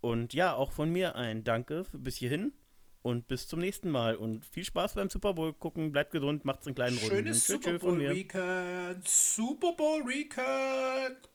Und 0.00 0.34
ja, 0.34 0.54
auch 0.54 0.72
von 0.72 0.90
mir 0.90 1.16
ein 1.16 1.44
Danke 1.44 1.84
bis 1.92 2.16
hierhin 2.16 2.52
und 3.04 3.28
bis 3.28 3.46
zum 3.46 3.60
nächsten 3.60 3.90
Mal. 3.90 4.16
Und 4.16 4.44
viel 4.44 4.64
Spaß 4.64 4.94
beim 4.94 5.10
Super 5.10 5.34
Bowl 5.34 5.52
gucken. 5.52 5.92
Bleibt 5.92 6.10
gesund, 6.10 6.44
macht's 6.44 6.66
einen 6.66 6.74
kleinen 6.74 6.96
Runden. 6.98 7.16
Schönes 7.16 7.46
Super 7.46 7.78
Bowl 7.78 7.98
Weekend. 7.98 9.06
Super 9.06 9.72
Bowl 9.72 10.06
Weekend. 10.06 11.33